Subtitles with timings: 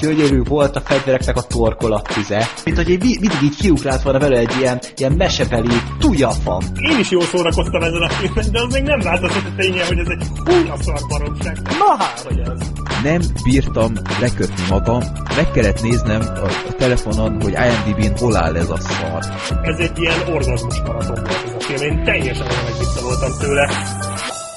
[0.00, 4.54] gyönyörű volt a fegyvereknek a torkolattize, mint hogy egy, mindig így kiugrált volna vele egy
[4.58, 6.64] ilyen, ilyen mesebeli tujafam.
[6.90, 9.98] Én is jól szórakoztam ezen a filmen, de az még nem változott a ténye, hogy
[9.98, 11.58] ez egy húnya szar baromság.
[11.62, 12.70] Na hát, hogy ez.
[13.02, 15.02] Nem bírtam lekötni magam,
[15.36, 19.24] meg kellett néznem a, a telefonon, hogy IMDb-n hol áll ez a szar.
[19.62, 23.70] Ez egy ilyen orgazmus maraton volt ez a film, én teljesen olyan voltam tőle.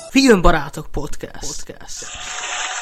[0.10, 1.64] Filmbarátok podcast.
[1.66, 2.06] podcast.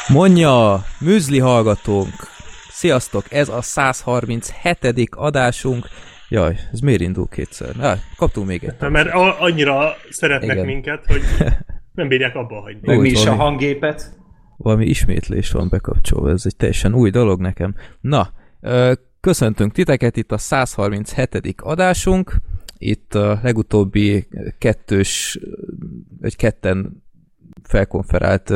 [0.07, 2.40] Mondja, műzli hallgatónk!
[2.81, 5.09] Sziasztok, ez a 137.
[5.11, 5.85] adásunk.
[6.29, 7.69] Jaj, ez miért indul kétszer?
[7.79, 8.89] Ah, kaptunk még egy.
[8.89, 9.09] Mert
[9.39, 10.65] annyira szeretnek Igen.
[10.65, 11.21] minket, hogy
[11.93, 12.79] nem bírják abba hagyni.
[12.81, 14.19] Meg mi is a hanggépet?
[14.57, 17.75] Valami ismétlés van bekapcsolva, ez egy teljesen új dolog nekem.
[17.99, 18.33] Na,
[19.19, 21.55] köszöntünk titeket, itt a 137.
[21.57, 22.35] adásunk.
[22.77, 25.39] Itt a legutóbbi kettős,
[26.21, 27.03] egy ketten
[27.63, 28.53] felkonferált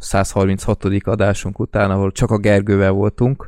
[0.00, 0.84] 136.
[1.02, 3.46] adásunk után, ahol csak a Gergővel voltunk.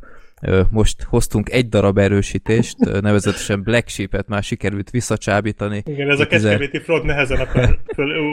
[0.71, 5.83] Most hoztunk egy darab erősítést, nevezetesen Black Sheep-et már sikerült visszacsábítani.
[5.87, 7.79] Igen, ez a kecskeméti front nehezen akar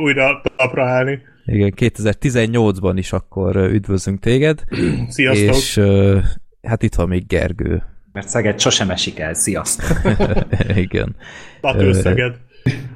[0.03, 1.19] újra talpra állni.
[1.45, 4.63] Igen, 2018-ban is akkor üdvözlünk téged.
[5.09, 5.55] Sziasztok!
[5.55, 5.81] És
[6.61, 7.83] hát itt van még Gergő.
[8.11, 10.13] Mert Szeged sosem esik el, sziasztok!
[10.75, 11.15] Igen.
[11.91, 12.35] Szeged.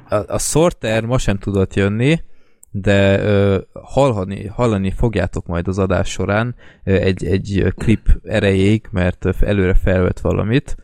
[0.08, 2.20] A, a Sorter ma sem tudott jönni,
[2.76, 9.74] de ö, hallani, hallani fogjátok majd az adás során egy, egy klip erejéig, mert előre
[9.74, 10.76] felvett valamit.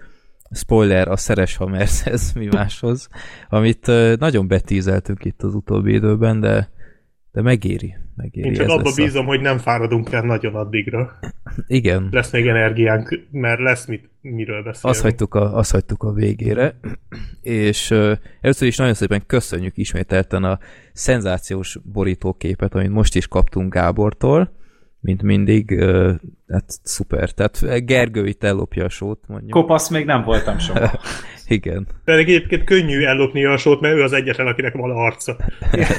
[0.50, 3.08] Spoiler, a Szeres Hammershez mi máshoz,
[3.48, 3.86] amit
[4.18, 6.70] nagyon betízeltünk itt az utóbbi időben, de
[7.32, 7.96] de megéri.
[8.22, 9.28] Megéri Én csak abba bízom, a...
[9.28, 11.18] hogy nem fáradunk el nagyon addigra.
[11.66, 12.08] Igen.
[12.10, 14.96] Lesz még energiánk, mert lesz mit, miről beszélni.
[14.96, 16.74] Azt hagytuk a, azt hagytuk a végére.
[17.40, 20.58] És uh, először is nagyon szépen köszönjük ismételten a
[20.92, 24.58] szenzációs borítóképet, amit most is kaptunk Gábortól
[25.00, 26.14] mint mindig, uh,
[26.48, 27.30] hát szuper.
[27.30, 29.50] Tehát Gergő itt ellopja a sót, mondjuk.
[29.50, 31.00] Kopasz még nem voltam soha.
[31.46, 31.86] Igen.
[32.04, 35.36] De egyébként könnyű ellopni a sót, mert ő az egyetlen, akinek van arca.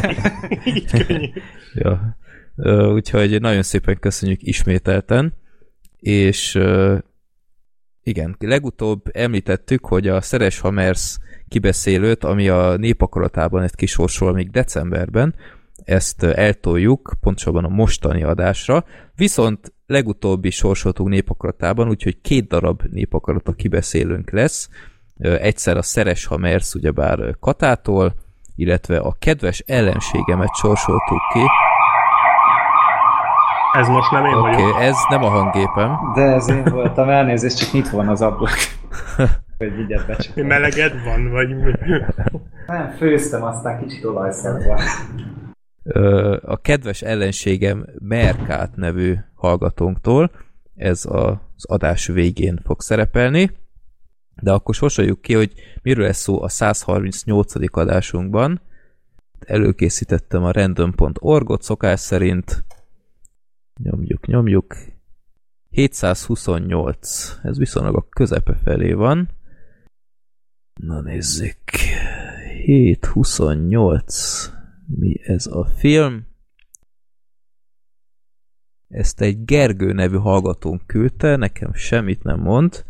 [0.76, 1.30] Így könnyű.
[1.74, 2.18] Ja.
[2.56, 5.34] Uh, úgyhogy nagyon szépen köszönjük ismételten,
[6.00, 6.98] és uh,
[8.04, 15.36] igen, legutóbb említettük, hogy a Szeres Hamers kibeszélőt, ami a népakaratában egy kisorsol még decemberben,
[15.84, 24.32] ezt eltoljuk, pontosabban a mostani adásra, viszont legutóbbi sorsoltunk népakaratában, úgyhogy két darab népakarata kibeszélőnk
[24.32, 24.70] lesz,
[25.20, 28.14] egyszer a Szeres Hamersz, ugyebár Katától,
[28.56, 31.46] illetve a kedves ellenségemet sorsoltuk ki.
[33.78, 34.82] Ez most nem én okay, vagyok.
[34.82, 36.12] ez nem a hanggépem.
[36.14, 38.54] De ez én voltam, elnézést, csak nyitva van az ablak.
[39.58, 41.72] hogy vigyed be Meleged van, vagy mi?
[42.68, 44.78] Nem, főztem, aztán kicsit olajszagban
[46.42, 50.32] a kedves ellenségem Merkát nevű hallgatónktól,
[50.76, 53.52] ez az adás végén fog szerepelni,
[54.42, 57.78] de akkor sorsoljuk ki, hogy miről lesz szó a 138.
[57.78, 58.62] adásunkban.
[59.40, 62.66] Előkészítettem a random.org-ot szokás szerint.
[63.84, 64.76] Nyomjuk, nyomjuk.
[65.70, 67.40] 728.
[67.44, 69.30] Ez viszonylag a közepe felé van.
[70.74, 71.58] Na nézzük.
[72.66, 74.61] 728
[74.96, 76.28] mi ez a film.
[78.88, 82.86] Ezt egy Gergő nevű hallgatónk küldte, nekem semmit nem mond.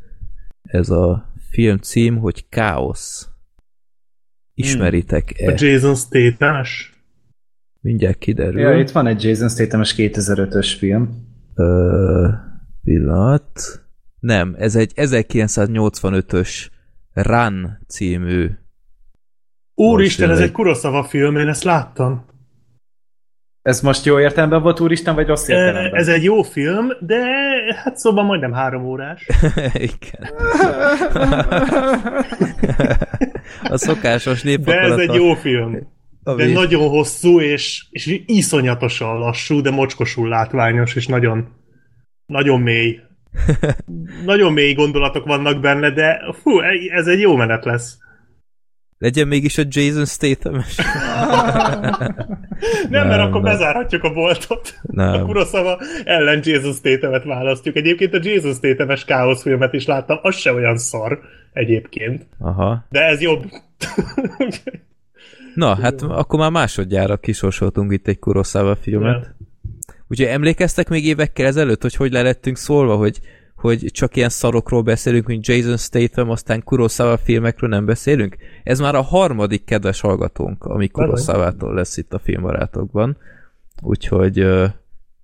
[0.62, 3.30] Ez a film cím, hogy Káosz.
[4.54, 5.52] Ismeritek-e?
[5.52, 6.64] A Jason statham
[7.82, 8.62] Mindjárt kiderül.
[8.62, 11.28] Ja, itt van egy Jason statham 2005-ös film.
[11.56, 12.30] Ö,
[12.84, 13.82] pillanat.
[14.20, 16.70] Nem, ez egy 1985-ös
[17.14, 18.50] Run című
[19.82, 22.26] Úristen, ez egy Kurosawa film, én ezt láttam.
[23.62, 26.00] Ez most jó értelemben volt Úristen, vagy rossz értelemben?
[26.00, 27.24] Ez egy jó film, de
[27.84, 29.28] hát szóval majdnem három órás.
[29.74, 30.30] Igen.
[33.64, 35.78] a szokásos De ez egy jó film.
[36.24, 41.48] De nagyon hosszú, és, és iszonyatosan lassú, de mocskosul látványos, és nagyon,
[42.26, 43.00] nagyon mély.
[44.26, 46.60] nagyon mély gondolatok vannak benne, de fú,
[46.96, 48.00] ez egy jó menet lesz.
[49.02, 50.54] Legyen mégis a Jason statham
[52.90, 53.52] nem, mert akkor nem.
[53.52, 54.80] bezárhatjuk a boltot.
[54.82, 55.14] Nem.
[55.14, 57.76] A Kurosawa ellen Jason statham választjuk.
[57.76, 61.20] Egyébként a Jason Statham-es káosz filmet is láttam, az se olyan szar
[61.54, 62.26] egyébként.
[62.40, 62.86] Aha.
[62.90, 63.44] De ez jobb.
[65.56, 69.24] Na, hát akkor már másodjára kisorsoltunk itt egy Kurosawa filmet.
[69.24, 69.36] Ja.
[70.08, 73.20] Úgyhogy emlékeztek még évekkel ezelőtt, hogy hogy le lettünk szólva, hogy
[73.62, 78.36] hogy csak ilyen szarokról beszélünk, mint Jason Statham, aztán Kurosawa filmekről nem beszélünk.
[78.64, 83.18] Ez már a harmadik kedves hallgatónk, ami Kurosawa-tól lesz itt a filmbarátokban.
[83.82, 84.70] Úgyhogy uh,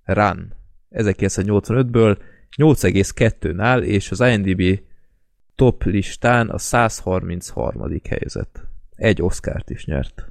[0.04, 0.52] Run
[0.90, 2.16] 1985-ből
[2.56, 4.80] 8,2-nál, és az IMDb
[5.54, 8.00] top listán a 133.
[8.08, 8.66] helyzet.
[8.96, 10.30] Egy Oscárt is nyert.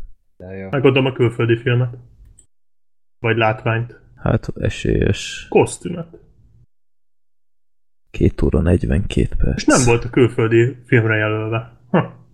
[0.70, 1.98] Megadom a külföldi filmet.
[3.20, 4.00] Vagy látványt.
[4.16, 5.46] Hát esélyes.
[5.50, 6.27] Kosztümet.
[8.18, 9.58] Két óra 42 perc.
[9.58, 11.72] És nem volt a külföldi filmre jelölve.
[11.92, 12.28] Ha.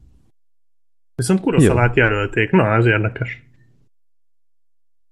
[1.16, 2.52] Viszont Kuroszalát jelölték.
[2.52, 3.44] Na, ez érdekes.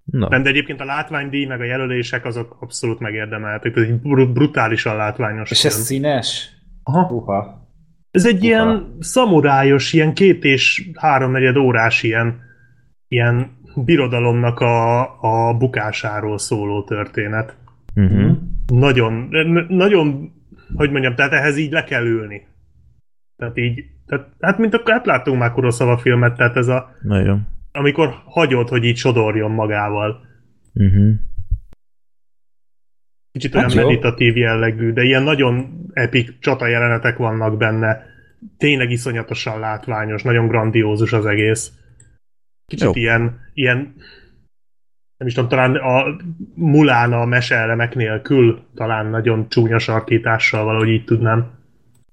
[0.03, 0.27] Na.
[0.29, 3.75] Nem, de egyébként a látványdíj meg a jelölések azok abszolút megérdemeltek.
[3.75, 4.01] Ez egy
[4.31, 5.51] brutálisan látványos.
[5.51, 5.73] És film.
[5.73, 6.49] ez színes?
[6.83, 7.13] Aha.
[7.13, 7.69] Uha.
[8.11, 8.45] Ez egy Uha.
[8.45, 12.39] ilyen szamurájos, ilyen két és háromnegyed órás ilyen,
[13.07, 17.57] ilyen birodalomnak a, a bukásáról szóló történet.
[17.95, 18.37] Uh-huh.
[18.67, 19.27] Nagyon,
[19.67, 20.31] nagyon,
[20.75, 22.47] hogy mondjam, tehát ehhez így le kell ülni.
[23.37, 26.95] Tehát így, tehát, hát mint akkor hát láttunk már Kuroszava filmet, tehát ez a...
[27.01, 27.47] Nagyon.
[27.71, 30.25] Amikor hagyod, hogy így sodorjon magával.
[30.73, 31.13] Uh-huh.
[33.31, 38.05] Kicsit olyan hát meditatív jellegű, de ilyen nagyon epik csata jelenetek vannak benne.
[38.57, 41.71] Tényleg iszonyatosan látványos, nagyon grandiózus az egész.
[42.65, 42.91] Kicsit Jó.
[42.93, 43.93] ilyen, ilyen
[45.21, 46.15] nem is tudom, talán a
[46.55, 51.51] Mulán a meseelemek nélkül talán nagyon csúnya sarkítással valahogy így tudnám.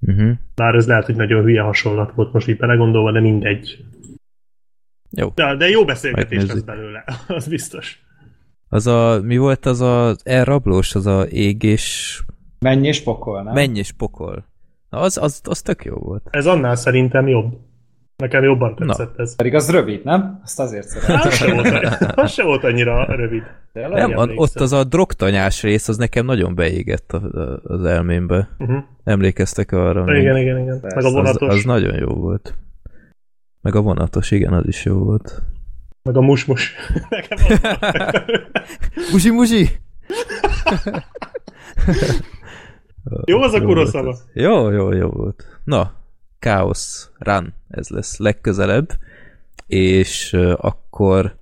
[0.01, 0.31] Uh-huh.
[0.55, 3.85] Bár ez lehet, hogy nagyon hülye hasonlat volt most így belegondolva, de mindegy.
[5.11, 5.29] Jó.
[5.35, 8.03] De, de jó beszélgetés lesz belőle, az biztos.
[8.69, 12.19] Az a, mi volt az az elrablós, az a ég és...
[12.59, 13.55] Menj és pokol, nem?
[13.55, 14.45] Menj és pokol.
[14.91, 16.29] Na, az, az, az tök jó volt.
[16.31, 17.57] Ez annál szerintem jobb.
[18.23, 19.23] Nekem jobban tetszett Na.
[19.23, 19.37] ez.
[19.37, 20.41] Pedig az rövid, nem?
[20.43, 21.21] Azt azért szeretem.
[21.29, 21.69] Az se volt,
[22.15, 23.43] az se volt annyira rövid.
[23.73, 28.49] Nem, van, ott az a drogtanyás rész, az nekem nagyon beégett a, a, az elmémbe.
[28.59, 28.79] Uh-huh.
[29.05, 30.17] Emlékeztek arra?
[30.17, 30.43] Igen, még?
[30.43, 30.79] igen, igen.
[30.83, 31.49] Meg a vonatos.
[31.49, 32.55] Az, az nagyon jó volt.
[33.61, 35.43] Meg a vonatos, igen, az is jó volt.
[36.03, 36.75] Meg a musmus.
[37.11, 37.39] Nekem
[39.13, 39.69] musi, musi!
[43.25, 44.17] jó az a kuroszava.
[44.33, 45.61] Jó, jó, jó volt.
[45.65, 45.98] Na,
[46.39, 48.91] Chaos Run, ez lesz legközelebb,
[49.67, 51.37] és akkor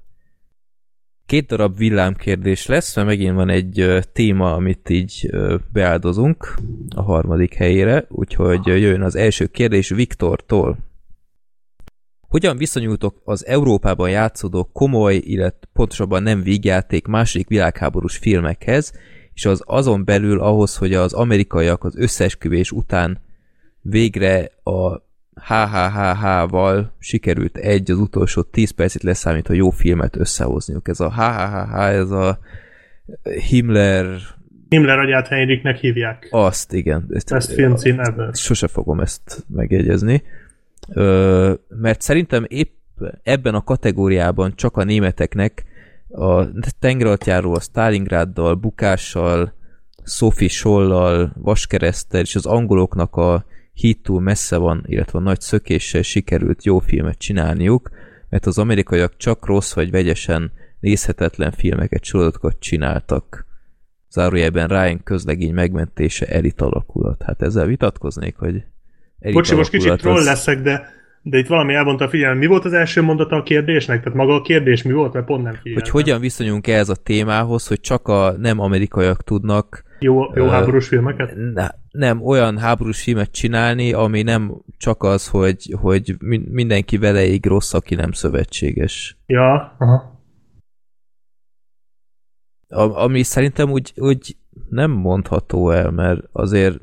[1.26, 5.30] két darab villámkérdés lesz, mert megint van egy téma, amit így
[5.72, 6.54] beáldozunk
[6.94, 10.78] a harmadik helyére, úgyhogy jön az első kérdés Viktortól.
[12.28, 18.92] Hogyan viszonyultok az Európában játszódó komoly, illetve pontosabban nem vígjáték második világháborús filmekhez,
[19.34, 23.24] és az azon belül ahhoz, hogy az amerikaiak az összesküvés után
[23.90, 25.04] végre a
[25.40, 30.88] HHHH-val sikerült egy az utolsó 10 percet leszámítva jó filmet összehozniuk.
[30.88, 32.38] Ez a HHHH, ez a
[33.48, 34.06] Himmler...
[34.68, 36.28] Himmler agyát Heinrichnek hívják.
[36.30, 37.06] Azt, igen.
[37.08, 38.32] Ezt, filmcím ebben.
[38.32, 40.22] Sose fogom ezt megjegyezni.
[40.88, 42.74] Ö, mert szerintem épp
[43.22, 45.64] ebben a kategóriában csak a németeknek
[46.10, 46.44] a
[46.78, 49.52] tengeralattjáró a Stalingráddal, bukással,
[50.04, 53.44] Sophie Schollal, Vaskeresztel és az angoloknak a
[53.76, 57.90] híd túl messze van, illetve nagy szökéssel sikerült jó filmet csinálniuk,
[58.28, 63.46] mert az amerikaiak csak rossz vagy vegyesen nézhetetlen filmeket, sorozatokat csináltak.
[64.10, 67.22] Zárójelben Ryan közlegény megmentése elit alakulat.
[67.22, 68.64] Hát ezzel vitatkoznék, hogy
[69.18, 70.24] elit Bocsi, most kicsit troll az...
[70.24, 70.94] leszek, de
[71.28, 72.38] de itt valami elmondta a figyelem.
[72.38, 74.02] Mi volt az első mondata a kérdésnek?
[74.02, 75.12] Tehát maga a kérdés mi volt?
[75.12, 75.82] Mert pont nem figyelem.
[75.82, 80.88] Hogy hogyan viszonyunk ehhez a témához, hogy csak a nem amerikaiak tudnak jó, jó háborús
[80.88, 81.34] filmeket?
[81.54, 81.66] Ne,
[81.96, 86.16] nem, olyan háborús filmet csinálni, ami nem csak az, hogy, hogy
[86.50, 89.18] mindenki veleig rossz, aki nem szövetséges.
[89.26, 90.24] Ja, aha.
[92.68, 94.36] A, ami szerintem úgy, úgy
[94.68, 96.78] nem mondható el, mert azért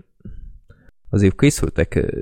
[1.09, 2.13] azért készültek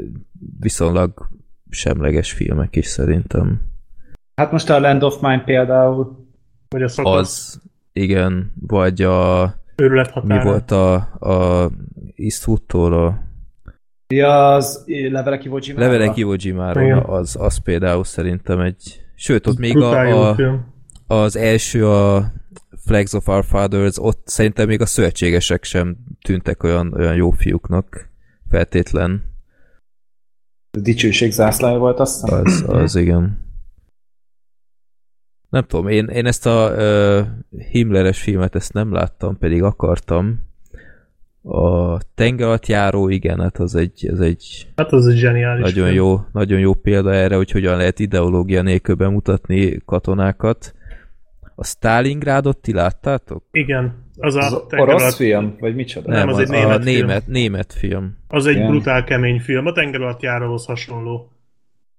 [0.60, 1.30] viszonylag
[1.70, 3.62] semleges filmek is szerintem.
[4.36, 6.28] Hát most a Land of Mine például.
[6.70, 7.18] Vagy a Szakasz.
[7.18, 7.62] Az,
[7.94, 9.54] igen, vagy a
[10.24, 11.70] mi volt a, a
[12.16, 13.30] Eastwood-tól a
[14.12, 15.80] Ja, az Levelek Iwo Jima.
[15.80, 16.70] Levelek Iwo Jima,
[17.02, 19.06] az, az például szerintem egy...
[19.16, 20.38] Sőt, ott még a, a,
[21.08, 22.32] az első a
[22.86, 28.10] Flags of Our Fathers, ott szerintem még a szövetségesek sem tűntek olyan, olyan jó fiúknak
[28.50, 29.24] feltétlen.
[30.78, 32.42] A dicsőség zászlája volt, azt hiszem.
[32.46, 33.50] Az, az igen.
[35.51, 37.27] Nem tudom, én, én ezt a uh,
[37.72, 40.39] Himmleres filmet ezt nem láttam, pedig akartam.
[41.43, 45.96] A tengeratjáró, igen, hát az egy, az egy hát az egy zseniális nagyon film.
[45.96, 50.75] jó, nagyon jó példa erre, hogy hogyan lehet ideológia nélkül bemutatni katonákat.
[51.55, 53.43] A Stalingrádot ti láttátok?
[53.51, 53.93] Igen.
[54.17, 55.55] Az, az a orosz film?
[55.60, 56.12] Vagy micsoda?
[56.12, 57.34] Nem, az, az egy német, a német, film.
[57.34, 58.17] német film.
[58.27, 58.67] Az egy Igen.
[58.67, 59.65] brutál kemény film.
[59.65, 61.31] A tengeralattjáróhoz hasonló.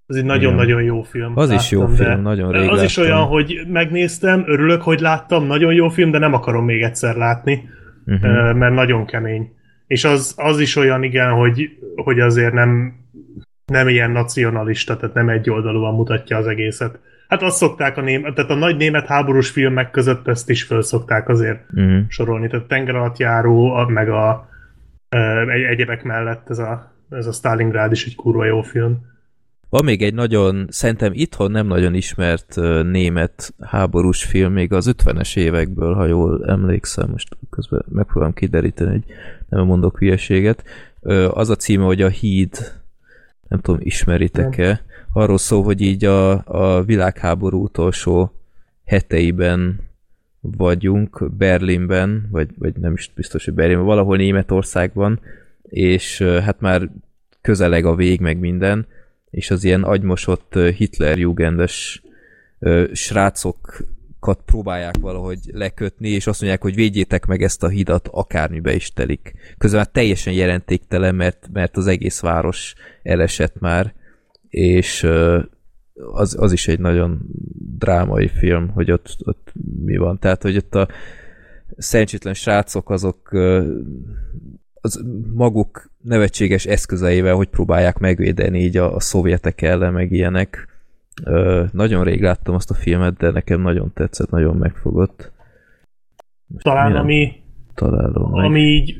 [0.06, 1.32] Ez egy nagyon-nagyon jó film.
[1.34, 2.84] Az láttam, is jó film, nagyon rég Az láttam.
[2.84, 7.16] is olyan, hogy megnéztem, örülök, hogy láttam, nagyon jó film, de nem akarom még egyszer
[7.16, 7.68] látni,
[8.06, 8.54] uh-huh.
[8.54, 9.52] mert nagyon kemény.
[9.86, 12.94] és az, az is olyan igen, hogy, hogy azért nem,
[13.66, 16.98] nem ilyen nacionalista, tehát nem egy oldalúan mutatja az egészet.
[17.28, 20.82] Hát azt szokták a német, tehát a nagy német háborús filmek között ezt is föl
[20.82, 22.00] szokták azért uh-huh.
[22.08, 22.48] sorolni.
[22.48, 24.48] Tehát tenger alatt járó, meg a
[25.48, 29.10] egy, egyebek mellett ez a, ez a Stalingrad is egy kurva jó film.
[29.72, 35.36] Van még egy nagyon, szerintem itthon nem nagyon ismert német háborús film, még az 50-es
[35.36, 39.04] évekből, ha jól emlékszem, most közben megpróbálom kideríteni, hogy
[39.48, 40.64] nem mondok hülyeséget.
[41.30, 42.72] Az a címe, hogy a Híd,
[43.48, 48.32] nem tudom, ismeritek-e, arról szól, hogy így a, a világháború utolsó
[48.84, 49.80] heteiben
[50.40, 55.20] vagyunk Berlinben, vagy, vagy nem is biztos, hogy Berlinben, valahol Németországban,
[55.62, 56.88] és hát már
[57.40, 58.86] közeleg a vég, meg minden,
[59.32, 62.02] és az ilyen agymosott Hitlerjugendes
[62.92, 68.92] srácokat próbálják valahogy lekötni, és azt mondják, hogy védjétek meg ezt a hidat, akármibe is
[68.92, 69.34] telik.
[69.58, 73.94] Közben már teljesen jelentéktelen, mert, mert az egész város elesett már,
[74.48, 75.06] és
[76.12, 77.20] az, az is egy nagyon
[77.78, 79.52] drámai film, hogy ott, ott
[79.84, 80.18] mi van.
[80.18, 80.88] Tehát, hogy ott a
[81.76, 83.30] szerencsétlen srácok azok
[84.82, 90.68] az maguk nevetséges eszközeivel, hogy próbálják megvédeni így a, a szovjetek ellen, meg ilyenek.
[91.24, 95.32] Ö, nagyon rég láttam azt a filmet, de nekem nagyon tetszett, nagyon megfogott.
[96.46, 97.32] Most Talán ami,
[97.74, 98.96] találom ami így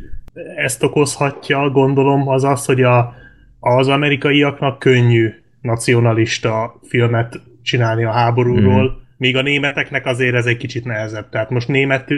[0.57, 3.15] ezt okozhatja, gondolom, az az, hogy a,
[3.61, 9.03] az amerikaiaknak könnyű nacionalista filmet csinálni a háborúról, mm.
[9.17, 11.29] míg a németeknek azért ez egy kicsit nehezebb.
[11.29, 12.09] Tehát most német,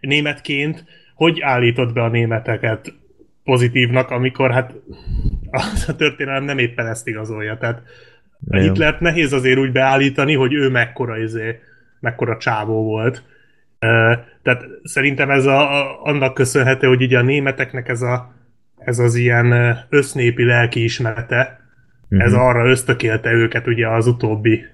[0.00, 0.84] németként
[1.16, 2.94] hogy állítod be a németeket
[3.44, 4.74] pozitívnak, amikor hát
[5.86, 7.58] a történelem nem éppen ezt igazolja.
[7.58, 7.82] Tehát
[8.48, 11.58] a Hitlert nehéz azért úgy beállítani, hogy ő mekkora, izé,
[12.00, 13.22] mekkora csávó volt.
[14.42, 18.34] Tehát szerintem ez a, a, annak köszönhető, hogy ugye a németeknek ez, a,
[18.78, 21.60] ez az ilyen össznépi lelkiismerete,
[22.02, 22.26] uh-huh.
[22.26, 22.40] ez mhm.
[22.40, 24.64] arra ösztökélte őket ugye az utóbbi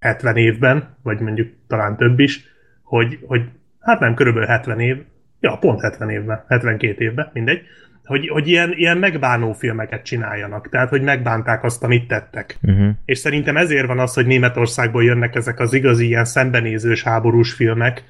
[0.00, 2.44] 70 évben, vagy mondjuk talán több is,
[2.82, 3.42] hogy, hogy
[3.80, 4.96] hát nem, körülbelül 70 év,
[5.44, 7.60] ja, pont 70 évben, 72 évben, mindegy,
[8.04, 12.58] hogy, hogy ilyen, ilyen megbánó filmeket csináljanak, tehát hogy megbánták azt, amit tettek.
[12.62, 12.88] Uh-huh.
[13.04, 18.04] És szerintem ezért van az, hogy Németországból jönnek ezek az igazi ilyen szembenézős háborús filmek,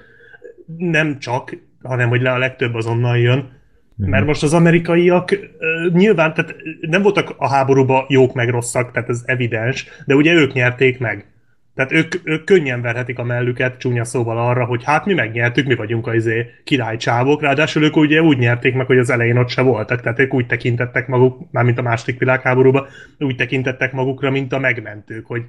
[0.77, 4.09] nem csak, hanem hogy le a legtöbb azonnal jön, uh-huh.
[4.09, 9.09] mert most az amerikaiak uh, nyilván, tehát nem voltak a háborúban jók meg rosszak, tehát
[9.09, 11.27] ez evidens, de ugye ők nyerték meg.
[11.75, 15.75] Tehát ők, ők könnyen verhetik a mellüket csúnya szóval arra, hogy hát mi megnyertük, mi
[15.75, 19.63] vagyunk az izé királycsávok, ráadásul ők ugye úgy nyerték meg, hogy az elején ott se
[19.63, 22.87] voltak, tehát ők úgy tekintettek maguk, mármint a második világháborúban,
[23.19, 25.43] úgy tekintettek magukra, mint a megmentők, hogy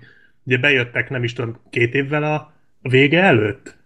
[0.43, 3.77] ugye bejöttek nem is tudom két évvel a vége előtt,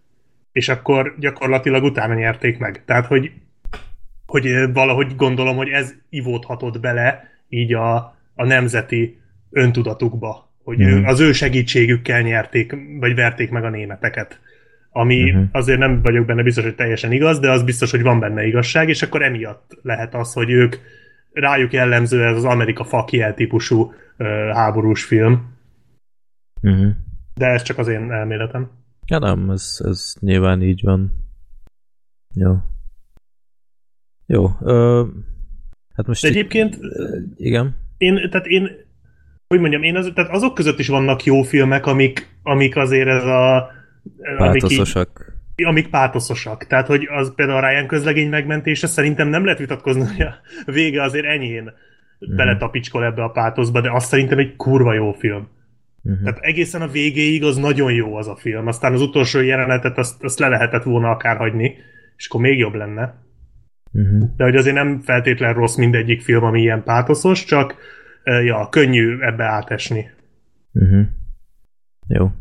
[0.51, 2.85] és akkor gyakorlatilag utána nyerték meg.
[2.85, 3.31] Tehát, hogy,
[4.25, 7.95] hogy valahogy gondolom, hogy ez ivódhatott bele így a,
[8.35, 9.19] a nemzeti
[9.51, 11.07] öntudatukba, hogy uh-huh.
[11.07, 14.39] az ő segítségükkel nyerték, vagy verték meg a németeket.
[14.91, 15.47] Ami uh-huh.
[15.51, 18.89] azért nem vagyok benne biztos, hogy teljesen igaz, de az biztos, hogy van benne igazság,
[18.89, 20.75] és akkor emiatt lehet az, hogy ők
[21.31, 23.81] rájuk jellemző ez az Amerika fakiel típusú
[24.17, 25.55] uh, háborús film.
[26.61, 26.91] Uh-huh.
[27.33, 28.71] De ez csak az én elméletem.
[29.05, 31.11] Ja nem, ez, ez nyilván így van.
[32.35, 32.57] Jó.
[34.25, 34.49] Jó.
[34.61, 35.05] Ö,
[35.95, 36.21] hát most...
[36.21, 36.75] De egyébként...
[36.75, 36.81] Itt,
[37.35, 37.75] igen?
[37.97, 38.87] Én, tehát én
[39.49, 43.23] hogy mondjam, én az, tehát azok között is vannak jó filmek, amik, amik azért ez
[43.23, 43.71] a...
[44.37, 45.09] Pátoszosak.
[45.17, 46.67] Amik, így, amik pátoszosak.
[46.67, 50.21] Tehát, hogy az például a Ryan közlegény megmentése szerintem nem lehet vitatkozni, hogy
[50.65, 52.35] a vége azért enyhén mm.
[52.35, 55.47] beletapicskol ebbe a pátoszba, de azt szerintem egy kurva jó film.
[56.03, 56.23] Uh-huh.
[56.23, 58.67] Tehát egészen a végéig az nagyon jó az a film.
[58.67, 61.75] Aztán az utolsó jelenetet azt, azt le lehetett volna akár hagyni,
[62.17, 63.15] és akkor még jobb lenne.
[63.91, 64.35] Uh-huh.
[64.37, 67.75] De hogy azért nem feltétlen rossz mindegyik film, ami ilyen pátoszos, csak
[68.43, 70.09] ja, könnyű ebbe átesni.
[70.73, 71.05] Uh-huh.
[72.07, 72.31] Jó.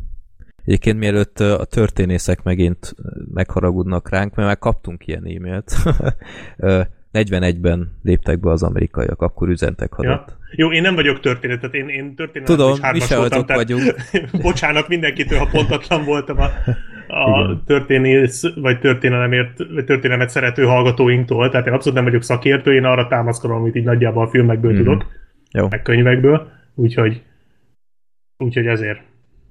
[0.65, 2.95] Egyébként mielőtt a történészek megint
[3.33, 5.71] megharagudnak ránk, mert már kaptunk ilyen e-mailt.
[7.13, 10.27] 41-ben léptek be az amerikaiak, akkor üzentek hadat.
[10.27, 10.37] Ja.
[10.55, 13.63] Jó, én nem vagyok történet, tehát én, én történet Tudom, is mi se voltam, tehát
[13.63, 13.95] vagyunk.
[14.41, 16.49] bocsánat mindenkitől, ha pontatlan voltam a,
[17.07, 22.83] a történész, vagy történelemért, vagy történelmet szerető hallgatóinktól, tehát én abszolút nem vagyok szakértő, én
[22.83, 24.83] arra támaszkodom, amit így nagyjából a filmekből mm-hmm.
[24.83, 25.05] tudok.
[25.51, 25.67] Jó.
[25.69, 27.23] meg könyvekből, úgyhogy,
[28.37, 28.99] úgyhogy ezért.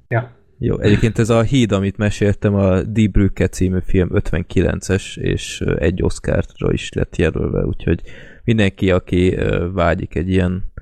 [0.09, 0.37] Ja.
[0.59, 6.03] Jó, egyébként ez a híd, amit meséltem, a Die Brücke című film 59-es, és egy
[6.03, 8.03] Oscarra is lett jelölve, úgyhogy
[8.45, 9.37] mindenki, aki
[9.73, 10.73] vágyik egy ilyen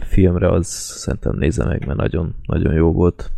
[0.00, 3.32] filmre, az szerintem nézze meg, mert nagyon, nagyon jó volt.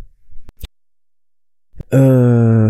[1.89, 2.69] Ö...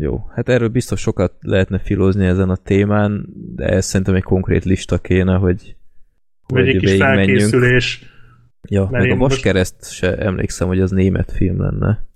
[0.00, 4.64] Jó, hát erről biztos sokat lehetne filozni ezen a témán, de ez szerintem egy konkrét
[4.64, 5.76] lista kéne, hogy,
[6.52, 8.02] hogy egy kis felkészülés.
[8.68, 12.06] Ja, meg a Vaskereszt se emlékszem, hogy az német film lenne.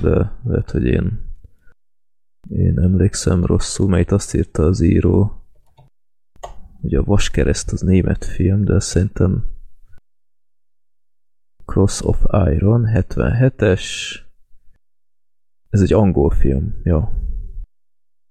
[0.00, 1.28] De lehet, hogy én
[2.48, 5.44] én emlékszem rosszul, mert azt írta az író,
[6.80, 9.44] hogy a Vaskereszt az német film, de szerintem
[11.64, 13.84] Cross of Iron 77-es
[15.68, 17.08] ez egy angol film, jó.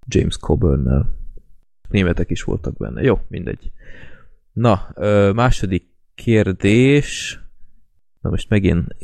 [0.08, 1.18] James coburn
[1.89, 3.01] Németek is voltak benne.
[3.01, 3.72] Jó, mindegy.
[4.60, 4.94] Na,
[5.34, 7.39] második kérdés.
[8.22, 8.96] Na most megint,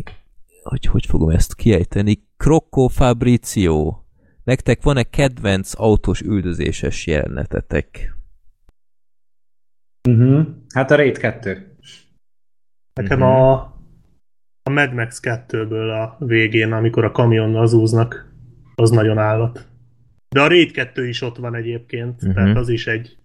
[0.64, 2.28] hogy hogy fogom ezt kiejteni?
[2.38, 4.04] Crocco Fabrizio.
[4.44, 8.16] Nektek van-e kedvenc autós üldözéses jelenetetek?
[10.10, 10.48] Uh-huh.
[10.74, 11.76] Hát a Raid 2.
[12.94, 13.36] Nekem uh-huh.
[13.36, 13.54] a,
[14.64, 18.34] a Mad Max 2-ből a végén, amikor a kamionnal zúznak,
[18.76, 19.68] az nagyon állat.
[20.30, 22.34] De a Raid 2 is ott van egyébként, uh-huh.
[22.34, 23.18] tehát az is egy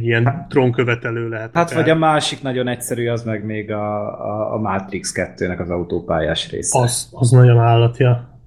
[0.00, 1.50] ilyen hát, trónkövetelő lehet.
[1.54, 5.70] Hát vagy a másik nagyon egyszerű, az meg még a, a, a Matrix 2-nek az
[5.70, 6.78] autópályás része.
[6.78, 8.38] Az, az nagyon állatja.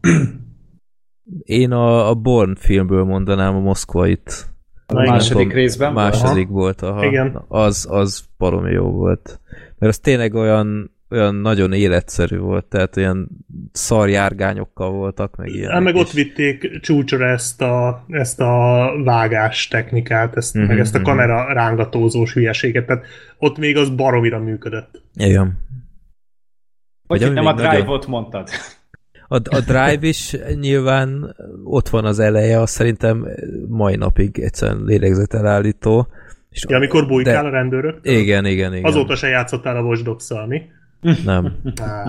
[1.43, 4.49] Én a, a Born filmből mondanám a Moszkvait.
[4.87, 5.93] A második tudom, részben?
[5.93, 6.53] Második aha.
[6.53, 7.05] volt, aha.
[7.05, 7.43] Igen.
[7.47, 9.39] Az, az baromi jó volt.
[9.77, 13.29] Mert az tényleg olyan, olyan nagyon életszerű volt, tehát olyan
[13.71, 15.71] szarjárgányokkal voltak, meg ilyen.
[15.71, 20.95] Hát meg ott vitték csúcsra ezt a, ezt a vágás technikát, ezt, mm-hmm, meg ezt
[20.95, 21.07] a mhm.
[21.07, 23.05] kamera rángatózós hülyeséget, tehát
[23.37, 25.01] ott még az baromira működött.
[25.15, 25.65] Igen.
[27.07, 28.09] Vagy nem a drive-ot nagyon...
[28.09, 28.49] mondtad.
[29.29, 33.27] A, a Drive is nyilván ott van az eleje, azt szerintem
[33.67, 36.07] mai napig egyszerűen lélegzetelállító.
[36.49, 37.47] És ja, amikor bujkál de...
[37.47, 37.99] a rendőrök?
[38.01, 38.85] Igen, igen, igen.
[38.85, 40.61] Azóta se játszottál a Watch dogs mi?
[41.23, 41.57] Nem.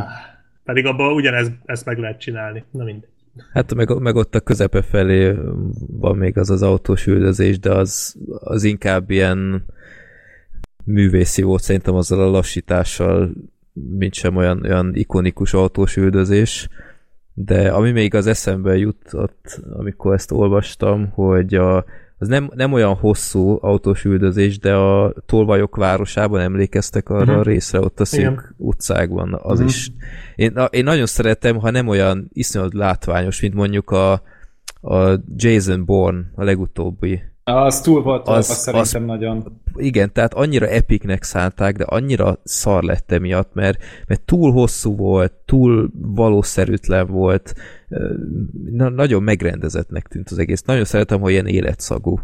[0.64, 2.64] Pedig abban ugyanez ezt meg lehet csinálni.
[2.70, 3.08] Na mindegy.
[3.52, 5.34] Hát meg, meg ott a közepe felé
[5.86, 9.64] van még az az autós üldözés, de az, az inkább ilyen
[10.84, 13.32] művészi volt szerintem azzal a lassítással,
[13.72, 16.68] mint sem olyan, olyan ikonikus autós üldözés
[17.44, 21.84] de ami még az eszembe jutott, amikor ezt olvastam, hogy a,
[22.18, 27.38] az nem, nem olyan hosszú autós üldözés, de a Tolvajok városában emlékeztek arra uh-huh.
[27.38, 28.54] a részre, ott a szűk Igen.
[28.56, 29.34] utcákban.
[29.42, 29.68] Az uh-huh.
[29.68, 29.90] is.
[30.36, 34.12] Én, én nagyon szeretem, ha nem olyan iszonyat látványos, mint mondjuk a,
[34.80, 37.22] a Jason Bourne, a legutóbbi
[37.54, 39.60] az túl volt az, az szerintem az, nagyon.
[39.74, 45.32] Igen, tehát annyira epiknek szánták, de annyira szar lett emiatt, mert, mert túl hosszú volt,
[45.44, 47.54] túl valószerűtlen volt,
[48.70, 50.62] na, nagyon megrendezettnek tűnt az egész.
[50.62, 52.20] Nagyon szeretem, hogy ilyen életszagú.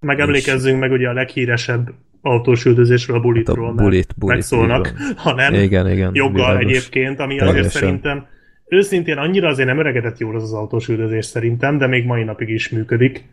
[0.00, 1.90] Megemlékezzünk meg ugye a leghíresebb
[2.20, 7.36] autós üldözésről, a bulitról, hát a bulit, bulit, megszólnak, hanem igen, igen, joggal egyébként, ami
[7.36, 7.58] teljesen.
[7.58, 8.26] azért szerintem
[8.66, 12.48] őszintén annyira azért nem öregedett jól az az autós üldözés szerintem, de még mai napig
[12.48, 13.24] is működik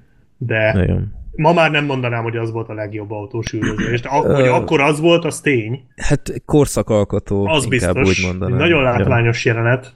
[0.45, 1.13] de Igen.
[1.35, 4.01] ma már nem mondanám, hogy az volt a legjobb autós üldözés.
[4.01, 5.83] Ak- hogy akkor az volt, az tény.
[5.95, 8.57] Hát korszakalkotó, az inkább biztos, úgy mondanám.
[8.57, 9.53] Nagyon látványos ja.
[9.53, 9.93] jelenet,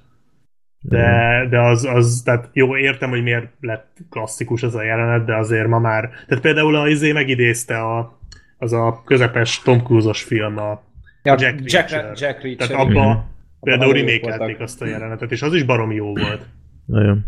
[0.80, 5.36] de, de az, az, tehát jó, értem, hogy miért lett klasszikus az a jelenet, de
[5.36, 8.20] azért ma már, tehát például az izé megidézte a,
[8.58, 10.84] az a közepes Tom Cruise-os film, a
[11.24, 12.06] ja, Jack Reacher.
[12.06, 12.68] Jack, Jack Reacher.
[12.68, 13.20] Tehát abba mm-hmm.
[13.60, 16.46] például remékelték azt a jelenetet, és az is baromi jó volt.
[16.86, 17.26] Nagyon.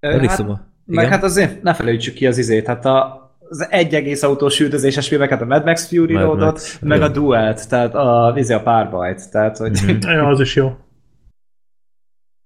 [0.00, 0.38] Elég hát,
[0.86, 1.02] igen?
[1.02, 5.08] Meg hát azért ne felejtsük ki az izét, hát a, az egy egész autós üldözéses
[5.08, 7.04] filmeket, a Mad Max Fury Mad Roadot, Max, meg jó.
[7.04, 9.80] a Duelt, tehát a, izé a párbajt, tehát hogy...
[9.84, 9.98] Mm-hmm.
[10.16, 10.76] ja, az is jó.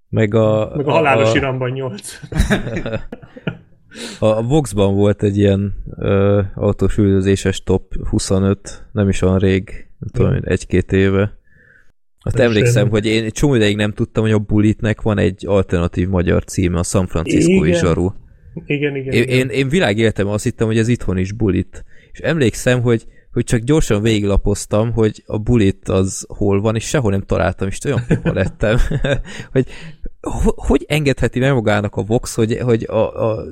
[0.09, 0.73] Meg a...
[0.77, 2.21] Meg a halálos a, iramban 8.
[4.19, 10.09] a, Voxban volt egy ilyen ö, autós üldözéses top 25, nem is olyan rég, nem
[10.13, 11.37] tudom, egy-két éve.
[12.25, 12.91] Hát emlékszem, én...
[12.91, 16.79] hogy én egy csomó ideig nem tudtam, hogy a Bulitnek van egy alternatív magyar címe,
[16.79, 18.11] a San Francisco Zsaru.
[18.67, 19.39] Igen, igen, én, igen.
[19.39, 21.85] Én, én világéletemben azt hittem, hogy ez itthon is bulit.
[22.13, 27.11] És emlékszem, hogy, hogy csak gyorsan végiglapoztam, hogy a bulit az hol van, és sehol
[27.11, 28.79] nem találtam, és olyan pipa lettem,
[29.53, 29.67] hogy
[30.57, 33.45] hogy engedheti meg magának a Vox, hogy, hogy a, a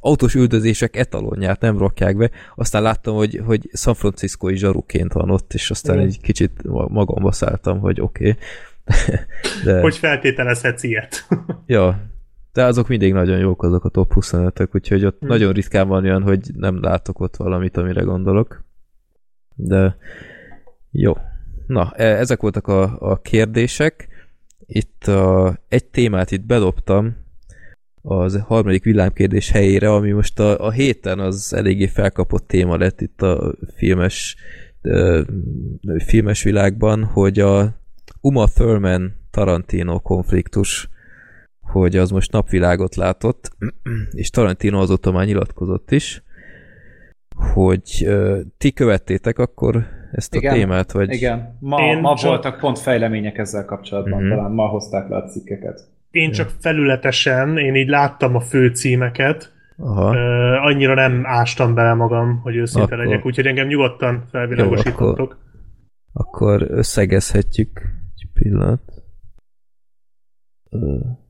[0.00, 2.30] autós üldözések etalonját nem rakják be.
[2.54, 6.52] Aztán láttam, hogy, hogy San Francisco-i zsaruként van ott, és aztán egy kicsit
[6.88, 8.28] magamba szálltam, hogy oké.
[8.28, 8.40] Okay.
[9.64, 9.80] De...
[9.80, 11.26] Hogy feltételezhetsz ilyet?
[11.66, 12.11] ja,
[12.52, 15.28] de azok mindig nagyon jók azok a top 25-ök, úgyhogy ott hmm.
[15.28, 18.64] nagyon ritkán van olyan, hogy nem látok ott valamit, amire gondolok.
[19.54, 19.96] De
[20.90, 21.12] jó.
[21.66, 24.08] Na, e, ezek voltak a, a kérdések.
[24.66, 27.16] Itt a, egy témát itt bedobtam
[28.02, 33.22] az harmadik villámkérdés helyére, ami most a, a héten az eléggé felkapott téma lett itt
[33.22, 34.36] a filmes,
[34.82, 35.20] uh,
[36.04, 37.80] filmes világban, hogy a
[38.20, 40.90] Uma Thurman Tarantino konfliktus
[41.72, 43.50] hogy az most napvilágot látott,
[44.10, 46.22] és Tarantino azóta már nyilatkozott is,
[47.54, 50.92] hogy uh, ti követtétek akkor ezt a igen, témát?
[50.92, 51.12] Vagy...
[51.12, 52.30] Igen, ma, Én ma csak...
[52.30, 54.28] voltak pont fejlemények ezzel kapcsolatban, uh-huh.
[54.28, 55.80] talán ma hozták le a cikkeket.
[56.10, 60.10] Én csak felületesen, én így láttam a főcímeket, Aha.
[60.10, 62.98] Uh, annyira nem ástam bele magam, hogy őszinte akkor...
[62.98, 65.18] legyek, úgyhogy engem nyugodtan felvilágosítottok.
[65.18, 65.36] Jó, akkor,
[66.12, 67.80] akkor összegezhetjük
[68.14, 68.91] egy pillanat.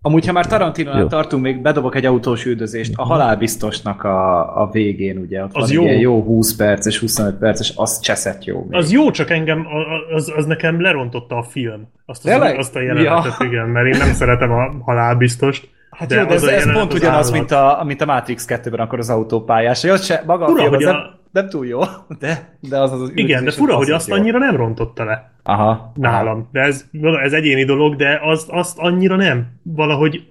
[0.03, 2.93] Amúgy, ha már tarantino tartunk, még bedobok egy autós üldözést.
[2.97, 6.01] A halálbiztosnak a, a végén, ugye, ott az van jó.
[6.01, 8.67] Jó 20 perces, 25 perces, az cseszett jó.
[8.69, 8.79] Még.
[8.79, 9.67] Az jó, csak engem,
[10.15, 11.89] az, az nekem lerontotta a film.
[12.07, 13.47] Azt, az, azt a jelenetet, ja.
[13.47, 15.69] igen, mert én nem szeretem a halálbiztost.
[15.91, 18.99] Hát de jó, de ez, ez pont ugyanaz, mint a, mint a Matrix 2-ben akkor
[18.99, 19.83] az autópályás.
[19.83, 20.93] Jó, se, maga Ura, a film, az a...
[20.93, 21.81] nem, nem túl jó,
[22.19, 24.15] de, de az az, az Igen, de fura, hogy azt jó.
[24.15, 25.33] annyira nem rontotta le.
[25.43, 25.93] Aha.
[25.95, 26.37] Nálam.
[26.37, 26.49] Aha.
[26.53, 26.85] De ez,
[27.23, 29.47] ez egyéni dolog, de azt, azt annyira nem.
[29.63, 30.29] Valahogy,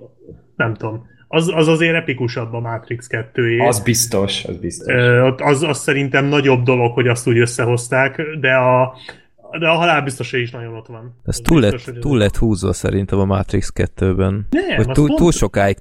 [0.56, 1.10] nem tudom.
[1.28, 4.94] Az, az azért epikusabb a Matrix 2 Az biztos, az biztos.
[5.38, 8.94] Az, az szerintem nagyobb dolog, hogy azt úgy összehozták, de a,
[9.60, 11.16] de a halál biztos, is nagyon ott van.
[11.26, 14.48] Ez túl, biztos, lett, túl lett húzva szerintem a Matrix 2-ben.
[14.50, 15.20] Nem, hogy túl, pont...
[15.20, 15.78] túl sokáig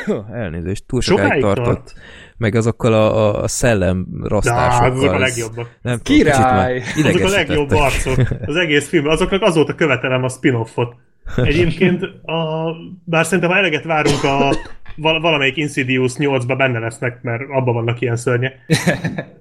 [0.42, 1.64] elnézést, túl sokáig, sokáig tartott.
[1.64, 1.92] Tart.
[2.36, 4.88] Meg azokkal a, a szellem rasztásokkal.
[4.88, 5.78] Na, azok a legjobbak.
[5.82, 6.82] Nem Király!
[7.04, 8.18] Azok a legjobb arcok.
[8.46, 9.06] Az egész film.
[9.06, 10.94] Azoknak azóta követelem a spin-offot.
[11.36, 12.70] Egyébként, a,
[13.04, 14.54] bár szerintem ha eleget várunk a
[14.96, 18.54] valamelyik Insidious 8-ba benne lesznek, mert abban vannak ilyen szörnyek.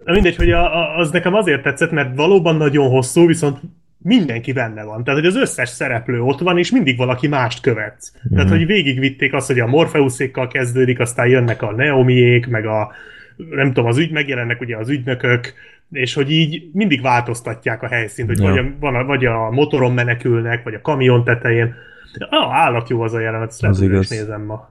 [0.03, 3.59] De mindegy, hogy a, a, az nekem azért tetszett, mert valóban nagyon hosszú, viszont
[4.03, 5.03] mindenki benne van.
[5.03, 8.13] Tehát, hogy az összes szereplő ott van, és mindig valaki mást követsz.
[8.27, 8.35] Mm.
[8.35, 12.91] Tehát, hogy végigvitték azt, hogy a Morpheusékkal kezdődik, aztán jönnek a Neomiék, meg a
[13.49, 15.53] nem tudom, az ügy, megjelennek ugye az ügynökök,
[15.91, 18.49] és hogy így mindig változtatják a helyszínt, hogy ja.
[18.49, 21.75] vagy, a, van a, vagy a motoron menekülnek, vagy a kamion tetején.
[22.29, 24.09] Ah, állat jó az a jelenet, az igaz.
[24.09, 24.69] nézem ma.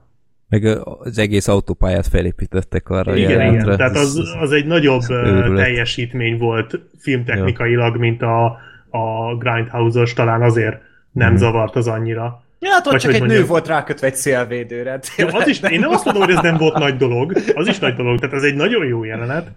[0.48, 3.62] Meg az egész autópályát felépítettek arra igen, a jelentre.
[3.62, 5.00] Igen, tehát az, az egy nagyobb
[5.56, 8.00] teljesítmény volt filmtechnikailag, ja.
[8.00, 8.58] mint a,
[8.90, 10.76] a Grindhouse-os, talán azért
[11.12, 11.36] nem mm.
[11.36, 12.42] zavart az annyira.
[12.58, 15.00] Ja, hát ott Vagy csak egy mondjam, nő volt rákötve egy szélvédőre.
[15.16, 17.78] Jó, az is, én nem azt mondom, hogy ez nem volt nagy dolog, az is
[17.78, 19.52] nagy dolog, tehát ez egy nagyon jó jelenet.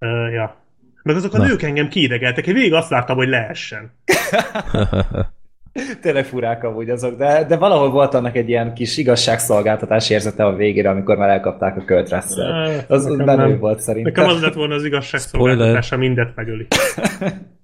[0.00, 0.56] Uh, ja.
[1.02, 1.44] Meg azok a Na.
[1.44, 3.92] nők engem kiidegeltek, én végig azt láttam, hogy lehessen.
[6.02, 10.54] Tényleg furák amúgy azok, de, de valahol volt annak egy ilyen kis igazságszolgáltatás érzete a
[10.54, 12.84] végére, amikor már elkapták a Kurt Russell.
[12.88, 14.12] Az menő volt szerintem.
[14.12, 16.66] Nekem az lett volna az igazságszolgáltatása, mindet megöli.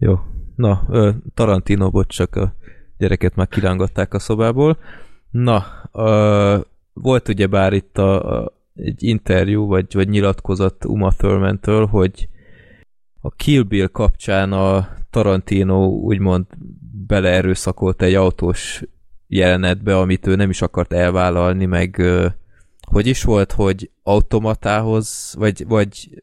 [0.00, 0.18] Jó.
[0.56, 0.86] Na,
[1.34, 2.54] Tarantino, bocs, csak a
[2.98, 4.78] gyereket már kirángatták a szobából.
[5.30, 5.64] Na,
[6.92, 12.28] volt ugye bár itt a, a, egy interjú, vagy, vagy nyilatkozat Uma Thurman-től, hogy
[13.20, 16.46] a Kill Bill kapcsán a Tarantino úgymond
[17.06, 18.82] beleerőszakolt egy autós
[19.26, 22.02] jelenetbe, amit ő nem is akart elvállalni, meg
[22.80, 26.20] hogy is volt, hogy automatához, vagy, vagy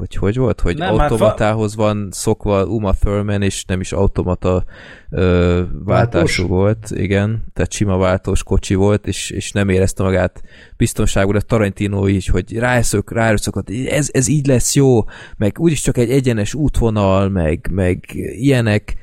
[0.00, 1.82] vagy hogy volt, hogy nem, automatához fa...
[1.82, 4.64] van szokva Uma Thurman, és nem is automata
[5.10, 6.36] ö, váltású Váltós.
[6.36, 10.42] volt, igen, tehát sima váltós kocsi volt, és, és nem érezte magát
[10.76, 15.04] biztonságú, de Tarantino is, hogy ráeszök, ráeszök, ez, ez így lesz jó,
[15.36, 18.96] meg úgyis csak egy egyenes útvonal, meg, meg ilyenek,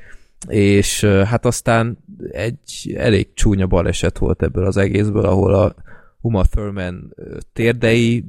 [0.48, 1.98] és hát aztán
[2.30, 5.74] egy elég csúnya baleset volt ebből az egészből, ahol a
[6.20, 7.14] Uma Thurman
[7.52, 8.24] térdei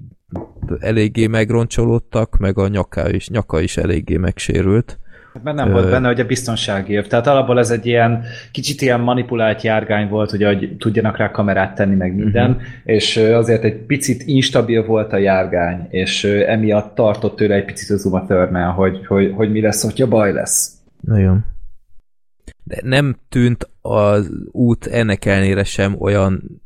[0.80, 5.00] eléggé megroncsolódtak, meg a nyaka is, nyaka is eléggé megsérült.
[5.34, 5.72] Hát mert nem Ö...
[5.72, 7.08] volt benne, hogy a biztonsági év.
[7.08, 11.76] Tehát alapból ez egy ilyen kicsit ilyen manipulált járgány volt, hogy, hogy tudjanak rá kamerát
[11.76, 12.66] tenni, meg minden, uh-huh.
[12.84, 18.06] és azért egy picit instabil volt a járgány, és emiatt tartott tőle egy picit az
[18.06, 20.72] Uma Thurman, hogy, hogy, hogy mi lesz, hogyha baj lesz.
[21.02, 21.46] Nagyon.
[22.64, 26.62] De nem tűnt az út ennek ellenére sem olyan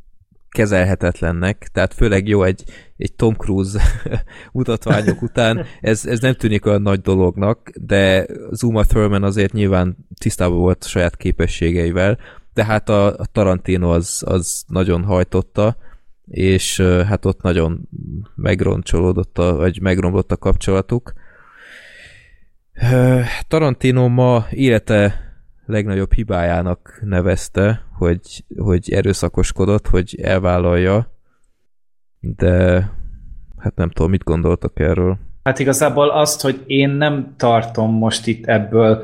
[0.54, 2.64] kezelhetetlennek, tehát főleg jó egy,
[2.98, 3.82] egy Tom Cruise
[4.52, 10.58] mutatványok után, ez, ez nem tűnik olyan nagy dolognak, de Zuma Thurman azért nyilván tisztában
[10.58, 12.18] volt saját képességeivel,
[12.54, 15.78] de hát a, a Tarantino az, az nagyon hajtotta,
[16.26, 17.90] és hát ott nagyon
[18.36, 21.14] megroncsolódott, a, vagy megromlott a kapcsolatuk.
[23.48, 25.23] Tarantino ma élete
[25.66, 31.12] legnagyobb hibájának nevezte, hogy, hogy erőszakoskodott, hogy elvállalja,
[32.20, 32.72] de
[33.58, 35.18] hát nem tudom, mit gondoltak erről.
[35.44, 39.04] Hát igazából azt, hogy én nem tartom most itt ebből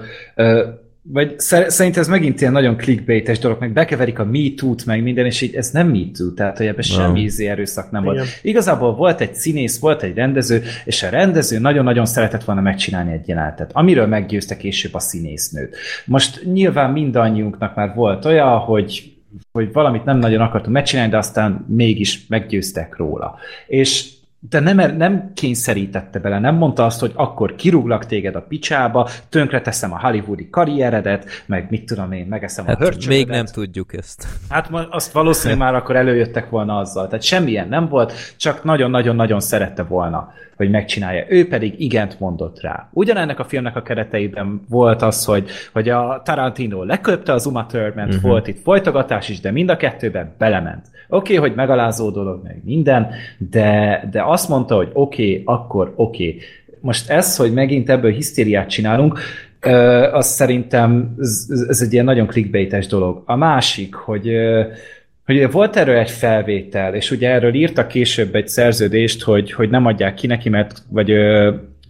[1.11, 5.41] vagy szerint ez megint ilyen nagyon clickbaites dolog, meg bekeverik a MeToo-t, meg minden, és
[5.41, 6.95] így ez nem MeToo, tehát hogy ebben no.
[6.95, 8.15] semmi ízé erőszak nem Igen.
[8.15, 8.27] volt.
[8.41, 13.27] Igazából volt egy színész, volt egy rendező, és a rendező nagyon-nagyon szeretett volna megcsinálni egy
[13.27, 15.77] jelenetet, amiről meggyőzte később a színésznőt.
[16.05, 19.13] Most nyilván mindannyiunknak már volt olyan, hogy
[19.51, 23.37] hogy valamit nem nagyon akartunk megcsinálni, de aztán mégis meggyőztek róla.
[23.67, 29.09] És de nem, nem kényszerítette bele, nem mondta azt, hogy akkor kirúglak téged a picsába,
[29.29, 33.27] tönkre teszem a hollywoodi karrieredet, meg mit tudom én, megeszem hát a hörcsövedet.
[33.27, 34.27] még nem tudjuk ezt.
[34.49, 37.07] Hát azt valószínűleg már akkor előjöttek volna azzal.
[37.07, 41.25] Tehát semmilyen nem volt, csak nagyon-nagyon-nagyon szerette volna, hogy megcsinálja.
[41.27, 42.89] Ő pedig igent mondott rá.
[42.93, 48.07] Ugyanennek a filmnek a kereteiben volt az, hogy, hogy a Tarantino leköpte az Uma Thurman,
[48.07, 48.21] uh-huh.
[48.21, 50.85] volt itt folytogatás is, de mind a kettőben belement.
[51.09, 55.93] Oké, okay, hogy megalázó dolog, meg minden, de, de azt mondta, hogy oké, okay, akkor
[55.95, 56.27] oké.
[56.27, 56.41] Okay.
[56.81, 59.19] Most ez, hogy megint ebből hisztériát csinálunk,
[60.11, 63.23] az szerintem ez, ez egy ilyen nagyon clickbaites dolog.
[63.25, 64.31] A másik, hogy
[65.29, 69.85] hogy volt erről egy felvétel, és ugye erről írtak később egy szerződést, hogy, hogy nem
[69.85, 71.11] adják ki neki, mert, vagy,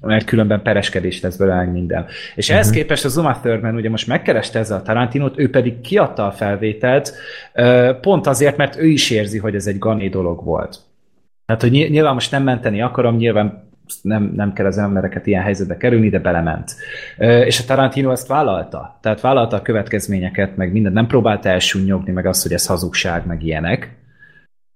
[0.02, 2.06] mert különben pereskedés lesz belőle minden.
[2.36, 2.56] És uh-huh.
[2.56, 2.78] ehhez mhm.
[2.78, 7.14] képest a Zuma Thurman ugye most megkereste ezzel a Tarantinot, ő pedig kiadta a felvételt,
[8.02, 10.78] pont azért, mert ő is érzi, hogy ez egy gané dolog volt.
[11.46, 13.69] Hát, hogy nyilván most nem menteni akarom, nyilván
[14.02, 16.76] nem, nem kell az embereket ilyen helyzetbe kerülni, de belement.
[17.18, 19.00] És a Tarantino ezt vállalta.
[19.02, 20.96] Tehát vállalta a következményeket, meg mindent.
[20.96, 23.98] Nem próbálta elsúnyogni, meg azt, hogy ez hazugság, meg ilyenek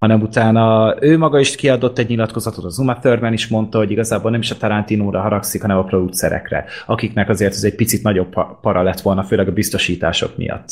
[0.04, 4.32] hanem utána ő maga is kiadott egy nyilatkozatot, az Uma Thurman is mondta, hogy igazából
[4.32, 8.84] nem is a Tarantinóra haragszik, hanem a producerekre, akiknek azért ez egy picit nagyobb para
[8.84, 10.69] lett volna, főleg a biztosítások miatt.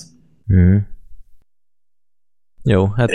[0.53, 0.77] Mm.
[2.63, 3.09] Jó, hát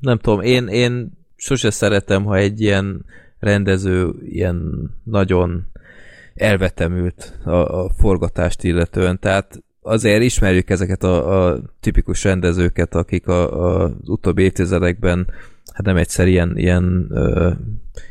[0.00, 3.04] nem tudom, én, én sose szeretem, ha egy ilyen
[3.38, 5.66] rendező ilyen nagyon
[6.34, 13.64] elvetemült a, a forgatást illetően, tehát azért ismerjük ezeket a, a tipikus rendezőket, akik a,
[13.64, 15.26] a, az utóbbi évtizedekben
[15.72, 17.50] hát nem egyszer ilyen, ilyen ö,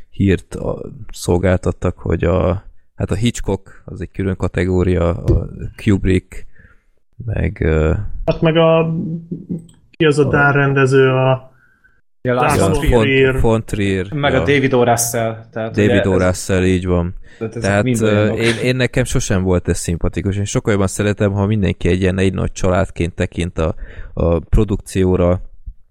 [0.10, 2.64] hírt a, szolgáltattak, hogy a,
[2.96, 5.50] hát a Hitchcock az egy külön kategória, a
[5.84, 6.46] Kubrick,
[7.26, 7.62] meg...
[7.62, 7.94] Ö,
[8.26, 8.96] hát meg a
[9.92, 11.52] ki az a Dán rendező, a
[12.26, 14.14] Ja, Lars von Trier.
[14.14, 14.42] Meg ja.
[14.42, 14.84] a David O.
[14.84, 15.36] Russell.
[15.52, 16.18] Tehát David O.
[16.18, 17.16] Russell, így van.
[17.38, 17.86] Tehát, tehát
[18.38, 20.38] én, én nekem sosem volt ez szimpatikus.
[20.38, 23.76] Én sokkal jobban szeretem, ha mindenki egy ilyen egy nagy családként tekint a,
[24.14, 25.42] a produkcióra,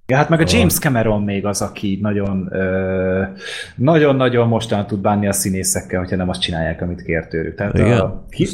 [0.06, 2.52] Ja, hát meg a James Cameron még az, aki nagyon
[3.76, 7.54] nagyon-nagyon mostan tud bánni a színészekkel, hogyha nem azt csinálják, amit kér tőlük.
[7.54, 7.98] Tehát Igen,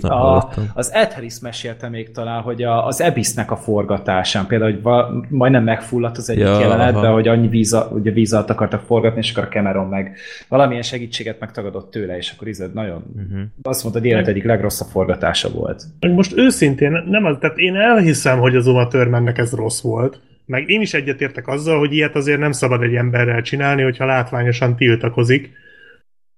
[0.02, 4.70] a, a, az Ed Harris mesélte még talán, hogy a, az Abyss-nek a forgatásán, például,
[4.72, 7.12] hogy va, majdnem megfulladt az egyik ja, jelenetben, aha.
[7.12, 10.16] hogy annyi víz, ugye víz alatt akartak forgatni, és akkor a Cameron meg
[10.48, 13.40] valamilyen segítséget megtagadott tőle, és akkor izad nagyon uh-huh.
[13.62, 15.84] azt mondta, hogy élet egyik legrosszabb forgatása volt.
[16.00, 20.70] Most őszintén, nem az, tehát én elhiszem, hogy az Uma Thurmannek ez rossz volt, meg
[20.70, 25.50] én is egyetértek azzal, hogy ilyet azért nem szabad egy emberrel csinálni, hogyha látványosan tiltakozik.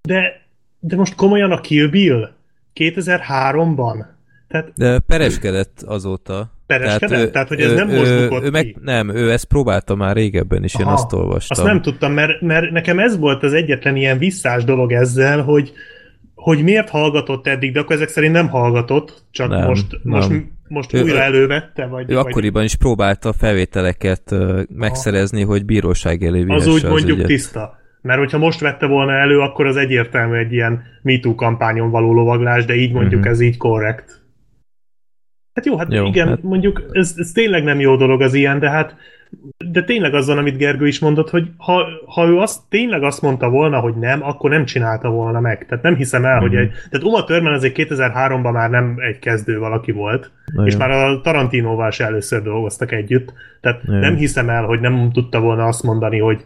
[0.03, 0.41] De,
[0.79, 2.31] de most komolyan a Kill Bill
[2.75, 4.05] 2003-ban?
[4.49, 6.53] Tehát, de pereskedett azóta.
[6.67, 7.09] Pereskedett?
[7.09, 8.77] Tehát, ő, Tehát hogy ez ő, nem most ő, bukott ő meg, ki?
[8.81, 11.59] Nem, ő ezt próbálta már régebben is, Aha, én azt olvastam.
[11.59, 15.73] Azt nem tudtam, mert, mert nekem ez volt az egyetlen ilyen visszás dolog ezzel, hogy,
[16.35, 20.01] hogy miért hallgatott eddig, de akkor ezek szerint nem hallgatott, csak nem, most, nem.
[20.03, 20.31] most
[20.73, 21.87] most ő, újra elővette?
[21.87, 22.27] Vagy, ő vagy...
[22.27, 24.35] akkoriban is próbálta a felvételeket
[24.69, 27.27] megszerezni, hogy bíróság elé Az úgy mondjuk ügyet.
[27.27, 27.81] tiszta.
[28.03, 32.65] Mert hogyha most vette volna elő, akkor az egyértelmű egy ilyen MeToo kampányon való lovaglás,
[32.65, 33.33] de így mondjuk uh-huh.
[33.33, 34.23] ez így korrekt.
[35.53, 36.43] Hát jó, hát jó, igen, hát...
[36.43, 38.97] mondjuk ez, ez tényleg nem jó dolog az ilyen, de hát
[39.71, 43.49] de tényleg azzal, amit Gergő is mondott, hogy ha, ha ő azt, tényleg azt mondta
[43.49, 45.67] volna, hogy nem, akkor nem csinálta volna meg.
[45.67, 46.41] Tehát nem hiszem el, mm-hmm.
[46.41, 46.61] hogy mhm.
[46.61, 46.71] egy...
[46.71, 51.21] Tehát Uma Thurman azért 2003-ban már nem egy kezdő valaki volt, Na és már a
[51.21, 53.33] Tarantinóval se először dolgoztak együtt.
[53.61, 56.45] Tehát Na nem hiszem el, hogy nem tudta volna azt mondani, hogy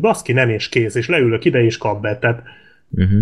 [0.00, 2.18] baszki, nem és kész, és leülök ide és kap be.
[2.18, 2.42] Tehát...
[3.00, 3.20] Mm-hmm.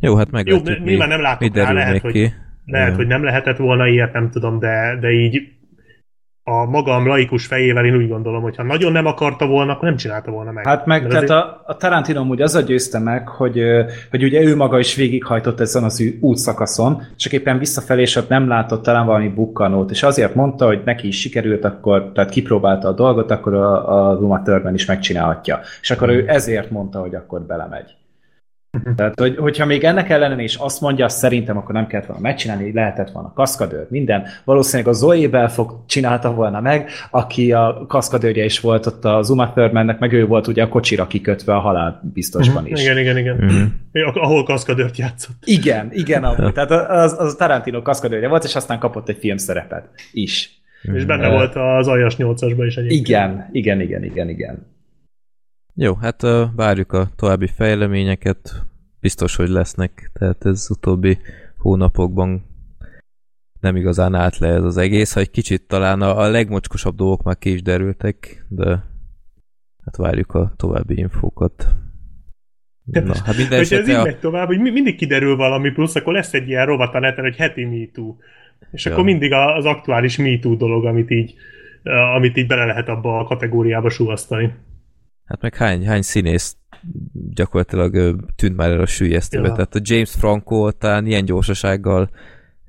[0.00, 2.32] Jó, hát meg Jó, nyilván nem látok rá, lehet, hogy,
[2.66, 5.52] lehet, hogy nem lehetett volna ilyet, nem tudom, de, de így
[6.46, 9.96] a magam laikus fejével én úgy gondolom, hogy ha nagyon nem akarta volna, akkor nem
[9.96, 10.66] csinálta volna meg.
[10.66, 11.30] Hát meg, tehát azért...
[11.30, 13.62] a, a Tarantino úgy az győzte meg, hogy,
[14.10, 18.48] hogy ugye ő maga is végighajtott ezen az útszakaszon, csak éppen visszafelé és ott nem
[18.48, 22.92] látott talán valami bukkanót, és azért mondta, hogy neki is sikerült, akkor, tehát kipróbálta a
[22.92, 25.60] dolgot, akkor a, a Uma Thurman is megcsinálhatja.
[25.80, 27.94] És akkor ő ezért mondta, hogy akkor belemegy.
[28.96, 32.72] Tehát, hogy, hogyha még ennek ellenére is azt mondja, szerintem akkor nem kellett volna megcsinálni,
[32.72, 34.26] lehetett volna kaszkadőr, minden.
[34.44, 39.52] Valószínűleg a Zoe Belfog csinálta volna meg, aki a kaszkadőrje is volt ott az Uma
[39.52, 42.82] Thurmannek, meg ő volt ugye a kocsira kikötve a halál biztosban is.
[42.82, 43.36] Igen, igen, igen.
[43.92, 44.22] Uh-huh.
[44.22, 45.36] Ahol kaszkadőrt játszott.
[45.44, 46.52] Igen, igen, amúgy.
[46.52, 50.62] Tehát az, az Tarantino kaszkadőrje volt, és aztán kapott egy filmszerepet is.
[50.92, 53.08] És benne uh, volt az Aljas 8-asban is egyébként.
[53.08, 54.73] Igen, igen, igen, igen, igen.
[55.76, 56.22] Jó, hát
[56.56, 58.64] várjuk a további fejleményeket.
[59.00, 61.18] Biztos, hogy lesznek, tehát ez utóbbi
[61.56, 62.42] hónapokban
[63.60, 67.22] nem igazán állt le ez az egész, ha egy kicsit talán a, a legmocskosabb dolgok
[67.22, 68.66] már ki is derültek, de
[69.84, 71.66] hát várjuk a további infókat.
[72.84, 74.02] Na, hát minden Hogyha ez így a...
[74.02, 77.36] megy tovább, hogy mindig kiderül valami plusz, akkor lesz egy ilyen rovat a neten, hogy
[77.36, 78.16] heti MeToo.
[78.70, 78.92] És ja.
[78.92, 81.34] akkor mindig az aktuális MeToo dolog, amit így,
[82.14, 84.52] amit így bele lehet abba a kategóriába suvasztani.
[85.24, 86.56] Hát meg hány, hány színész
[87.34, 89.48] gyakorlatilag tűnt már el a sűjesztőbe.
[89.48, 89.52] Ja.
[89.52, 92.10] Tehát a James Franco talán ilyen gyorsasággal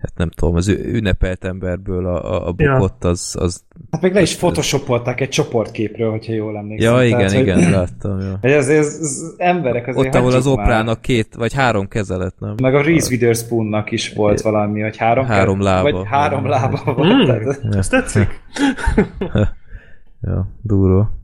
[0.05, 3.09] hát nem tudom, az ünnepelt emberből a, a bukott, ja.
[3.09, 3.63] az, az...
[3.91, 6.93] Hát még le is photoshopolták egy csoportképről, hogyha jól emlékszem.
[6.93, 7.73] Ja, igen, Tehát, igen, hogy...
[7.79, 8.19] láttam.
[8.19, 8.37] Ja.
[8.41, 12.55] Hogy ez, ez, ez emberek azért Ott, ahol az oprának két, vagy három kezelet, nem?
[12.61, 15.91] Meg a Reese Witherspoonnak is volt valami, hogy három, három lába.
[15.91, 17.67] Vagy három lába volt.
[17.67, 17.71] Mm.
[17.71, 18.41] Ezt tetszik?
[20.21, 21.14] ja, durva.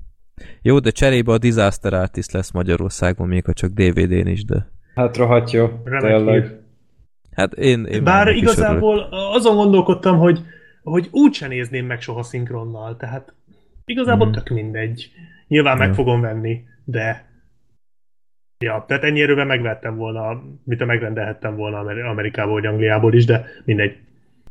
[0.61, 4.67] Jó, de cserébe a Disaster Artist lesz Magyarországon, még ha csak DVD-n is, de...
[4.95, 5.67] Hát rohadt jó,
[5.99, 6.59] tényleg.
[7.31, 10.41] Hát én, én Bár igazából azon gondolkodtam, hogy,
[10.83, 13.33] hogy úgyse nézném meg soha szinkronnal, tehát
[13.85, 14.31] igazából mm.
[14.31, 15.11] tök mindegy.
[15.47, 15.79] Nyilván mm.
[15.79, 17.29] meg fogom venni, de
[18.63, 23.45] Ja, tehát ennyi erőben megvettem volna, mit a megrendelhettem volna Amerikából vagy Angliából is, de
[23.65, 23.97] mindegy.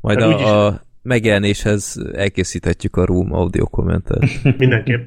[0.01, 0.51] Majd tehát a, úgyis...
[0.51, 4.25] a megjelenéshez elkészíthetjük a Room audio kommentet.
[4.59, 5.07] Mindenképp.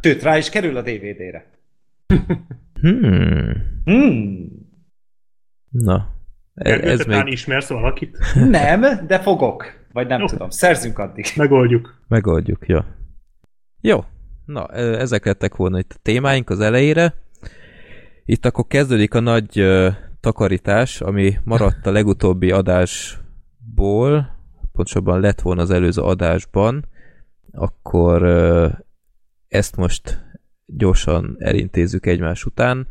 [0.00, 1.46] Sőt, rá is kerül a DVD-re.
[2.80, 3.82] hmm.
[3.84, 4.48] Hmm.
[5.70, 6.14] Na,
[6.54, 7.26] Gergő, ez még...
[7.26, 8.18] ismersz valakit?
[8.34, 9.82] Nem, de fogok.
[9.92, 10.26] Vagy nem Jó.
[10.26, 10.50] tudom.
[10.50, 11.26] Szerzünk addig.
[11.36, 12.00] Megoldjuk.
[12.08, 12.78] Megoldjuk, jó.
[13.80, 14.04] Jó.
[14.44, 17.14] Na, ezek lettek volna itt a témáink az elejére.
[18.24, 24.36] Itt akkor kezdődik a nagy uh, takarítás, ami maradt a legutóbbi adásból,
[24.72, 26.84] pontosabban lett volna az előző adásban,
[27.52, 28.72] akkor uh,
[29.54, 30.24] ezt most
[30.66, 32.86] gyorsan elintézzük egymás után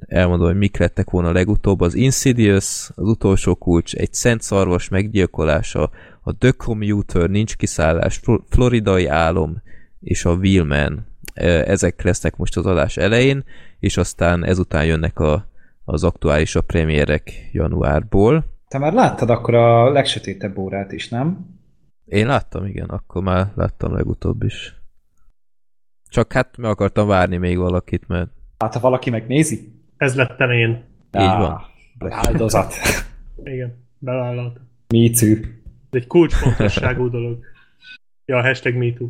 [0.00, 1.80] elmondom, hogy mik lettek volna legutóbb.
[1.80, 5.90] Az Insidious, az utolsó kulcs, egy szent szarvas meggyilkolása,
[6.22, 9.62] a The Commuter, nincs kiszállás, Floridai álom
[10.00, 11.06] és a Wheelman.
[11.34, 13.44] Ezek lesznek most az adás elején,
[13.78, 15.46] és aztán ezután jönnek a,
[15.84, 18.44] az aktuálisabb premierek januárból.
[18.68, 21.58] Te már láttad akkor a legsötétebb órát is, nem?
[22.04, 24.79] Én láttam, igen, akkor már láttam legutóbb is.
[26.10, 28.30] Csak hát meg akartam várni még valakit, mert...
[28.58, 29.72] Hát ha valaki megnézi?
[29.96, 30.70] Ez lettem én.
[31.18, 31.60] Így van.
[32.08, 32.74] Áldozat.
[33.44, 34.60] Igen, bevállalt.
[34.88, 35.40] Mítű.
[35.90, 37.38] Ez egy kulcsfontosságú dolog.
[38.24, 39.08] Ja, hashtag MeToo.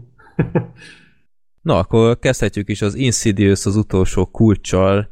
[1.63, 5.09] Na, akkor kezdhetjük is az Insidious az utolsó kulccsal.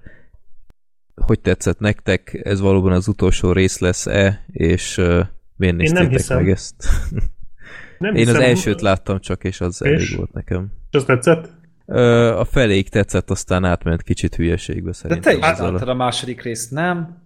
[1.15, 2.41] Hogy tetszett nektek?
[2.45, 4.45] Ez valóban az utolsó rész lesz-e?
[4.47, 5.21] És uh,
[5.57, 6.75] miért néztétek meg ezt?
[7.99, 8.35] nem Én hiszem.
[8.35, 9.91] az elsőt láttam csak, és az és?
[9.91, 10.73] elég volt nekem.
[10.91, 11.58] És az tetszett?
[12.39, 15.39] A feléig tetszett, aztán átment kicsit hülyeségbe szerintem.
[15.41, 17.23] De te is a második részt, nem?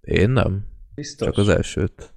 [0.00, 0.64] Én nem.
[0.94, 1.26] Biztos?
[1.28, 2.12] Csak az elsőt.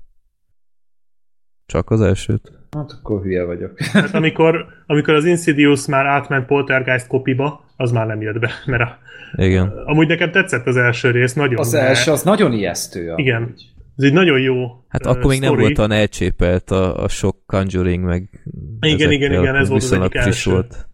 [1.66, 2.52] Csak az elsőt.
[2.72, 3.82] Hát akkor hülye vagyok.
[3.94, 8.82] Hát amikor, amikor az Insidious már átment Poltergeist kopiba, az már nem jött be, mert
[8.82, 8.98] a,
[9.36, 9.68] Igen.
[9.86, 11.60] amúgy nekem tetszett az első rész, nagyon.
[11.60, 13.14] Az első, az nagyon ijesztő.
[13.16, 13.42] Igen.
[13.44, 13.70] Amúgy.
[13.98, 15.56] Ez egy nagyon jó Hát uh, akkor még story.
[15.56, 18.44] nem volt olyan elcsépelt a, a sok Conjuring, meg
[18.80, 20.52] igen, igen, igen, ez volt az egyik első.
[20.52, 20.90] Volt.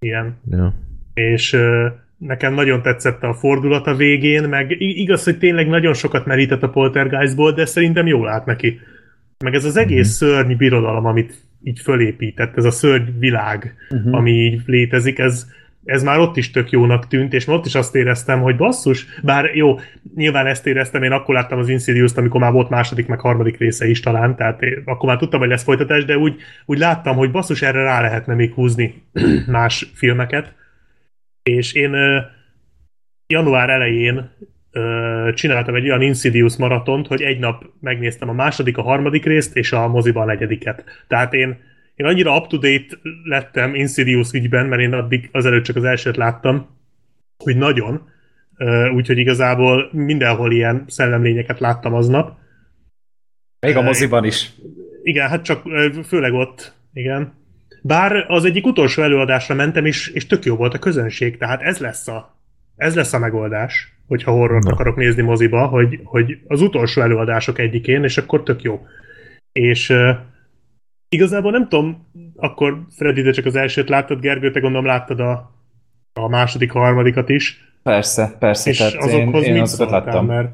[0.00, 0.36] Igen.
[0.50, 0.74] Ja.
[1.14, 1.56] És
[2.18, 6.70] nekem nagyon tetszett a fordulat a végén, meg igaz, hogy tényleg nagyon sokat merített a
[6.70, 8.80] Poltergeistból, de szerintem jól állt neki.
[9.44, 10.38] Meg ez az egész uh-huh.
[10.38, 14.14] szörny birodalom, amit így fölépített, ez a szörny világ, uh-huh.
[14.14, 15.46] ami így létezik, ez,
[15.84, 19.54] ez már ott is tök jónak tűnt, és ott is azt éreztem, hogy basszus, bár
[19.54, 19.78] jó,
[20.14, 23.88] nyilván ezt éreztem, én akkor láttam az Insidious-t, amikor már volt második, meg harmadik része
[23.88, 27.30] is talán, tehát én, akkor már tudtam, hogy lesz folytatás, de úgy, úgy láttam, hogy
[27.30, 29.02] basszus, erre rá lehetne még húzni
[29.46, 30.54] más filmeket.
[31.42, 31.96] És én
[33.26, 34.30] január elején
[35.34, 39.72] csináltam egy olyan Insidious maratont, hogy egy nap megnéztem a második, a harmadik részt, és
[39.72, 40.84] a moziban a negyediket.
[41.08, 41.58] Tehát én
[42.00, 46.66] én annyira up-to-date lettem Insidious ügyben, mert én addig azelőtt csak az elsőt láttam,
[47.44, 48.08] hogy nagyon.
[48.94, 52.38] Úgyhogy igazából mindenhol ilyen szellemlényeket láttam aznap.
[53.66, 54.50] Még a moziban is.
[55.02, 55.62] Igen, hát csak
[56.06, 57.32] főleg ott, igen.
[57.82, 61.78] Bár az egyik utolsó előadásra mentem, és, és tök jó volt a közönség, tehát ez
[61.78, 62.36] lesz a,
[62.76, 64.72] ez lesz a megoldás, hogyha horrort no.
[64.72, 68.86] akarok nézni moziba, hogy, hogy az utolsó előadások egyikén, és akkor tök jó.
[69.52, 69.92] És
[71.12, 72.06] Igazából nem tudom,
[72.36, 75.50] akkor Freddy, de csak az elsőt láttad, Gergő, te gondolom láttad a,
[76.12, 77.74] a második, harmadikat is.
[77.82, 78.70] Persze, persze.
[78.70, 80.26] És azokhoz én, én azokat láttam.
[80.26, 80.48] Mert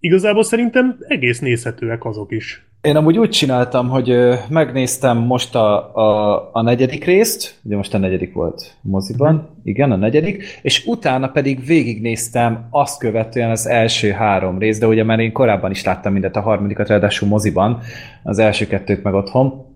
[0.00, 2.64] igazából szerintem egész nézhetőek azok is.
[2.80, 4.16] Én amúgy úgy csináltam, hogy
[4.48, 9.50] megnéztem most a, a, a negyedik részt, ugye most a negyedik volt moziban, uh-huh.
[9.62, 15.04] igen, a negyedik, és utána pedig végignéztem azt követően az első három részt, de ugye
[15.04, 17.80] már én korábban is láttam mindet a harmadikat, ráadásul moziban,
[18.22, 19.69] az első kettőt meg otthon,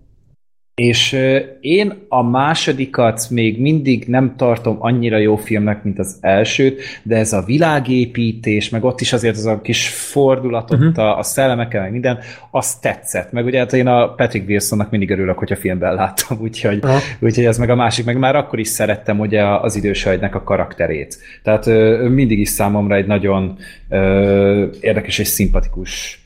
[0.75, 1.17] és
[1.59, 7.33] én a másodikat még mindig nem tartom annyira jó filmnek, mint az elsőt, de ez
[7.33, 10.97] a világépítés, meg ott is azért az a kis fordulat uh-huh.
[10.97, 12.19] a, a szellemekkel, meg minden,
[12.51, 13.31] az tetszett.
[13.31, 17.01] Meg ugye hát én a Patrick Wilsonnak mindig örülök, hogyha filmben láttam, úgyhogy, uh-huh.
[17.19, 21.17] úgyhogy ez meg a másik, meg már akkor is szerettem ugye az idős a karakterét.
[21.43, 21.65] Tehát
[22.09, 23.57] mindig is számomra egy nagyon
[23.89, 26.24] ö, érdekes és szimpatikus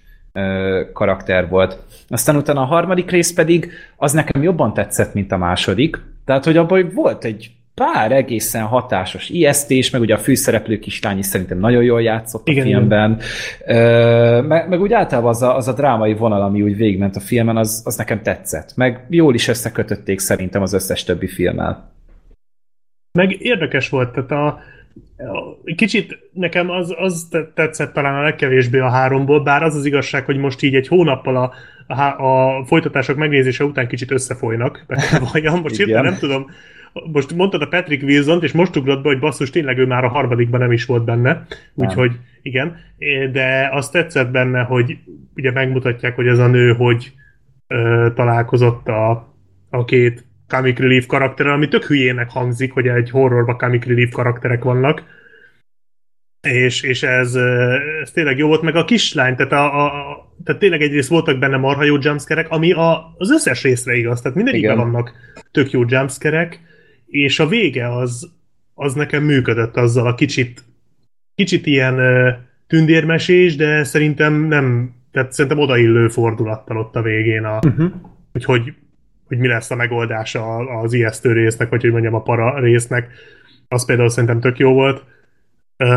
[0.93, 1.77] karakter volt.
[2.07, 6.01] Aztán utána a harmadik rész pedig az nekem jobban tetszett, mint a második.
[6.25, 11.25] Tehát, hogy abban volt egy pár egészen hatásos ijesztés, meg ugye a főszereplő kislány is
[11.25, 13.19] szerintem nagyon jól játszott igen, a filmben.
[14.45, 17.57] Meg, meg úgy általában az a, az a drámai vonal, ami úgy végigment a filmen,
[17.57, 18.71] az, az nekem tetszett.
[18.75, 21.91] Meg jól is összekötötték szerintem az összes többi filmmel.
[23.11, 24.59] Meg érdekes volt, tehát a,
[25.75, 30.37] Kicsit nekem az, az tetszett talán a legkevésbé a háromból, bár az az igazság, hogy
[30.37, 31.53] most így egy hónappal a,
[31.87, 34.85] a, a folytatások megnézése után kicsit összefolynak.
[35.31, 36.45] Valljam, most hirtelen nem tudom,
[37.11, 40.09] most mondtad a Patrick wilson és most ugrott be, hogy basszus, tényleg ő már a
[40.09, 42.11] harmadikban nem is volt benne, úgyhogy
[42.41, 42.77] igen,
[43.31, 44.97] de azt tetszett benne, hogy
[45.35, 47.11] ugye megmutatják, hogy ez a nő, hogy
[47.67, 49.33] ö, találkozott a,
[49.69, 54.63] a két comic relief karakterrel, ami tök hülyének hangzik, hogy egy horrorba comic relief karakterek
[54.63, 55.03] vannak,
[56.41, 57.35] és, és ez,
[58.01, 59.91] ez tényleg jó volt, meg a kislány, tehát, a, a,
[60.43, 64.37] tehát tényleg egyrészt voltak benne marha jó jumpskerek, ami a, az összes részre igaz, tehát
[64.37, 65.11] mindegyikben vannak
[65.51, 66.59] tök jó jumpskerek,
[67.05, 68.31] és a vége az,
[68.73, 70.63] az nekem működött azzal a kicsit,
[71.35, 71.97] kicsit ilyen
[72.67, 77.91] tündérmesés, de szerintem nem, tehát szerintem odaillő fordulattal ott a végén, a, uh-huh.
[78.31, 78.73] hogy, hogy
[79.29, 83.11] hogy mi lesz a megoldása az ijesztő résznek, vagy hogy mondjam a para résznek.
[83.67, 85.03] Az például szerintem tök jó volt.
[85.77, 85.89] Uh,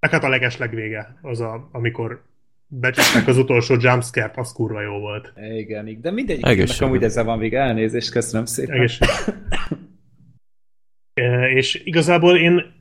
[0.00, 2.22] hát a legesleg vége, az a, amikor
[2.66, 5.32] becsapták az utolsó jumpscare az kurva jó volt.
[5.56, 7.60] Igen, de mindegyik amúgy ezzel van vége.
[7.60, 8.88] Elnézést, köszönöm szépen.
[11.54, 12.74] És igazából én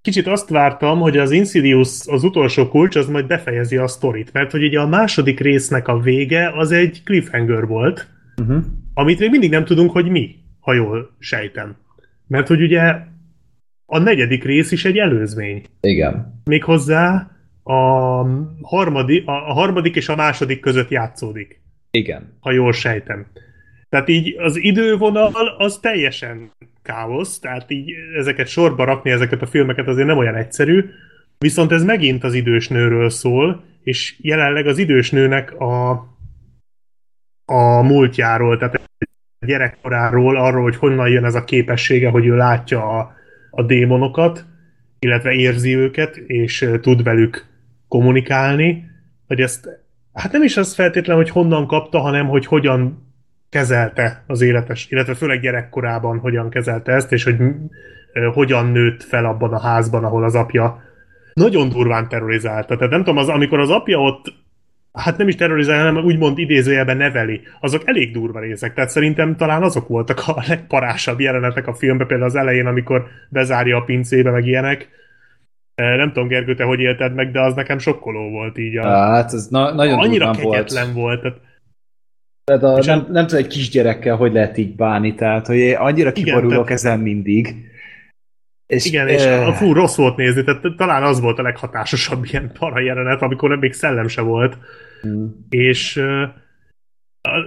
[0.00, 4.50] kicsit azt vártam, hogy az Insidious, az utolsó kulcs, az majd befejezi a sztorit, mert
[4.50, 8.64] hogy ugye a második résznek a vége az egy cliffhanger volt, uh-huh.
[8.94, 11.76] amit még mindig nem tudunk, hogy mi, ha jól sejtem.
[12.26, 12.96] Mert hogy ugye
[13.86, 15.64] a negyedik rész is egy előzmény.
[15.80, 16.42] Igen.
[16.44, 17.30] Méghozzá
[17.62, 17.72] a
[18.62, 21.60] harmadik, a harmadik és a második között játszódik.
[21.90, 22.36] Igen.
[22.40, 23.26] Ha jól sejtem.
[23.88, 26.50] Tehát így az idővonal az teljesen
[26.82, 30.84] káosz, tehát így ezeket sorba rakni, ezeket a filmeket azért nem olyan egyszerű,
[31.38, 36.04] viszont ez megint az idős nőről szól, és jelenleg az idős nőnek a
[37.44, 38.74] a múltjáról, tehát
[39.38, 43.12] a gyerekkoráról, arról, hogy honnan jön ez a képessége, hogy ő látja a,
[43.50, 44.44] a démonokat,
[44.98, 47.46] illetve érzi őket, és tud velük
[47.88, 48.90] kommunikálni,
[49.26, 49.68] hogy ezt,
[50.12, 53.12] hát nem is az feltétlen, hogy honnan kapta, hanem hogy hogyan
[53.48, 57.36] kezelte az életes, illetve főleg gyerekkorában hogyan kezelte ezt, és hogy
[58.32, 60.82] hogyan nőtt fel abban a házban, ahol az apja
[61.34, 62.76] nagyon durván terrorizálta.
[62.76, 64.32] Tehát nem tudom, az, amikor az apja ott
[64.94, 68.74] hát nem is terrorizálja, hanem úgymond idézőjelben neveli, azok elég durva részek.
[68.74, 73.76] Tehát szerintem talán azok voltak a legparásabb jelenetek a filmben, például az elején, amikor bezárja
[73.76, 74.88] a pincébe, meg ilyenek.
[75.74, 78.76] Nem tudom, Gergő, te hogy élted meg, de az nekem sokkoló volt így.
[78.76, 78.86] A...
[78.86, 81.22] Hát, ez na- nagyon Annyira kegyetlen volt.
[81.22, 81.36] volt.
[82.44, 85.76] Tehát, tehát a, nem, nem tudom, egy kisgyerekkel hogy lehet így bánni, tehát hogy én
[85.76, 86.70] annyira kiborulok igen, tehát...
[86.70, 87.54] ezen mindig.
[88.66, 89.52] És, Igen, és e...
[89.52, 93.72] fú, rossz volt nézni, tehát talán az volt a leghatásosabb ilyen para jelenet, amikor még
[93.72, 94.58] szellem se volt.
[95.06, 95.26] Mm.
[95.48, 96.28] És uh,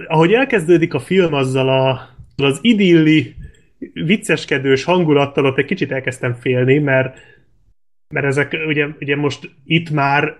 [0.06, 3.34] ahogy elkezdődik a film azzal a, az idilli,
[3.92, 7.18] vicceskedős hangulattal, ott egy kicsit elkezdtem félni, mert,
[8.14, 10.36] mert ezek ugye, ugye most itt már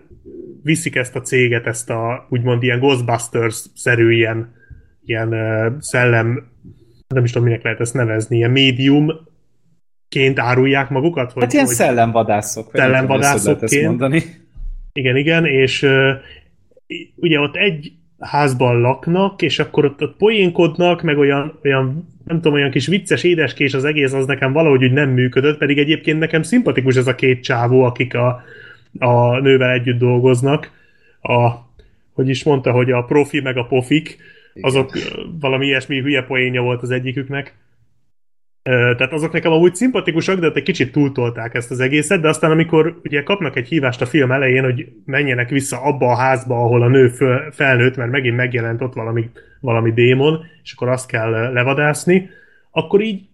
[0.62, 4.54] viszik ezt a céget, ezt a úgymond ilyen Ghostbusters-szerű ilyen,
[5.04, 6.50] ilyen uh, szellem,
[7.08, 9.10] nem is tudom, minek lehet ezt nevezni, ilyen médium
[10.08, 11.32] ként árulják magukat?
[11.32, 12.70] Hogy, hát ilyen hogy szellemvadászok.
[12.72, 13.86] Szellemvadászokként.
[13.86, 14.22] mondani.
[14.92, 16.10] Igen, igen, és uh,
[17.16, 22.52] ugye ott egy házban laknak, és akkor ott, ott poénkodnak, meg olyan, olyan, nem tudom,
[22.52, 26.42] olyan kis vicces édeskés az egész, az nekem valahogy úgy nem működött, pedig egyébként nekem
[26.42, 28.42] szimpatikus ez a két csávó, akik a,
[28.98, 30.70] a nővel együtt dolgoznak.
[31.22, 31.50] A,
[32.12, 34.18] hogy is mondta, hogy a profi meg a pofik,
[34.60, 35.38] azok Igen.
[35.40, 37.54] valami ilyesmi hülye poénja volt az egyiküknek.
[38.62, 42.50] Tehát azok nekem amúgy szimpatikusak, de ott egy kicsit túltolták ezt az egészet, de aztán
[42.50, 46.82] amikor ugye kapnak egy hívást a film elején, hogy menjenek vissza abba a házba, ahol
[46.82, 49.30] a nő föl, felnőtt, mert megint megjelent ott valami,
[49.60, 52.30] valami démon, és akkor azt kell levadászni,
[52.70, 53.28] akkor így,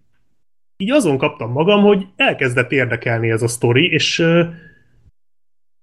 [0.77, 4.25] így azon kaptam magam, hogy elkezdett érdekelni ez a sztori, és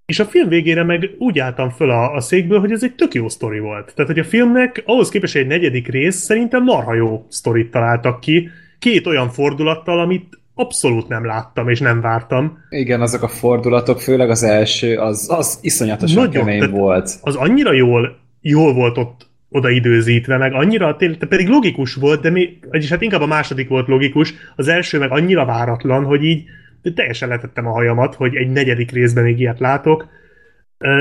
[0.05, 3.13] és a film végére meg úgy álltam föl a, a székből, hogy ez egy tök
[3.13, 3.93] jó sztori volt.
[3.95, 8.49] Tehát, hogy a filmnek ahhoz képest egy negyedik rész szerintem marha jó sztorit találtak ki,
[8.81, 12.57] két olyan fordulattal, amit abszolút nem láttam és nem vártam.
[12.69, 17.19] Igen, azok a fordulatok, főleg az első, az, az iszonyatosan Nagyon, kemény volt.
[17.21, 22.59] Az annyira jól, jól volt ott odaidőzítve, meg annyira, tényleg, pedig logikus volt, de mi,
[22.69, 26.43] vagyis hát inkább a második volt logikus, az első meg annyira váratlan, hogy így
[26.95, 30.07] teljesen letettem a hajamat, hogy egy negyedik részben még ilyet látok,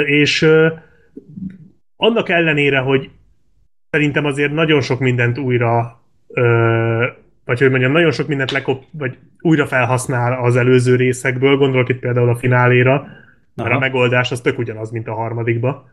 [0.04, 0.46] és
[1.96, 3.10] annak ellenére, hogy
[3.90, 6.02] szerintem azért nagyon sok mindent újra
[7.50, 11.98] vagy hogy mondjam, nagyon sok mindent lekop, vagy újra felhasznál az előző részekből, gondolok itt
[11.98, 13.06] például a fináléra,
[13.54, 13.76] mert Aha.
[13.76, 15.88] a megoldás az tök ugyanaz, mint a harmadikba.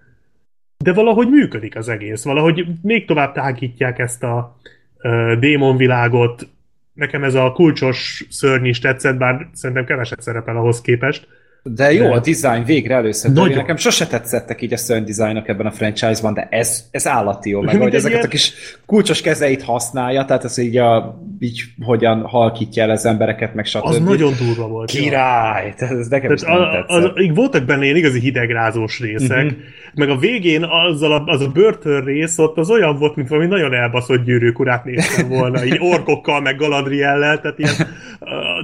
[0.77, 4.57] De valahogy működik az egész, valahogy még tovább tágítják ezt a
[5.03, 6.47] uh, démonvilágot,
[6.93, 11.27] nekem ez a kulcsos szörny is tetszett, bár szerintem keveset szerepel ahhoz képest,
[11.75, 12.13] de jó, de...
[12.13, 13.31] a design végre először.
[13.31, 13.57] Nagyon.
[13.57, 17.61] Nekem sose tetszettek így a szörny dizájnok ebben a franchise-ban, de ez, ez állati jó,
[17.61, 18.25] meg hogy ezeket ilyen...
[18.25, 18.53] a kis
[18.85, 23.85] kulcsos kezeit használja, tehát ez így, a, így hogyan halkítja el az embereket, meg stb.
[23.85, 24.89] Az nagyon durva volt.
[24.89, 25.73] Király!
[25.77, 29.59] Tehát ez nekem tehát is a, a, voltak benne ilyen igazi hidegrázós részek, uh-huh.
[29.95, 33.47] meg a végén azzal a, az a börtön rész ott az olyan volt, mint valami
[33.47, 37.73] nagyon elbaszott gyűrűkurát néztem volna, így orkokkal, meg Galadriellel, tehát ilyen,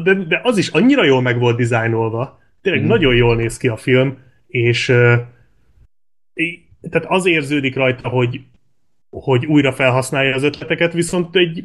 [0.04, 2.88] de, de az is annyira jól meg volt dizájnolva Tényleg mm.
[2.88, 4.86] nagyon jól néz ki a film, és
[6.90, 8.42] tehát az érződik rajta, hogy,
[9.10, 11.64] hogy újra felhasználja az ötleteket, viszont egy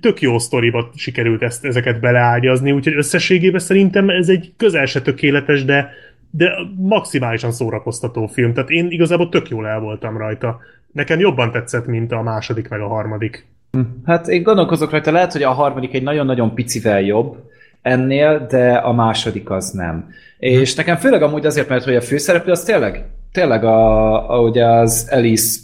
[0.00, 5.64] tök jó sztoriba sikerült ezt, ezeket beleágyazni, úgyhogy összességében szerintem ez egy közel se tökéletes,
[5.64, 5.90] de,
[6.30, 8.52] de maximálisan szórakoztató film.
[8.52, 10.60] Tehát én igazából tök jól el voltam rajta.
[10.92, 13.46] Nekem jobban tetszett, mint a második meg a harmadik.
[13.70, 13.80] Hm.
[14.04, 17.36] Hát én gondolkozok rajta, lehet, hogy a harmadik egy nagyon-nagyon picivel jobb,
[17.84, 20.08] ennél, de a második az nem.
[20.38, 24.66] És nekem főleg amúgy azért, mert hogy a főszereplő az tényleg, tényleg a, a ugye
[24.66, 25.60] az Alice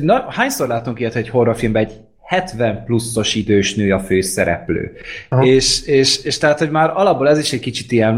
[0.00, 1.92] na, hányszor látunk ilyet egy horrorfilmben, egy
[2.24, 4.92] 70 pluszos idős nő a főszereplő.
[5.40, 8.14] És, és, és tehát, hogy már alapból ez is egy kicsit ilyen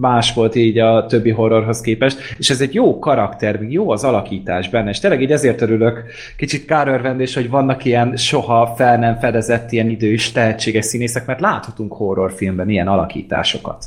[0.00, 4.68] más volt így a többi horrorhoz képest, és ez egy jó karakter, jó az alakítás
[4.68, 6.02] benne, és tényleg így ezért örülök,
[6.36, 11.92] kicsit kárörvendés, hogy vannak ilyen soha fel nem fedezett ilyen idős tehetséges színészek, mert láthatunk
[11.92, 13.84] horrorfilmben ilyen alakításokat.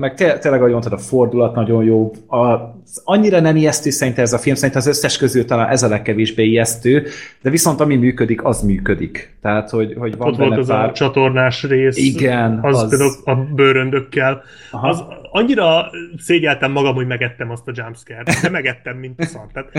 [0.00, 2.10] Meg té- tényleg, ahogy mondtad, a fordulat nagyon jó.
[2.28, 2.74] A,
[3.04, 6.44] annyira nem ijesztő szerintem ez a film, szerintem az összes közül talán ez a legkevésbé
[6.44, 7.06] ijesztő,
[7.42, 9.36] de viszont ami működik, az működik.
[9.42, 10.88] Tehát, hogy, hogy van Ott volt az pár...
[10.88, 11.96] a csatornás rész.
[11.96, 12.58] Igen.
[12.62, 12.88] Az, az...
[12.88, 14.42] például a bőröndökkel.
[14.70, 14.88] Aha.
[14.88, 18.40] Az annyira szégyeltem magam, hogy megettem azt a jumpscare-t.
[18.42, 19.46] De megettem, mint a szar.
[19.52, 19.70] Tehát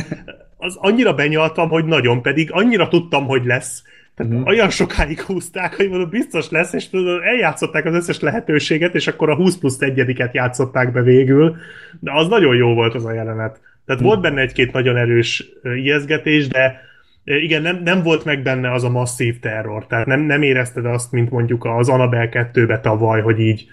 [0.57, 3.83] az annyira benyaltam, hogy nagyon, pedig annyira tudtam, hogy lesz
[4.15, 4.47] tehát uh-huh.
[4.47, 9.29] olyan sokáig húzták, hogy mondom, biztos lesz, és tudod, eljátszották az összes lehetőséget, és akkor
[9.29, 11.55] a 20 plusz egyediket játszották be végül,
[11.99, 13.59] de az nagyon jó volt az a jelenet.
[13.85, 14.05] Tehát uh-huh.
[14.07, 15.45] volt benne egy-két nagyon erős
[15.75, 16.81] ijeszgetés, de
[17.23, 21.11] igen, nem, nem volt meg benne az a masszív terror, tehát nem, nem érezted azt,
[21.11, 23.67] mint mondjuk az Annabelle 2-be tavaly, hogy így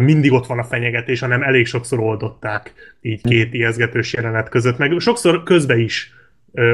[0.00, 4.94] mindig ott van a fenyegetés, hanem elég sokszor oldották így két ijeszgetős jelenet között, meg
[4.98, 6.12] sokszor közbe is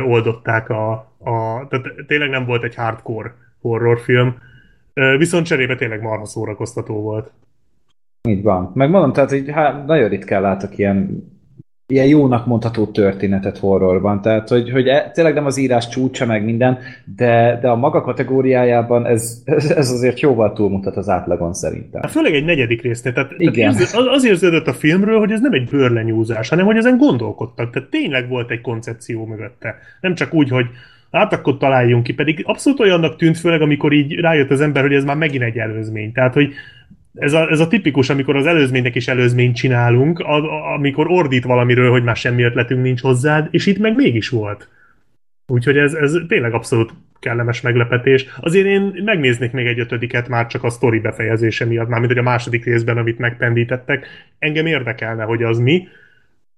[0.07, 1.67] oldották a, a...
[1.69, 4.39] Tehát tényleg nem volt egy hardcore horrorfilm,
[5.19, 7.33] viszont cserébe tényleg marha szórakoztató volt.
[8.29, 8.71] Így van.
[8.75, 11.25] Meg mondom, tehát hogy hát, nagyon ritkán látok ilyen
[11.91, 14.23] ilyen jónak mondható történetet horrorban.
[14.23, 16.79] Tehát, hogy, hogy e, tényleg nem az írás csúcsa meg minden,
[17.17, 19.43] de, de a maga kategóriájában ez,
[19.77, 22.03] ez azért jóval túlmutat az átlagon szerintem.
[22.03, 23.13] Hát főleg egy negyedik résznél.
[23.13, 23.73] Tehát, Igen.
[23.73, 27.71] tehát az, az érződött a filmről, hogy ez nem egy bőrlenyúzás, hanem hogy ezen gondolkodtak.
[27.73, 29.77] Tehát tényleg volt egy koncepció mögötte.
[30.01, 30.67] Nem csak úgy, hogy
[31.11, 34.95] hát akkor találjunk ki, pedig abszolút olyannak tűnt, főleg amikor így rájött az ember, hogy
[34.95, 36.13] ez már megint egy előzmény.
[36.13, 36.53] Tehát, hogy
[37.15, 41.45] ez a, ez a tipikus, amikor az előzménynek is előzményt csinálunk, a, a, amikor ordít
[41.45, 44.69] valamiről, hogy már semmi ötletünk nincs hozzád, és itt meg mégis volt.
[45.47, 48.27] Úgyhogy ez, ez tényleg abszolút kellemes meglepetés.
[48.41, 52.25] Azért én megnéznék még egy ötödiket már csak a sztori befejezése miatt, mármint hogy a
[52.25, 54.07] második részben, amit megpendítettek.
[54.39, 55.89] Engem érdekelne, hogy az mi,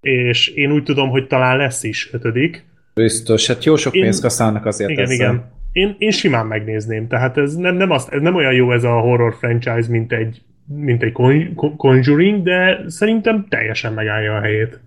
[0.01, 2.65] és én úgy tudom, hogy talán lesz is ötödik.
[2.95, 5.15] Biztos, hát jó sok pénzt kaszálnak azért Igen, ezzel.
[5.15, 5.59] igen.
[5.73, 9.01] Én, én simán megnézném, tehát ez nem, nem, azt, ez nem olyan jó ez a
[9.01, 10.43] horror franchise, mint egy
[10.75, 11.13] mint egy
[11.77, 14.81] Conjuring, de szerintem teljesen megállja a helyét.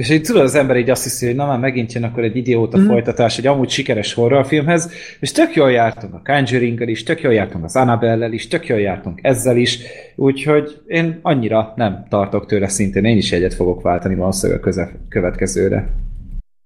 [0.00, 2.36] És így tudod, az ember így azt hiszi, hogy na már megint jön akkor egy
[2.36, 2.86] idióta mm.
[2.86, 7.64] folytatás egy amúgy sikeres horrorfilmhez, és tök jól jártunk a conjuring is, tök jól jártunk
[7.64, 9.78] az annabelle is, tök jól jártunk ezzel is,
[10.16, 14.98] úgyhogy én annyira nem tartok tőle szintén, én is egyet fogok váltani valószínűleg a köze-
[15.08, 15.88] következőre.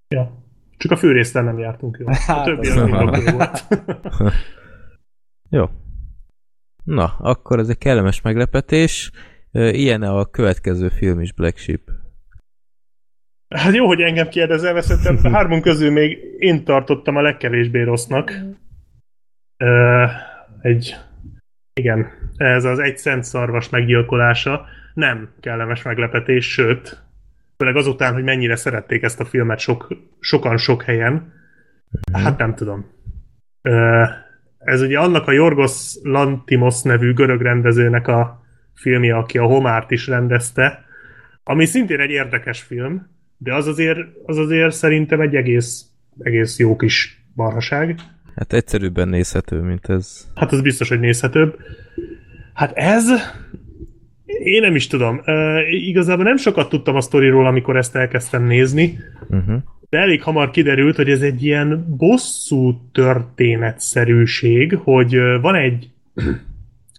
[0.08, 0.38] Ja.
[0.81, 2.12] Csak a főrésztel nem jártunk jól.
[2.26, 3.64] Hát, a többi az volt.
[5.51, 5.64] Jó.
[6.85, 9.11] Na, akkor ez egy kellemes meglepetés.
[9.53, 11.81] Ilyen a következő film is, Black Sheep.
[13.55, 18.33] Hát jó, hogy engem kérdezel, mert szerintem hármunk közül még én tartottam a legkevésbé rossznak.
[19.64, 20.11] Uh,
[20.61, 20.97] egy,
[21.72, 22.07] igen,
[22.37, 27.03] ez az egy szent szarvas meggyilkolása nem kellemes meglepetés, sőt,
[27.61, 29.88] főleg azután, hogy mennyire szerették ezt a filmet sok,
[30.20, 31.32] sokan sok helyen,
[32.12, 32.86] hát nem tudom.
[34.58, 38.42] Ez ugye annak a Jorgos Lantimos nevű görög rendezőnek a
[38.74, 40.84] filmje, aki a Homárt is rendezte,
[41.44, 45.84] ami szintén egy érdekes film, de az azért, az azért szerintem egy egész,
[46.18, 47.98] egész jó kis marhaság.
[48.36, 50.26] Hát egyszerűbben nézhető, mint ez.
[50.34, 51.56] Hát az biztos, hogy nézhetőbb.
[52.54, 53.04] Hát ez,
[54.39, 55.20] én nem is tudom.
[55.26, 59.57] Uh, igazából nem sokat tudtam a sztoriról, amikor ezt elkezdtem nézni, uh-huh.
[59.89, 65.91] de elég hamar kiderült, hogy ez egy ilyen bosszú történetszerűség, hogy van egy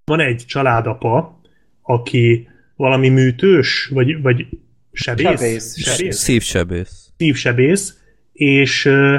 [0.06, 1.42] van egy családapa,
[1.82, 4.48] aki valami műtős, vagy, vagy
[4.92, 5.28] sebész?
[5.28, 5.78] Sebész.
[5.78, 6.18] sebész.
[6.18, 7.12] Szívsebész.
[7.18, 7.98] Szívsebész,
[8.34, 9.16] és uh,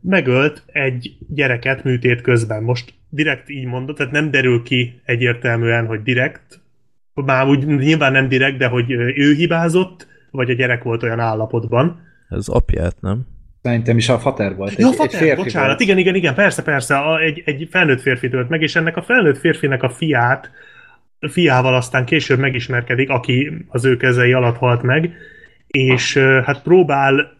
[0.00, 2.62] megölt egy gyereket műtét közben.
[2.62, 6.60] Most direkt így mondott, tehát nem derül ki egyértelműen, hogy direkt,
[7.14, 12.00] már úgy nyilván nem direkt, de hogy ő hibázott, vagy a gyerek volt olyan állapotban.
[12.28, 13.26] Ez apját, nem?
[13.62, 14.74] Szerintem is a fater volt.
[14.76, 15.80] Ja, egy, fater, egy férfi bocsánat, volt.
[15.80, 19.02] igen, igen, igen, persze, persze, a, egy, egy felnőtt férfi tölt meg, és ennek a
[19.02, 20.50] felnőtt férfinek a fiát
[21.28, 25.14] fiával aztán később megismerkedik, aki az ő kezei alatt halt meg,
[25.66, 27.32] és hát próbál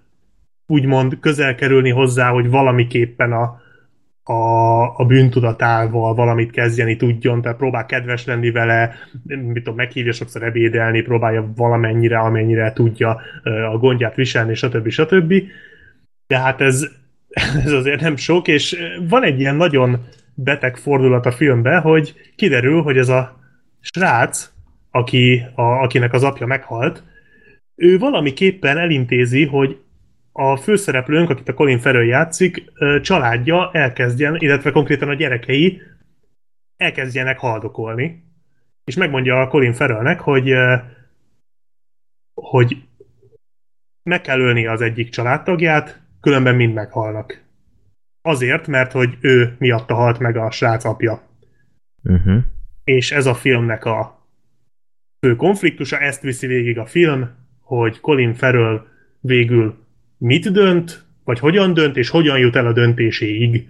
[0.66, 3.61] úgymond közel kerülni hozzá, hogy valamiképpen a,
[4.25, 10.43] a, a bűntudatával valamit kezdjeni tudjon, tehát próbál kedves lenni vele, mit tudom, meghívja sokszor
[10.43, 13.20] ebédelni, próbálja valamennyire, amennyire tudja
[13.72, 14.89] a gondját viselni, stb.
[14.89, 15.35] stb.
[16.27, 16.87] De hát ez,
[17.64, 18.77] ez azért nem sok, és
[19.09, 20.05] van egy ilyen nagyon
[20.35, 23.39] beteg fordulat a filmben, hogy kiderül, hogy ez a
[23.81, 24.51] srác,
[24.91, 27.03] aki, a, akinek az apja meghalt,
[27.77, 29.79] ő valamiképpen elintézi, hogy
[30.37, 32.64] a főszereplőnk, akit a Colin Farrell játszik,
[33.01, 35.82] családja elkezdjen, illetve konkrétan a gyerekei
[36.76, 38.24] elkezdjenek haldokolni.
[38.85, 40.55] És megmondja a Colin Farrellnek, hogy
[42.35, 42.76] hogy
[44.03, 47.43] meg kell ölni az egyik családtagját, különben mind meghalnak.
[48.22, 51.22] Azért, mert hogy ő miatta halt meg a srác apja.
[52.03, 52.45] Uh-huh
[52.85, 54.26] és ez a filmnek a
[55.20, 57.30] fő konfliktusa, ezt viszi végig a film,
[57.61, 58.87] hogy Colin Farrell
[59.20, 59.84] végül
[60.25, 63.66] mit dönt, vagy hogyan dönt, és hogyan jut el a döntéséig.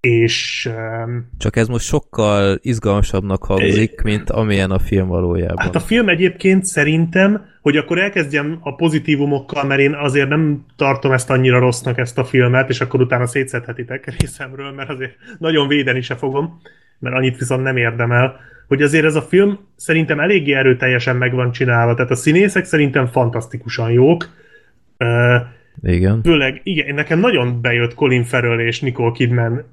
[0.00, 0.68] És...
[1.04, 5.58] Um, Csak ez most sokkal izgalmasabbnak hangzik, mint amilyen a film valójában.
[5.58, 11.12] Hát a film egyébként szerintem, hogy akkor elkezdjem a pozitívumokkal, mert én azért nem tartom
[11.12, 16.00] ezt annyira rossznak, ezt a filmet, és akkor utána szétszedhetitek részemről, mert azért nagyon védeni
[16.00, 16.60] se fogom
[16.98, 21.52] mert annyit viszont nem érdemel, hogy azért ez a film szerintem eléggé erőteljesen meg van
[21.52, 24.28] csinálva, tehát a színészek szerintem fantasztikusan jók.
[25.82, 26.22] Igen.
[26.22, 29.64] Főleg, igen, nekem nagyon bejött Colin Farrell és Nicole Kidman.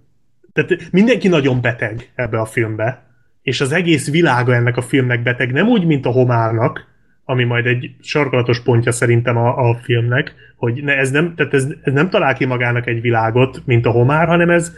[0.53, 3.03] Tehát mindenki nagyon beteg ebbe a filmbe,
[3.41, 6.91] és az egész világa ennek a filmnek beteg, nem úgy, mint a homálnak,
[7.25, 11.67] ami majd egy sarkalatos pontja szerintem a, a filmnek, hogy ne, ez, nem, tehát ez,
[11.81, 14.73] ez nem talál ki magának egy világot, mint a homár, hanem ez,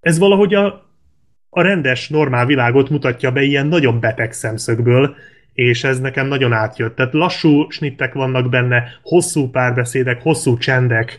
[0.00, 0.66] ez valahogy a,
[1.50, 5.16] a rendes, normál világot mutatja be ilyen nagyon beteg szemszögből,
[5.54, 6.96] és ez nekem nagyon átjött.
[6.96, 11.18] Tehát lassú snittek vannak benne, hosszú párbeszédek, hosszú csendek,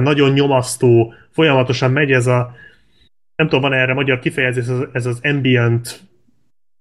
[0.00, 2.54] nagyon nyomasztó, folyamatosan megy ez a
[3.36, 6.00] nem tudom, van erre magyar kifejezés, ez az, ez az ambient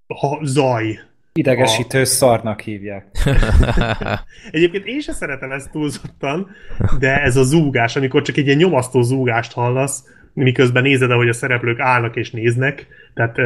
[0.07, 0.99] ha, zaj.
[1.33, 2.05] Idegesítő a...
[2.05, 3.05] szarnak hívják.
[4.51, 6.49] Egyébként én sem szeretem ezt túlzottan,
[6.99, 10.03] de ez a zúgás, amikor csak egy ilyen nyomasztó zúgást hallasz,
[10.33, 13.37] miközben nézed, ahogy a szereplők állnak és néznek, tehát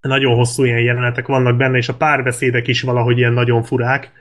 [0.00, 4.12] nagyon hosszú ilyen jelenetek vannak benne, és a párbeszédek is valahogy ilyen nagyon furák.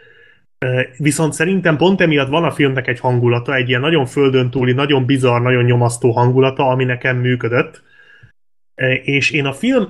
[0.97, 5.05] Viszont szerintem pont emiatt van a filmnek egy hangulata, egy ilyen nagyon földön túli, nagyon
[5.05, 7.83] bizarr, nagyon nyomasztó hangulata, ami nekem működött.
[9.03, 9.87] És én a film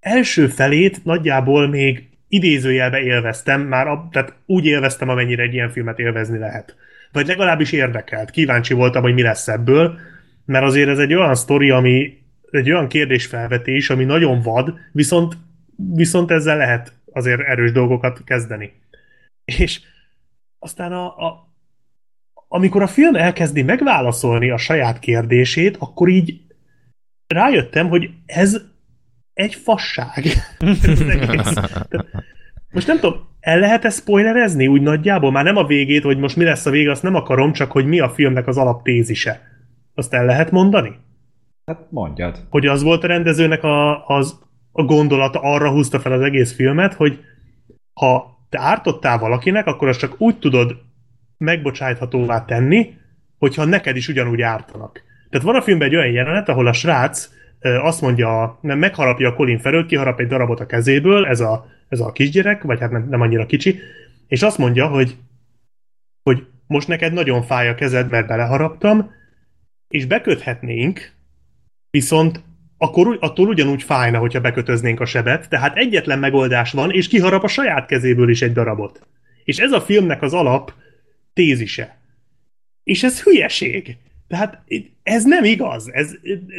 [0.00, 5.98] első felét nagyjából még idézőjelbe élveztem, már a, tehát úgy élveztem, amennyire egy ilyen filmet
[5.98, 6.76] élvezni lehet.
[7.12, 8.30] Vagy legalábbis érdekelt.
[8.30, 9.98] Kíváncsi voltam, hogy mi lesz ebből,
[10.44, 12.18] mert azért ez egy olyan sztori, ami
[12.58, 15.36] egy olyan kérdésfelvetés, ami nagyon vad, viszont,
[15.76, 18.72] viszont ezzel lehet azért erős dolgokat kezdeni.
[19.44, 19.80] És
[20.58, 21.54] aztán a, a,
[22.48, 26.40] amikor a film elkezdi megválaszolni a saját kérdését, akkor így
[27.26, 28.60] rájöttem, hogy ez
[29.32, 30.24] egy fasság.
[32.74, 35.30] most nem tudom, el lehet ezt spoilerezni úgy nagyjából?
[35.30, 37.86] Már nem a végét, hogy most mi lesz a vége, azt nem akarom, csak hogy
[37.86, 39.40] mi a filmnek az alaptézise.
[39.94, 40.98] Azt el lehet mondani?
[41.70, 42.46] Hát mondjad.
[42.48, 44.38] Hogy az volt a rendezőnek a, az,
[44.72, 47.24] a gondolata, arra húzta fel az egész filmet, hogy
[47.92, 50.76] ha te ártottál valakinek, akkor azt csak úgy tudod
[51.38, 52.94] megbocsájthatóvá tenni,
[53.38, 55.02] hogyha neked is ugyanúgy ártanak.
[55.30, 57.28] Tehát van a filmben egy olyan jelenet, ahol a srác
[57.60, 62.00] azt mondja, nem megharapja a Colin Farrell, kiharap egy darabot a kezéből, ez a, ez
[62.00, 63.78] a kisgyerek, vagy hát nem, nem annyira kicsi,
[64.26, 65.16] és azt mondja, hogy,
[66.22, 69.10] hogy most neked nagyon fáj a kezed, mert beleharaptam,
[69.88, 71.18] és beköthetnénk,
[71.90, 72.42] viszont
[72.78, 77.48] akkor attól ugyanúgy fájna, hogyha bekötöznénk a sebet, tehát egyetlen megoldás van, és kiharap a
[77.48, 79.06] saját kezéből is egy darabot.
[79.44, 80.72] És ez a filmnek az alap
[81.32, 81.98] tézise.
[82.84, 83.96] És ez hülyeség.
[84.28, 84.62] Tehát
[85.02, 85.90] ez nem igaz.
[85.92, 86.10] Ez,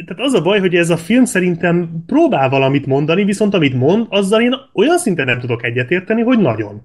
[0.06, 4.06] tehát az a baj, hogy ez a film szerintem próbál valamit mondani, viszont amit mond,
[4.08, 6.82] azzal én olyan szinten nem tudok egyetérteni, hogy nagyon.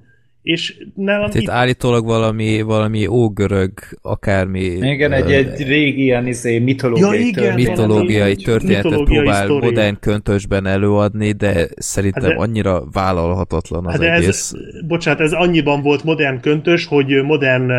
[0.48, 3.72] És nálam itt, itt állítólag valami, valami ógörög,
[4.02, 4.64] akármi...
[4.64, 9.66] Igen, egy, egy régi ilyen izé, mitológiai, ja, igen, mitológiai történetet mitológiai próbál sztori.
[9.66, 14.28] modern köntösben előadni, de szerintem hát de, annyira vállalhatatlan az hát egész.
[14.28, 14.52] Ez,
[14.88, 17.72] bocsánat, ez annyiban volt modern köntös, hogy modern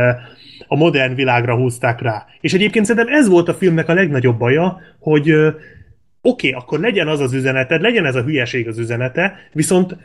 [0.66, 2.27] a modern világra húzták rá.
[2.41, 5.55] És egyébként szerintem ez volt a filmnek a legnagyobb baja, hogy oké,
[6.21, 9.97] okay, akkor legyen az az üzeneted, legyen ez a hülyeség az üzenete, viszont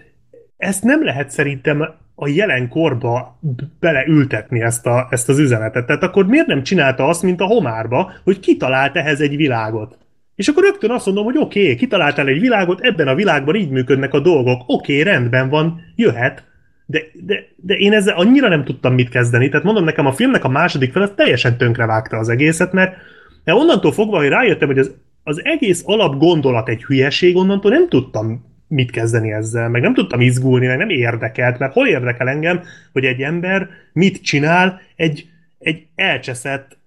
[0.58, 3.40] ezt nem lehet szerintem a jelenkorba
[3.80, 5.86] beleültetni ezt, a, ezt az üzenetet.
[5.86, 9.98] Tehát akkor miért nem csinálta azt, mint a homárba, hogy kitalált ehhez egy világot?
[10.36, 13.70] És akkor rögtön azt mondom, hogy oké, okay, kitaláltál egy világot, ebben a világban így
[13.70, 16.44] működnek a dolgok, oké, okay, rendben van, jöhet,
[16.86, 20.44] de, de, de én ezzel annyira nem tudtam mit kezdeni, tehát mondom nekem a filmnek
[20.44, 22.96] a második fel, az teljesen tönkrevágta az egészet, mert
[23.44, 27.90] de onnantól fogva, hogy rájöttem, hogy az, az egész alap gondolat egy hülyeség, onnantól nem
[27.90, 32.62] tudtam mit kezdeni ezzel, meg nem tudtam izgulni, meg nem érdekelt, mert hol érdekel engem,
[32.92, 36.78] hogy egy ember mit csinál egy, egy elcseszett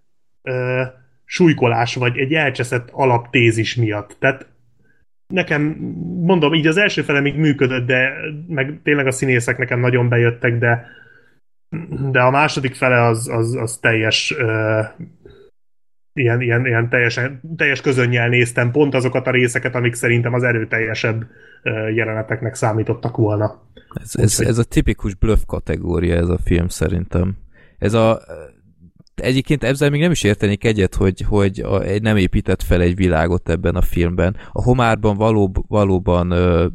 [0.42, 0.82] ö,
[1.24, 4.16] súlykolás, vagy egy elcseszett alaptézis miatt.
[4.18, 4.46] Tehát
[5.26, 5.62] nekem,
[6.20, 8.12] mondom, így az első fele még működött, de
[8.48, 10.94] meg tényleg a színészek nekem nagyon bejöttek, de
[12.10, 14.84] de a második fele az, az, az teljes uh,
[16.16, 21.26] ilyen, ilyen, ilyen teljesen, teljes közönnyel néztem pont azokat a részeket, amik szerintem az erőteljesebb
[21.94, 23.62] jeleneteknek számítottak volna.
[24.02, 27.36] Ez, ez, ez a tipikus bluff kategória ez a film szerintem.
[27.78, 28.20] Ez a
[29.14, 32.96] egyébként ezzel még nem is értenék egyet, hogy, hogy a, egy nem épített fel egy
[32.96, 34.36] világot ebben a filmben.
[34.52, 36.66] A homárban való, valóban ö,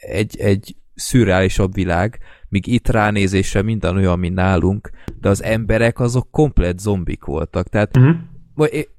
[0.00, 2.18] egy, egy szürreálisabb világ,
[2.48, 4.90] míg itt ránézésre minden olyan, mint nálunk,
[5.20, 7.68] de az emberek azok komplet zombik voltak.
[7.68, 8.16] Tehát uh-huh.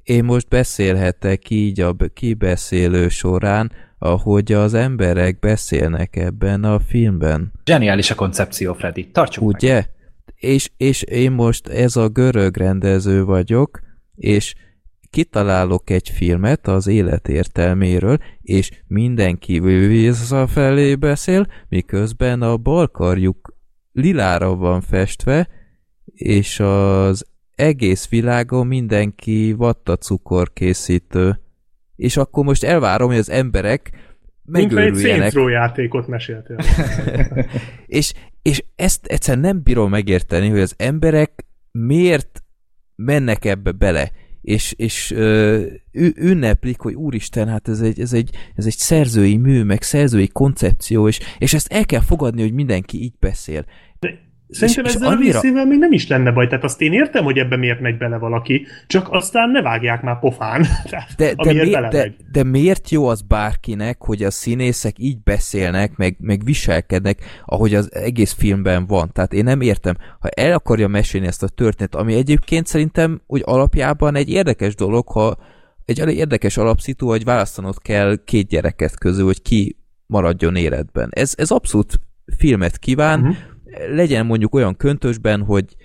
[0.04, 7.52] Én most beszélhetek így a kibeszélő során, ahogy az emberek beszélnek ebben a filmben.
[7.64, 9.08] Geniális a koncepció, Freddy.
[9.12, 9.74] Tartsuk Ugye?
[9.74, 9.96] Meg
[10.38, 13.80] és, és én most ez a görög rendező vagyok,
[14.16, 14.56] és
[15.10, 23.56] kitalálok egy filmet az élet értelméről, és mindenki visszafelé beszél, miközben a balkarjuk
[23.92, 25.48] lilára van festve,
[26.14, 27.26] és az
[27.58, 31.40] egész világon mindenki vatta cukorkészítő.
[31.96, 33.92] És akkor most elvárom, hogy az emberek
[34.46, 35.34] megőrüljenek.
[35.34, 36.58] Mint egy játékot meséltél.
[37.86, 42.44] és, és ezt egyszerűen nem bírom megérteni, hogy az emberek miért
[42.96, 45.62] mennek ebbe bele, és, és ö,
[46.16, 51.08] ünneplik, hogy úristen, hát ez egy, ez, egy, ez egy szerzői mű, meg szerzői koncepció,
[51.08, 53.66] és, és ezt el kell fogadni, hogy mindenki így beszél.
[54.50, 55.38] Szerintem és, ezzel és annyira...
[55.38, 56.48] a részével még nem is lenne baj.
[56.48, 60.20] Tehát azt én értem, hogy ebbe miért megy bele valaki, csak aztán ne vágják már
[60.20, 60.66] pofán.
[61.18, 66.16] de, de, mi, de, de miért jó az bárkinek, hogy a színészek így beszélnek, meg,
[66.20, 69.12] meg viselkednek, ahogy az egész filmben van.
[69.14, 69.96] Tehát én nem értem.
[70.20, 75.08] Ha el akarja mesélni ezt a történet, ami egyébként szerintem úgy alapjában egy érdekes dolog,
[75.08, 75.38] ha
[75.86, 81.10] egy elég érdekes alapszitu, hogy választanod kell két gyereket közül, hogy ki maradjon életben.
[81.12, 82.00] Ez, ez abszolút
[82.38, 83.36] filmet kíván, uh-huh
[83.90, 85.76] legyen mondjuk olyan köntösben, hogy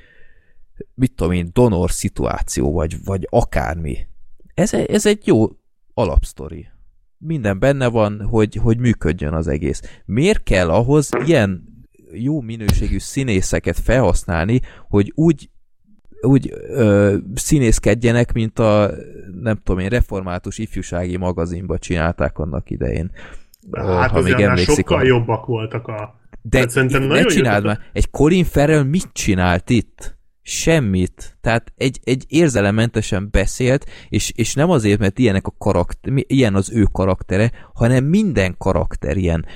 [0.95, 3.99] mit tudom én, donor szituáció, vagy, vagy akármi.
[4.55, 5.47] Ez, ez egy jó
[5.95, 6.68] alapsztori.
[7.18, 10.01] Minden benne van, hogy, hogy működjön az egész.
[10.05, 11.64] Miért kell ahhoz ilyen
[12.12, 15.51] jó minőségű színészeket felhasználni, hogy úgy
[16.24, 18.90] úgy ö, színészkedjenek, mint a
[19.40, 23.11] nem tudom én, református ifjúsági magazinba csinálták annak idején.
[23.72, 25.05] Hát ha még emlékszik sokkal a...
[25.05, 27.78] jobbak voltak a de hát szerintem ne csináld már.
[27.93, 30.20] Egy Colin Farrell mit csinált itt?
[30.43, 31.36] semmit.
[31.40, 36.70] Tehát egy, egy érzelemmentesen beszélt, és, és nem azért, mert ilyenek a karakter, ilyen az
[36.70, 39.47] ő karaktere, hanem minden karakter ilyen.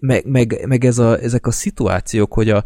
[0.00, 2.64] Meg, meg, meg ez a, ezek a szituációk, hogy a,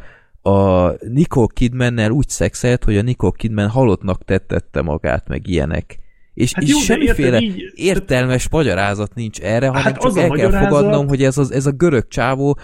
[0.51, 5.99] a Nicole Kidmannel úgy szexelt, hogy a Nicole Kidman halottnak tettette magát, meg ilyenek.
[6.35, 7.73] És, hát és jó, semmiféle így...
[7.75, 10.69] értelmes magyarázat nincs erre, hanem hát csak az el kell magyarázat...
[10.69, 12.59] fogadnom, hogy ez, az, ez a görög csávó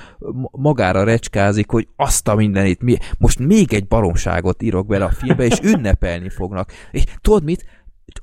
[0.50, 5.44] magára recskázik, hogy azt a mindenit, mi, most még egy baromságot írok bele a filmbe,
[5.44, 6.72] és ünnepelni fognak.
[6.90, 7.64] És tudod mit?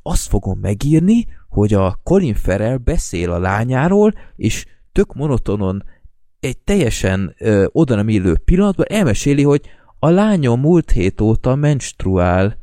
[0.02, 5.84] Azt fogom megírni, hogy a Colin Farrell beszél a lányáról, és tök monotonon
[6.40, 9.62] egy teljesen ö, oda nem illő pillanatban elmeséli, hogy
[10.00, 12.58] a lányom múlt hét óta menstruál,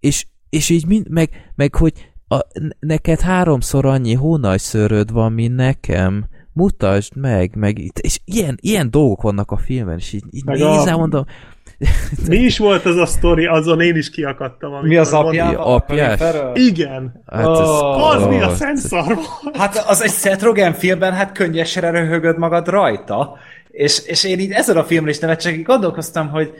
[0.00, 1.92] és és így mind, meg, meg hogy
[2.28, 2.38] a,
[2.78, 9.50] neked háromszor annyi hónajszőröd van, mint nekem, mutasd meg, meg és ilyen, ilyen dolgok vannak
[9.50, 10.98] a filmben, és így, így nézem, a...
[10.98, 11.24] mondom,
[12.28, 14.86] mi is volt az a sztori, azon én is kiakadtam.
[14.86, 15.64] Mi az apja?
[15.64, 16.20] Apjás?
[16.54, 17.22] Igen.
[17.26, 19.18] Hát oh, az, az mi a szentszar
[19.52, 23.36] Hát az egy Seth Rogen filmben, hát könnyesre röhögöd magad rajta,
[23.68, 26.52] és, és én így ezen a filmre is nevet, csak gondolkoztam, hogy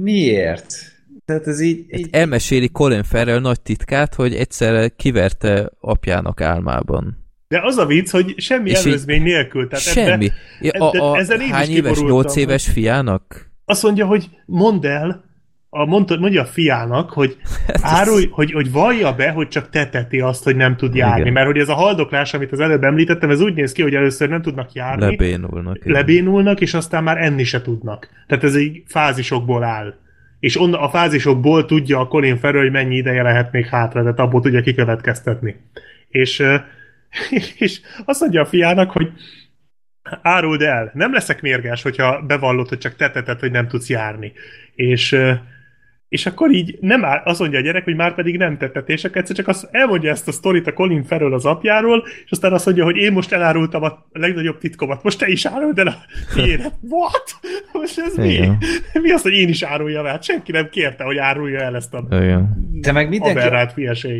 [0.00, 0.91] miért?
[1.24, 1.84] Tehát ez így...
[1.88, 2.08] így...
[2.10, 7.22] Elmeséli Colin Farrell nagy titkát, hogy egyszer kiverte apjának álmában.
[7.48, 9.68] De az a vicc, hogy semmi és előzmény nélkül.
[9.68, 10.30] Tehát semmi.
[10.60, 13.50] Ebbe, a, a, ezen hány éves, nyolc éves fiának?
[13.64, 15.24] Azt mondja, hogy mondd el,
[15.68, 20.20] a, mondta, mondja a fiának, hogy hát árulj, hogy, hogy vallja be, hogy csak teteti
[20.20, 21.20] azt, hogy nem tud járni.
[21.20, 21.32] Igen.
[21.32, 24.28] Mert hogy ez a haldoklás, amit az előbb említettem, ez úgy néz ki, hogy először
[24.28, 25.04] nem tudnak járni.
[25.04, 25.78] Lebénulnak.
[25.84, 28.08] Lebénulnak, és aztán már enni se tudnak.
[28.26, 29.94] Tehát ez egy fázisokból áll
[30.42, 34.18] és on, a fázisokból tudja a Colin Farrell, hogy mennyi ideje lehet még hátra, tehát
[34.18, 35.56] abból tudja kikövetkeztetni.
[36.08, 36.42] És,
[37.58, 39.12] és azt mondja a fiának, hogy
[40.22, 44.32] áruld el, nem leszek mérges, hogyha bevallod, hogy csak tetetet, hogy nem tudsz járni.
[44.74, 45.16] És
[46.12, 49.36] és akkor így nem áll, azt mondja a gyerek, hogy már pedig nem tettetések, egyszer
[49.36, 52.84] csak azt elmondja ezt a sztorit a Colin Farrell az apjáról, és aztán azt mondja,
[52.84, 55.94] hogy én most elárultam a legnagyobb titkomat, most te is áruld el a
[56.34, 56.72] tiédet.
[56.90, 57.24] What?
[57.72, 58.50] Most ez mi?
[58.92, 60.18] Mi az, hogy én is áruljam el?
[60.20, 62.70] Senki nem kérte, hogy árulja el ezt a Igen.
[62.72, 63.46] De meg mindenki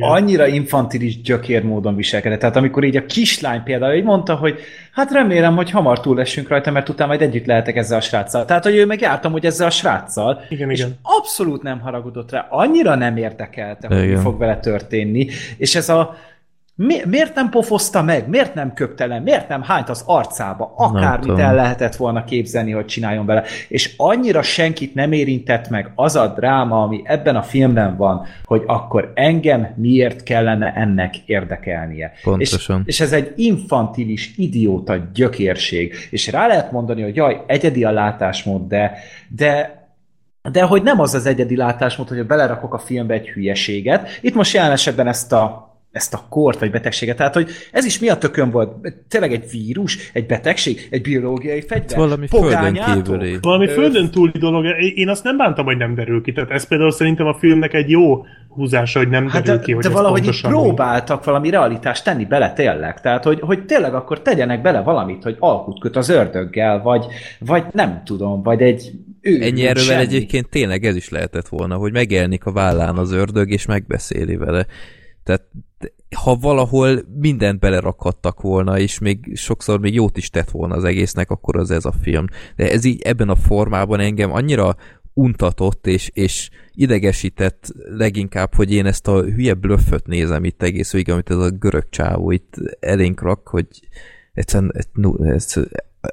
[0.00, 2.38] annyira infantilis gyökér módon viselkedett.
[2.38, 4.58] Tehát amikor így a kislány például így mondta, hogy
[4.92, 8.44] hát remélem, hogy hamar túl lessünk rajta, mert utána majd együtt lehetek ezzel a sráccal.
[8.44, 10.44] Tehát, hogy ő meg jártam, hogy ezzel a sráccal.
[10.48, 10.98] Igen, és igen.
[11.02, 15.26] abszolút nem haragudott rá, annyira nem érdekelte, hogy mi fog vele történni.
[15.56, 16.14] És ez a
[16.74, 18.28] mi, miért nem pofozta meg?
[18.28, 19.20] Miért nem köpte le?
[19.20, 20.74] Miért nem hányt az arcába?
[20.76, 23.44] Akármit el lehetett volna képzelni, hogy csináljon vele.
[23.68, 28.62] És annyira senkit nem érintett meg az a dráma, ami ebben a filmben van, hogy
[28.66, 32.12] akkor engem miért kellene ennek érdekelnie.
[32.22, 32.82] Pontosan.
[32.84, 35.94] És, és ez egy infantilis, idióta gyökérség.
[36.10, 39.81] És rá lehet mondani, hogy jaj, egyedi a látásmód, de, de
[40.50, 44.18] de hogy nem az az egyedi látásmód, hogy belerakok a filmbe egy hülyeséget.
[44.20, 47.16] Itt most jelen esetben ezt a ezt a kort vagy betegséget.
[47.16, 48.88] Tehát, hogy ez is mi a tökön volt?
[49.08, 51.98] Tényleg egy vírus, egy betegség, egy biológiai fegyver?
[51.98, 53.38] Valami földön kívüli.
[53.40, 54.64] Valami földön túli dolog.
[54.94, 56.32] Én azt nem bántam, hogy nem derül ki.
[56.32, 59.72] Tehát ez például szerintem a filmnek egy jó húzása, hogy nem hát derül de, ki,
[59.72, 61.24] hogy De valahogy így próbáltak úgy.
[61.24, 63.00] valami realitást tenni bele tényleg.
[63.00, 67.06] Tehát, hogy, hogy tényleg akkor tegyenek bele valamit, hogy alkut köt az ördöggel, vagy,
[67.38, 68.92] vagy nem tudom, vagy egy
[69.22, 73.50] ő, Ennyi erővel egyébként tényleg ez is lehetett volna, hogy megjelenik a vállán az ördög,
[73.50, 74.66] és megbeszéli vele.
[75.22, 75.42] Tehát
[76.16, 81.30] ha valahol mindent belerakhattak volna, és még sokszor még jót is tett volna az egésznek,
[81.30, 82.24] akkor az ez a film.
[82.56, 84.76] De ez így ebben a formában engem annyira
[85.14, 91.12] untatott és, és idegesített leginkább, hogy én ezt a hülye blöfföt nézem itt egész végig,
[91.12, 93.66] amit ez a görög csávó itt elénk rak, hogy
[94.32, 94.86] egyszerűen ez,
[95.34, 95.54] ez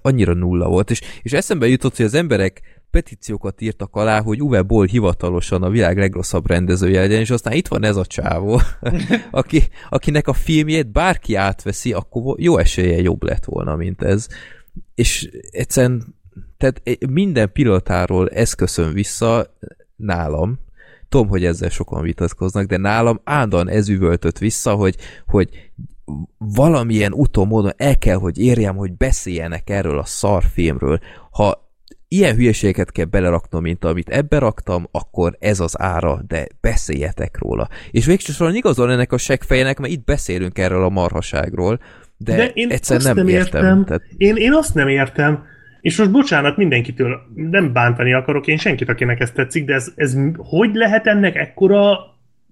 [0.01, 0.91] annyira nulla volt.
[0.91, 2.61] És, és eszembe jutott, hogy az emberek
[2.91, 7.67] petíciókat írtak alá, hogy Uwe Boll hivatalosan a világ legrosszabb rendezője legyen, és aztán itt
[7.67, 8.61] van ez a csávó,
[9.31, 14.27] aki, akinek a filmjét bárki átveszi, akkor jó esélye jobb lett volna, mint ez.
[14.95, 16.17] És egyszerűen
[16.57, 19.57] tehát minden pilotáról ez köszön vissza
[19.95, 20.59] nálam,
[21.09, 24.95] tudom, hogy ezzel sokan vitatkoznak, de nálam állandóan ez üvöltött vissza, hogy,
[25.27, 25.71] hogy
[26.37, 30.99] valamilyen utómódon el kell, hogy érjem, hogy beszéljenek erről a szarfilmről.
[31.31, 31.68] Ha
[32.11, 37.67] ilyen hülyeségeket kell beleraknom, mint amit ebbe raktam, akkor ez az ára, de beszéljetek róla.
[37.91, 41.79] És végsősorban igazol ennek a seggfejének, mert itt beszélünk erről a marhaságról,
[42.17, 43.63] de, de én egyszerűen nem, nem értem.
[43.63, 43.85] értem.
[43.85, 44.01] Tehát...
[44.17, 45.43] Én, én azt nem értem,
[45.81, 50.17] és most bocsánat mindenkitől, nem bántani akarok én senkit, akinek ez tetszik, de ez, ez
[50.37, 51.99] hogy lehet ennek ekkora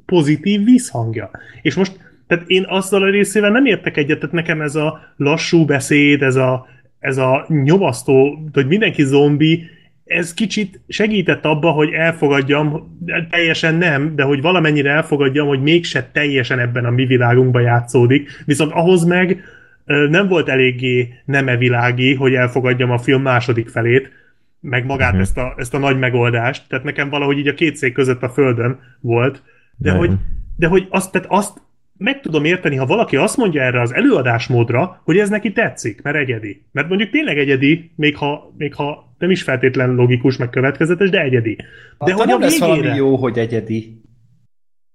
[0.06, 1.32] pozitív vízhangja?
[1.62, 1.92] És most,
[2.28, 6.36] tehát én azzal a részével nem értek egyet, tehát nekem ez a lassú beszéd, ez
[6.36, 6.68] a
[7.00, 9.70] ez a nyomasztó, hogy mindenki zombi,
[10.06, 12.98] ez kicsit segített abba, hogy elfogadjam,
[13.30, 18.72] teljesen nem, de hogy valamennyire elfogadjam, hogy mégse teljesen ebben a mi világunkban játszódik, viszont
[18.72, 19.44] ahhoz meg
[19.86, 24.12] nem volt eléggé neme világi, hogy elfogadjam a film második felét,
[24.60, 25.22] meg magát uh-huh.
[25.22, 28.30] ezt, a, ezt a nagy megoldást, tehát nekem valahogy így a két szék között a
[28.30, 29.44] földön volt,
[29.78, 30.12] de, hogy,
[30.56, 31.62] de hogy azt, tehát azt
[31.98, 36.18] meg tudom érteni, ha valaki azt mondja erre az előadásmódra, hogy ez neki tetszik, mert
[36.18, 36.66] egyedi.
[36.72, 41.22] Mert mondjuk tényleg egyedi, még ha, még ha nem is feltétlen logikus, meg következetes, de
[41.22, 41.58] egyedi.
[41.98, 44.02] De hogy nem lesz valami jó, hogy egyedi.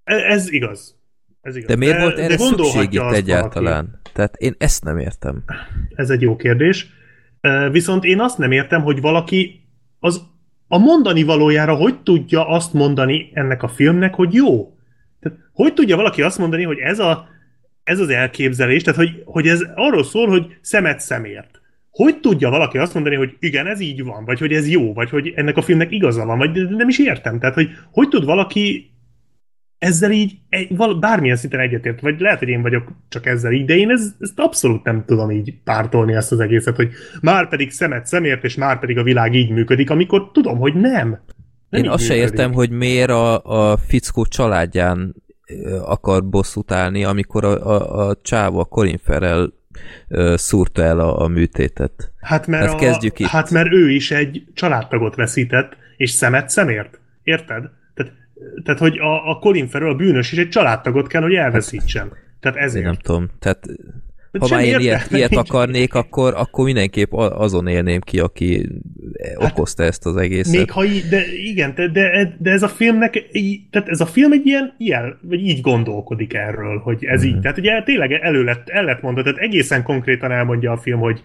[0.04, 1.00] Ez, ez igaz.
[1.40, 1.68] Ez igaz.
[1.68, 3.84] De miért de, volt erre de szükség itt egyáltalán?
[3.84, 4.10] Valaki.
[4.12, 5.44] Tehát én ezt nem értem.
[5.94, 6.86] Ez egy jó kérdés.
[7.70, 9.66] Viszont én azt nem értem, hogy valaki
[9.98, 10.30] az
[10.68, 14.76] a mondani valójára hogy tudja azt mondani ennek a filmnek, hogy jó.
[15.52, 17.28] Hogy tudja valaki azt mondani, hogy ez, a,
[17.84, 21.60] ez az elképzelés, tehát hogy, hogy ez arról szól, hogy szemet szemért.
[21.90, 25.10] Hogy tudja valaki azt mondani, hogy igen, ez így van, vagy hogy ez jó, vagy
[25.10, 27.38] hogy ennek a filmnek igaza van, vagy nem is értem.
[27.38, 28.92] Tehát, hogy hogy tud valaki
[29.82, 30.38] ezzel így
[30.68, 34.14] val, bármilyen szinten egyetért, vagy lehet, hogy én vagyok csak ezzel így, de én ez,
[34.20, 36.90] ezt abszolút nem tudom így pártolni ezt az egészet, hogy
[37.20, 41.20] már pedig szemet szemért, és már pedig a világ így működik, amikor tudom, hogy nem.
[41.68, 45.14] nem én azt se értem, hogy miért a, a fickó családján
[45.84, 49.52] akar bosszút állni, amikor a, a, a csáva, a Colin Farrell
[50.34, 52.12] szúrta el a, a műtétet.
[52.20, 53.26] Hát mert, kezdjük a, itt.
[53.26, 57.00] hát mert ő is egy családtagot veszített, és szemet szemért.
[57.22, 57.70] Érted?
[58.64, 62.12] tehát hogy a, a Colin Farrell, a bűnös is egy családtagot kell, hogy elveszítsen.
[62.40, 62.84] Tehát ezért.
[62.84, 63.28] Én nem tudom.
[63.38, 63.66] Tehát
[64.38, 68.68] ha már én ilyet, ilyet akarnék, akkor, akkor mindenképp azon élném ki, aki
[69.38, 70.56] hát, okozta ezt az egészet.
[70.56, 73.30] Még ha így, de igen, de, de, de ez a filmnek,
[73.70, 77.26] tehát ez a film egy ilyen, ilyen vagy így gondolkodik erről, hogy ez mm.
[77.26, 77.42] így, mhm.
[77.42, 81.22] tehát ugye tényleg elő lett, el lett mondva, tehát egészen konkrétan elmondja a film, hogy,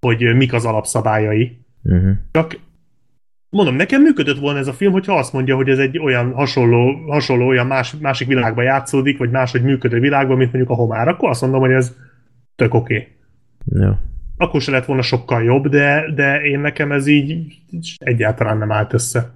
[0.00, 1.58] hogy mik az alapszabályai.
[1.92, 2.10] Mm.
[2.32, 2.58] Csak
[3.48, 6.92] mondom, nekem működött volna ez a film, hogyha azt mondja, hogy ez egy olyan hasonló,
[7.06, 11.28] hasonló olyan más, másik világban játszódik, vagy máshogy működő világban, mint mondjuk a homár, akkor
[11.28, 11.96] azt mondom, hogy ez
[12.56, 12.94] tök oké.
[12.94, 13.08] Okay.
[13.82, 14.02] Ja.
[14.36, 17.58] Akkor se lett volna sokkal jobb, de, de én nekem ez így
[17.98, 19.34] egyáltalán nem állt össze.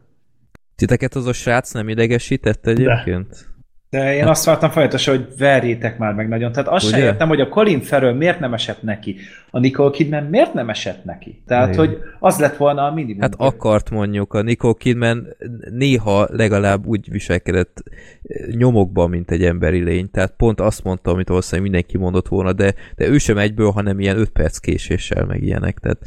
[0.74, 3.28] Titeket az a srác nem idegesített egyébként?
[3.28, 3.55] De.
[3.90, 4.28] De én hát...
[4.28, 6.52] azt vártam folyamatosan, hogy verjétek már meg nagyon.
[6.52, 9.16] Tehát azt sem értem, hogy a Colin Farrell miért nem esett neki.
[9.50, 11.42] A Nicole Kidman miért nem esett neki.
[11.46, 11.78] Tehát, Igen.
[11.78, 13.20] hogy az lett volna a minimum.
[13.20, 14.34] Hát akart mondjuk.
[14.34, 15.26] A Nicole Kidman
[15.70, 17.82] néha legalább úgy viselkedett
[18.22, 20.10] eh, nyomokban, mint egy emberi lény.
[20.10, 24.00] Tehát pont azt mondta, amit valószínűleg mindenki mondott volna, de, de ő sem egyből, hanem
[24.00, 25.78] ilyen 5 perc késéssel meg ilyenek.
[25.78, 25.98] Tehát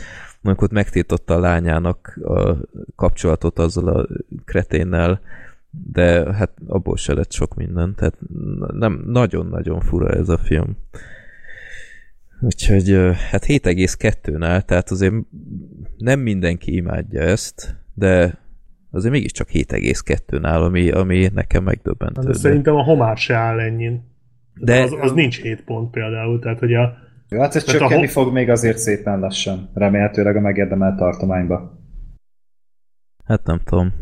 [0.42, 2.56] mondjuk ott megtiltotta a lányának a
[2.96, 4.08] kapcsolatot azzal a
[4.46, 5.22] kreténnel,
[5.72, 8.18] de hát abból se lett sok minden, tehát
[8.74, 10.78] nem, nagyon-nagyon fura ez a film.
[12.42, 12.90] Úgyhogy
[13.32, 15.14] hát 7,2-nál, tehát azért
[15.98, 18.40] nem mindenki imádja ezt, de
[18.92, 22.22] azért mégiscsak 7,2-nál, ami, ami nekem megdöbbentő.
[22.22, 24.08] De szerintem a homár se áll ennyin.
[24.54, 26.98] De az, az nincs 7 pont például, tehát hogy a...
[27.30, 28.10] Jó, hát ez csökkenni a...
[28.10, 31.80] fog még azért szépen lassan, remélhetőleg a megérdemelt tartományba.
[33.26, 33.94] Hát nem tudom.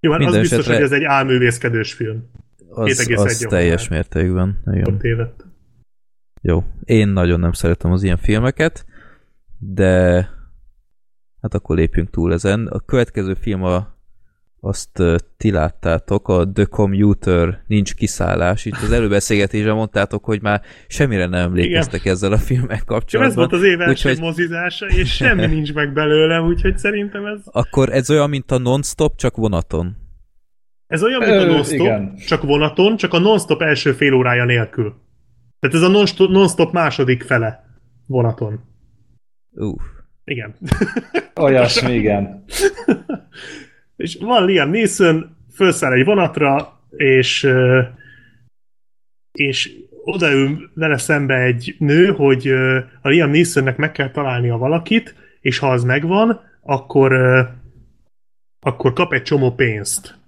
[0.00, 2.30] Jó, hát Minden az biztos, hogy ez egy álművészkedős film.
[2.68, 4.62] Az, az teljes mértékben.
[4.72, 4.98] Igen.
[4.98, 5.44] Tévedt.
[6.42, 6.64] Jó.
[6.84, 8.86] Én nagyon nem szeretem az ilyen filmeket,
[9.58, 10.14] de
[11.42, 12.66] hát akkor lépjünk túl ezen.
[12.66, 13.95] A következő film a
[14.66, 15.02] azt
[15.36, 18.64] ti láttátok, a The Commuter nincs kiszállás.
[18.64, 22.12] Itt az előbeszélgetésben mondtátok, hogy már semmire nem emlékeztek Igen.
[22.12, 23.44] ezzel a filmek kapcsolatban.
[23.44, 24.24] Ez volt az év első úgyhogy...
[24.24, 27.40] mozizása, és semmi nincs meg belőle, úgyhogy szerintem ez...
[27.44, 29.96] Akkor ez olyan, mint a non-stop, csak vonaton.
[30.86, 34.94] Ez olyan, mint a non-stop, csak vonaton, csak a non-stop első fél órája nélkül.
[35.60, 37.64] Tehát ez a non-stop második fele
[38.06, 38.60] vonaton.
[39.50, 39.82] Uff.
[40.24, 40.56] Igen.
[41.40, 42.44] Olyasmi, igen.
[43.96, 47.48] és van Liam Neeson, felszáll egy vonatra, és
[49.32, 49.72] és
[50.04, 52.48] odaül vele szembe egy nő, hogy
[53.02, 57.12] a Liam Neesonnek meg kell találnia valakit, és ha az megvan, akkor
[58.60, 60.18] akkor kap egy csomó pénzt.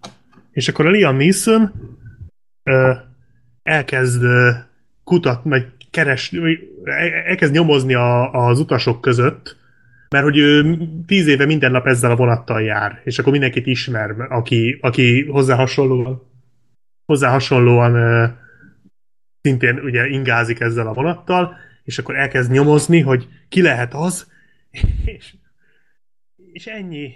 [0.51, 1.73] És akkor a Liam Neeson
[3.63, 4.25] elkezd
[5.05, 6.33] kutatni, vagy keres,
[7.25, 9.57] elkezd nyomozni a, az utasok között,
[10.11, 14.11] mert hogy ő tíz éve minden nap ezzel a vonattal jár, és akkor mindenkit ismer,
[14.21, 16.23] aki, aki hozzá hasonlóan,
[17.05, 18.31] hozzá hasonlóan uh,
[19.41, 24.31] szintén ugye ingázik ezzel a vonattal, és akkor elkezd nyomozni, hogy ki lehet az,
[25.17, 25.35] és,
[26.53, 27.13] és ennyi.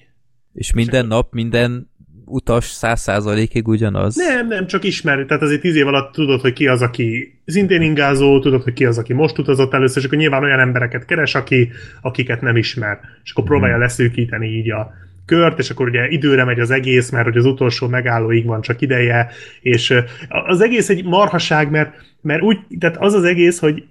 [0.53, 1.91] És minden és nap, minden
[2.25, 4.17] utas száz százalékig ugyanaz?
[4.17, 5.25] Nem, nem, csak ismer.
[5.25, 8.85] Tehát azért tíz év alatt tudod, hogy ki az, aki szintén ingázó, tudod, hogy ki
[8.85, 11.71] az, aki most utazott először, és akkor nyilván olyan embereket keres, aki,
[12.01, 13.01] akiket nem ismer.
[13.25, 13.83] És akkor próbálja hmm.
[13.83, 14.93] leszűkíteni így a,
[15.27, 18.81] kört, és akkor ugye időre megy az egész, mert hogy az utolsó megállóig van csak
[18.81, 19.95] ideje, és
[20.29, 23.85] az egész egy marhaság, mert, mert úgy, tehát az az egész, hogy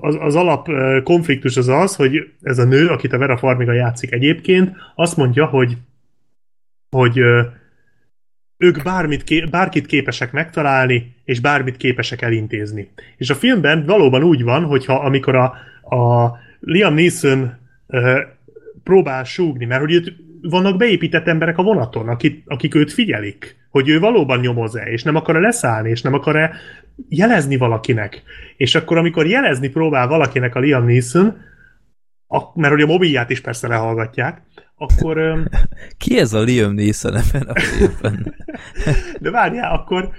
[0.00, 0.68] az, az alap
[1.02, 5.46] konfliktus az az, hogy ez a nő, akit a Vera Farmiga játszik egyébként, azt mondja,
[5.46, 5.76] hogy
[6.90, 7.20] hogy
[8.64, 12.90] ők bármit, bárkit képesek megtalálni, és bármit képesek elintézni.
[13.16, 15.44] És a filmben valóban úgy van, hogyha amikor a,
[15.96, 17.52] a Liam Neeson
[17.86, 18.18] uh,
[18.84, 20.12] próbál súgni, mert hogy őt
[20.42, 25.16] vannak beépített emberek a vonaton, akik, akik őt figyelik, hogy ő valóban nyomoz-e, és nem
[25.16, 26.56] akar-e leszállni, és nem akar-e
[27.08, 28.22] jelezni valakinek.
[28.56, 31.36] És akkor, amikor jelezni próbál valakinek a Liam Neeson,
[32.26, 34.42] a, mert hogy a mobilját is persze lehallgatják,
[34.76, 35.48] akkor...
[35.98, 38.34] Ki ez a Liam Neeson ebben a filmben?
[39.20, 40.10] De várjál, akkor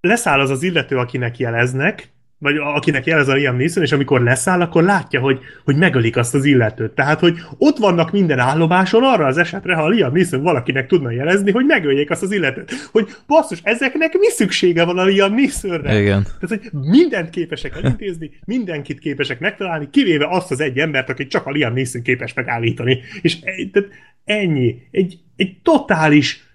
[0.00, 2.12] leszáll az az illető, akinek jeleznek,
[2.42, 6.34] vagy akinek jelez a Liam Neeson, és amikor leszáll, akkor látja, hogy, hogy megölik azt
[6.34, 6.90] az illetőt.
[6.90, 11.10] Tehát, hogy ott vannak minden állomáson arra az esetre, ha a Liam Neeson valakinek tudna
[11.10, 12.72] jelezni, hogy megöljék azt az illetőt.
[12.92, 16.00] Hogy basszus, ezeknek mi szüksége van a Liam Neesonre?
[16.00, 16.22] Igen.
[16.22, 21.46] Tehát, hogy mindent képesek elintézni, mindenkit képesek megtalálni, kivéve azt az egy embert, akit csak
[21.46, 23.00] a Liam Neeson képes megállítani.
[23.22, 23.88] És tehát
[24.24, 24.76] ennyi.
[24.90, 26.51] Egy, egy totális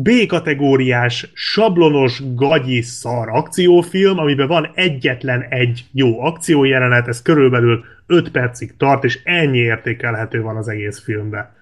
[0.00, 8.76] B-kategóriás, sablonos, gagyi szar akciófilm, amiben van egyetlen egy jó akciójelenet, ez körülbelül 5 percig
[8.76, 11.52] tart, és ennyi értékelhető van az egész filmben.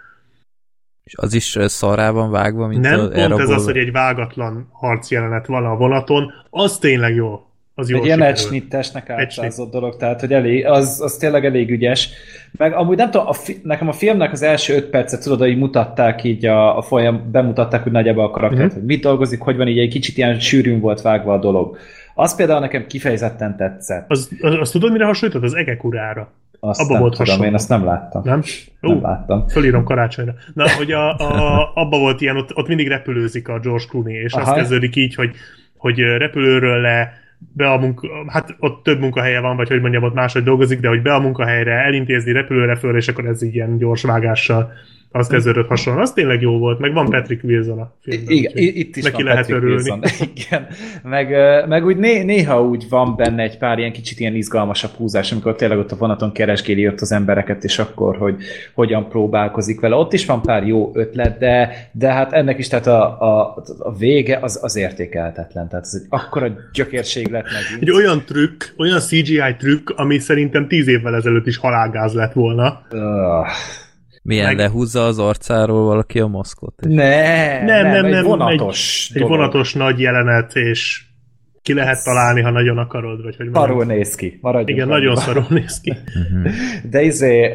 [1.05, 5.47] És az is szarában vágva, mint Nem, a pont ez az, hogy egy vágatlan harcjelenet
[5.47, 7.52] van a vonaton, az tényleg jó.
[7.83, 12.11] Az egy ilyen egysnittesnek átsázott dolog, tehát hogy elég, az, az tényleg elég ügyes.
[12.59, 15.59] Meg amúgy nem tudom, a fi, nekem a filmnek az első öt percet, tudod, hogy
[15.59, 18.75] mutatták így a, a folyam, bemutatták, hogy nagyjából a karaktert, mm-hmm.
[18.75, 21.77] hogy mit dolgozik, hogy van így egy kicsit ilyen sűrűn volt vágva a dolog.
[22.15, 24.05] Az például nekem kifejezetten tetszett.
[24.09, 25.43] Az, az, az tudod, mire hasonlított?
[25.43, 26.33] Az egekurára.
[26.61, 27.45] Azt abba volt tudom, hasonló.
[27.45, 28.23] én azt nem láttam.
[28.25, 28.43] Nem?
[28.83, 29.49] Ó, nem láttam.
[29.49, 30.35] Fölírom karácsonyra.
[30.55, 34.33] Na, hogy a, a, abba volt ilyen, ott, ott mindig repülőzik a George Clooney, és
[34.33, 34.51] Aha.
[34.51, 35.31] azt kezdődik így, hogy,
[35.77, 37.22] hogy repülőről le
[37.53, 40.89] be a munka, hát ott több munkahelye van, vagy hogy mondjam, ott máshogy dolgozik, de
[40.89, 44.73] hogy be a munkahelyre, elintézni repülőre föl, és akkor ez így ilyen gyors vágással
[45.13, 46.01] az kezdődött hasonló.
[46.01, 48.35] Az tényleg jó volt, meg van Patrick Wilson a filmben.
[48.35, 49.91] Igen, itt is neki van lehet Patrick örülni.
[49.91, 50.29] Wilson.
[50.35, 50.67] Igen.
[51.03, 51.29] Meg,
[51.69, 55.55] meg úgy né, néha úgy van benne egy pár ilyen kicsit ilyen izgalmasabb húzás, amikor
[55.55, 58.37] tényleg ott a vonaton keresgéli ott az embereket, és akkor, hogy
[58.75, 59.95] hogyan próbálkozik vele.
[59.95, 63.97] Ott is van pár jó ötlet, de, de hát ennek is tehát a, a, a
[63.97, 65.69] vége az, az értékelhetetlen.
[65.69, 67.83] Tehát ez egy akkora gyökérség lett megint.
[67.83, 72.83] Egy olyan trükk, olyan CGI trükk, ami szerintem tíz évvel ezelőtt is halálgáz lett volna.
[72.93, 73.01] Uh.
[74.23, 74.57] Milyen meg...
[74.57, 76.75] lehúzza az arcáról valaki a maszkot?
[76.81, 76.95] És...
[76.95, 81.05] Ne, nem, nem, nem, egy vonatos egy, egy vonatos nagy jelenet, és
[81.63, 84.39] ki lehet találni, ha nagyon akarod, vagy hogy Szarul néz ki.
[84.41, 85.93] Maradjunk Igen, nagyon szarul néz ki.
[86.91, 87.53] De izé,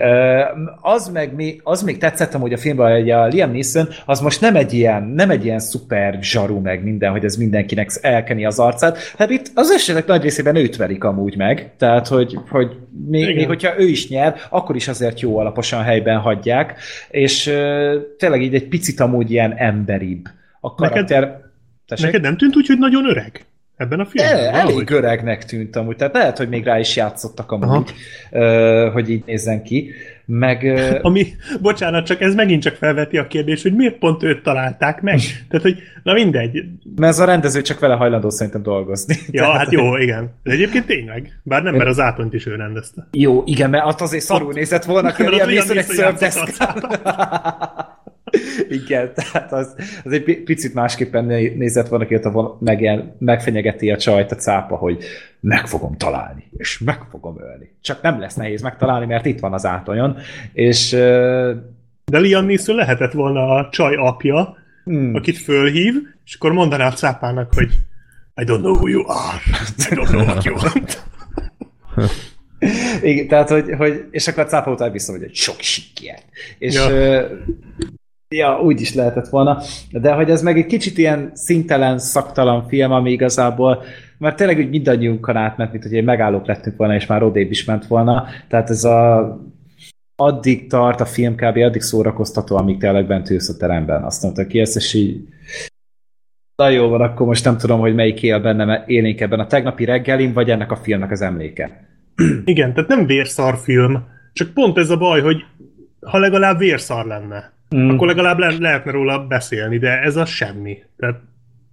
[0.82, 4.42] az meg mi, az még tetszett hogy a filmben, hogy a Liam Neeson, az most
[4.42, 8.60] nem egy ilyen, nem egy ilyen szuper zsaru meg minden, hogy ez mindenkinek elkeni az
[8.60, 8.98] arcát.
[9.18, 11.72] Hát itt az esetek nagy részében őt verik amúgy meg.
[11.78, 12.72] Tehát, hogy, hogy
[13.08, 16.80] még, még hogyha ő is nyer, akkor is azért jó alaposan helyben hagyják.
[17.10, 17.44] És
[18.18, 20.26] tényleg így egy picit amúgy ilyen emberibb.
[20.60, 21.20] A karakter...
[21.88, 23.46] Neked, neked nem tűnt úgy, hogy nagyon öreg?
[23.78, 24.38] Ebben a filmben?
[24.38, 27.94] El, elég öregnek tűnt amúgy, tehát lehet, hogy még rá is játszottak amúgy,
[28.32, 29.92] uh, hogy így nézzen ki.
[30.30, 30.80] Meg.
[31.02, 31.28] Ami,
[31.62, 35.20] bocsánat, csak ez megint csak felveti a kérdést, hogy miért pont őt találták meg.
[35.50, 36.64] Tehát, hogy na mindegy.
[36.96, 39.16] Mert ez a rendező csak vele hajlandó szerintem dolgozni.
[39.32, 40.30] Ja, tehát, hát jó, igen.
[40.44, 41.40] De egyébként tényleg.
[41.44, 43.08] Bár nem, mert az átonyt is ő rendezte.
[43.12, 46.88] Jó, igen, mert azt azért szarul nézett volna, hogy ilyen szörpdeszkát.
[48.80, 51.26] Igen, tehát az, az egy picit másképpen
[51.58, 55.04] nézett volna ki, a meg, megfenyegeti a csajt a cápa, hogy
[55.40, 57.76] meg fogom találni, és meg fogom ölni.
[57.82, 60.18] Csak nem lesz nehéz megtalálni, mert itt van az átonyon,
[60.54, 60.90] és...
[62.12, 65.16] De Liam Neeson lehetett volna a csaj apja, hmm.
[65.16, 65.94] akit fölhív,
[66.26, 67.70] és akkor mondaná a cápának, hogy
[68.36, 69.42] I don't know who you are,
[69.92, 71.06] I don't know what you want.
[73.02, 76.20] Igen, tehát, hogy, hogy, és akkor a cápa után vissza, hogy sok siker.
[76.58, 77.28] És ja.
[78.36, 82.92] Ja, úgy is lehetett volna, de hogy ez meg egy kicsit ilyen szintelen, szaktalan film,
[82.92, 83.84] ami igazából,
[84.18, 87.66] mert tényleg úgy mindannyiunkon átment, mint hogy egy megállók lettünk volna, és már odébb is
[87.66, 89.40] ment volna, tehát ez a
[90.16, 91.58] addig tart a film kb.
[91.58, 94.04] addig szórakoztató, amíg tényleg bent ülsz a teremben.
[94.04, 95.28] Azt mondta ki ezt, és így
[96.56, 99.86] na jó van, akkor most nem tudom, hogy melyik él bennem élénk ebben a tegnapi
[99.86, 101.88] reggelin, vagy ennek a filmnek az emléke.
[102.46, 105.44] Igen, tehát nem vérszar film, csak pont ez a baj, hogy
[106.02, 107.90] ha legalább vérszar lenne, mm.
[107.90, 110.78] akkor legalább le- lehetne róla beszélni, de ez a semmi.
[110.98, 111.20] Tehát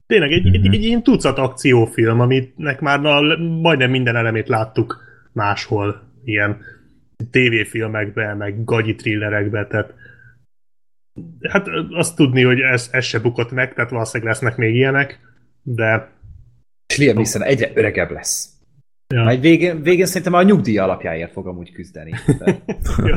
[0.06, 0.54] tényleg egy, mm-hmm.
[0.54, 5.02] egy, egy ilyen tucat akciófilm, aminek már na, majdnem minden elemét láttuk
[5.32, 6.60] máshol, ilyen
[7.30, 9.94] tévéfilmekben, meg gagyi thrillerekben, tehát
[11.48, 15.20] Hát azt tudni, hogy ez, ez se bukott meg, tehát valószínűleg lesznek még ilyenek,
[15.62, 16.12] de...
[16.86, 18.53] És Liam Neeson egyre öregebb lesz.
[19.08, 19.22] Ja.
[19.22, 22.12] Majd végén, végén szerintem a nyugdíj alapjáért fog amúgy küzdeni.
[22.38, 22.62] De...
[23.08, 23.16] ja.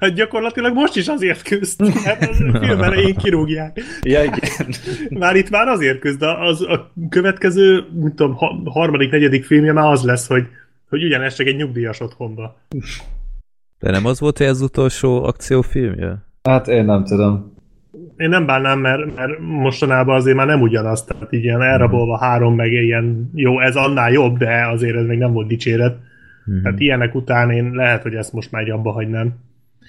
[0.00, 3.80] Hát gyakorlatilag most is azért küzd, hát a film elején kirúgják.
[4.02, 4.68] Ja, igen.
[5.22, 10.02] Már itt már azért küzd, az a következő, mint tudom, harmadik, negyedik filmje már az
[10.02, 10.46] lesz, hogy,
[10.88, 12.58] hogy ugyanes csak egy nyugdíjas otthonba.
[13.78, 16.24] De nem az volt, hogy ez utolsó akciófilmje?
[16.42, 17.55] Hát én nem tudom.
[18.16, 22.54] Én nem bánnám, mert, mert mostanában azért már nem ugyanaz, tehát így ilyen elrabolva három,
[22.54, 25.96] meg ilyen jó, ez annál jobb, de azért ez még nem volt dicséret.
[26.50, 26.62] Mm-hmm.
[26.62, 29.34] Tehát ilyenek után én lehet, hogy ezt most már abba hagynám.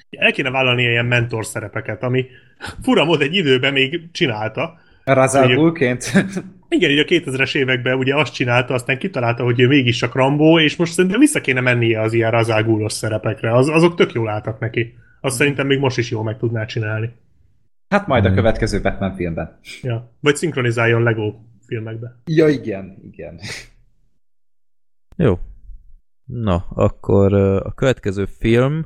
[0.10, 2.26] El kéne vállalni ilyen mentor szerepeket, ami
[2.84, 4.80] fura mód egy időben még csinálta.
[5.04, 6.12] Razagulként?
[6.70, 10.60] Igen, így a 2000-es években ugye azt csinálta, aztán kitalálta, hogy ő mégis csak Rambó,
[10.60, 13.56] és most szerintem vissza kéne mennie az ilyen razágúlos szerepekre.
[13.56, 14.94] Az, azok tök jól álltak neki.
[15.22, 17.10] Azt szerintem még most is jól meg tudná csinálni.
[17.90, 18.36] Hát majd a hmm.
[18.38, 19.60] következő Batman filmben.
[19.82, 21.34] Ja, vagy szinkronizáljon Lego
[21.66, 22.22] filmekbe.
[22.26, 23.40] Ja, igen, igen.
[25.26, 25.40] Jó.
[26.26, 28.86] Na, akkor a következő film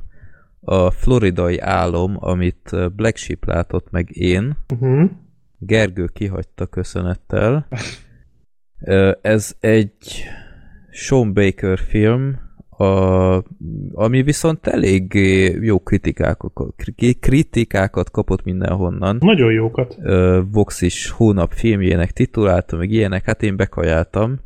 [0.60, 4.56] a Floridai álom, amit Black Sheep látott meg én.
[4.72, 5.10] Uh-huh.
[5.58, 7.66] Gergő kihagyta köszönettel.
[9.22, 10.24] Ez egy
[10.90, 12.38] Sean Baker film,
[12.76, 13.44] a,
[13.92, 15.14] ami viszont elég
[15.60, 16.52] jó kritikákat,
[17.20, 19.16] kritikákat kapott mindenhonnan.
[19.20, 19.96] Nagyon jókat.
[20.50, 24.40] Vox is hónap filmjének titulálta, meg ilyenek, hát én bekajáltam.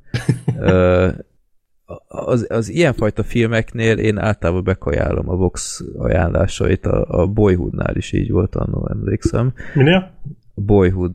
[2.08, 8.30] az, az ilyenfajta filmeknél én általában bekajálom a Vox ajánlásait, a, a Boyhoodnál is így
[8.30, 9.52] volt annól, emlékszem.
[9.74, 10.10] Minél?
[10.54, 11.14] Boyhood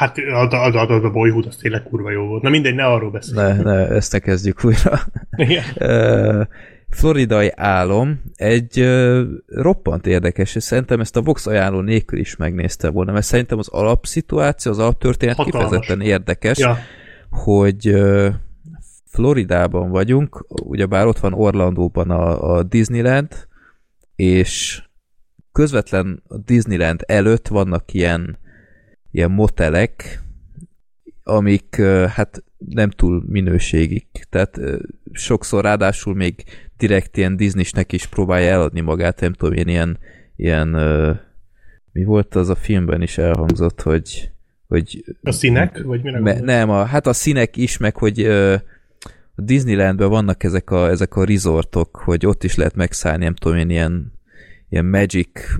[0.00, 2.42] Hát a, a, a, a Boyhood az tényleg kurva jó volt.
[2.42, 3.46] Na mindegy, ne arról beszélj.
[3.46, 5.00] Ne, ne, ezt ne kezdjük újra.
[5.76, 6.46] uh,
[6.98, 12.90] Floridai álom egy uh, roppant érdekes, és szerintem ezt a Vox ajánló nélkül is megnézte
[12.90, 15.62] volna, mert szerintem az alapszituáció, az alaptörténet Hatalmas.
[15.62, 16.78] kifejezetten érdekes, ja.
[17.30, 18.28] hogy uh,
[19.06, 23.48] Floridában vagyunk, ugyebár ott van Orlandóban a, a Disneyland,
[24.16, 24.82] és
[25.52, 28.38] közvetlen a Disneyland előtt vannak ilyen
[29.10, 30.22] ilyen motelek,
[31.22, 31.76] amik
[32.08, 34.26] hát nem túl minőségik.
[34.30, 34.60] Tehát
[35.12, 36.44] sokszor ráadásul még
[36.76, 39.98] direkt ilyen Disneynek is próbálja eladni magát, nem tudom, ilyen, ilyen,
[40.36, 40.68] ilyen
[41.92, 44.30] mi volt az a filmben is elhangzott, hogy
[44.70, 45.82] hogy a színek?
[45.82, 48.20] Vagy me, nem, a, hát a színek is, meg hogy
[49.34, 53.58] a Disneylandben vannak ezek a, ezek a resortok, hogy ott is lehet megszállni, nem tudom
[53.58, 54.12] én, ilyen,
[54.68, 55.58] ilyen Magic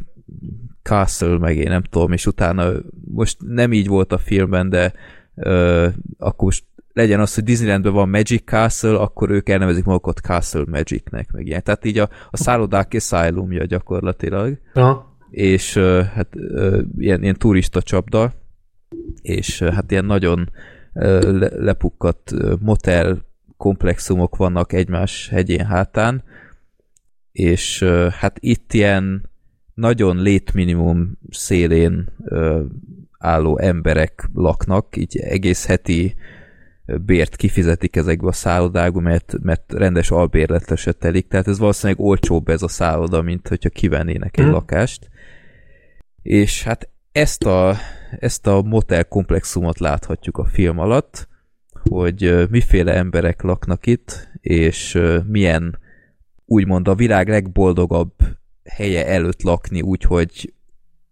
[0.83, 2.73] Castle, meg én nem tudom, és utána
[3.05, 4.93] most nem így volt a filmben, de
[5.35, 5.89] ö,
[6.19, 11.33] akkor most legyen az, hogy Disneylandben van Magic Castle, akkor ők elnevezik magukat Castle Magicnek,
[11.33, 11.63] meg ilyen.
[11.63, 14.59] Tehát így a, a szállodák asylumja gyakorlatilag.
[14.75, 15.19] Aha.
[15.31, 18.33] És ö, hát ö, ilyen, ilyen turista csapda,
[19.23, 20.51] és ö, hát ilyen nagyon
[20.93, 26.23] ö, le, lepukkat motel komplexumok vannak egymás hegyén hátán,
[27.33, 29.30] és ö, hát itt ilyen
[29.81, 32.65] nagyon létminimum szélén ö,
[33.19, 36.15] álló emberek laknak, így egész heti
[36.87, 42.49] bért kifizetik ezekbe a szállodákba, mert, mert rendes albérletre se telik, tehát ez valószínűleg olcsóbb
[42.49, 44.53] ez a szálloda, mint hogyha kivennének egy hmm.
[44.53, 45.09] lakást.
[46.23, 47.77] És hát ezt a,
[48.19, 51.29] ezt a motel komplexumot láthatjuk a film alatt,
[51.91, 55.79] hogy miféle emberek laknak itt, és milyen
[56.45, 58.13] úgymond a világ legboldogabb
[58.77, 60.53] helye előtt lakni, úgyhogy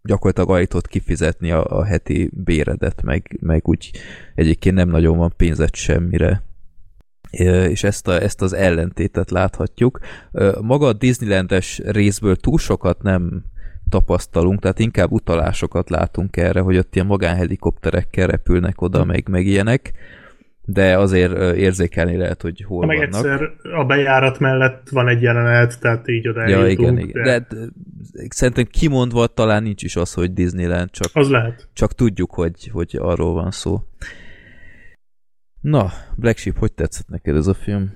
[0.03, 3.91] gyakorlatilag tudod kifizetni a, a heti béredet, meg, meg úgy
[4.35, 6.43] egyébként nem nagyon van pénzed semmire.
[7.69, 10.01] És ezt, a, ezt az ellentétet láthatjuk.
[10.61, 13.45] Maga a Disneylandes részből túl sokat nem
[13.89, 19.93] tapasztalunk, tehát inkább utalásokat látunk erre, hogy ott ilyen magánhelikopterekkel repülnek oda, meg, meg ilyenek
[20.71, 23.15] de azért érzékelni lehet, hogy hol meg vannak.
[23.15, 27.23] egyszer a bejárat mellett van egy jelenet, tehát így oda ja, igen, igen.
[27.23, 27.39] De...
[27.39, 27.57] de
[28.29, 31.69] szerintem kimondva talán nincs is az, hogy Disneyland, csak, az lehet.
[31.73, 33.81] csak tudjuk, hogy, hogy arról van szó.
[35.61, 37.93] Na, Black Sheep, hogy tetszett neked ez a film?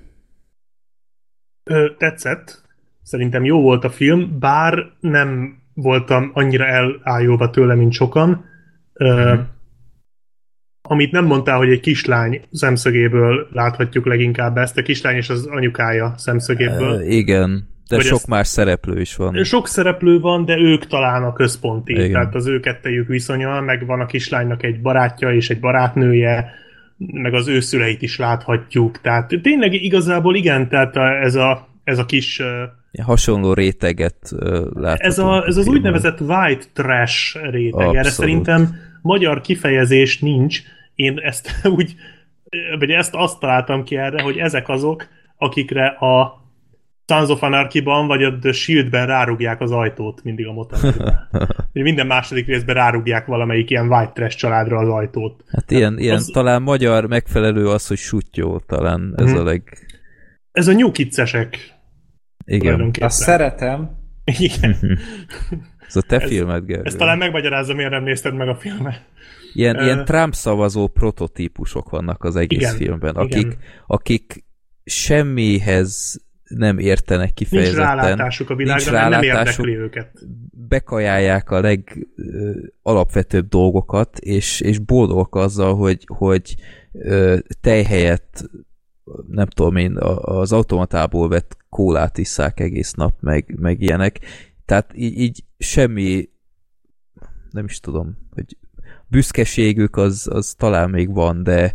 [1.65, 2.63] Ö, tetszett.
[3.03, 8.45] Szerintem jó volt a film, bár nem voltam annyira elájulva tőle, mint sokan.
[8.93, 9.41] Ö, mm
[10.93, 16.15] amit nem mondtál, hogy egy kislány szemszögéből láthatjuk leginkább ezt, a kislány és az anyukája
[16.17, 16.99] szemszögéből.
[16.99, 19.45] E, igen, de Vagy sok ezt, más szereplő is van.
[19.45, 21.93] Sok szereplő van, de ők talán a központi.
[21.93, 22.13] Igen.
[22.13, 26.51] Tehát az ő kettejük viszonya, meg van a kislánynak egy barátja és egy barátnője,
[26.97, 29.01] meg az ő szüleit is láthatjuk.
[29.01, 32.43] Tehát tényleg igazából igen, tehát ez a, ez a kis
[33.03, 34.31] hasonló réteget
[34.75, 34.99] láthatunk.
[34.99, 37.75] Ez, a, ez az úgynevezett white trash réteg.
[37.75, 37.97] Abszolút.
[37.97, 40.61] Erre szerintem magyar kifejezés nincs.
[40.95, 41.95] Én ezt úgy,
[42.79, 45.07] vagy ezt azt találtam ki erre, hogy ezek azok,
[45.37, 46.41] akikre a
[47.07, 51.29] Sons of Anarchy-ban, vagy a The Shield-ben rárugják az ajtót mindig a motorra.
[51.73, 55.45] Minden második részben rárugják valamelyik ilyen white trash családra az ajtót.
[55.49, 56.31] Hát ilyen, ilyen az...
[56.33, 59.39] talán magyar megfelelő az, hogy sutyó, talán ez hmm.
[59.39, 59.63] a leg...
[60.53, 61.79] Ez a nyúkiccesek.
[62.45, 62.91] Igen.
[63.01, 63.91] Azt szeretem.
[64.25, 64.77] Igen.
[65.89, 66.85] ez a te ez, filmed, Gergő.
[66.85, 69.01] Ezt talán megmagyarázza, miért nem nézted meg a filmet.
[69.53, 73.59] Ilyen, uh, ilyen Trump szavazó prototípusok vannak az egész igen, filmben, akik, igen.
[73.87, 74.45] akik
[74.85, 77.87] semmihez nem értenek kifejezetten.
[77.87, 80.19] Nincs rálátásuk a világra, nincs rálátásuk, nem érdekli őket.
[80.69, 86.55] Bekajálják a legalapvetőbb dolgokat, és, és boldogok azzal, hogy, hogy
[87.61, 88.51] tejhelyett
[89.29, 94.19] nem tudom én, az automatából vett kólát isszák egész nap, meg, meg ilyenek.
[94.65, 96.29] Tehát így, így semmi,
[97.51, 98.57] nem is tudom, hogy
[99.13, 101.75] büszkeségük az, az talán még van, de,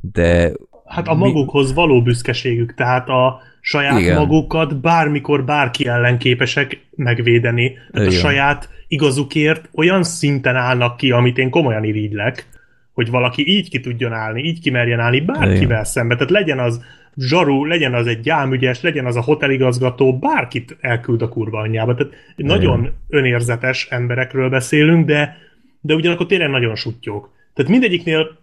[0.00, 0.52] de
[0.84, 4.16] Hát a magukhoz való büszkeségük, tehát a saját Igen.
[4.16, 7.72] magukat bármikor bárki ellen képesek megvédeni.
[7.72, 8.18] Tehát Igen.
[8.18, 12.46] a saját igazukért olyan szinten állnak ki, amit én komolyan irigylek,
[12.92, 15.84] hogy valaki így ki tudjon állni, így kimerjen állni bárkivel Igen.
[15.84, 16.14] szembe.
[16.14, 16.84] Tehát legyen az
[17.16, 21.94] zsaru, legyen az egy gyámügyes, legyen az a hoteligazgató, bárkit elküld a kurva anyjába.
[21.94, 22.56] Tehát Igen.
[22.56, 25.36] nagyon önérzetes emberekről beszélünk, de,
[25.80, 27.32] de ugyanakkor tényleg nagyon sutyók.
[27.54, 28.38] Tehát mindegyiknél,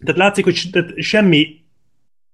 [0.00, 1.56] tehát látszik, hogy tehát semmi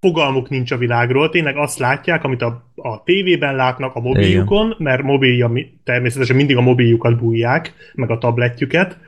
[0.00, 4.76] fogalmuk nincs a világról, tényleg azt látják, amit a, a tévében látnak a mobiljukon, Igen.
[4.78, 5.52] mert mobilja
[5.84, 8.98] természetesen mindig a mobiljukat bújják, meg a tabletjüket,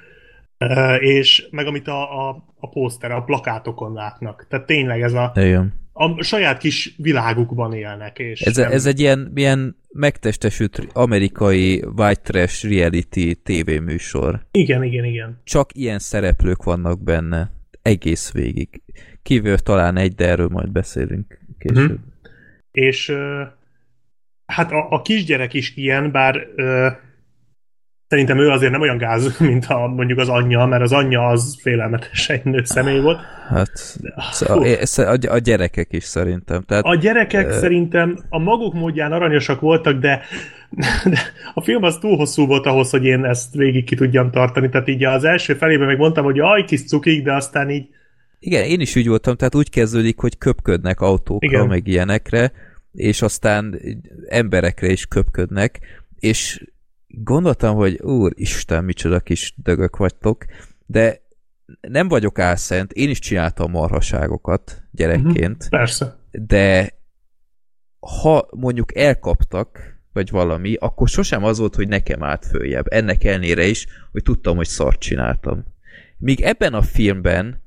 [0.99, 4.47] és meg amit a, a, a pószter, a plakátokon látnak.
[4.49, 5.75] Tehát tényleg ez a, Igen.
[5.99, 8.19] A saját kis világukban élnek.
[8.19, 8.73] És ez, nem...
[8.73, 14.47] ez egy ilyen, ilyen megtestesült amerikai white trash reality tévéműsor.
[14.51, 15.41] Igen, igen, igen.
[15.45, 17.51] Csak ilyen szereplők vannak benne
[17.83, 18.83] egész végig.
[19.23, 21.87] Kívül talán egy, de erről majd beszélünk később.
[21.87, 22.15] Hmm.
[22.71, 23.13] És
[24.47, 26.47] hát a, a kisgyerek is ilyen, bár
[28.09, 31.59] szerintem ő azért nem olyan gáz, mint a, mondjuk az anyja, mert az anyja az
[31.61, 33.21] félelmetes egy nő személy volt.
[33.49, 33.99] Hát
[34.41, 36.63] a, a, a gyerekek is szerintem.
[36.63, 40.21] Tehát, a gyerekek uh, szerintem a maguk módján aranyosak voltak, de,
[41.11, 41.19] de
[41.55, 44.69] a film az túl hosszú volt ahhoz, hogy én ezt végig ki tudjam tartani.
[44.69, 47.89] Tehát így az első felében meg mondtam, hogy aj, kis cukik, de aztán így
[48.39, 51.67] igen, én is úgy voltam, tehát úgy kezdődik, hogy köpködnek autókra, Igen.
[51.67, 52.53] meg ilyenekre,
[52.93, 53.81] és aztán
[54.29, 55.81] emberekre is köpködnek,
[56.19, 56.65] és
[57.23, 60.45] gondoltam, hogy úr, Isten, micsoda kis dögök vagytok,
[60.87, 61.21] de
[61.81, 65.57] nem vagyok álszent, én is csináltam marhaságokat gyerekként.
[65.57, 66.17] Uh-huh, persze.
[66.31, 66.95] De
[68.01, 72.87] ha mondjuk elkaptak, vagy valami, akkor sosem az volt, hogy nekem állt följebb.
[72.89, 75.65] Ennek elnére is, hogy tudtam, hogy szart csináltam.
[76.19, 77.65] Míg ebben a filmben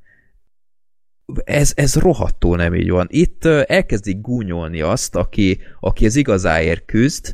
[1.44, 3.08] ez, ez rohadtól nem így van.
[3.10, 7.34] Itt elkezdik gúnyolni azt, aki, aki az igazáért küzd,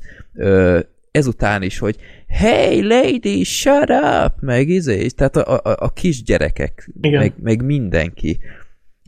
[1.15, 1.95] ezután is, hogy
[2.27, 8.39] hey lady, shut up, meg izé, tehát a, a, a kisgyerekek, meg, meg mindenki.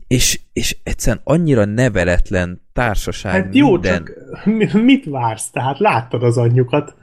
[0.06, 4.04] És, és egyszerűen annyira neveletlen társaság Hát jó, minden...
[4.04, 5.50] csak mit vársz?
[5.50, 6.96] Tehát láttad az anyjukat.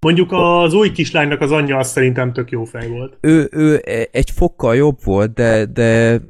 [0.00, 3.16] Mondjuk az új kislánynak az anyja azt szerintem tök jó fej volt.
[3.20, 6.20] Ő, ő egy fokkal jobb volt, de, de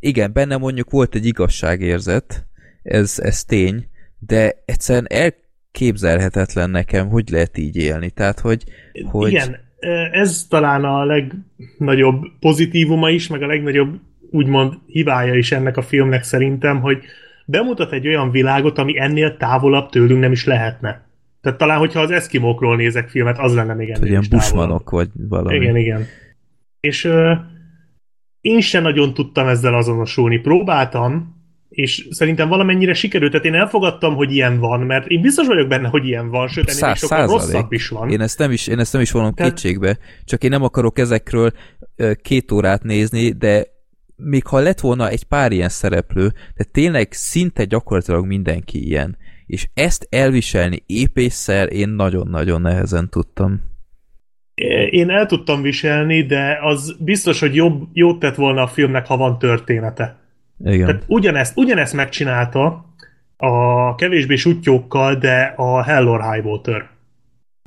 [0.00, 2.46] igen, benne mondjuk volt egy igazságérzet,
[2.82, 3.88] ez, ez tény,
[4.18, 5.06] de egyszerűen
[5.72, 8.10] elképzelhetetlen nekem, hogy lehet így élni.
[8.10, 8.64] Tehát, hogy...
[9.10, 9.30] hogy...
[9.30, 9.56] Igen,
[10.12, 16.22] ez talán a legnagyobb pozitívuma is, meg a legnagyobb úgymond hibája is ennek a filmnek
[16.22, 17.02] szerintem, hogy
[17.46, 21.08] bemutat egy olyan világot, ami ennél távolabb tőlünk nem is lehetne.
[21.40, 25.54] Tehát talán, hogyha az eszkimókról nézek filmet, az lenne még ennél Ilyen busmanok vagy valami.
[25.54, 26.06] Igen, igen.
[26.80, 27.08] És
[28.40, 30.38] én sem nagyon tudtam ezzel azonosulni.
[30.38, 31.39] Próbáltam,
[31.70, 35.88] és szerintem valamennyire sikerült, tehát én elfogadtam, hogy ilyen van, mert én biztos vagyok benne,
[35.88, 38.10] hogy ilyen van, sőt, ennél sokkal rosszabb is van.
[38.10, 39.52] Én ezt nem is, én ezt nem is vonom tehát...
[39.52, 41.52] kétségbe, csak én nem akarok ezekről
[42.22, 43.66] két órát nézni, de
[44.16, 49.16] még ha lett volna egy pár ilyen szereplő, de tényleg szinte gyakorlatilag mindenki ilyen.
[49.46, 53.68] És ezt elviselni épésszel én nagyon-nagyon nehezen tudtam
[54.90, 59.16] én el tudtam viselni, de az biztos, hogy jobb, jót tett volna a filmnek, ha
[59.16, 60.19] van története.
[60.64, 60.86] Igen.
[60.86, 62.84] Tehát ugyanezt, ugyanezt megcsinálta
[63.36, 66.88] a kevésbé sutyókkal, de a Hell or High Water.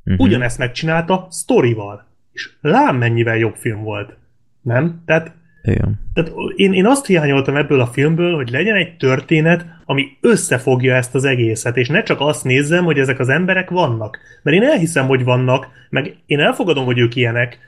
[0.05, 0.25] Uh-huh.
[0.25, 2.05] Ugyanezt megcsinálta sztorival.
[2.31, 4.17] És lám mennyivel jobb film volt.
[4.61, 5.01] Nem?
[5.05, 5.99] Tehát Igen.
[6.13, 11.15] Tehát én, én azt hiányoltam ebből a filmből, hogy legyen egy történet, ami összefogja ezt
[11.15, 14.17] az egészet, és ne csak azt nézzem, hogy ezek az emberek vannak.
[14.43, 17.59] Mert én elhiszem, hogy vannak, meg én elfogadom, hogy ők ilyenek.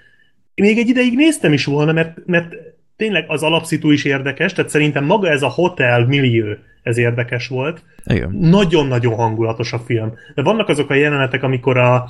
[0.56, 2.56] Még egy ideig néztem is volna, mert, mert
[2.96, 6.46] tényleg az alapszitu is érdekes, tehát szerintem maga ez a hotel millió,
[6.84, 7.84] ez érdekes volt.
[8.06, 8.38] Igen.
[8.40, 10.14] Nagyon-nagyon hangulatos a film.
[10.36, 12.10] De vannak azok a jelenetek, amikor a,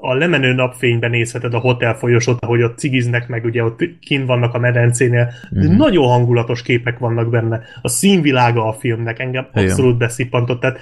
[0.00, 4.54] a lemenő napfényben nézheted a hotel folyosót, ahogy ott cigiznek, meg ugye ott kint vannak
[4.54, 5.32] a medencénél.
[5.58, 5.76] Mm.
[5.76, 7.60] Nagyon hangulatos képek vannak benne.
[7.82, 9.64] A színvilága a filmnek engem Igen.
[9.64, 10.60] abszolút beszippantott.
[10.60, 10.78] Tehát,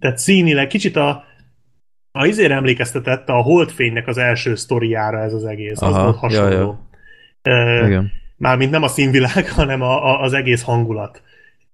[0.00, 1.24] tehát színileg kicsit a,
[2.12, 5.80] a izére emlékeztetett a Holdfénynek az első sztoriára ez az egész.
[5.82, 6.78] Aha, az volt hasonló.
[7.42, 7.98] Ja, ja.
[7.98, 8.04] Uh,
[8.42, 11.22] Mármint nem a színvilág, hanem a, a, az egész hangulat.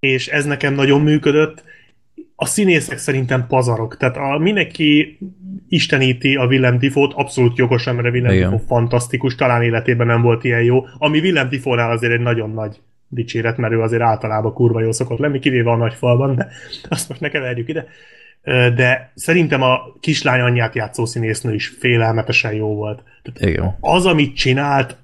[0.01, 1.65] És ez nekem nagyon működött.
[2.37, 3.97] A színészek szerintem pazarok.
[3.97, 5.19] Tehát a, mindenki
[5.69, 8.51] isteníti a Willem Dafoe-t, abszolút jogosan, mert a Willem Igen.
[8.51, 12.81] Dafoe fantasztikus, talán életében nem volt ilyen jó, ami Willem Dafoe-nál azért egy nagyon nagy
[13.09, 16.49] dicséret, mert ő azért általában kurva jó szokott lenni, kivéve a nagy falban, de
[16.89, 17.87] azt most ne keverjük ide.
[18.75, 23.03] De szerintem a kislány anyját játszó színésznő is félelmetesen jó volt.
[23.23, 23.77] Tehát Igen.
[23.81, 24.97] Az, amit csinált,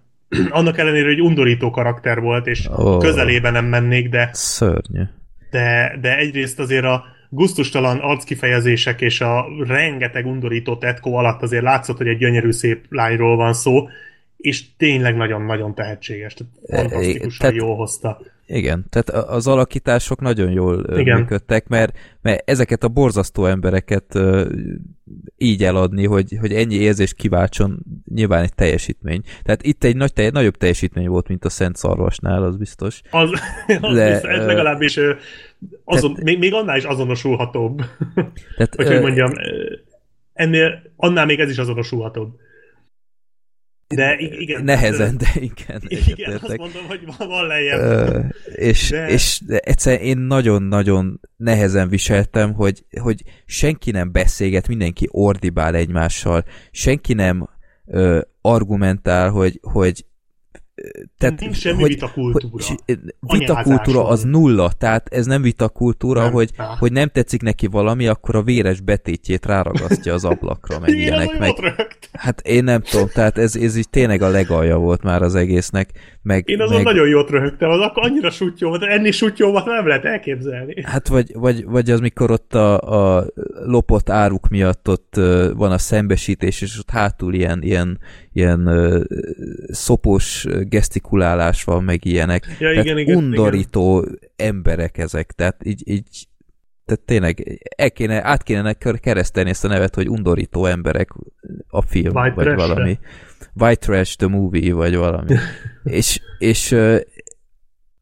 [0.51, 2.99] annak ellenére, hogy undorító karakter volt, és oh.
[2.99, 4.31] közelében nem mennék, de...
[4.33, 5.03] Szörnyű.
[5.51, 11.97] De, de egyrészt azért a guztustalan arckifejezések és a rengeteg undorító tetkó alatt azért látszott,
[11.97, 13.89] hogy egy gyönyörű szép lányról van szó,
[14.37, 16.35] és tényleg nagyon-nagyon tehetséges.
[16.35, 16.53] Tehát
[16.91, 18.21] fantasztikusan tehát, jól hozta.
[18.47, 21.19] Igen, tehát az alakítások nagyon jól igen.
[21.19, 24.19] működtek, mert, mert ezeket a borzasztó embereket
[25.37, 27.83] így eladni, hogy, hogy ennyi érzés kiváltson
[28.15, 29.23] nyilván egy teljesítmény.
[29.43, 33.01] Tehát itt egy nagy, telj, nagyobb teljesítmény volt, mint a Szent Szarvasnál, az biztos.
[33.11, 33.31] Az,
[33.81, 35.01] az De, biztos, legalábbis
[35.85, 37.83] azon, tehát, még, még annál is azonosulhatóbb.
[38.57, 39.33] Tehát, hogy, hogy mondjam,
[40.33, 42.37] ennél, annál még ez is azonosulhatóbb.
[43.89, 44.65] De igen.
[44.65, 45.83] Nehezen, de igen.
[45.85, 48.15] Igen, azt mondom, hogy van lejjebb.
[48.15, 48.25] Uh,
[48.55, 49.09] és, de...
[49.09, 57.13] és egyszerűen én nagyon-nagyon nehezen viseltem, hogy, hogy senki nem beszélget, mindenki ordibál egymással, senki
[57.13, 57.49] nem
[57.85, 60.05] uh, argumentál, hogy, hogy
[61.19, 62.65] tehát, Nincs semmi hogy, vitakultúra.
[63.21, 66.77] Hogy, vitakultúra az nulla, tehát ez nem vitakultúra, nem, hogy, á.
[66.79, 71.39] hogy nem tetszik neki valami, akkor a véres betétjét ráragasztja az ablakra, meg ilyenek.
[71.39, 71.55] Meg,
[72.13, 75.91] hát én nem tudom, tehát ez, ez így tényleg a legalja volt már az egésznek.
[76.23, 76.85] Meg, én azon meg...
[76.85, 80.83] nagyon jót röhögtem, az akkor annyira sutyó volt, ennél sutyómat nem lehet elképzelni.
[80.83, 83.27] Hát vagy, vagy, vagy az, mikor ott a, a
[83.67, 85.15] lopott áruk miatt ott
[85.55, 87.99] van a szembesítés, és ott hátul ilyen, ilyen,
[88.33, 88.71] ilyen
[89.69, 92.47] szopos gesztikulálás van, meg ilyenek.
[92.59, 94.19] Ja, tehát igen, igen, undorító igen.
[94.37, 96.29] emberek ezek, tehát így, így
[96.85, 101.11] tehát tényleg el kéne, át kéne keresztelni ezt a nevet, hogy undorító emberek
[101.69, 102.99] a film, White vagy trash valami.
[103.55, 105.35] White Trash the Movie, vagy valami.
[105.85, 106.77] és, és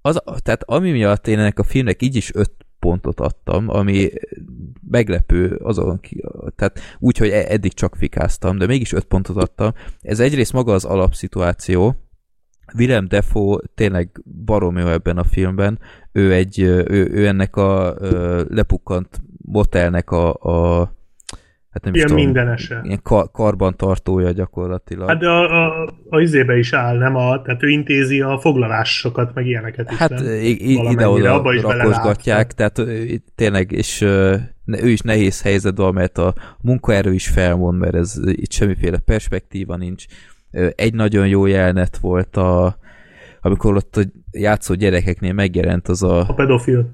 [0.01, 4.11] az, tehát ami miatt én ennek a filmnek így is öt pontot adtam, ami
[4.91, 6.01] meglepő azon,
[6.57, 9.73] tehát úgy, hogy e- eddig csak fikáztam, de mégis öt pontot adtam.
[10.01, 11.97] Ez egyrészt maga az alapszituáció,
[12.79, 14.09] Willem Defoe tényleg
[14.45, 15.79] barom jó ebben a filmben.
[16.13, 17.95] Ő egy, ő, ő ennek a
[18.49, 20.81] lepukkant motelnek a, a
[21.71, 22.81] hát nem ilyen is tudom, mindenese.
[22.85, 25.09] Ilyen kar- karbantartója gyakorlatilag.
[25.09, 29.35] Hát de a, a, a izébe is áll, nem a, tehát ő intézi a foglalásokat,
[29.35, 30.21] meg ilyeneket is, Hát
[30.91, 32.83] ide-oda rakosgatják, tehát
[33.35, 34.01] tényleg, és
[34.67, 40.05] ő is nehéz helyzetben, mert a munkaerő is felmond, mert ez itt semmiféle perspektíva nincs.
[40.75, 42.77] Egy nagyon jó jelenet volt a
[43.45, 46.19] amikor ott a játszó gyerekeknél megjelent az a...
[46.29, 46.91] A pedofil.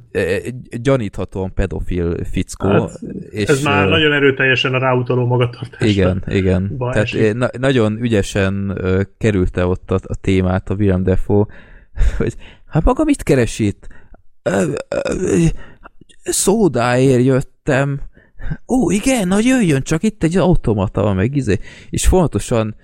[0.71, 2.69] Gyaníthatóan pedofil fickó.
[2.69, 5.87] Hát, és, ez már nagyon erőteljesen a ráutaló magatartásra.
[5.87, 6.77] Igen, igen.
[6.93, 8.81] Tehát na, nagyon ügyesen
[9.19, 11.47] kerülte ott a, a témát a Willem Defoe,
[12.19, 12.35] hogy
[12.67, 13.87] hát maga mit keres itt?
[16.23, 18.01] Szódáért jöttem.
[18.69, 21.59] Ó, igen, na jöjjön, csak itt egy automata, meg izé.
[21.91, 22.77] És fontosan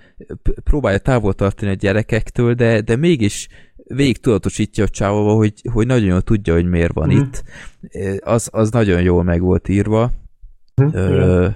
[0.65, 3.49] próbálja távol tartani a gyerekektől, de, de mégis
[3.87, 7.19] végig tudatosítja a csávóba, hogy, hogy nagyon jól tudja, hogy miért van mm.
[7.19, 7.45] itt.
[8.21, 10.13] Az, az nagyon jól meg volt írva.
[10.83, 10.89] Mm.
[10.93, 11.49] Ö,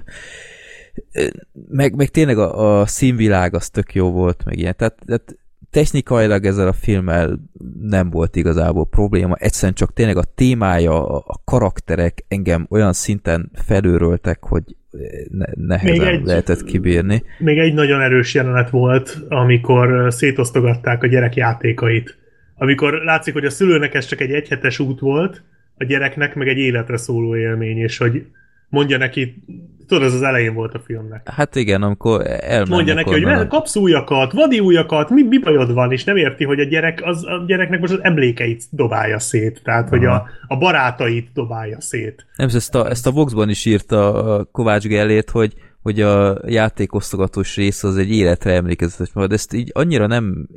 [1.69, 4.75] meg, meg tényleg a, a színvilág az tök jó volt, meg ilyen.
[4.77, 5.39] Tehát, tehát
[5.70, 7.40] technikailag ezzel a filmmel
[7.81, 14.45] nem volt igazából probléma, egyszerűen csak tényleg a témája, a karakterek engem olyan szinten felőröltek,
[14.45, 14.62] hogy
[15.55, 17.23] nehezen még egy, lehetett kibírni.
[17.39, 22.19] Még egy nagyon erős jelenet volt, amikor szétosztogatták a gyerek játékait.
[22.57, 25.43] Amikor látszik, hogy a szülőnek ez csak egy egyhetes út volt,
[25.77, 28.27] a gyereknek meg egy életre szóló élmény, és hogy
[28.69, 29.43] mondja neki
[29.89, 31.28] tudod, ez az elején volt a filmnek.
[31.28, 33.48] Hát igen, amikor elmennek Mondja neki, hogy onnan.
[33.48, 37.24] kapsz újakat, vadi újakat, mi, mi bajod van, és nem érti, hogy a gyerek az,
[37.24, 42.27] a gyereknek most az emlékeit dobálja szét, tehát hogy a, a barátait dobálja szét.
[42.36, 47.56] Nem, ezt a, ezt a Voxban is írta a Kovács Gellét, hogy, hogy a játékosztogatós
[47.56, 49.32] rész az egy életre emlékezetes marad.
[49.32, 50.48] Ezt így annyira nem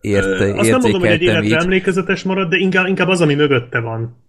[0.00, 1.52] érte, Azt nem mondom, hogy egy életre így.
[1.52, 4.24] emlékezetes marad, de inkább, inkább az, ami mögötte van.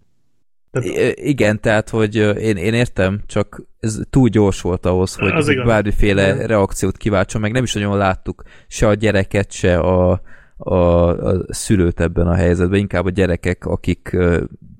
[0.70, 1.18] Tehát...
[1.18, 6.34] Igen, tehát, hogy én, én értem, csak ez túl gyors volt ahhoz, hogy Az bármiféle
[6.34, 6.46] Igen.
[6.46, 10.20] reakciót kiváltson, meg nem is nagyon láttuk se a gyereket, se a,
[10.56, 14.16] a, a szülőt ebben a helyzetben, inkább a gyerekek, akik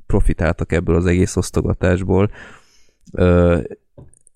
[0.06, 2.30] profitáltak ebből az egész osztogatásból.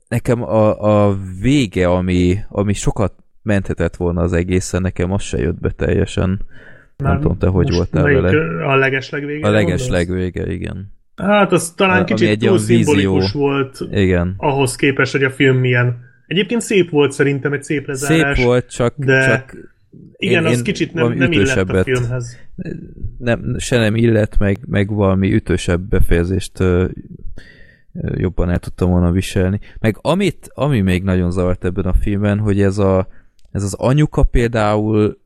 [0.08, 3.12] Nekem a, a vége, ami, ami sokat
[3.42, 6.40] menthetett volna az egészen, nekem az se jött be teljesen.
[6.96, 8.64] Nem tudom, te hogy voltál vele.
[8.66, 9.46] A legesleg vége.
[9.46, 10.92] A legesleg vége, igen.
[11.16, 14.34] Hát az talán kicsit egy túl szimbolikus volt Igen.
[14.36, 15.98] ahhoz képest, hogy a film milyen.
[16.26, 18.36] Egyébként szép volt szerintem, egy szép lezárás.
[18.36, 19.56] Szép volt, csak, de csak
[20.16, 22.36] Igen, én- az kicsit nem, nem illett a filmhez.
[23.18, 26.86] nem, se nem illet, meg, meg valami ütősebb befejezést ö,
[27.92, 29.60] ö, jobban el tudtam volna viselni.
[29.80, 33.08] Meg amit, ami még nagyon zavart ebben a filmben, hogy ez, a,
[33.50, 35.20] ez az anyuka például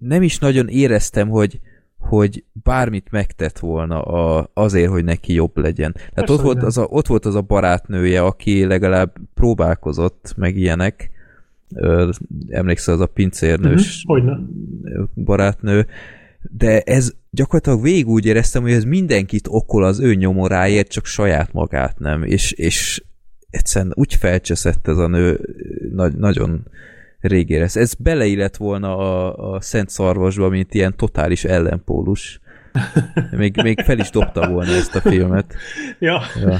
[0.00, 1.60] nem is nagyon éreztem, hogy,
[2.04, 5.92] hogy bármit megtett volna a, azért, hogy neki jobb legyen.
[5.92, 10.56] Tehát Persze, ott volt, az a, ott volt az a barátnője, aki legalább próbálkozott, meg
[10.56, 11.10] ilyenek.
[11.74, 12.10] Ö,
[12.48, 14.38] emlékszel, az a pincérnős hogyne.
[15.14, 15.86] barátnő,
[16.50, 21.52] de ez gyakorlatilag végig úgy éreztem, hogy ez mindenkit okol az ő nyomoráért, csak saját
[21.52, 23.02] magát nem, és, és
[23.50, 25.40] egyszerűen úgy felcseszett ez a nő,
[25.92, 26.66] nagy, nagyon
[27.26, 27.76] rég érez.
[27.76, 32.40] Ez beleillett volna a, a Szent Szarvasba, mint ilyen totális ellenpólus.
[33.30, 35.54] Még, még fel is dobta volna ezt a filmet.
[35.98, 36.20] Ja.
[36.40, 36.58] Ja.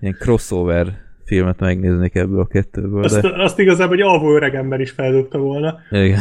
[0.00, 0.86] Ilyen crossover
[1.24, 3.04] filmet megnéznék ebből a kettőből.
[3.04, 3.42] Azt, De...
[3.42, 5.78] azt igazából egy alvó öreg ember is feldobta volna.
[5.90, 6.20] Igen.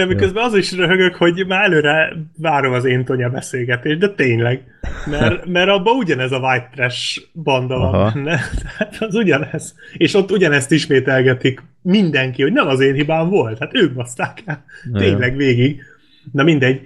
[0.00, 4.64] De miközben az is röhögök, hogy már előre várom az én Tonya beszélgetést, de tényleg.
[5.10, 8.10] Mert, mert abban ugyanez a white trash banda van Aha.
[8.14, 8.40] benne.
[8.78, 9.74] Tehát az ugyanez.
[9.96, 13.58] És ott ugyanezt ismételgetik mindenki, hogy nem az én hibám volt.
[13.58, 14.64] Hát ők baszták el.
[14.92, 15.82] Tényleg végig.
[16.32, 16.80] Na mindegy.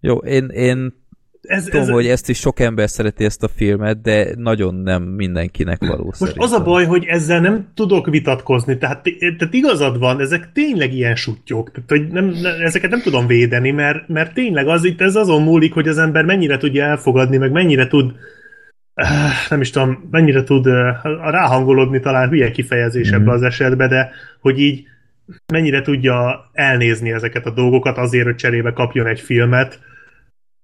[0.00, 1.01] Jó, én, én
[1.42, 5.02] Ez, tudom, ez, hogy ezt is sok ember szereti ezt a filmet, de nagyon nem
[5.02, 6.42] mindenkinek való Most szerintem.
[6.42, 11.14] az a baj, hogy ezzel nem tudok vitatkozni, tehát, tehát igazad van, ezek tényleg ilyen
[11.16, 15.16] sutyók, tehát hogy nem, ne, ezeket nem tudom védeni, mert, mert tényleg az itt ez
[15.16, 18.12] azon múlik, hogy az ember mennyire tudja elfogadni, meg mennyire tud
[18.94, 19.08] eh,
[19.48, 20.96] nem is tudom, mennyire tud eh,
[21.30, 23.20] ráhangolódni talán hülye kifejezés Mhm.
[23.20, 24.10] ebbe az esetbe, de
[24.40, 24.84] hogy így
[25.52, 29.80] mennyire tudja elnézni ezeket a dolgokat azért, hogy cserébe kapjon egy filmet.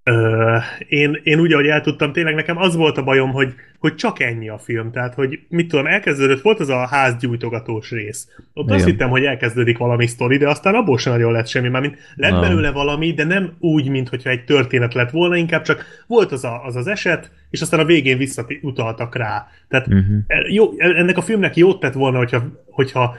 [0.09, 0.57] Ö,
[0.89, 4.21] én, én úgy, ahogy el tudtam, tényleg nekem az volt a bajom, hogy, hogy csak
[4.21, 4.91] ennyi a film.
[4.91, 8.29] Tehát, hogy mit tudom, elkezdődött, volt az a házgyújtogatós rész.
[8.53, 8.77] Ott Igen.
[8.77, 11.69] azt hittem, hogy elkezdődik valami sztori, de aztán abból sem nagyon lett semmi.
[11.69, 12.41] Mármint lett Na.
[12.41, 16.45] belőle valami, de nem úgy, mint hogyha egy történet lett volna, inkább csak volt az
[16.45, 19.47] a, az, az eset, és aztán a végén visszautaltak rá.
[19.69, 20.15] Tehát Mhm.
[20.49, 23.17] jó, ennek a filmnek jót tett volna, hogyha, hogyha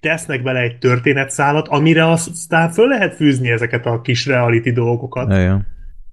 [0.00, 5.66] tesznek bele egy történetszálat, amire aztán föl lehet fűzni ezeket a kis reality dolgokat Igen.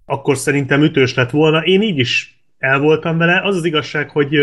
[0.10, 1.60] Akkor szerintem ütős lett volna.
[1.60, 3.42] Én így is el voltam vele.
[3.44, 4.36] Az az igazság, hogy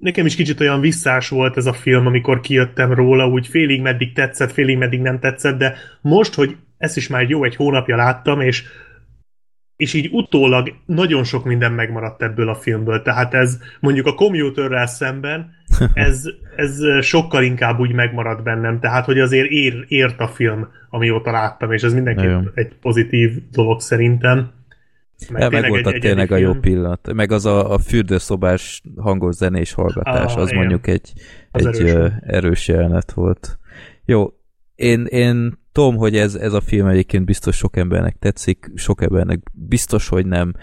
[0.00, 4.12] nekem is kicsit olyan visszás volt ez a film, amikor kijöttem róla, úgy félig meddig
[4.12, 8.40] tetszett, félig meddig nem tetszett, de most, hogy ezt is már jó egy hónapja láttam,
[8.40, 8.64] és
[9.78, 13.02] és így utólag nagyon sok minden megmaradt ebből a filmből.
[13.02, 15.50] Tehát ez mondjuk a commuterrel szemben,
[15.94, 16.22] ez,
[16.56, 18.80] ez sokkal inkább úgy megmaradt bennem.
[18.80, 23.80] Tehát, hogy azért ér, ért a film, amióta láttam, és ez mindenképp egy pozitív dolog
[23.80, 24.50] szerintem.
[25.30, 27.12] Meg, meg volt a tényleg a jó pillanat.
[27.12, 30.58] Meg az a, a fürdőszobás hangos zenés hallgatás, Ah, az igen.
[30.58, 31.12] mondjuk egy,
[31.50, 33.58] Az egy erős erős jelenet volt.
[34.04, 34.32] Jó,
[34.74, 39.40] én, én tudom, hogy ez, ez a film egyébként biztos sok embernek tetszik, sok embernek
[39.52, 40.54] biztos, hogy nem.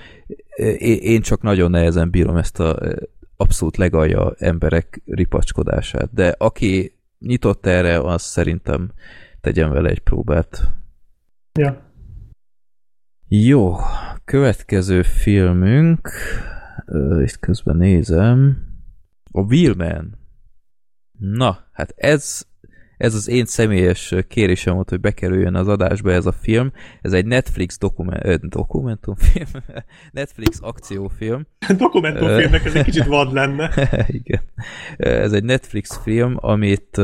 [0.77, 2.93] Én, csak nagyon nehezen bírom ezt a eh,
[3.35, 8.91] abszolút legalja emberek ripacskodását, de aki nyitott erre, az szerintem
[9.41, 10.71] tegyen vele egy próbát.
[11.59, 11.81] Ja.
[13.27, 13.75] Jó,
[14.25, 16.09] következő filmünk,
[17.21, 18.57] itt közben nézem,
[19.31, 20.17] a Wheelman.
[21.19, 22.47] Na, hát ez,
[23.05, 26.71] ez az én személyes kérésem volt, hogy bekerüljön az adásba ez a film.
[27.01, 29.47] Ez egy Netflix dokumen, ö, dokumentumfilm,
[30.11, 31.47] Netflix akciófilm.
[31.77, 33.71] Dokumentumfilmnek ez egy kicsit vad lenne.
[34.07, 34.41] Igen.
[34.97, 37.01] Ez egy Netflix film, amit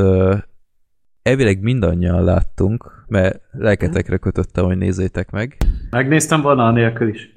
[1.21, 5.57] elvileg mindannyian láttunk, mert lelketekre kötöttem, hogy nézzétek meg.
[5.89, 7.29] Megnéztem volna anélkül is.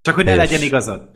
[0.00, 0.36] Csak hogy ne és...
[0.36, 1.10] legyen igazad.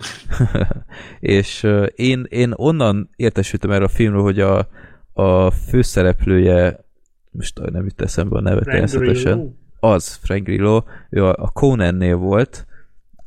[1.21, 4.69] és én, én onnan értesültem erre a filmről, hogy a,
[5.13, 6.85] a főszereplője,
[7.31, 12.67] most nem jut eszembe a neve természetesen, az, Frank Grillo, ő a, a Conan-nél volt,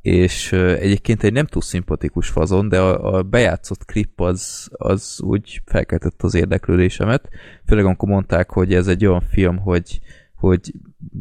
[0.02, 5.62] és egyébként egy nem túl szimpatikus fazon, de a, a bejátszott klip az, az úgy
[5.66, 7.30] felkeltett az érdeklődésemet,
[7.66, 10.00] főleg amikor mondták, hogy ez egy olyan film, hogy,
[10.36, 10.74] hogy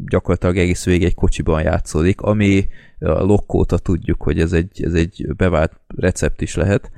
[0.06, 2.68] gyakorlatilag egész végig egy kocsiban játszódik, ami
[2.98, 6.90] a lokkóta tudjuk, hogy ez egy, ez egy bevált recept is lehet.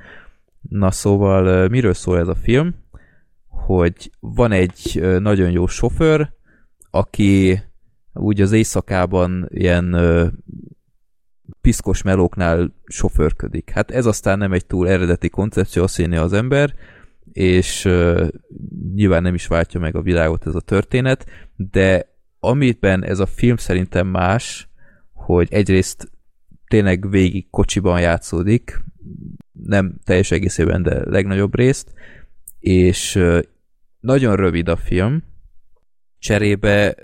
[0.69, 2.75] Na szóval miről szól ez a film?
[3.67, 6.33] Hogy van egy nagyon jó sofőr,
[6.89, 7.59] aki
[8.13, 9.95] úgy az éjszakában ilyen
[11.61, 13.69] piszkos melóknál sofőrködik.
[13.69, 16.73] Hát ez aztán nem egy túl eredeti koncepció, azt hinni az ember,
[17.31, 18.27] és uh,
[18.93, 21.25] nyilván nem is váltja meg a világot ez a történet,
[21.55, 24.69] de amiben ez a film szerintem más,
[25.13, 26.11] hogy egyrészt
[26.67, 28.83] tényleg végig kocsiban játszódik,
[29.51, 31.93] nem teljes egészében, de legnagyobb részt,
[32.59, 33.19] és
[34.07, 35.23] nagyon rövid a film,
[36.19, 36.95] cserébe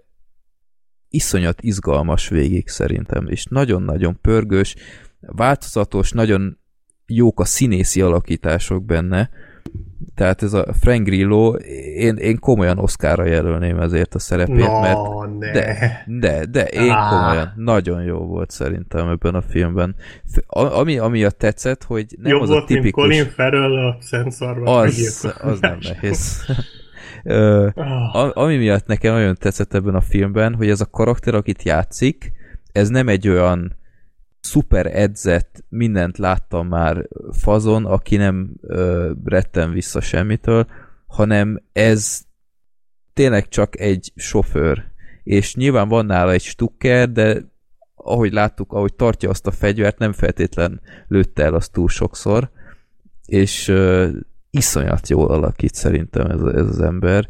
[1.10, 4.76] iszonyat izgalmas végig szerintem, és nagyon-nagyon pörgős,
[5.20, 6.60] változatos, nagyon
[7.06, 9.30] jók a színészi alakítások benne,
[10.16, 11.54] tehát ez a Frank Grillo,
[11.96, 15.00] én, én komolyan Oscarra jelölném ezért a szerepét, no, mert
[15.40, 15.52] ne.
[15.52, 17.10] de, de, de én ah.
[17.10, 19.96] komolyan, nagyon jó volt szerintem ebben a filmben.
[20.48, 23.04] Ami, ami a tetszett, hogy nem Jobb az volt, a tipikus...
[23.04, 24.78] Colin Farrell a szenszarban.
[24.78, 26.46] Az, az nem nehéz.
[27.24, 32.32] Uh, ami miatt nekem nagyon tetszett ebben a filmben, hogy ez a karakter, akit játszik,
[32.72, 33.76] ez nem egy olyan
[34.40, 40.68] szuper edzett, mindent láttam már fazon, aki nem uh, retten vissza semmitől,
[41.08, 42.22] hanem ez
[43.14, 44.84] tényleg csak egy sofőr.
[45.24, 47.52] És nyilván van nála egy stukker, de
[47.96, 52.50] ahogy láttuk, ahogy tartja azt a fegyvert, nem feltétlen lőtte el azt túl sokszor,
[53.26, 53.74] és
[54.54, 57.28] iszonyat jól alakít szerintem ez, ez az ember,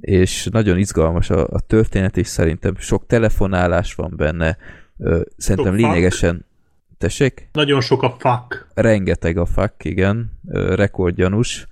[0.00, 4.56] és nagyon izgalmas a, a történet, és szerintem sok telefonálás van benne,
[5.36, 6.34] szerintem sok lényegesen...
[6.34, 6.52] Fuck.
[6.98, 7.48] Tessék?
[7.52, 8.66] Nagyon sok a fuck.
[8.74, 11.66] Rengeteg a fuck, igen, rekordgyanús,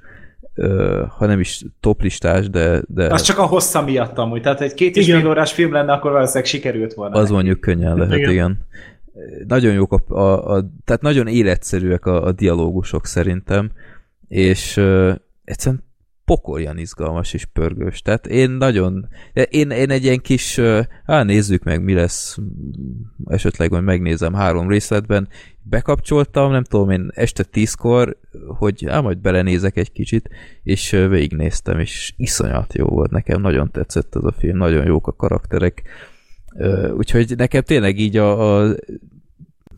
[1.09, 2.83] ha nem is toplistás, de...
[2.87, 3.07] de...
[3.07, 6.11] Az csak a hossza miatt amúgy, tehát egy két és fél órás film lenne, akkor
[6.11, 7.19] valószínűleg sikerült volna.
[7.19, 8.31] Az mondjuk könnyen lehet, igen.
[8.31, 8.67] igen.
[9.47, 13.71] Nagyon jók a, a, a tehát nagyon életszerűek a, a dialógusok szerintem,
[14.33, 15.15] és uh,
[15.45, 15.85] egyszerűen
[16.25, 18.03] pokoljan izgalmas és pörgős.
[18.03, 19.09] Tehát én nagyon,
[19.49, 20.59] én, én egy ilyen kis,
[21.05, 22.39] á, nézzük meg, mi lesz,
[23.27, 25.29] esetleg majd megnézem három részletben,
[25.63, 30.29] bekapcsoltam, nem tudom én, este tízkor, hogy á, majd belenézek egy kicsit,
[30.63, 33.41] és végignéztem, és iszonyat jó volt, nekem.
[33.41, 35.83] Nagyon tetszett ez a film, nagyon jók a karakterek,
[36.97, 38.75] úgyhogy nekem tényleg így a, a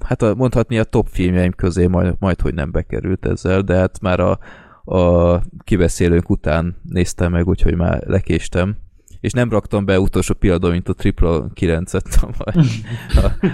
[0.05, 4.01] hát a, mondhatni a top filmjeim közé majd, majd hogy nem bekerült ezzel, de hát
[4.01, 4.39] már a,
[4.85, 8.77] a kibeszélőnk után néztem meg, úgyhogy már lekéstem.
[9.21, 12.23] És nem raktam be utolsó pillanatban, mint a Triple 9-et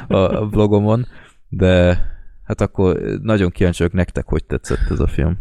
[0.09, 1.07] a, a, a vlogomon,
[1.49, 2.05] de
[2.45, 5.39] hát akkor nagyon kíváncsi vagyok nektek, hogy tetszett ez a film.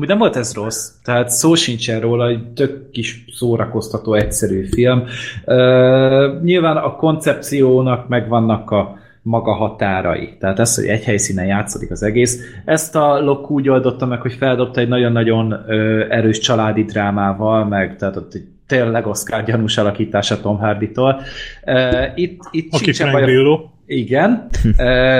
[0.00, 5.02] Úgy nem volt ez rossz, tehát szó sincsen róla, egy tök kis szórakoztató, egyszerű film.
[5.44, 10.36] Uh, nyilván a koncepciónak megvannak a maga határai.
[10.38, 12.40] Tehát ez, hogy egy helyszínen játszódik az egész.
[12.64, 17.96] Ezt a Locke úgy oldotta meg, hogy feldobta egy nagyon-nagyon ö, erős családi drámával, meg
[17.96, 21.20] tehát ott egy tényleg Oscar gyanús alakítása Tom Hardy-tól.
[21.66, 23.64] Uh, itt, itt Aki Frank baj, Grillo.
[23.86, 24.30] Igen,
[24.64, 24.76] uh,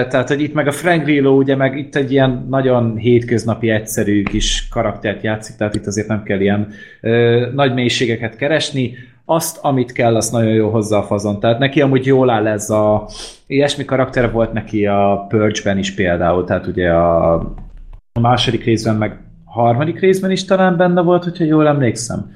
[0.06, 4.22] tehát hogy itt meg a Frank Grillo ugye meg itt egy ilyen nagyon hétköznapi egyszerű
[4.22, 6.68] kis karaktert játszik, tehát itt azért nem kell ilyen
[7.02, 11.40] uh, nagy mélységeket keresni azt, amit kell, azt nagyon jó hozzá a fazon.
[11.40, 13.08] Tehát neki amúgy jól áll ez a...
[13.46, 17.54] Ilyesmi karakter volt neki a Purge-ben is például, tehát ugye a,
[18.20, 22.32] második részben, meg harmadik részben is talán benne volt, hogyha jól emlékszem.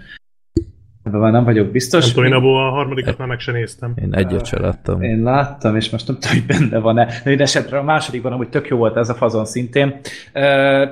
[1.08, 2.04] Ebben már nem vagyok biztos.
[2.04, 3.92] Nem tudom, én abból a harmadikat már meg sem néztem.
[4.02, 5.02] Én egyet sem láttam.
[5.02, 7.08] Én láttam, és most nem tudom, hogy benne van-e.
[7.24, 10.00] De esetre a másodikban amúgy tök jó volt ez a fazon szintén.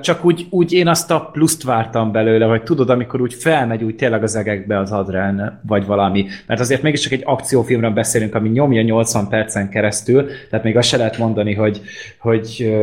[0.01, 3.95] Csak úgy, úgy én azt a pluszt vártam belőle, hogy tudod, amikor úgy felmegy úgy
[3.95, 6.25] tényleg az egekbe az adrán, vagy valami.
[6.45, 10.97] Mert azért mégiscsak egy akciófilmről beszélünk, ami nyomja 80 percen keresztül, tehát még azt se
[10.97, 11.81] lehet mondani, hogy,
[12.19, 12.77] hogy,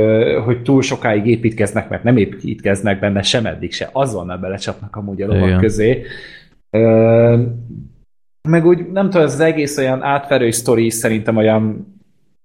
[0.44, 3.89] hogy túl sokáig építkeznek, mert nem építkeznek benne sem eddig se.
[3.93, 6.05] Azonnal belecsapnak amúgy a lovak közé
[8.48, 11.92] meg úgy, nem tudom, ez az egész olyan átverő sztori szerintem olyan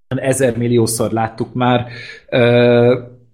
[0.07, 1.87] ezer milliószor láttuk már,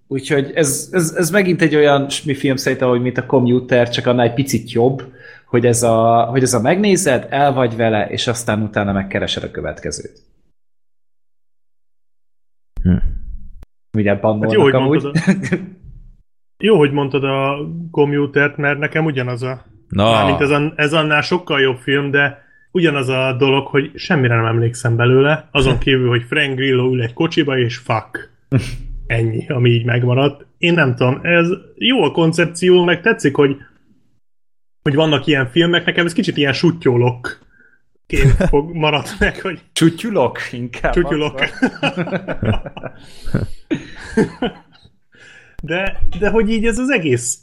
[0.06, 4.06] úgyhogy ez, ez, ez megint egy olyan mi film szerintem, hogy mint a Commuter, csak
[4.06, 5.02] annál egy picit jobb,
[5.46, 9.50] hogy ez a, hogy ez a megnézed, el vagy vele, és aztán utána megkeresed a
[9.50, 10.22] következőt.
[12.82, 12.96] Hm.
[13.98, 15.02] Ugye hát jó, hogy amúgy.
[15.02, 15.56] Mondtad a,
[16.64, 19.64] jó, hogy mondtad a commutert, mert nekem ugyanaz a...
[19.88, 20.26] Na.
[20.26, 24.96] Mint ez, ez annál sokkal jobb film, de ugyanaz a dolog, hogy semmire nem emlékszem
[24.96, 28.30] belőle, azon kívül, hogy Frank Grillo ül egy kocsiba, és fuck.
[29.06, 30.46] Ennyi, ami így megmaradt.
[30.58, 33.56] Én nem tudom, ez jó a koncepció, meg tetszik, hogy
[34.82, 37.38] hogy vannak ilyen filmek, nekem ez kicsit ilyen sutyólok
[38.06, 39.60] ként fog maradt meg, hogy...
[39.72, 40.92] Csutyulok inkább.
[40.92, 41.40] Csutyulok.
[45.62, 47.38] de, de hogy így ez az egész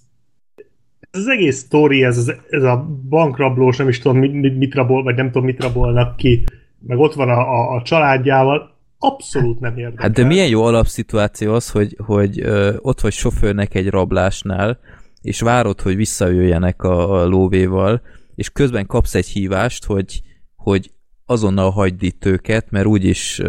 [1.15, 5.25] az egész sztori, ez, ez a bankrablós, nem is tudom mit, mit rabol, vagy nem
[5.25, 6.43] tudom mit rabolnak ki,
[6.79, 10.03] meg ott van a, a, a családjával, abszolút nem érdekel.
[10.03, 14.79] Hát de milyen jó alapszituáció az, hogy, hogy ö, ott vagy sofőrnek egy rablásnál,
[15.21, 18.01] és várod, hogy visszajöjjenek a, a lóvéval,
[18.35, 20.21] és közben kapsz egy hívást, hogy,
[20.55, 20.91] hogy
[21.25, 23.41] azonnal hagyd itt őket, mert úgyis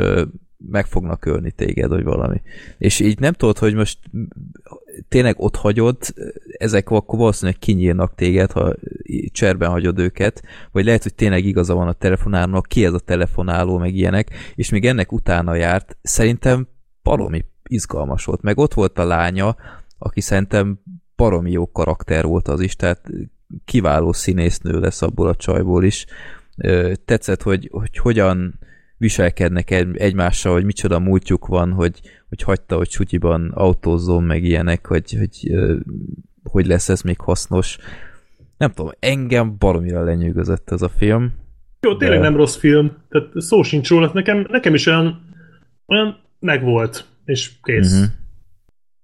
[0.70, 2.42] meg fognak ölni téged, vagy valami.
[2.78, 3.98] És így nem tudod, hogy most
[5.08, 5.96] tényleg ott hagyod,
[6.58, 8.74] ezek akkor valószínűleg kinyírnak téged, ha
[9.32, 10.42] cserben hagyod őket,
[10.72, 14.70] vagy lehet, hogy tényleg igaza van a telefonálónak, ki ez a telefonáló, meg ilyenek, és
[14.70, 16.68] még ennek utána járt, szerintem
[17.02, 18.42] baromi izgalmas volt.
[18.42, 19.56] Meg ott volt a lánya,
[19.98, 20.80] aki szerintem
[21.16, 23.10] baromi jó karakter volt az is, tehát
[23.64, 26.06] kiváló színésznő lesz abból a csajból is.
[27.04, 28.58] Tetszett, hogy, hogy hogyan
[28.96, 35.16] viselkednek egymással, hogy micsoda múltjuk van, hogy, hogy hagyta, hogy sutyiban autózzon, meg ilyenek, hogy,
[35.18, 35.52] hogy
[36.50, 37.78] hogy lesz ez még hasznos.
[38.56, 41.32] Nem tudom, engem baromira lenyűgözött ez a film.
[41.80, 42.24] Jó, tényleg de...
[42.24, 45.22] nem rossz film, tehát szó sincs róla, nekem, nekem is olyan,
[45.86, 47.92] olyan megvolt, és kész.
[47.92, 48.08] Uh-huh.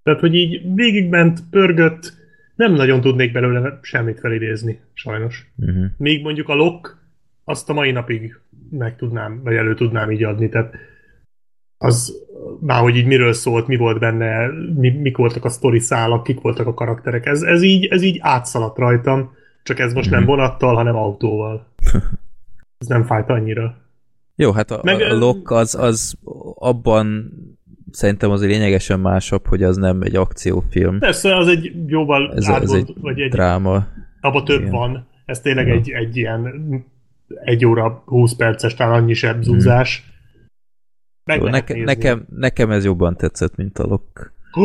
[0.03, 2.19] Tehát, hogy így végigment, pörgött,
[2.55, 5.53] nem nagyon tudnék belőle semmit felidézni, sajnos.
[5.57, 5.85] Uh-huh.
[5.97, 6.99] Még mondjuk a Lock,
[7.45, 8.41] azt a mai napig
[8.71, 10.75] meg tudnám, vagy elő tudnám így adni, tehát
[11.79, 12.15] az
[12.61, 16.41] már hogy így miről szólt, mi volt benne, mi, mik voltak a sztori szálak, kik
[16.41, 19.33] voltak a karakterek, ez, ez, így, ez így átszaladt rajtam,
[19.63, 20.29] csak ez most nem mhm.
[20.29, 21.67] vonattal, hanem autóval.
[22.79, 23.75] Ez nem fájt annyira.
[24.37, 26.19] Jó, hát a, Meg, a Lock az, az
[26.55, 27.33] abban
[27.91, 30.99] szerintem az lényegesen másabb, hogy az nem egy akciófilm.
[30.99, 33.87] Persze, az egy jóval ez, átgond, ez egy vagy egy dráma.
[34.21, 34.73] Abba több Igen.
[34.73, 35.07] van.
[35.25, 35.75] Ez tényleg ja.
[35.75, 36.43] egy, egy ilyen
[37.45, 40.05] egy óra 20 perces, talán annyi sebzúzás.
[41.25, 41.41] Hmm.
[41.41, 44.33] Jó, neke, nekem, nekem ez jobban tetszett, mint a Lock.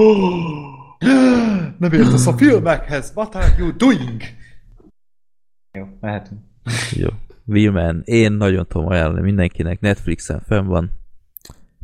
[1.79, 4.21] Nem értesz a filmekhez, what are you doing?
[5.71, 6.39] Jó, mehetünk.
[6.91, 7.07] Jó.
[7.45, 10.91] Willman, én nagyon tudom ajánlani mindenkinek, Netflixen fenn van.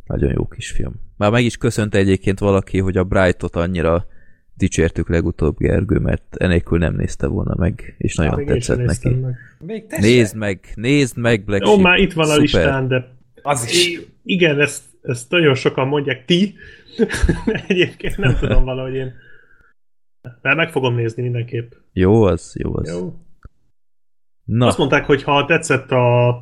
[0.06, 0.92] Nagyon jó kis film.
[1.16, 4.06] Már meg is köszönte egyébként valaki, hogy a Brightot annyira
[4.54, 9.08] dicsértük legutóbb Gergő, mert enélkül nem nézte volna meg, és nagyon Há, tetszett neki.
[9.08, 9.34] Meg.
[9.60, 11.80] Még nézd meg, nézd meg Black Ó, Sheep.
[11.82, 12.38] már itt van Szuper.
[12.38, 14.00] a listán, de az is.
[14.24, 16.54] igen, ezt, ezt nagyon sokan mondják, ti,
[17.68, 19.12] egyébként nem tudom valahogy én.
[20.42, 21.72] De meg fogom nézni mindenképp.
[21.92, 22.88] Jó az, jó az.
[22.88, 23.14] Jó.
[24.44, 24.66] Na.
[24.66, 26.34] Azt mondták, hogy ha tetszett a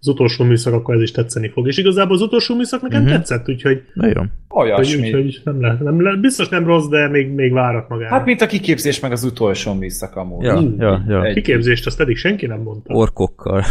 [0.00, 1.66] az utolsó műszak, akkor ez is tetszeni fog.
[1.66, 3.16] És igazából az utolsó műszak nekem uh-huh.
[3.16, 3.82] tetszett, úgyhogy...
[3.94, 4.30] Nagyon.
[4.48, 5.06] Olyasmi.
[5.06, 8.14] Úgyhogy nem le, nem le, biztos nem rossz, de még, még várat magára.
[8.14, 10.44] Hát mint a kiképzés meg az utolsó műszak amúgy.
[10.44, 10.80] Ja, mm.
[10.80, 11.24] ja, ja.
[11.24, 11.34] Egy...
[11.34, 12.94] Kiképzést azt eddig senki nem mondta.
[12.94, 13.64] Orkokkal.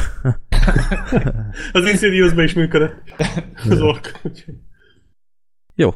[1.71, 2.95] az Insidious-ban is működött.
[3.69, 4.21] Az ork.
[5.75, 5.89] Jó.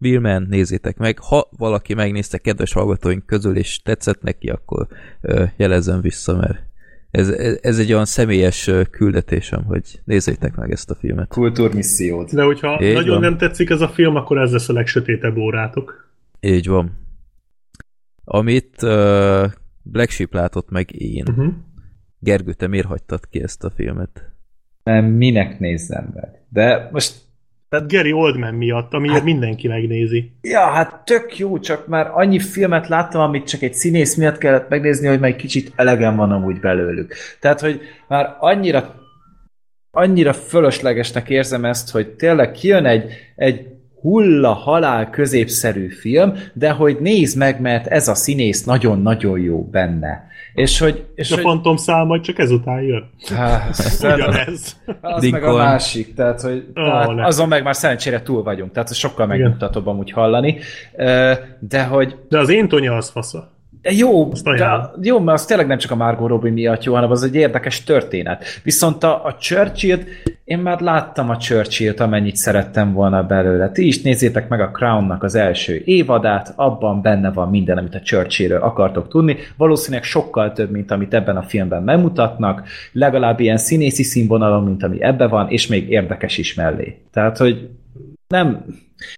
[0.00, 1.18] Willman, nézzétek meg.
[1.18, 4.86] Ha valaki megnézte kedves hallgatóink közül, és tetszett neki, akkor
[5.22, 6.67] uh, jelezzen vissza, mert
[7.10, 7.28] ez,
[7.62, 11.28] ez egy olyan személyes küldetésem, hogy nézzétek meg ezt a filmet.
[11.28, 12.34] Kultúrmissziót.
[12.34, 13.20] De hogyha Így nagyon van.
[13.20, 16.10] nem tetszik ez a film, akkor ez lesz a legsötétebb órátok.
[16.40, 17.06] Így van.
[18.24, 19.44] Amit uh,
[19.82, 21.24] Black Sheep látott meg én.
[21.28, 21.52] Uh-huh.
[22.18, 24.32] Gergő, te miért hagytad ki ezt a filmet?
[24.82, 26.28] Nem, minek nézzem meg?
[26.48, 27.14] De most
[27.68, 30.32] tehát Gary Oldman miatt, amiért hát, mindenki megnézi.
[30.40, 34.68] Ja, hát tök jó, csak már annyi filmet láttam, amit csak egy színész miatt kellett
[34.68, 37.14] megnézni, hogy már egy kicsit elegem van amúgy belőlük.
[37.40, 38.96] Tehát, hogy már annyira
[39.90, 43.66] annyira fölöslegesnek érzem ezt, hogy tényleg kijön egy, egy
[44.00, 50.26] hulla halál középszerű film, de hogy nézd meg, mert ez a színész nagyon-nagyon jó benne.
[50.58, 51.06] És hogy...
[51.14, 51.44] És a hogy...
[51.44, 53.10] Phantom szál majd csak ezután jön.
[53.34, 54.76] Hát, Ugyanez.
[55.00, 55.44] Az Lincoln.
[55.44, 59.26] meg a másik, tehát, hogy oh, tehát azon meg már szerencsére túl vagyunk, tehát sokkal
[59.26, 60.58] megmutatóbb amúgy hallani.
[61.58, 62.16] De hogy...
[62.28, 63.56] De az én tonya az fasza.
[63.82, 67.22] Jó, de, jó, mert az tényleg nem csak a Margot Robbie miatt jó, hanem az
[67.22, 68.44] egy érdekes történet.
[68.62, 69.98] Viszont a, a churchill
[70.48, 73.70] én már láttam a Churchill-t, amennyit szerettem volna belőle.
[73.70, 78.00] Ti is nézzétek meg a Crown-nak az első évadát, abban benne van minden, amit a
[78.00, 79.36] Churchill-ről akartok tudni.
[79.56, 85.02] Valószínűleg sokkal több, mint amit ebben a filmben megmutatnak, legalább ilyen színészi színvonalon, mint ami
[85.02, 86.98] ebbe van, és még érdekes is mellé.
[87.12, 87.68] Tehát, hogy
[88.28, 88.64] nem,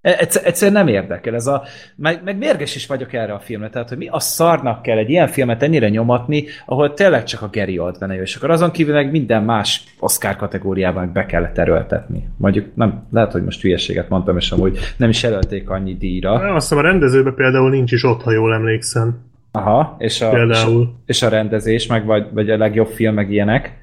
[0.01, 1.35] egyszer, egyszerűen nem érdekel.
[1.35, 1.63] Ez a,
[1.97, 5.11] meg, meg mérges is vagyok erre a filmre, tehát hogy mi a szarnak kell egy
[5.11, 9.11] ilyen filmet ennyire nyomatni, ahol tényleg csak a Gary Oldman és akkor azon kívül meg
[9.11, 12.29] minden más Oscar kategóriában be kellett erőltetni.
[12.37, 16.33] Mondjuk nem, lehet, hogy most hülyeséget mondtam, és amúgy nem is jelölték annyi díjra.
[16.33, 19.29] Azt hiszem a rendezőben például nincs is ott, ha jól emlékszem.
[19.53, 20.67] Aha, és a, és,
[21.07, 23.79] és a rendezés, meg vagy, vagy a legjobb film, meg ilyenek.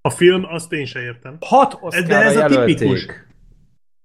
[0.00, 1.36] A film, azt én sem értem.
[1.40, 2.58] Hat Oscarra De ez jelölték.
[2.58, 3.06] a tipikus.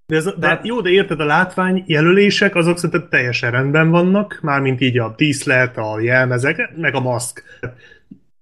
[0.10, 4.82] De, ez, de jó, de érted, a látvány jelölések azok szerintem teljesen rendben vannak, mármint
[4.82, 7.44] így a díszlet, a jelmezek, meg a maszk.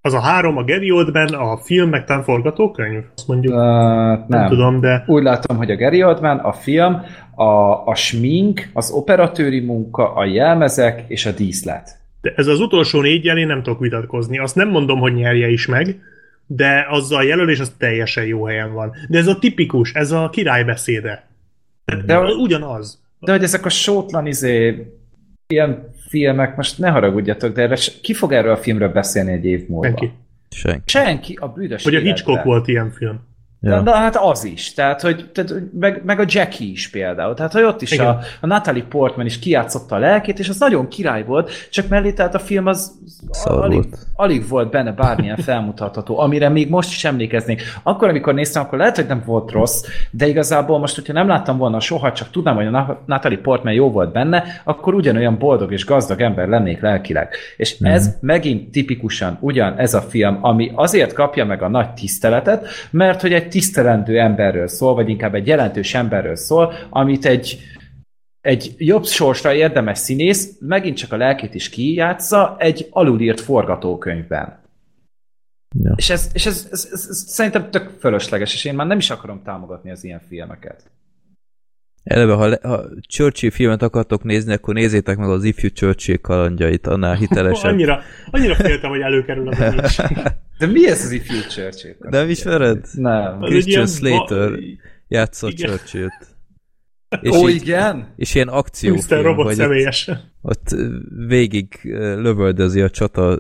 [0.01, 3.53] Az a három, a Gary Oldman, a film, meg talán forgatókönyv, azt mondjuk.
[3.53, 4.25] Uh, nem.
[4.27, 5.03] nem tudom, de...
[5.07, 7.01] Úgy látom, hogy a Gary Oldman, a film,
[7.35, 11.97] a, a smink, az operatőri munka, a jelmezek és a díszlet.
[12.21, 14.39] De ez az utolsó négy én nem tudok vitatkozni.
[14.39, 15.99] Azt nem mondom, hogy nyerje is meg,
[16.45, 18.91] de azzal a jelölés az teljesen jó helyen van.
[19.09, 21.26] De ez a tipikus, ez a királybeszéde.
[22.05, 23.01] De ugyanaz.
[23.19, 24.87] De hogy ezek a sótlan izé,
[25.47, 29.67] ilyen filmek, most ne haragudjatok, de erre, ki fog erről a filmről beszélni egy év
[29.67, 29.87] múlva?
[29.87, 30.11] Senki.
[30.49, 30.81] Senki.
[30.85, 33.19] Senki a bűnös Hogy a Hitchcock volt ilyen film.
[33.59, 33.75] Ja.
[33.75, 37.51] De, de hát az is, tehát, hogy, tehát meg, meg a Jackie is például, tehát
[37.51, 41.23] hogy ott is a, a Natalie Portman is kiátszotta a lelkét, és az nagyon király
[41.23, 42.91] volt, csak mellé tehát a film az
[43.43, 43.97] alig, volt.
[44.15, 47.61] alig volt benne bármilyen felmutatható, amire még most is emlékeznék.
[47.83, 51.57] Akkor, amikor néztem, akkor lehet, hogy nem volt rossz, de igazából most, hogyha nem láttam
[51.57, 55.85] volna soha, csak tudnám, hogy a Natalie Portman jó volt benne, akkor ugyanolyan boldog és
[55.85, 57.35] gazdag ember lennék lelkileg.
[57.57, 57.87] És mm.
[57.87, 63.21] ez megint tipikusan ugyan ez a film, ami azért kapja meg a nagy tiszteletet, mert
[63.21, 67.59] hogy egy tisztelendő emberről szól, vagy inkább egy jelentős emberről szól, amit egy,
[68.41, 74.59] egy jobb sorsra érdemes színész megint csak a lelkét is kijátsza egy alulírt forgatókönyvben.
[75.83, 75.93] Ja.
[75.95, 79.09] És, ez, és ez, ez, ez, ez szerintem tök fölösleges, és én már nem is
[79.09, 80.83] akarom támogatni az ilyen filmeket.
[82.07, 87.15] Eleve, ha, ha Churchill filmet akartok nézni, akkor nézzétek meg az ifjú Churchill kalandjait, annál
[87.25, 87.71] hitelesebb.
[87.71, 88.01] annyira,
[88.31, 89.57] annyira féltem, hogy előkerül az
[90.59, 91.95] De mi ez az ifjú Churchill?
[91.99, 92.85] Nem ismered?
[92.93, 93.39] Nem.
[93.39, 94.59] Christian Slater
[95.07, 96.35] játszott Churchill-t.
[97.21, 98.13] És Ó, így, igen?
[98.15, 100.31] És ilyen akciófilm, robot hogy személyesen.
[100.41, 100.79] Ott, ott
[101.27, 101.79] végig
[102.17, 103.39] lövöldözi a csata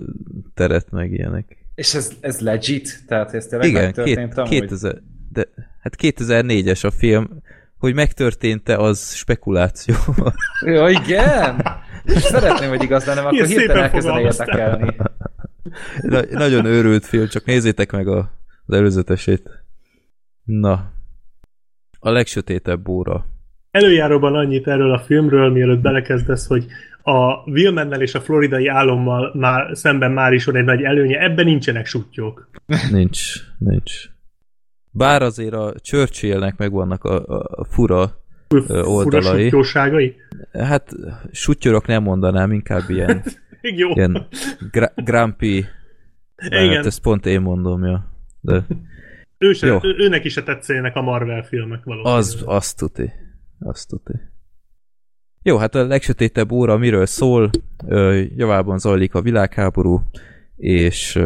[0.53, 1.57] teret, meg ilyenek.
[1.75, 3.03] És ez, ez legit?
[3.07, 5.47] Tehát ez tényleg Igen, két, 2000, de,
[5.81, 7.41] hát 2004-es a film,
[7.77, 9.95] hogy megtörtént-e, az spekuláció.
[10.65, 11.65] Jó, igen?
[12.05, 14.95] Szeretném, hogy igaz lenne, akkor hirtelen elkezdene érdekelni.
[16.01, 18.31] Na, nagyon őrült film, csak nézzétek meg a,
[18.65, 19.63] az előzetesét.
[20.43, 20.91] Na,
[21.99, 23.25] a legsötétebb óra.
[23.71, 26.65] Előjáróban annyit erről a filmről, mielőtt belekezdesz, hogy
[27.01, 31.45] a Wilmennel és a floridai álommal már, szemben már is van egy nagy előnye, ebben
[31.45, 32.49] nincsenek sutyók.
[32.91, 34.09] Nincs, nincs.
[34.91, 37.25] Bár azért a Churchillnek megvannak a,
[37.59, 38.21] a fura
[38.83, 39.49] oldalai.
[39.49, 39.89] Fura
[40.51, 40.91] Hát
[41.31, 43.23] sutyorok nem mondanám, inkább ilyen,
[43.61, 43.89] Jó.
[43.93, 44.27] ilyen
[44.71, 45.65] gra- grumpy,
[46.37, 46.75] Igen.
[46.75, 48.11] Hát ezt pont én mondom, ja.
[48.41, 48.65] De...
[49.37, 49.79] Ő se, Jó.
[49.83, 52.19] őnek is se tetszenek a Marvel filmek valószínűleg.
[52.19, 53.11] Az, azt tuti.
[53.59, 54.13] Azt tuti.
[55.41, 57.49] Jó, hát a legsötétebb óra miről szól?
[58.35, 60.01] javában zajlik a világháború,
[60.55, 61.19] és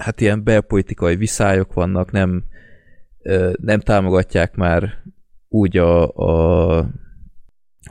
[0.00, 2.44] hát ilyen belpolitikai viszályok vannak, nem,
[3.60, 5.02] nem támogatják már
[5.48, 6.90] úgy a, a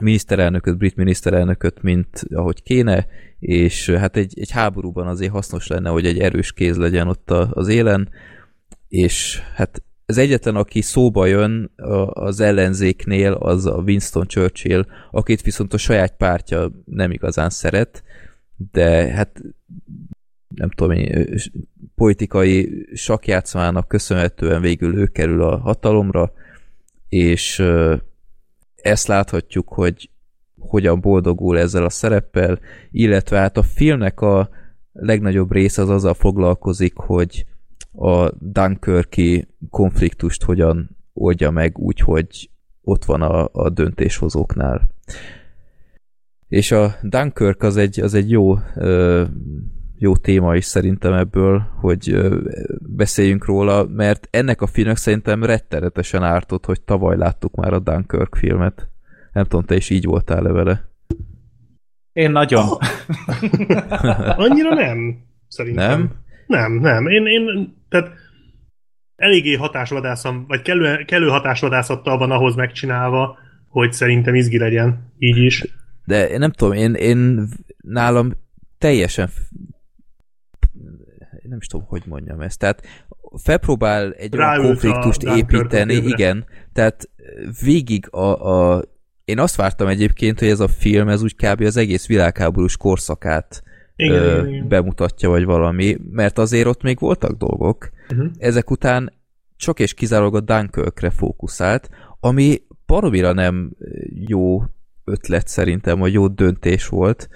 [0.00, 3.06] miniszterelnököt, brit miniszterelnököt, mint ahogy kéne,
[3.38, 7.68] és hát egy, egy háborúban azért hasznos lenne, hogy egy erős kéz legyen ott az
[7.68, 8.08] élen,
[8.88, 11.72] és hát az egyetlen, aki szóba jön
[12.06, 18.02] az ellenzéknél, az a Winston Churchill, akit viszont a saját pártja nem igazán szeret,
[18.72, 19.40] de hát
[20.60, 21.34] nem tudom én,
[21.94, 26.32] politikai sakjátszmának köszönhetően végül ő kerül a hatalomra,
[27.08, 27.62] és
[28.74, 30.10] ezt láthatjuk, hogy
[30.58, 32.58] hogyan boldogul ezzel a szereppel,
[32.90, 34.48] illetve hát a filmnek a
[34.92, 37.46] legnagyobb része az azzal foglalkozik, hogy
[37.92, 42.50] a Dunkirki konfliktust hogyan oldja meg úgy, hogy
[42.82, 44.88] ott van a, a döntéshozóknál.
[46.48, 49.24] És a Dunkirk az egy, az egy jó ö,
[50.02, 52.16] jó téma is szerintem ebből, hogy
[52.78, 58.34] beszéljünk róla, mert ennek a filmnek szerintem rettenetesen ártott, hogy tavaly láttuk már a Dunkirk
[58.34, 58.88] filmet.
[59.32, 60.88] Nem tudom, te is így voltál -e vele.
[62.12, 62.66] Én nagyon.
[64.46, 66.00] Annyira nem, szerintem.
[66.00, 66.12] Nem?
[66.46, 67.06] Nem, nem.
[67.06, 68.10] Én, én tehát
[69.16, 75.64] eléggé hatásvadászom, vagy kellő, kellő hatásvadászattal van ahhoz megcsinálva, hogy szerintem izgi legyen, így is.
[76.04, 77.48] De én nem tudom, én, én
[77.80, 78.32] nálam
[78.78, 79.28] teljesen
[81.50, 82.58] nem is tudom, hogy mondjam ezt.
[82.58, 82.82] Tehát
[83.42, 87.10] felpróbál egy olyan konfliktust építeni, igen, tehát
[87.64, 88.82] végig a, a
[89.24, 91.60] én azt vártam egyébként, hogy ez a film, ez úgy kb.
[91.60, 93.62] az egész világháborús korszakát
[93.96, 94.68] igen, ö, igen, igen.
[94.68, 97.90] bemutatja, vagy valami, mert azért ott még voltak dolgok.
[98.10, 98.30] Uh-huh.
[98.38, 99.12] Ezek után
[99.56, 101.90] csak és kizárólag a Dunkirkre fókuszált,
[102.20, 103.70] ami paromira nem
[104.12, 104.62] jó
[105.04, 107.28] ötlet szerintem, vagy jó döntés volt,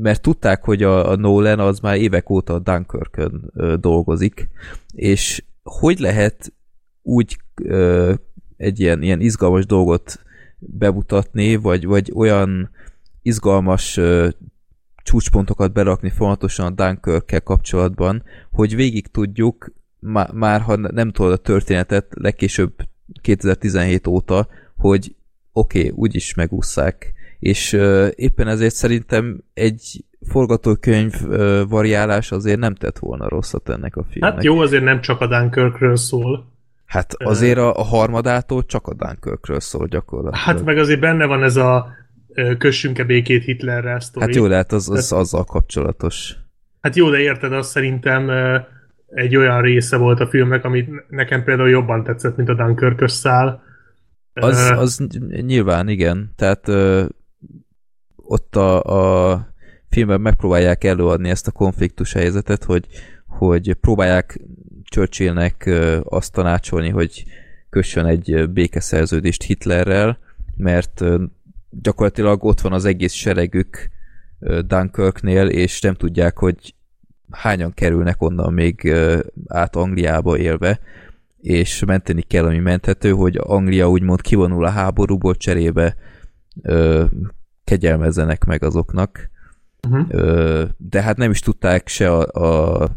[0.00, 4.48] mert tudták, hogy a, Nolan az már évek óta a Dunkirkön dolgozik,
[4.94, 6.52] és hogy lehet
[7.02, 7.38] úgy
[8.56, 10.20] egy ilyen, ilyen izgalmas dolgot
[10.58, 12.70] bemutatni, vagy, vagy olyan
[13.22, 14.00] izgalmas
[15.02, 21.36] csúcspontokat berakni folyamatosan a dunkirk kapcsolatban, hogy végig tudjuk, má, már ha nem tudod a
[21.36, 22.72] történetet legkésőbb
[23.20, 25.14] 2017 óta, hogy
[25.52, 27.12] oké, okay, úgyis megúszszák.
[27.40, 27.72] És
[28.14, 31.12] éppen ezért szerintem egy forgatókönyv
[31.68, 34.32] variálás azért nem tett volna rosszat ennek a filmnek.
[34.34, 36.48] Hát jó, azért nem csak a Dunkirkről szól.
[36.84, 40.44] Hát azért a, a harmadától csak a Dunkirkről szól gyakorlatilag.
[40.44, 41.86] Hát meg azért benne van ez a
[42.58, 44.26] kössünk-e békét Hitlerrel sztori.
[44.26, 46.34] Hát jó, lehet az, az azzal kapcsolatos.
[46.80, 48.30] Hát jó, de érted, az szerintem
[49.06, 53.62] egy olyan része volt a filmnek, amit nekem például jobban tetszett, mint a dunkirk szál.
[54.32, 55.06] Az, az
[55.40, 56.32] nyilván, igen.
[56.36, 56.66] Tehát
[58.30, 59.48] ott a, a
[59.88, 62.86] filmben megpróbálják előadni ezt a konfliktus helyzetet, hogy,
[63.26, 64.40] hogy próbálják
[64.84, 65.70] Churchillnek
[66.04, 67.24] azt tanácsolni, hogy
[67.70, 70.18] kössön egy békeszerződést Hitlerrel,
[70.56, 71.04] mert
[71.70, 73.90] gyakorlatilag ott van az egész seregük
[74.66, 76.74] Dunkirknél, és nem tudják, hogy
[77.30, 78.94] hányan kerülnek onnan még
[79.46, 80.80] át Angliába élve,
[81.40, 85.96] és menteni kell, ami menthető, hogy Anglia úgymond kivonul a háborúból cserébe
[87.70, 89.30] kegyelmezzenek meg azoknak.
[89.88, 90.68] Uh-huh.
[90.76, 92.88] De hát nem is tudták se a, a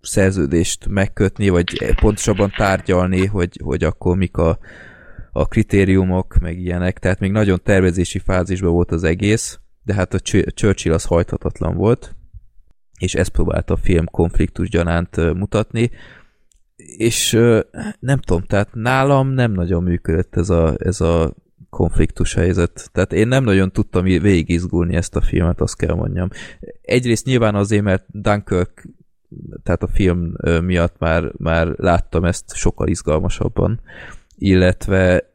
[0.00, 4.58] szerződést megkötni, vagy pontosabban tárgyalni, hogy, hogy akkor mik a,
[5.32, 10.20] a kritériumok, meg ilyenek, tehát még nagyon tervezési fázisban volt az egész, de hát a
[10.54, 12.14] Churchill az hajthatatlan volt,
[12.98, 15.90] és ezt próbálta a film konfliktus gyanánt mutatni,
[16.96, 17.32] és
[17.98, 21.34] nem tudom, tehát nálam nem nagyon működött ez a, ez a
[21.76, 22.90] konfliktus helyzet.
[22.92, 26.28] Tehát én nem nagyon tudtam végigizgulni ezt a filmet, azt kell mondjam.
[26.82, 28.88] Egyrészt nyilván azért, mert Dunkirk
[29.62, 30.32] tehát a film
[30.62, 33.80] miatt már, már láttam ezt sokkal izgalmasabban,
[34.38, 35.34] illetve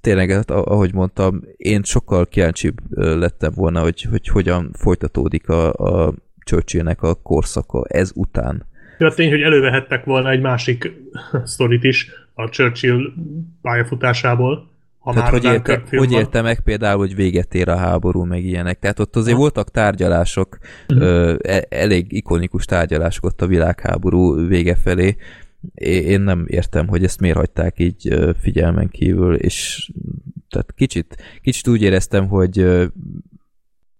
[0.00, 6.14] tényleg, hát, ahogy mondtam, én sokkal kíváncsibb lettem volna, hogy, hogy hogyan folytatódik a, a
[6.44, 8.66] Churchillnek a korszaka ez után.
[8.98, 10.92] Ja, tény, hogy elővehettek volna egy másik
[11.44, 13.12] sztorit is a Churchill
[13.62, 14.69] pályafutásából.
[15.00, 18.78] Ha Tehát hogy, érte, hogy érte meg például, hogy véget ér a háború, meg ilyenek.
[18.78, 19.40] Tehát ott azért ha.
[19.40, 20.58] voltak tárgyalások,
[20.88, 21.06] uh-huh.
[21.06, 25.16] ö, e, elég ikonikus tárgyalások ott a világháború vége felé.
[25.84, 29.90] Én nem értem, hogy ezt miért hagyták így figyelmen kívül, és
[30.48, 32.56] tehát kicsit, kicsit úgy éreztem, hogy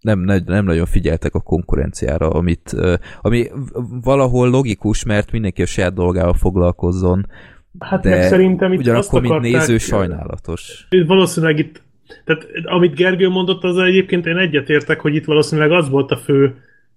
[0.00, 2.76] nem, nem, nem nagyon figyeltek a konkurenciára, amit,
[3.20, 3.50] ami
[4.02, 7.26] valahol logikus, mert mindenki a saját dolgával foglalkozzon,
[7.78, 10.86] Hát de meg szerintem itt ugyanakkor, mint néző, sajnálatos.
[11.06, 11.82] Valószínűleg itt,
[12.24, 16.54] tehát amit Gergő mondott, az egyébként én egyetértek, hogy itt valószínűleg az volt a fő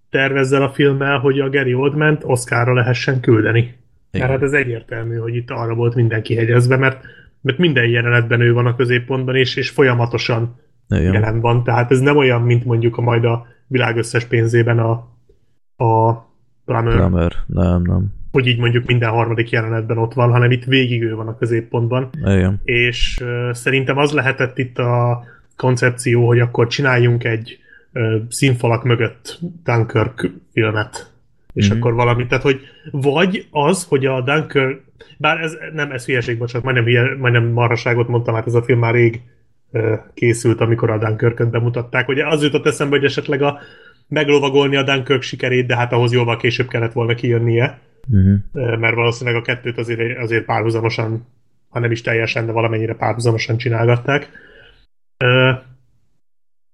[0.09, 3.59] terv ezzel a filmmel, hogy a Gary Oldman-t Oscarra lehessen küldeni.
[3.59, 4.27] Igen.
[4.27, 7.03] Mert hát ez egyértelmű, hogy itt arra volt mindenki hegyezve, mert,
[7.41, 10.59] mert minden jelenetben ő van a középpontban, és, és folyamatosan
[10.89, 11.13] Igen.
[11.13, 11.63] jelen van.
[11.63, 14.91] Tehát ez nem olyan, mint mondjuk a majd a világ összes pénzében a,
[15.85, 16.13] a
[16.65, 16.95] Plummer.
[16.95, 17.33] Plummer.
[17.47, 21.27] Nem, nem hogy így mondjuk minden harmadik jelenetben ott van, hanem itt végig ő van
[21.27, 22.09] a középpontban.
[22.25, 22.61] Igen.
[22.63, 25.23] És uh, szerintem az lehetett itt a
[25.57, 27.57] koncepció, hogy akkor csináljunk egy
[27.93, 31.11] uh, színfalak mögött Dunkirk filmet.
[31.53, 31.79] És mm-hmm.
[31.79, 32.59] akkor valamit, tehát hogy
[32.91, 34.81] vagy az, hogy a Dunkirk,
[35.17, 38.79] bár ez nem, ez hülyeség, bocsánat, majdnem, hülye, majdnem marhaságot mondtam, hát ez a film
[38.79, 39.21] már rég
[39.71, 42.07] uh, készült, amikor a Dunkirk-öt bemutatták.
[42.07, 43.59] Ugye az jutott eszembe, hogy esetleg a
[44.13, 47.79] meglovagolni a Dunkirk sikerét, de hát ahhoz jóval később kellett volna kijönnie
[48.11, 48.79] uh-huh.
[48.79, 51.27] mert valószínűleg a kettőt azért, azért párhuzamosan,
[51.69, 54.29] ha nem is teljesen, de valamennyire párhuzamosan csinálgatták.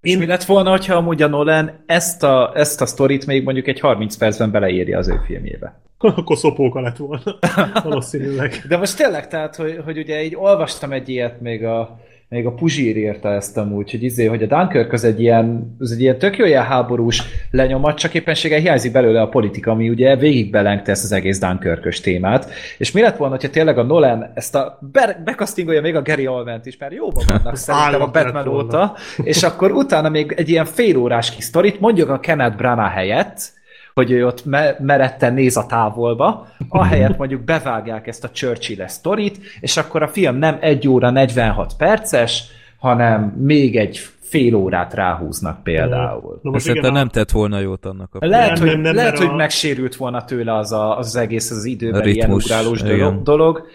[0.02, 0.14] Én...
[0.14, 3.68] És mi lett volna, hogyha amúgy a Nolan ezt a, ezt a sztorit még mondjuk
[3.68, 5.82] egy 30 percben beleírja az ő filmjébe?
[5.98, 7.40] Akkor szopóka lett volna,
[7.84, 8.64] valószínűleg.
[8.68, 12.00] De most tényleg, tehát, hogy, hogy ugye így olvastam egy ilyet még a,
[12.30, 15.92] még a Puzsír írta ezt amúgy, hogy izé, hogy a Dunkirk az egy ilyen, az
[15.92, 20.16] egy ilyen tök jó ilyen háborús lenyomat, csak éppenséggel hiányzik belőle a politika, ami ugye
[20.16, 22.52] végig belengte ezt az egész dunkirk témát.
[22.78, 26.28] És mi lett volna, hogyha tényleg a Nolan ezt a be, bekasztingolja még a Gary
[26.28, 30.66] Oldman is, mert jóban vannak szerintem a Batman óta, és akkor utána még egy ilyen
[30.66, 33.52] félórás kis sztorit, mondjuk a Kenneth Branagh helyett,
[34.00, 39.40] hogy ő ott me- meretten néz a távolba, ahelyett mondjuk bevágják ezt a churchill sztorit,
[39.60, 42.44] és akkor a film nem 1 óra 46 perces,
[42.78, 46.40] hanem még egy fél órát ráhúznak például.
[46.44, 49.28] No, Szerintem nem tett volna jót annak a Lehet, nem, hogy, nem, nem, lehet, hogy
[49.28, 49.36] a...
[49.36, 53.68] megsérült volna tőle az, a, az egész az időben ilyen ugrálós dolog, dolog,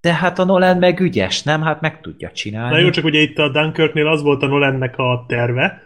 [0.00, 1.62] de hát a Nolan meg ügyes, nem?
[1.62, 2.74] Hát meg tudja csinálni.
[2.74, 5.82] Na jó, csak ugye itt a Dunkirknél az volt a Nolannek a terve,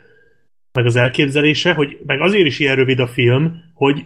[0.77, 4.05] meg az elképzelése, hogy meg azért is ilyen rövid a film, hogy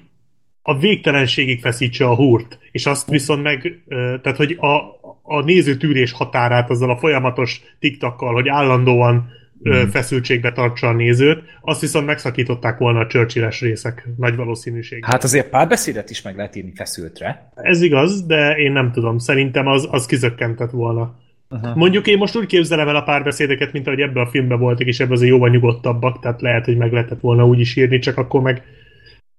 [0.63, 3.83] a végtelenségig feszítse a húrt, és azt viszont meg,
[4.23, 4.77] tehát hogy a,
[5.23, 9.29] a néző tűrés határát azzal a folyamatos tiktakkal, hogy állandóan
[9.69, 9.89] mm.
[9.89, 15.05] feszültségbe tartsa a nézőt, azt viszont megszakították volna a churchill részek nagy valószínűség.
[15.05, 17.53] Hát azért párbeszédet is meg lehet írni feszültre.
[17.55, 19.19] Ez igaz, de én nem tudom.
[19.19, 21.19] Szerintem az, az kizökkentett volna.
[21.53, 21.77] Aha.
[21.77, 25.01] Mondjuk én most úgy képzelem el a párbeszédeket, mint ahogy ebben a filmben voltak, és
[25.01, 28.41] ebben azért jóval nyugodtabbak, tehát lehet, hogy meg lehetett volna úgy is írni, csak akkor
[28.41, 28.63] meg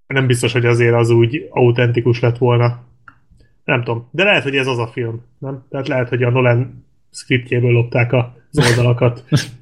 [0.08, 2.84] nem biztos, hogy azért az úgy autentikus lett volna.
[3.64, 4.08] Nem tudom.
[4.12, 5.66] De lehet, hogy ez az a film, nem?
[5.70, 9.24] Tehát lehet, hogy a Nolan scriptjéből lopták az oldalakat.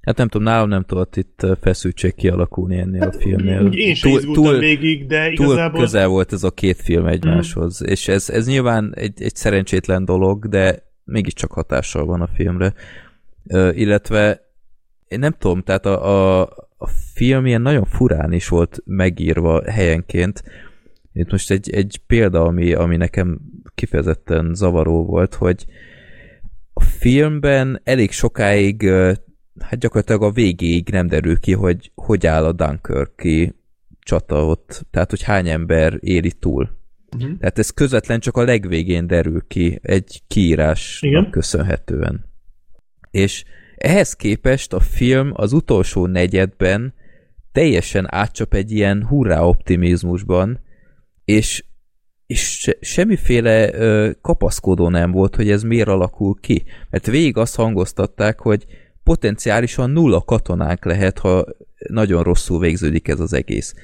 [0.00, 3.66] Hát nem tudom, nálam nem tudott itt feszültség kialakulni ennél hát, a filmnél.
[3.72, 5.70] Én sem túl, túl, végig, de igazából...
[5.70, 7.90] Túl közel volt ez a két film egymáshoz, mm.
[7.90, 12.74] és ez, ez nyilván egy, egy szerencsétlen dolog, de mégiscsak hatással van a filmre.
[13.72, 14.48] Illetve
[15.08, 20.42] én nem tudom, tehát a, a, a film ilyen nagyon furán is volt megírva helyenként.
[21.12, 23.40] Itt most egy, egy példa, ami, ami nekem
[23.74, 25.66] kifejezetten zavaró volt, hogy
[26.72, 28.90] a filmben elég sokáig
[29.60, 33.54] hát gyakorlatilag a végéig nem derül ki, hogy hogy áll a Dunkirki
[34.00, 36.78] csata ott, tehát hogy hány ember éri túl.
[37.16, 37.38] Uh-huh.
[37.38, 42.24] Tehát ez közvetlen csak a legvégén derül ki, egy kiírásnak köszönhetően.
[43.10, 43.44] És
[43.76, 46.94] ehhez képest a film az utolsó negyedben
[47.52, 50.60] teljesen átcsap egy ilyen hurrá optimizmusban,
[51.24, 51.64] és,
[52.26, 56.64] és se, semmiféle ö, kapaszkodó nem volt, hogy ez miért alakul ki.
[56.90, 58.66] Mert végig azt hangoztatták, hogy
[59.02, 61.44] potenciálisan nulla katonánk lehet, ha
[61.88, 63.74] nagyon rosszul végződik ez az egész.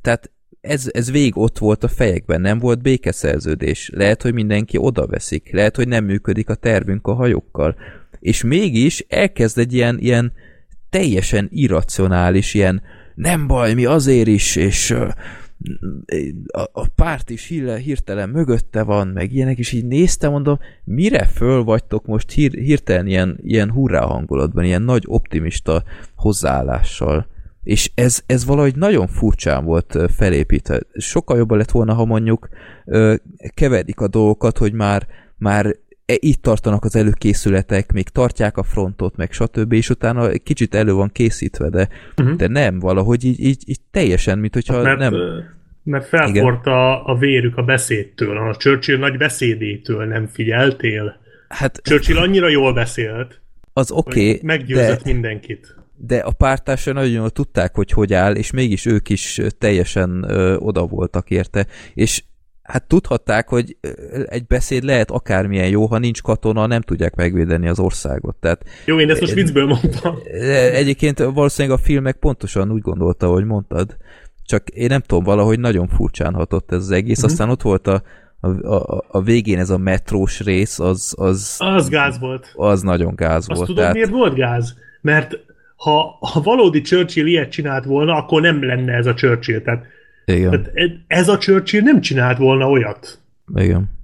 [0.00, 0.30] Tehát
[0.66, 3.90] ez, ez végig ott volt a fejekben, nem volt békeszerződés.
[3.94, 7.76] Lehet, hogy mindenki oda veszik, lehet, hogy nem működik a tervünk a hajókkal.
[8.20, 10.32] És mégis elkezd egy ilyen, ilyen
[10.90, 12.82] teljesen irracionális, ilyen
[13.14, 14.90] nem baj, mi azért is, és
[16.46, 17.46] a, a párt is
[17.82, 23.06] hirtelen mögötte van, meg ilyenek, és így néztem, mondom, mire föl vagytok most hír, hirtelen
[23.06, 25.82] ilyen, ilyen hurrá hangulatban, ilyen nagy optimista
[26.14, 27.26] hozzáállással.
[27.66, 30.80] És ez, ez valahogy nagyon furcsán volt felépítve.
[30.92, 32.48] Sokkal jobban lett volna, ha mondjuk
[33.54, 35.06] keverik a dolgokat, hogy már,
[35.36, 35.66] már
[36.06, 40.92] e, itt tartanak az előkészületek, még tartják a frontot, meg stb., és utána kicsit elő
[40.92, 42.36] van készítve, de, uh-huh.
[42.36, 45.14] de nem, valahogy így, így, így teljesen, mint hogyha mert, nem...
[45.82, 51.20] Mert felfort a, a vérük a beszédtől, a Churchill nagy beszédétől nem figyeltél?
[51.48, 53.40] Hát, Churchill annyira jól beszélt,
[53.72, 55.12] az oké, okay, meggyőzött de...
[55.12, 60.24] mindenkit de a pártársa nagyon jól tudták, hogy hogy áll, és mégis ők is teljesen
[60.28, 62.22] ö, oda voltak érte, és
[62.62, 63.76] hát tudhatták, hogy
[64.26, 68.36] egy beszéd lehet akármilyen jó, ha nincs katona, nem tudják megvédeni az országot.
[68.36, 70.18] Tehát, jó, én ezt most viccből mondtam.
[70.72, 73.96] Egyébként valószínűleg a filmek pontosan úgy gondolta, hogy mondtad,
[74.44, 77.32] csak én nem tudom, valahogy nagyon furcsán hatott ez az egész, uh-huh.
[77.32, 78.02] aztán ott volt a,
[78.40, 81.14] a, a, a végén ez a metrós rész, az...
[81.18, 82.52] Az, az gáz volt.
[82.54, 83.66] Az nagyon gáz Azt volt.
[83.66, 83.94] tudod, tehát...
[83.94, 84.74] miért volt gáz?
[85.00, 85.38] Mert
[85.76, 89.60] ha, ha valódi Churchill ilyet csinált volna, akkor nem lenne ez a Churchill.
[89.60, 89.86] Tehát,
[90.24, 90.50] Igen.
[90.50, 93.20] tehát ez a Churchill nem csinált volna olyat.
[93.54, 93.94] Igen.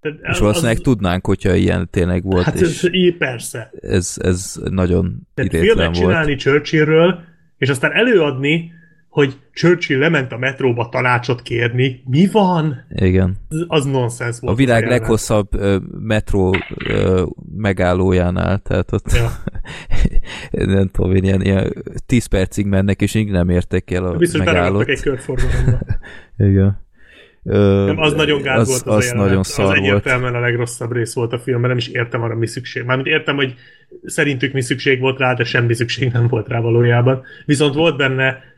[0.00, 0.82] Tehát és valószínűleg az...
[0.82, 2.44] tudnánk, hogyha ilyen tényleg volt.
[2.44, 3.70] Hát és ez, így persze.
[3.80, 5.98] Ez, ez nagyon Tehát idétlen volt.
[5.98, 7.20] csinálni Churchillről,
[7.56, 8.72] és aztán előadni,
[9.18, 12.02] hogy Churchill lement a metróba tanácsot kérni.
[12.04, 12.84] Mi van?
[12.88, 13.36] Igen.
[13.66, 14.54] Az nonsens volt.
[14.54, 15.48] A világ a leghosszabb
[16.00, 16.56] metró
[17.56, 19.30] megállójánál, tehát ott ja.
[20.76, 21.72] nem tudom, én ilyen, ilyen
[22.06, 24.88] 10 percig mennek, és így nem értek el a Biztos megállót.
[24.88, 25.78] egy körforgalomba.
[26.50, 26.86] Igen.
[27.44, 30.92] Ö, nem, az nagyon gáz az, volt az, az nagyon szar az egyértelműen a legrosszabb
[30.92, 32.84] rész volt a filmben, nem is értem arra mi szükség.
[32.84, 33.54] Mármint értem, hogy
[34.04, 37.22] szerintük mi szükség volt rá, de semmi szükség nem volt rá valójában.
[37.44, 38.56] Viszont volt benne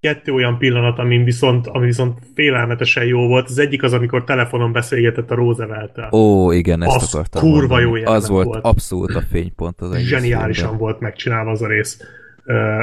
[0.00, 3.48] kettő olyan pillanat, ami viszont, ami viszont félelmetesen jó volt.
[3.48, 6.08] Az egyik az, amikor telefonon beszélgetett a Roosevelt-tel.
[6.12, 8.00] Ó, igen, ezt az akartam kurva mondani.
[8.00, 10.78] jó Az volt, volt abszolút a fénypont az egész Zseniálisan filmben.
[10.78, 12.00] volt megcsinálva az a rész.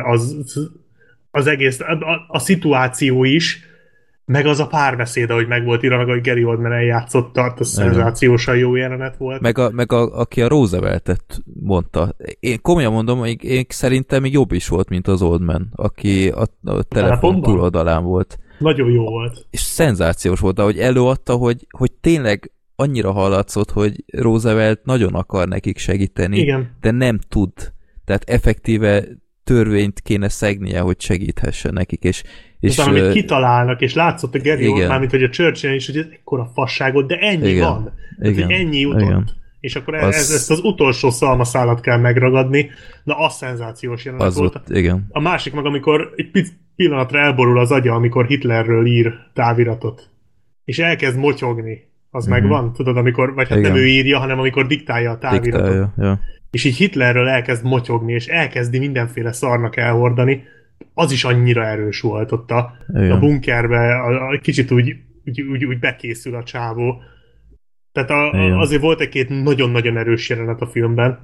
[0.04, 0.36] Az,
[1.32, 3.60] az egész, a, a, a szituáció is,
[4.26, 7.68] meg az a párbeszéd, ahogy meg volt írva, meg ahogy Gary Oldman eljátszott, tart, az
[7.68, 9.42] szenzációsan jó jelenet volt.
[9.42, 12.16] Meg, a, meg a, aki a Rooseveltet mondta.
[12.40, 16.46] Én komolyan mondom, hogy én szerintem még jobb is volt, mint az Oldman, aki a,
[16.64, 18.40] a telefon túloldalán volt.
[18.58, 19.46] Nagyon jó volt.
[19.50, 25.78] És szenzációs volt, ahogy előadta, hogy, hogy tényleg annyira hallatszott, hogy Roosevelt nagyon akar nekik
[25.78, 26.76] segíteni, Igen.
[26.82, 27.52] de nem tud.
[28.06, 29.04] Tehát effektíve
[29.46, 32.24] törvényt kéne szegnie, hogy segíthessen nekik, és,
[32.60, 35.98] és Aztán, amit kitalálnak, és látszott a Gary Oldman, mármint hogy a Churchill is, hogy
[35.98, 37.94] ez ekkora fasságot, de ennyi igen, van.
[38.20, 39.02] Tehát, igen, ennyi jutott.
[39.02, 39.30] Igen.
[39.60, 40.16] És akkor az...
[40.16, 42.70] ez, ezt az utolsó szalmaszálat kell megragadni,
[43.04, 44.54] na az szenzációs jelenet az volt.
[44.54, 44.80] volt.
[44.80, 45.08] Igen.
[45.10, 50.10] A másik meg, amikor egy pillanatra elborul az agya, amikor Hitlerről ír táviratot.
[50.66, 51.94] És elkezd motyogni.
[52.10, 52.40] Az mm-hmm.
[52.40, 52.74] megvan?
[52.74, 53.72] Tudod, amikor, vagy hát Igen.
[53.72, 55.62] nem ő írja, hanem amikor diktálja a táviratot.
[55.62, 56.20] Diktálja, ja.
[56.56, 60.44] És így Hitlerről elkezd motyogni, és elkezdi mindenféle szarnak elhordani.
[60.94, 64.96] Az is annyira erős volt ott a, a bunkerbe, a, a, kicsit úgy,
[65.26, 67.02] úgy, úgy, úgy bekészül a csávó.
[67.92, 71.20] Tehát a, a, azért volt egy-két nagyon-nagyon erős jelenet a filmben.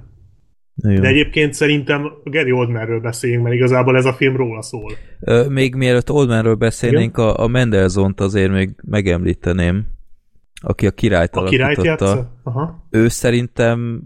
[0.74, 1.00] Igen.
[1.00, 4.92] De egyébként szerintem Gary Oldmanről beszéljünk, mert igazából ez a film róla szól.
[5.20, 9.86] Ö, még mielőtt Oldmanről beszélnénk, a, a Mendelzont azért még megemlíteném,
[10.62, 12.00] aki a királyt a királyt
[12.42, 12.86] Aha.
[12.90, 14.02] Ő szerintem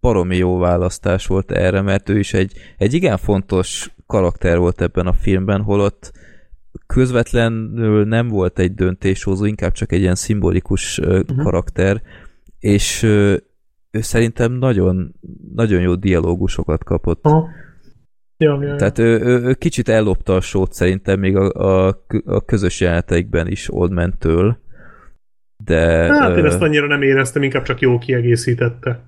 [0.00, 5.06] baromi jó választás volt erre, mert ő is egy, egy igen fontos karakter volt ebben
[5.06, 6.12] a filmben, holott
[6.86, 11.42] közvetlenül nem volt egy döntéshozó, inkább csak egy ilyen szimbolikus uh-huh.
[11.42, 12.02] karakter,
[12.58, 13.42] és ő
[13.90, 15.14] szerintem nagyon,
[15.54, 17.26] nagyon jó dialógusokat kapott.
[17.26, 17.44] Uh-huh.
[18.36, 18.76] Ja, ja, ja.
[18.76, 21.50] Tehát ő, ő, ő kicsit ellopta a sót szerintem még a,
[21.86, 24.58] a, a közös jeleneteikben is Oldman-től.
[25.64, 29.02] De, hát én ezt annyira nem éreztem, inkább csak jó kiegészítette.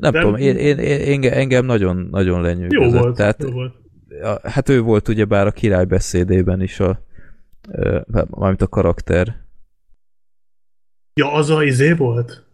[0.00, 0.20] Nem De...
[0.20, 2.92] tudom, én, én, én, engem nagyon, nagyon lenyűgözött.
[2.92, 3.74] Jó volt, Tehát, jó volt.
[4.22, 7.00] A, hát ő volt ugyebár a király beszédében is a,
[8.30, 9.36] mármint a karakter.
[11.14, 12.46] Ja, az a izé volt?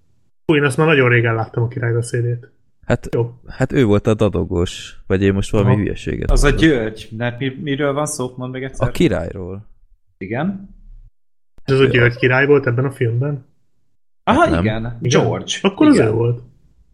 [0.47, 2.53] Hú, én azt már nagyon régen láttam a király beszédét.
[2.85, 3.41] Hát, Jó.
[3.47, 5.79] hát ő volt a dadogos, vagy én most valami Aha.
[5.79, 6.31] hülyeséget.
[6.31, 6.61] Az mondom.
[6.61, 8.89] a György, mert mi, miről van szó, mondd meg egyszer.
[8.89, 9.69] A királyról.
[10.19, 10.77] Igen?
[11.71, 13.47] Ez a György király volt ebben a filmben?
[14.25, 14.63] Aha, hát igen.
[14.63, 14.97] igen.
[15.01, 15.53] George.
[15.63, 16.07] Akkor igen.
[16.07, 16.41] az ő volt.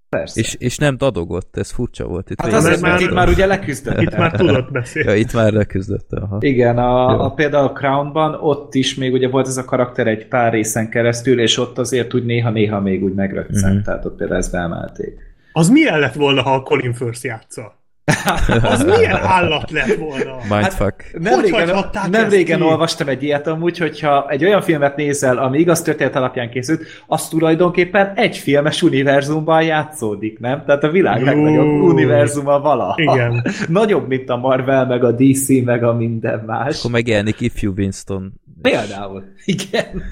[0.09, 0.41] Persze.
[0.41, 2.31] És, és nem dadogott, ez furcsa volt.
[2.31, 4.01] Itt hát azért, mert itt már ugye leküzdött.
[4.01, 5.11] Itt már tudott beszélni.
[5.11, 6.13] Ja, itt már leküzdött.
[6.13, 6.37] Aha.
[6.41, 10.29] Igen, a, a, például a Crownban ott is még ugye volt ez a karakter egy
[10.29, 13.83] pár részen keresztül, és ott azért úgy néha-néha még úgy megröccent, mm-hmm.
[13.83, 15.19] tehát ott például ezt beemelték.
[15.53, 17.84] Az milyen lett volna, ha a Colin Firth játsza?
[18.63, 20.37] Az milyen állat lett volna?
[20.49, 21.03] Mindfuck.
[21.03, 25.39] Hát, nem hogy régen, nem régen olvastam egy ilyet amúgy, hogyha egy olyan filmet nézel,
[25.39, 30.63] ami igaz történet alapján készült, az tulajdonképpen egy filmes univerzumban játszódik, nem?
[30.67, 31.25] Tehát a világ Jó.
[31.25, 32.95] legnagyobb univerzuma valaha.
[32.97, 33.47] Igen.
[33.69, 36.79] Nagyobb, mint a Marvel, meg a DC, meg a minden más.
[36.79, 38.33] Akkor megjelenik Ifjú Winston.
[38.63, 39.25] Például.
[39.45, 40.03] Igen.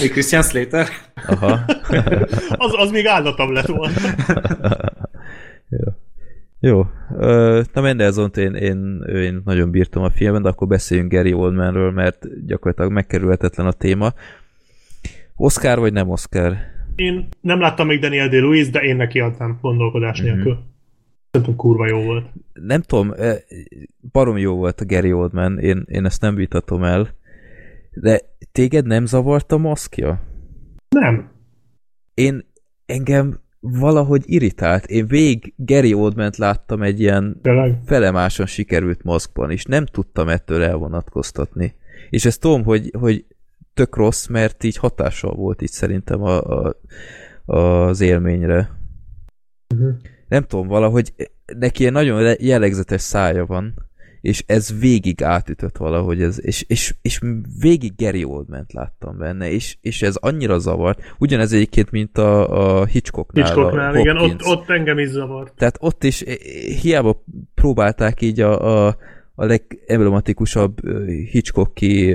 [0.00, 0.86] még Christian Slater.
[1.26, 1.60] Aha.
[2.56, 3.94] az, az még állatabb lett volna.
[5.68, 5.92] Jó.
[6.64, 6.86] Jó.
[7.72, 12.46] Na Mendelssohn-t én, én, én nagyon bírtam a filmben, de akkor beszéljünk Gary Oldmanről, mert
[12.46, 14.12] gyakorlatilag megkerülhetetlen a téma.
[15.36, 16.56] Oscar vagy nem Oscar?
[16.94, 20.34] Én nem láttam még Daniel de Lewis, de én neki adtam gondolkodás mm-hmm.
[20.34, 20.58] nélkül.
[21.30, 22.26] Szerintem kurva jó volt.
[22.52, 23.14] Nem tudom,
[24.12, 27.08] barom jó volt a Gary Oldman, én, én ezt nem vitatom el,
[27.92, 28.20] de
[28.52, 30.20] téged nem zavart a maszkja?
[30.88, 31.30] Nem.
[32.14, 32.44] Én
[32.86, 34.86] engem valahogy irritált.
[34.86, 37.78] Én végig Gary oldman láttam egy ilyen Tényleg?
[37.84, 41.74] felemáson sikerült maszkban, és nem tudtam ettől elvonatkoztatni.
[42.10, 43.24] És ezt tudom, hogy, hogy
[43.74, 46.76] tök rossz, mert így hatással volt így szerintem a, a,
[47.44, 48.70] az élményre.
[49.74, 49.94] Uh-huh.
[50.28, 51.12] Nem tudom, valahogy
[51.58, 53.74] neki ilyen nagyon jellegzetes szája van,
[54.24, 57.20] és ez végig átütött valahogy, ez, és, és, és
[57.60, 61.14] végig Gary oldman láttam benne, és, és ez annyira zavart.
[61.18, 63.44] Ugyanez egyébként, mint a, a Hitchcocknál.
[63.44, 65.52] Hitchcocknál, a igen, ott, ott engem is zavart.
[65.56, 66.34] Tehát ott is eh,
[66.82, 67.24] hiába
[67.54, 68.96] próbálták így a, a
[69.34, 72.12] a legemblematikusabb Hitchcocki,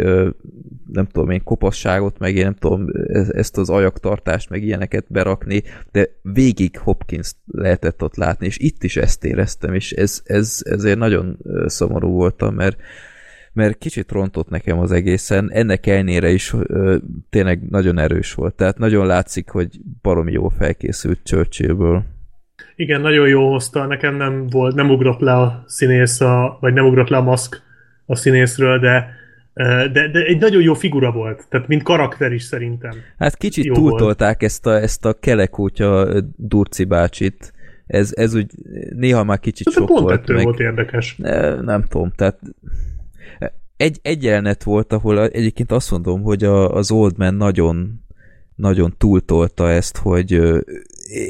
[0.91, 2.85] nem tudom én, kopasságot, meg én nem tudom,
[3.29, 8.97] ezt az ajaktartást, meg ilyeneket berakni, de végig Hopkins lehetett ott látni, és itt is
[8.97, 12.77] ezt éreztem, és ez, ez ezért nagyon szomorú voltam, mert
[13.53, 16.97] mert kicsit rontott nekem az egészen, ennek elnére is ö,
[17.29, 22.05] tényleg nagyon erős volt, tehát nagyon látszik, hogy baromi jó felkészült Churchillből.
[22.79, 26.85] Igen, nagyon jó hozta, nekem nem volt, nem ugrott le a színész, a, vagy nem
[26.85, 27.61] ugrott le a maszk
[28.05, 29.09] a színészről, de,
[29.91, 32.91] de, de egy nagyon jó figura volt, tehát mint karakter is szerintem.
[33.17, 34.43] Hát kicsit jó túltolták volt.
[34.43, 37.53] ezt a, ezt a kelekútja Durci bácsit,
[37.87, 38.51] ez, ez úgy
[38.95, 40.27] néha már kicsit de sok pont volt.
[40.27, 41.15] Meg, volt érdekes.
[41.17, 42.39] Nem, nem tudom, tehát
[43.77, 48.03] egy, egy jelenet volt, ahol egyébként azt mondom, hogy a, az Old Man nagyon
[48.59, 50.41] nagyon túltolta ezt, hogy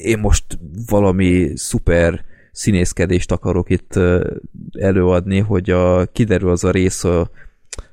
[0.03, 0.43] én most
[0.89, 3.99] valami szuper színészkedést akarok itt
[4.79, 7.29] előadni, hogy a, kiderül az a rész a,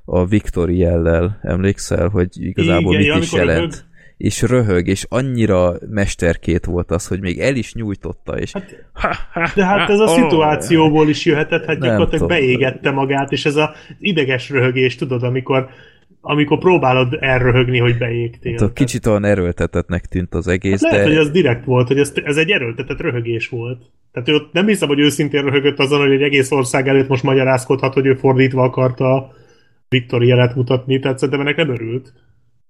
[0.05, 3.59] a Victory jellel, emlékszel, hogy igazából Igen, mit is jelent.
[3.59, 3.85] röhög.
[4.17, 8.53] És röhög, és annyira mesterkét volt az, hogy még el is nyújtotta, és
[9.55, 14.51] De hát ez a szituációból is jöhetett, hát gyakorlatilag beégette magát, és ez a ideges
[14.51, 15.69] röhögés, tudod, amikor
[16.29, 18.57] amikor próbálod elröhögni, hogy beégtél.
[18.59, 21.99] hát, kicsit olyan erőltetetnek tűnt az egész, Hát lehet, de hogy ez direkt volt, hogy
[21.99, 23.83] ez, ez egy erőltetett röhögés volt.
[24.13, 27.95] Tehát ott nem hiszem, hogy őszintén röhögött azon, hogy egy egész ország előtt most magyarázkodhat,
[27.95, 29.33] hogy ő fordítva akarta
[29.89, 32.13] Viktor jelet mutatni, tehát szerintem ennek nem örült.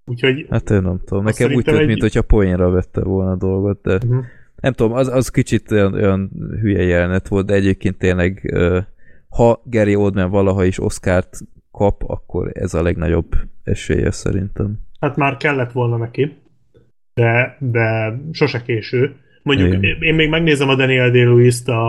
[0.04, 3.36] Úgyhogy hát én nem tudom, nekem úgy tűnt, egy- mint hogyha poénra vette volna a
[3.36, 4.24] dolgot, de uh-huh.
[4.56, 6.30] nem tudom, az, az kicsit olyan, olyan
[6.60, 8.54] hülye jelenet volt, de egyébként tényleg
[9.28, 11.38] ha Gary Oldman valaha is Oscárt
[11.76, 14.78] kap, akkor ez a legnagyobb esélye szerintem.
[15.00, 16.36] hát már kellett volna neki,
[17.14, 19.16] de, de sose késő.
[19.42, 19.82] Mondjuk Igen.
[19.82, 21.86] én, én még megnézem a Daniel Day-Lewis-t a,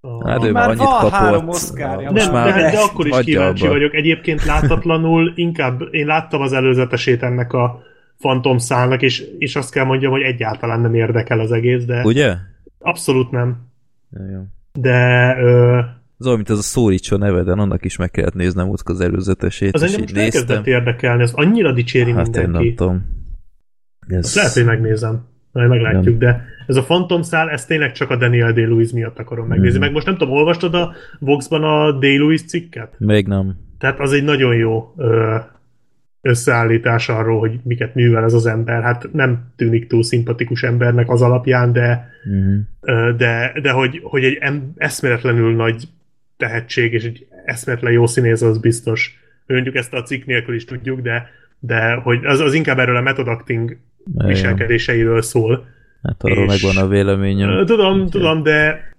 [0.00, 1.10] a Hát ő Már már annyit van kapott.
[1.10, 3.72] három most nem, már de, de akkor is kíváncsi abba.
[3.72, 3.94] vagyok.
[3.94, 7.82] Egyébként láthatatlanul inkább én láttam az előzetesét ennek a
[8.18, 12.34] Phantom szálnak, és, és azt kell mondjam, hogy egyáltalán nem érdekel az egész, de Ugye?
[12.78, 13.56] abszolút nem.
[14.12, 14.52] Igen.
[14.72, 15.80] De ö,
[16.22, 19.74] Az olyan, mint az a szólítson neveden, annak is meg kellett néznem ott az előzetesét,
[19.74, 22.74] az engem most elkezdett érdekelni, az annyira dicséri Hát én nem mindenki.
[22.74, 23.02] tudom.
[24.08, 24.24] Ez...
[24.24, 25.24] Azt lehet, hogy megnézem.
[25.52, 29.46] Majd meglátjuk, de ez a Phantom szál, ez tényleg csak a Daniel Day-Lewis miatt akarom
[29.46, 29.76] megnézni.
[29.76, 29.80] Mhm.
[29.84, 32.94] Meg most nem tudom, olvastad a Vox-ban a Day-Lewis cikket?
[32.98, 33.56] Még nem.
[33.78, 35.36] Tehát az egy nagyon jó ö,
[36.20, 38.82] összeállítás arról, hogy miket művel ez az ember.
[38.82, 42.60] Hát nem tűnik túl szimpatikus embernek az alapján, de, Uh-huh.
[42.80, 45.88] ö, de, de hogy, hogy egy em- eszméletlenül nagy
[46.46, 49.18] tehetség, és egy eszméletlen jó színész, az biztos.
[49.46, 53.00] Mondjuk ezt a cikk nélkül is tudjuk, de, de hogy az, az inkább erről a
[53.00, 53.76] method acting
[54.26, 55.66] viselkedéseiről szól.
[56.02, 57.66] Hát arról És- megvan a véleményem.
[57.66, 58.90] Tudom, tudom, de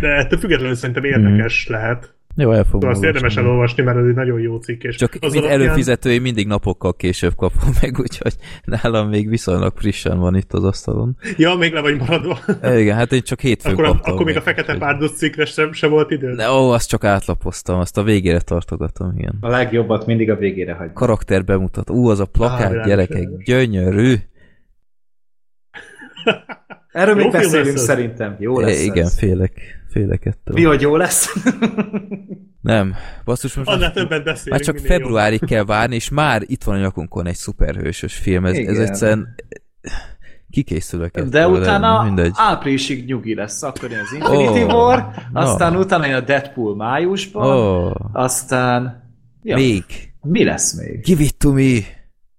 [0.00, 2.14] de ettől függetlenül szerintem érdekes lehet.
[2.40, 3.42] Jó, el fogom azt érdemes olvasni.
[3.42, 4.82] elolvasni, mert ez egy nagyon jó cikk.
[4.82, 8.34] És Csak az mint alapján- előfizető, én mindig napokkal később kapom meg, úgyhogy
[8.64, 11.16] nálam még viszonylag frissen van itt az asztalon.
[11.36, 12.38] Ja, még le vagy maradva.
[12.62, 14.12] Igen, hát én csak hétfőn akkor, kaptam.
[14.12, 16.34] akkor még a fekete párduc cikkre sem, sem volt idő.
[16.34, 19.36] De ó, azt csak átlapoztam, azt a végére tartogatom, igen.
[19.40, 20.94] A legjobbat mindig a végére hagyjuk.
[20.94, 21.90] Karakter bemutat.
[21.90, 24.14] Ú, az a plakát, Á, gyerekek, gyönyörű.
[26.92, 28.36] Erről még beszélünk szerintem.
[28.38, 29.18] Jó É, lesz igen, ez.
[29.18, 30.54] félek, félek ettől.
[30.54, 31.34] Mi, hogy jó lesz?
[32.62, 32.94] Nem,
[33.24, 34.50] basszus, most Annál már, többet beszélünk.
[34.50, 38.44] már csak februárig kell várni, és már itt van a nyakunkon egy szuperhősös film.
[38.46, 38.80] Ez, ez Igen.
[38.82, 39.34] egyszerűen
[40.50, 42.32] kikészülök ettől, De utána mindegy.
[42.34, 47.92] áprilisig nyugi lesz, akkor az Infinity Ó, War, aztán utána jön a Deadpool májusban, Oh,
[48.12, 49.08] aztán...
[49.42, 49.84] Ja, még.
[50.22, 51.00] Mi lesz még?
[51.02, 51.78] Give it to me.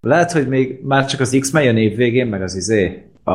[0.01, 3.11] Lehet, hogy még már csak az X-Men jön évvégén, meg az izé.
[3.23, 3.33] A...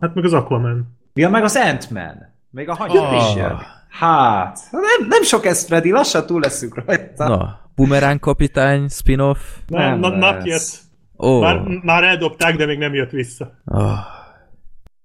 [0.00, 0.96] Hát meg az Aquaman.
[1.14, 2.36] Ja, meg az Ant-Man.
[2.50, 3.28] Még a hagyat Ah.
[3.30, 3.58] is jön.
[3.88, 7.28] Hát, nem, nem sok ez, Freddy, lassan túl leszünk rajta.
[7.28, 9.38] Na, Boomerang kapitány, spin-off.
[9.66, 10.62] Nem, Nem not, not yet.
[11.18, 13.60] Ó, Már, már eldobták, de még nem jött vissza.
[13.64, 13.98] oh.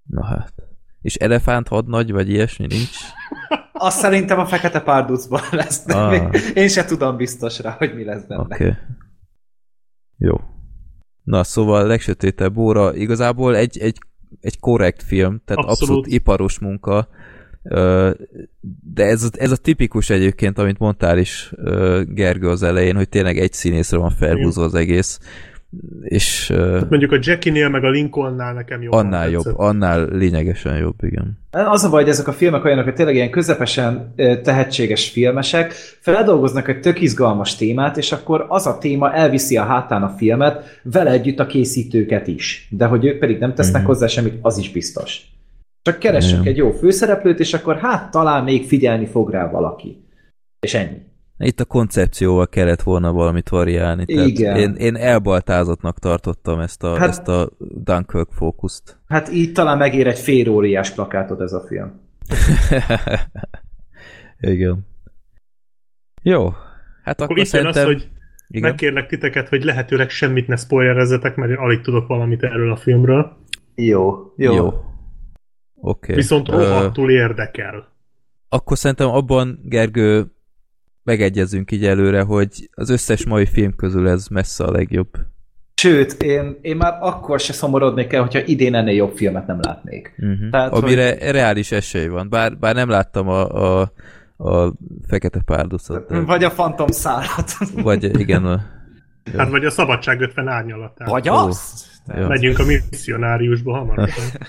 [0.04, 0.54] Na hát.
[1.02, 2.98] És elefánt hadnagy, vagy ilyesmi nincs?
[3.74, 6.10] Azt szerintem a fekete párducban lesz, de Ah.
[6.10, 8.42] még én se tudom biztosra, hogy mi lesz benne.
[8.42, 8.54] Oké.
[8.54, 8.74] Okay.
[10.18, 10.36] Jó.
[11.24, 13.98] Na, szóval legsötétebb óra igazából egy, egy,
[14.42, 16.08] egy korrekt film, tehát abszolút, Abszolút.
[16.08, 17.08] iparos munka,
[18.94, 21.54] de ez, a- ez a tipikus egyébként, amit mondtál is
[22.08, 25.20] Gergő az elején, hogy tényleg egy színészre van felhúzva az egész,
[26.02, 29.60] és ö, Mondjuk a Jackie-nél meg a Lincolnnál nekem jobban annál jobb, tetszett.
[29.60, 31.38] annál lényegesen jobb, igen.
[31.52, 34.14] Az a baj, hogy ezek a filmek olyanok, hogy tényleg ilyen közepesen
[34.44, 40.04] tehetséges filmesek, feldolgoznak egy tök izgalmas témát, és akkor az a téma elviszi a hátán
[40.04, 42.68] a filmet, vele együtt a készítőket is.
[42.72, 43.90] De hogy ők pedig nem tesznek Mhm.
[43.92, 45.22] hozzá semmit, az is biztos.
[45.82, 46.54] Csak keressünk Igen.
[46.54, 50.04] egy jó főszereplőt, és akkor hát talán még figyelni fog rá valaki.
[50.60, 50.98] És ennyi.
[51.38, 54.06] Itt a koncepcióval kellett volna valamit variálni.
[54.06, 54.56] Tehát Igen.
[54.56, 59.00] Én, én elbaltázottnak tartottam ezt a, Hát- ezt a Dunkirk fókuszt.
[59.08, 62.02] Hát így talán megér egy fél óriás plakátot ez a film.
[64.40, 64.88] Igen.
[66.22, 66.50] Jó.
[67.04, 67.88] Hát Akkor akkor, szerintem...
[67.88, 68.10] az, hogy
[68.48, 68.70] Igen.
[68.70, 73.38] megkérlek titeket, hogy lehetőleg semmit ne spoilerezzetek, mert én alig tudok valamit erről a filmről.
[73.76, 74.16] Jó.
[74.38, 74.56] Jó.
[74.56, 74.68] Jó.
[74.68, 74.78] Oké.
[75.76, 76.16] Okay.
[76.16, 77.92] Viszont rohadtul érdekel.
[78.50, 80.32] Akkor szerintem abban, Gergő,
[81.04, 85.10] megegyezünk így előre, hogy az összes mai film közül ez messze a legjobb.
[85.76, 90.16] Sőt, én, én már akkor se szomorodnék el, hogyha idén ennél jobb filmet nem látnék.
[90.18, 90.50] Uh-huh.
[90.50, 91.32] Tehát, Amire hogy...
[91.32, 92.30] reális esély van.
[92.30, 93.92] Bár, bár nem láttam a, a,
[94.38, 94.74] a
[95.08, 96.10] fekete párducot.
[96.10, 96.20] De...
[96.20, 97.58] Vagy a Phantom szállat.
[97.76, 98.62] Vagy igen, a...
[99.38, 101.10] Hát vagy a Szabadság 50 árnyalatát.
[101.10, 101.34] Vagy Ó.
[101.34, 101.86] azt?
[102.18, 102.28] Jó.
[102.28, 104.24] Megyünk a misszionáriusba hamarosan.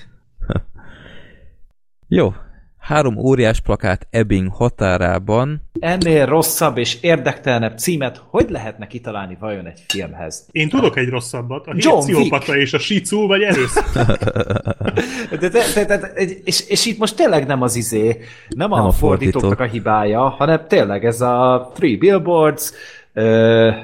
[2.08, 2.34] Jó.
[2.84, 5.62] Három óriás plakát Ebbing határában.
[5.80, 10.46] Ennél rosszabb és érdektelenebb címet hogy lehetne kitalálni vajon egy filmhez?
[10.50, 11.66] Én tudok egy rosszabbat.
[11.66, 12.10] A John
[12.52, 13.74] és a Shizu vagy erősz.
[15.40, 16.12] de, de, de, de,
[16.44, 18.06] és, és itt most tényleg nem az izé,
[18.48, 22.72] nem, nem a, a fordítóknak a hibája, hanem tényleg ez a Three Billboards,
[23.14, 23.74] uh,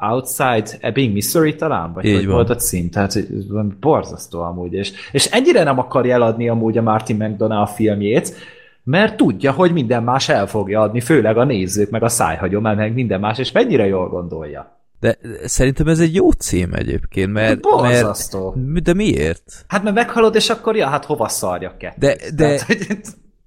[0.00, 1.92] Outside Ebbing, Missouri talán?
[1.92, 2.34] Vagy Így hogy van.
[2.34, 2.90] volt a cím?
[2.90, 3.26] Tehát hogy
[3.80, 4.72] borzasztó amúgy.
[4.72, 8.34] És, és ennyire nem akarja eladni amúgy a Martin McDonough a filmjét,
[8.84, 12.94] mert tudja, hogy minden más el fogja adni, főleg a nézők, meg a szájhagyomány, meg
[12.94, 14.78] minden más, és mennyire jól gondolja.
[15.00, 17.60] De szerintem ez egy jó cím egyébként, mert...
[17.60, 18.54] Borzasztó.
[18.66, 19.64] Mert, de miért?
[19.68, 21.98] Hát mert meghalod, és akkor ja, hát hova szarjak kettőt?
[21.98, 22.86] De, de, Tehát, hogy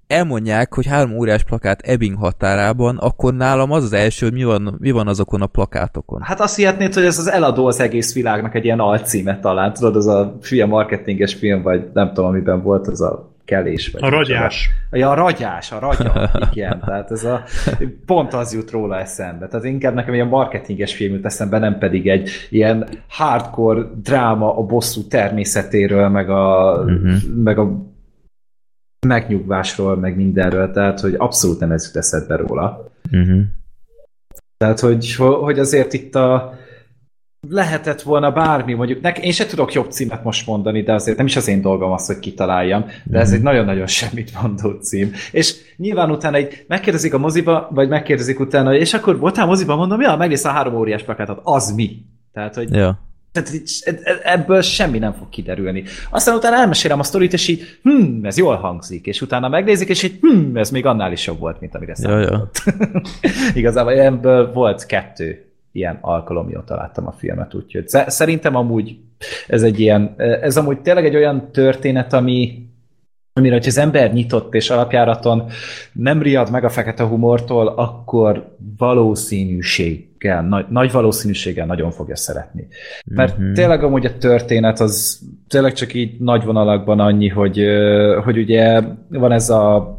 [0.06, 4.76] elmondják, hogy három óriás plakát Ebbing határában, akkor nálam az az első, hogy mi van,
[4.78, 6.22] mi van azokon a plakátokon.
[6.22, 9.96] Hát azt hihetnéd, hogy ez az eladó az egész világnak egy ilyen alcíme talán, tudod,
[9.96, 13.90] az a fia marketinges film, vagy nem tudom, amiben volt az a kelés.
[13.90, 14.70] Vagy a ragyás.
[14.90, 16.80] A, ja, a ragyás, a ragya, igen.
[16.86, 17.42] Tehát ez a,
[18.06, 19.46] pont az jut róla eszembe.
[19.46, 24.62] Tehát inkább nekem ilyen marketinges film jut eszembe, nem pedig egy ilyen hardcore dráma a
[24.62, 27.12] bosszú természetéről, meg a, uh-huh.
[27.44, 27.92] meg a
[29.04, 32.92] megnyugvásról, meg mindenről, tehát hogy abszolút nem ez jut eszedbe róla.
[33.12, 33.40] Uh-huh.
[34.56, 36.58] Tehát, hogy, hogy azért itt a
[37.48, 41.26] lehetett volna bármi, mondjuk, nek, én se tudok jobb címet most mondani, de azért nem
[41.26, 43.36] is az én dolgom az, hogy kitaláljam, de ez mhm.
[43.36, 45.12] egy nagyon-nagyon semmit mondó cím.
[45.32, 50.00] És nyilván utána egy megkérdezik a moziba, vagy megkérdezik utána, és akkor voltál moziba, mondom,
[50.00, 52.04] ja, megnézsz a három óriás plakátot, az mi?
[52.32, 52.98] Tehát, hogy ja.
[53.34, 55.84] Tehát ebből semmi nem fog kiderülni.
[56.10, 60.02] Aztán utána elmesélem a sztorit, és így, hm, ez jól hangzik, és utána megnézik, és
[60.02, 62.62] így, hm, ez még annál is jobb volt, mint amire számított.
[63.54, 68.96] Igazából ebből volt kettő ilyen alkalom, mióta láttam a filmet, úgyhogy szerintem amúgy
[69.46, 72.63] ez egy ilyen, ez amúgy tényleg egy olyan történet, ami
[73.36, 75.50] amire, hogy az ember nyitott és alapjáraton
[75.92, 82.66] nem riad meg a fekete humortól, akkor valószínűséggel, nagy, nagy valószínűséggel nagyon fogja szeretni.
[83.06, 83.52] Mert mm-hmm.
[83.52, 87.64] tényleg amúgy a történet az tényleg csak így nagy vonalakban annyi, hogy,
[88.24, 89.96] hogy ugye van ez a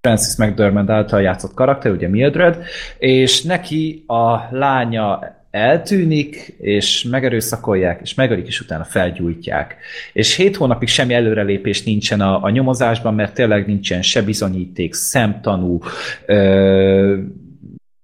[0.00, 2.64] Francis McDermott által játszott karakter, ugye Mildred,
[2.98, 9.76] és neki a lánya eltűnik, és megerőszakolják, és megölik, és utána felgyújtják.
[10.12, 15.78] És hét hónapig semmi előrelépés nincsen a, a nyomozásban, mert tényleg nincsen se bizonyíték, szemtanú,
[16.26, 17.20] ö,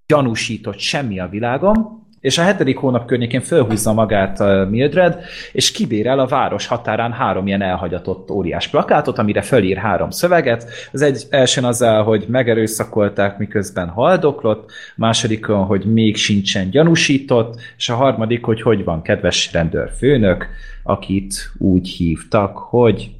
[0.07, 5.19] gyanúsított semmi a világon, és a hetedik hónap környékén fölhúzza magát a Mildred,
[5.53, 10.71] és kibérel a város határán három ilyen elhagyatott óriás plakátot, amire fölír három szöveget.
[10.93, 17.95] Az egy elsőn azzal, hogy megerőszakolták, miközben haldoklott, másodikon, hogy még sincsen gyanúsított, és a
[17.95, 20.47] harmadik, hogy hogy van kedves rendőrfőnök,
[20.83, 23.11] akit úgy hívtak, hogy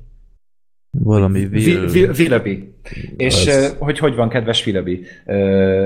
[0.99, 1.49] valami
[2.19, 2.75] Willoughby.
[3.17, 3.77] És az...
[3.79, 5.05] hogy hogy van, kedves Willoughby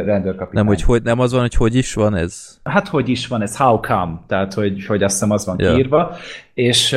[0.05, 0.49] rendőrkapitány?
[0.53, 2.59] Nem, hogy, hogy nem az van, hogy hogy is van ez?
[2.63, 4.21] Hát hogy is van ez, how come?
[4.27, 5.71] Tehát, hogy, hogy azt hiszem az van ja.
[5.71, 6.17] kiírva.
[6.55, 6.97] És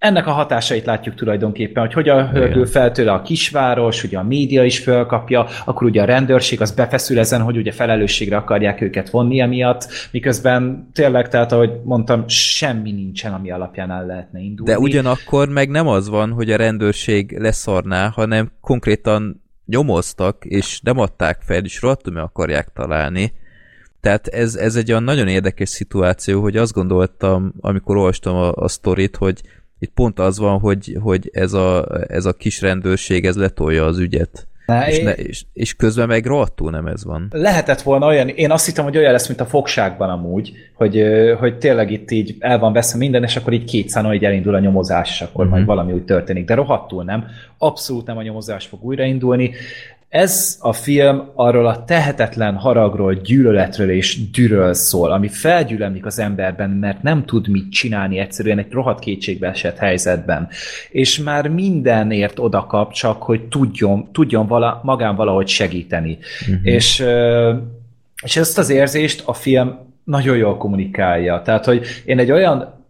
[0.00, 4.64] ennek a hatásait látjuk tulajdonképpen, hogy hogyan hördül fel tőle a kisváros, ugye a média
[4.64, 9.40] is fölkapja, akkor ugye a rendőrség az befeszül ezen, hogy ugye felelősségre akarják őket vonni
[9.40, 14.72] emiatt, miközben tényleg, tehát ahogy mondtam, semmi nincsen, ami alapján el lehetne indulni.
[14.72, 20.98] De ugyanakkor meg nem az van, hogy a rendőrség leszarná, hanem konkrétan nyomoztak, és nem
[20.98, 23.32] adták fel, és rohadtul meg akarják találni.
[24.00, 28.68] Tehát ez, ez egy olyan nagyon érdekes szituáció, hogy azt gondoltam, amikor olvastam a, a
[28.68, 29.40] sztorit, hogy
[29.80, 33.98] itt pont az van, hogy, hogy ez, a, ez a kis rendőrség, ez letolja az
[33.98, 34.48] ügyet.
[34.66, 35.04] Na, és, én...
[35.04, 37.28] ne, és, és közben meg rohadtul nem ez van.
[37.30, 41.04] Lehetett volna olyan, én azt hittem, hogy olyan lesz, mint a fogságban amúgy, hogy,
[41.38, 44.58] hogy tényleg itt így el van veszve minden, és akkor így kétszán, hogy elindul a
[44.58, 45.50] nyomozás, és akkor uh-huh.
[45.50, 46.44] majd valami úgy történik.
[46.44, 47.26] De rohadtul nem.
[47.58, 49.52] Abszolút nem a nyomozás fog újraindulni.
[50.10, 56.70] Ez a film arról a tehetetlen haragról, gyűlöletről és dűről szól, ami felgyülemlik az emberben,
[56.70, 60.48] mert nem tud mit csinálni egyszerűen egy rohadt kétségbe esett helyzetben.
[60.90, 66.18] És már mindenért odakap, csak hogy tudjon, tudjon vala, magán valahogy segíteni.
[66.40, 66.66] Uh-huh.
[66.66, 67.04] És,
[68.22, 71.42] és ezt az érzést a film nagyon jól kommunikálja.
[71.42, 72.84] Tehát, hogy én egy olyan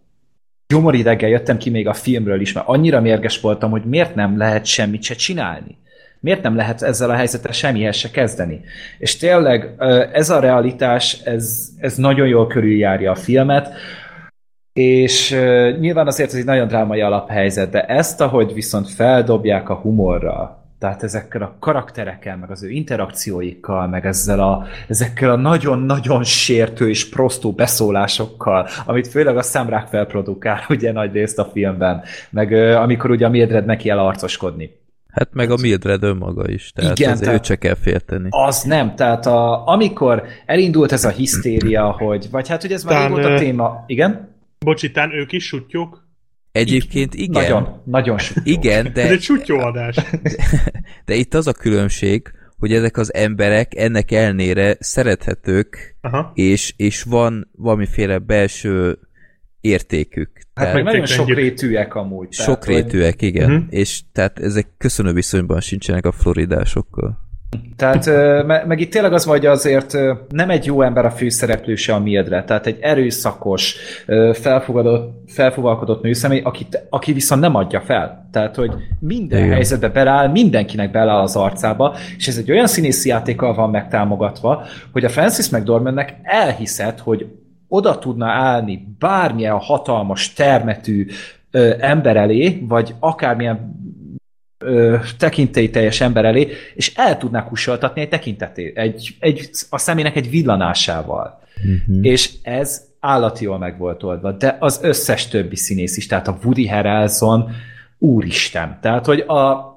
[0.67, 4.65] gyomorideggel jöttem ki még a filmről is, mert annyira mérges voltam, hogy miért nem lehet
[4.65, 5.79] semmit se csinálni.
[6.21, 8.61] Miért nem lehet ezzel a helyzettel semmihez se kezdeni?
[8.97, 9.75] És tényleg
[10.13, 13.73] ez a realitás, ez, ez nagyon jól körüljárja a filmet,
[14.73, 15.29] és
[15.79, 21.03] nyilván azért ez egy nagyon drámai alaphelyzet, de ezt, ahogy viszont feldobják a humorra, tehát
[21.03, 27.09] ezekkel a karakterekkel, meg az ő interakcióikkal, meg ezzel a, ezekkel a nagyon-nagyon sértő és
[27.09, 33.25] prostó beszólásokkal, amit főleg a számrák felprodukál ugye nagy részt a filmben, meg amikor ugye
[33.25, 34.79] a Mildred neki el arcoskodni
[35.11, 38.27] Hát meg a Mildred önmaga is, tehát Igen, azért tehát- őt se kell félteni.
[38.29, 43.09] Az nem, tehát a, amikor elindult ez a hisztéria, hogy, vagy hát, hogy ez már
[43.09, 44.35] volt a téma, igen?
[44.59, 46.09] Bocsitán, ők is sutyók?
[46.51, 48.37] Egyébként igen, Nagyon, nagyon sok.
[48.43, 49.95] igen, Ez de, egy sutyóadás.
[51.05, 56.31] de itt az a különbség, hogy ezek az emberek ennek elnére szerethetők, Aha.
[56.33, 58.99] és, és van valamiféle belső
[59.61, 60.29] értékük.
[60.35, 62.27] Hát Tehát meg nagyon sokrétűek amúgy.
[62.29, 63.63] tehát, hogy- sokrétűek, igen, Mhm.
[63.69, 67.17] és tehát ezek köszönő viszonyban sincsenek a floridásokkal.
[67.75, 68.05] Tehát
[68.45, 69.97] me- meg itt tényleg az vagy azért
[70.29, 73.75] nem egy jó ember a főszereplő se a Mildred, tehát egy erőszakos,
[74.33, 78.29] felfogadott, felfogalkodott nőszemély, aki, aki viszont nem adja fel.
[78.31, 79.51] Tehát, hogy minden Igen.
[79.53, 85.05] helyzetbe beláll, mindenkinek beláll az arcába, és ez egy olyan színészi játékkal van megtámogatva, hogy
[85.05, 87.25] a Francis McDormandnek elhiszed, hogy
[87.73, 91.07] oda tudna állni bármilyen hatalmas termetű
[91.51, 93.75] ö, ember elé, vagy akármilyen
[94.57, 100.29] ö, tekintélyteljes ember elé, és el tudná kusoltatni egy tekintetét, egy, egy, a szemének egy
[100.29, 101.39] villanásával.
[101.55, 102.05] Uh-huh.
[102.05, 106.37] És ez állati jól meg volt oldva, de az összes többi színész is, tehát a
[106.43, 107.51] Woody Harrelson,
[107.97, 108.77] úristen.
[108.81, 109.71] Tehát, hogy a,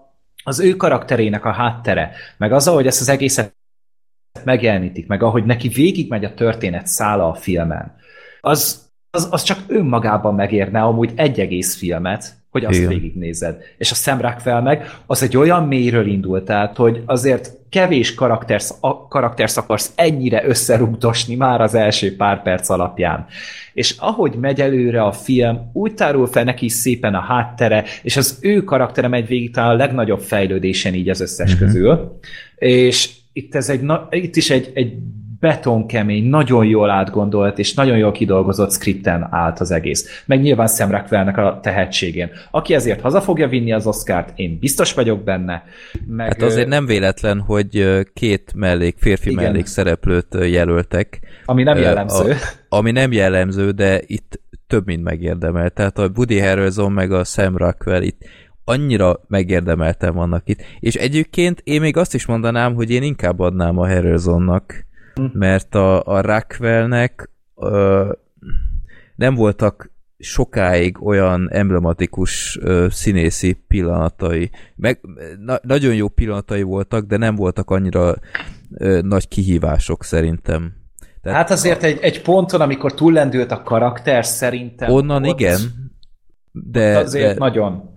[0.45, 3.55] az ő karakterének a háttere, meg az, ahogy ezt az egészet
[4.45, 7.95] megjelenítik, meg ahogy neki végigmegy a történet szála a filmen,
[8.41, 12.89] az, az, az csak önmagában megérne amúgy egy egész filmet, hogy azt Igen.
[12.89, 13.57] végignézed.
[13.79, 18.75] És a Sam Rockwell meg, az egy olyan mélyről indult, tehát, hogy azért kevés karaktersz,
[18.81, 23.27] a, karaktersz akarsz ennyire összerugdosni már az első pár perc alapján.
[23.73, 28.39] És ahogy megy előre a film, úgy tárul fel neki szépen a háttere, és az
[28.41, 31.65] ő karaktere megy végig talán a legnagyobb fejlődésen így az összes Mhm.
[31.65, 32.19] közül.
[32.57, 34.93] És itt, ez egy, na- itt is egy, egy
[35.41, 40.23] betonkemény, nagyon jól átgondolt és nagyon jól kidolgozott skripten állt az egész.
[40.27, 42.31] Meg nyilván Sam Rockwellnek a tehetségén.
[42.51, 45.65] Aki ezért haza fogja vinni az Oscárt, én biztos vagyok benne.
[46.07, 49.45] Meg, Hát azért nem véletlen, hogy két mellék, férfi Igen.
[49.45, 51.21] mellék szereplőt jelöltek.
[51.45, 52.31] Ami nem jellemző.
[52.31, 52.37] A,
[52.79, 55.71] ami nem jellemző, de itt több, mint megérdemel.
[55.71, 58.23] Tehát a Woody Harrelson meg a Sam Rockwell itt
[58.65, 60.63] annyira megérdemelten vannak itt.
[60.81, 65.25] És egyébként én még azt is mondanám, hogy én inkább adnám a Harrelsonnak, Hm.
[65.33, 68.13] mert a, a Rockwellnek ö,
[69.17, 74.51] nem voltak sokáig olyan emblematikus ö, színészi pillanatai.
[74.77, 75.01] Meg,
[75.45, 78.15] na, nagyon jó pillanatai voltak, de nem voltak annyira
[78.75, 80.73] ö, nagy kihívások szerintem.
[81.23, 84.91] Tehát Hát azért egy, egy ponton, amikor túllendült a karakter, szerintem...
[84.91, 85.59] onnan ott- igen,
[86.53, 87.94] de, Azért de nagyon.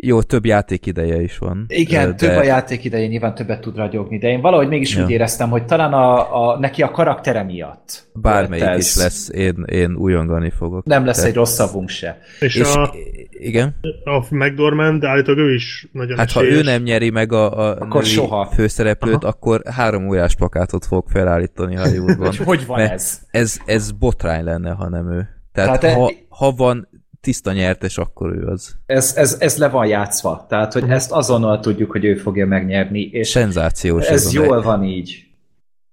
[0.00, 1.64] Jó, több játékideje is van.
[1.68, 5.04] Igen, Ö, több a játék ideje, nyilván többet tud ragyogni, de én valahogy mégis Ja.
[5.04, 8.08] úgy éreztem, hogy talán a, a, neki a karaktere miatt.
[8.14, 8.78] Bármelyik ez.
[8.86, 10.84] is lesz, én, én újongani fogok.
[10.84, 12.18] Nem lesz Tehát- egy rosszabbunk se.
[12.40, 12.94] És, És a,
[13.30, 16.58] igen, a McDormand állítólag ő is nagyon hát ha esélyes.
[16.58, 18.44] ő nem nyeri meg a, a Akkor soha.
[18.46, 19.28] főszereplőt, Aha.
[19.28, 22.26] akkor három óriás plakátot fog felállítani Hollywoodban.
[22.26, 23.20] Hogy hogy van Mert ez?
[23.30, 23.56] ez?
[23.66, 25.28] Ez botrány lenne, ha nem ő.
[25.52, 26.88] Tehát, Tehát e- ha, ha van
[27.20, 28.76] tiszta nyertes, akkor ő az.
[28.86, 30.46] Ez, ez, ez le van játszva.
[30.48, 34.06] Tehát, hogy ezt azonnal tudjuk, hogy ő fogja megnyerni, és Szenzációs.
[34.06, 35.26] ez a jól meg- van így.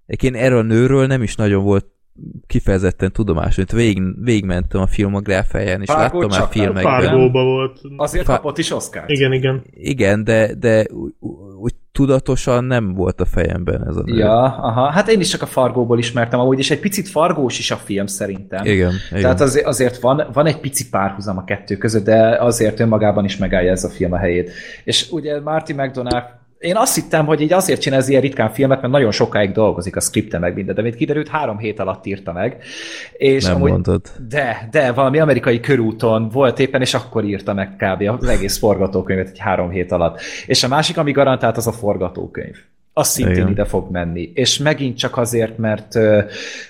[0.05, 1.85] Egyébként erről a nőről nem is nagyon volt
[2.47, 3.63] kifejezetten tudomásom.
[3.63, 7.31] Itt végig, végigmentem a filmográfáján, és Fargo láttam már filmekben.
[7.31, 7.79] Volt.
[7.97, 9.03] Azért Fa- kapott is Oscar.
[9.07, 9.63] Igen, igen.
[9.71, 11.13] Igen, de, de úgy,
[11.59, 14.17] úgy tudatosan nem volt a fejemben ez a nő.
[14.17, 14.89] Ja, aha.
[14.91, 18.05] Hát én is csak a Fargóból ismertem amúgy, és egy picit fargós is a film
[18.05, 18.65] szerintem.
[18.65, 19.21] Igen, igen.
[19.21, 23.37] Tehát azért, azért van, van egy pici párhuzam a kettő között, de azért önmagában is
[23.37, 24.51] megállja ez a film a helyét.
[24.83, 26.25] És ugye Marty McDonagh
[26.65, 29.95] én azt hittem, hogy így azért csinál ez ilyen ritkán filmet, mert nagyon sokáig dolgozik
[29.95, 32.63] a skripte meg minden, de mint kiderült, három hét alatt írta meg.
[33.17, 34.01] És nem amúgy, mondod.
[34.29, 38.21] De, de valami amerikai körúton volt éppen, és akkor írta meg kb.
[38.21, 40.19] az egész forgatókönyvet egy három hét alatt.
[40.45, 42.55] És a másik, ami garantált, az a forgatókönyv.
[42.93, 43.49] Az szintén Igen.
[43.49, 44.31] ide fog menni.
[44.33, 45.93] És megint csak azért, mert,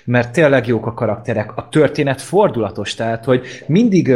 [0.04, 1.56] mert tényleg jók a karakterek.
[1.56, 4.14] A történet fordulatos, tehát, hogy mindig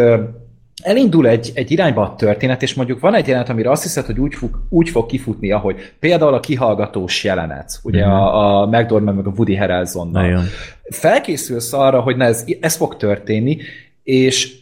[0.82, 4.19] elindul egy, egy irányba a történet, és mondjuk van egy jelenet, amire azt hiszed, hogy
[4.20, 8.15] úgy fog, úgy fog kifutni, ahogy például a kihallgatós jelenet, ugye Mhm.
[8.15, 10.44] a, a McDormand meg a Woody Harrelsonnal Nagyon.
[10.90, 13.59] felkészülsz arra, hogy na ez, ez fog történni,
[14.02, 14.59] és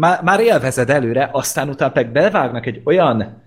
[0.00, 3.42] már, már élvezed előre, aztán utána meg bevágnak egy olyan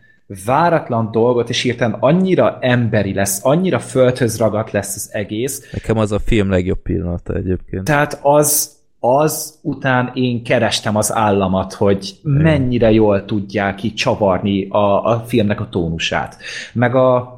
[0.46, 6.12] váratlan dolgot, és hirtelen annyira emberi lesz, annyira földhöz ragadt lesz az egész, Nekem az
[6.12, 7.84] a film legjobb pillanata egyébként.
[7.84, 15.06] tehát az, az után én kerestem az államat, hogy mennyire jól tudják ki csavarni a,
[15.06, 16.38] a filmnek a tónusát.
[16.74, 17.38] Meg a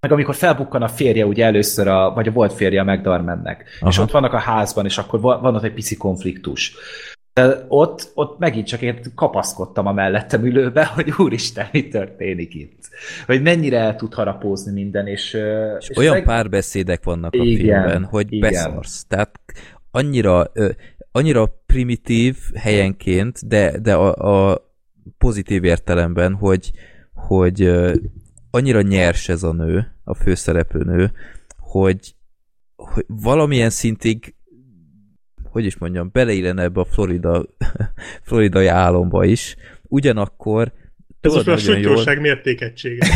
[0.00, 3.96] meg amikor felbukkan a férje, ugye először, a, vagy a volt férje a McDormandnek, és
[3.96, 4.02] Aha.
[4.02, 6.74] ott vannak a házban, és akkor van, van ott egy pici konfliktus.
[7.32, 12.88] De ott, ott megint csak én kapaszkodtam a mellettem ülőbe, hogy úristen, mi történik itt.
[13.26, 15.36] Hogy mennyire el tud harapózni minden, és...
[15.78, 16.24] És, és olyan meg...
[16.24, 18.50] párbeszédek vannak a igen, filmben, hogy igen.
[18.50, 19.04] beszarsz.
[19.08, 19.40] Tehát
[19.90, 20.52] annyira,
[21.12, 24.68] annyira primitív helyenként, de, de a, a
[25.18, 26.70] pozitív értelemben, hogy,
[27.12, 27.72] hogy
[28.50, 31.12] annyira nyers ez a nő, a főszereplő nő,
[31.56, 32.14] hogy,
[32.76, 34.34] hogy valamilyen szintig
[35.50, 37.46] hogy is mondjam, beleillene ebbe a Florida,
[38.26, 39.56] floridai álomba is.
[39.82, 40.72] Ugyanakkor
[41.20, 42.22] ez most a sütjóság jól...
[42.22, 43.06] mértékegysége.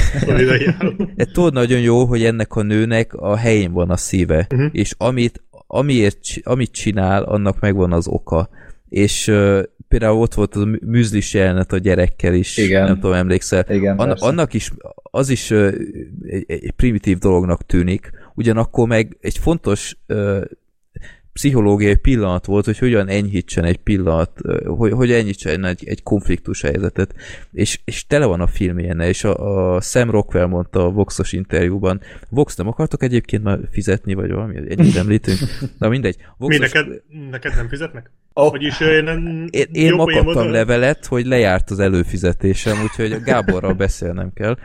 [1.33, 4.69] tudod nagyon jó, hogy ennek a nőnek a helyén van a szíve, uh-huh.
[4.73, 8.49] és amit, amiért, amit csinál, annak megvan az oka.
[8.89, 12.85] És uh, például ott volt a műzlis jelenet a gyerekkel is, Igen.
[12.85, 13.65] nem tudom, emlékszel.
[13.69, 14.71] Igen, An- annak is,
[15.03, 15.75] az is uh,
[16.23, 20.41] egy, egy primitív dolognak tűnik, ugyanakkor meg egy fontos uh,
[21.35, 27.15] pszichológiai pillanat volt, hogy hogyan enyhítsen egy pillanat, hogy, hogy enyhítsen egy, egy konfliktus helyzetet,
[27.53, 31.33] és, és tele van a film ilyen, és a, a Sam Rockwell mondta a Voxos
[31.33, 35.39] interjúban, Vox nem akartok egyébként már fizetni, vagy valami, ennyit említünk?
[35.79, 36.17] Na mindegy.
[36.37, 36.59] Voxos...
[36.59, 38.11] Mi, neked, neked nem fizetnek?
[38.33, 38.51] Oh.
[38.51, 39.07] Vagyis én,
[39.51, 44.57] én, én ma kaptam levelet, hogy lejárt az előfizetésem, úgyhogy Gáborral beszélnem kell.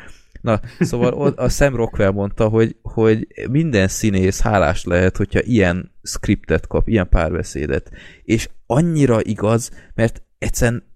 [0.42, 6.68] Na, szóval a Sam Rockwell mondta, hogy, hogy minden színész hálás lehet, hogyha ilyen skriptet
[6.68, 7.92] kap, ilyen párbeszédet.
[8.24, 10.89] És annyira igaz, mert egyszerűen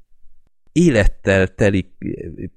[0.74, 1.92] élettel teli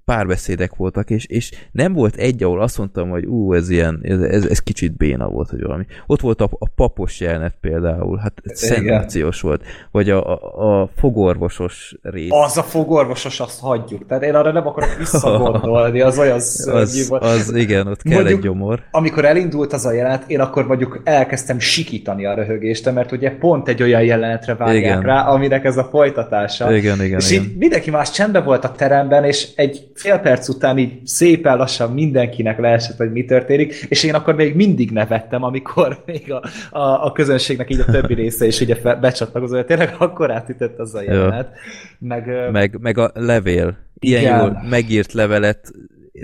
[0.05, 4.20] párbeszédek voltak, és, és nem volt egy, ahol azt mondtam, hogy ú, ez ilyen, ez,
[4.20, 5.84] ez, ez kicsit béna volt, hogy valami.
[6.06, 9.62] Ott volt a, a papos jelenet például, hát szenzációs volt.
[9.90, 12.30] Vagy a, a, a fogorvosos rész.
[12.30, 14.06] Az a fogorvosos, azt hagyjuk.
[14.06, 16.36] Tehát én arra nem akarok visszagondolni, az olyan
[16.66, 17.22] az, volt.
[17.22, 18.82] Az igen, ott kell mondjuk, egy gyomor.
[18.90, 23.68] Amikor elindult az a jelenet, én akkor mondjuk elkezdtem sikítani a röhögést, mert ugye pont
[23.68, 25.01] egy olyan jelenetre vágják igen.
[25.01, 26.76] rá, aminek ez a folytatása.
[26.76, 27.55] Igen, igen, és igen.
[27.59, 32.58] mindenki más csendben volt a teremben, és egy fél perc után így szépen lassan mindenkinek
[32.58, 37.12] leesett, hogy mi történik, és én akkor még mindig nevettem, amikor még a, a, a
[37.12, 41.48] közönségnek így a többi része is ugye becsatlakozott, tényleg akkor átütött az a jelenet.
[41.98, 43.76] Meg, meg, meg a levél.
[43.98, 44.38] Ilyen igen.
[44.38, 45.72] jól megírt levelet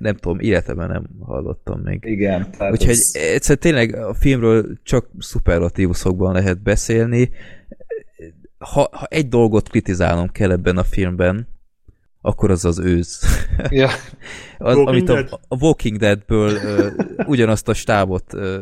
[0.00, 2.04] nem tudom, életemben nem hallottam még.
[2.04, 2.46] Igen.
[2.70, 3.10] Úgyhogy ez...
[3.14, 7.30] egyszer tényleg a filmről csak szuperlatívuszokban lehet beszélni.
[8.58, 11.48] Ha, ha egy dolgot kritizálnom kell ebben a filmben,
[12.22, 13.20] akkor az az őz.
[13.70, 13.88] Ja.
[14.58, 18.54] az, amit a, a Walking Deadből uh, ugyanazt a stábot uh,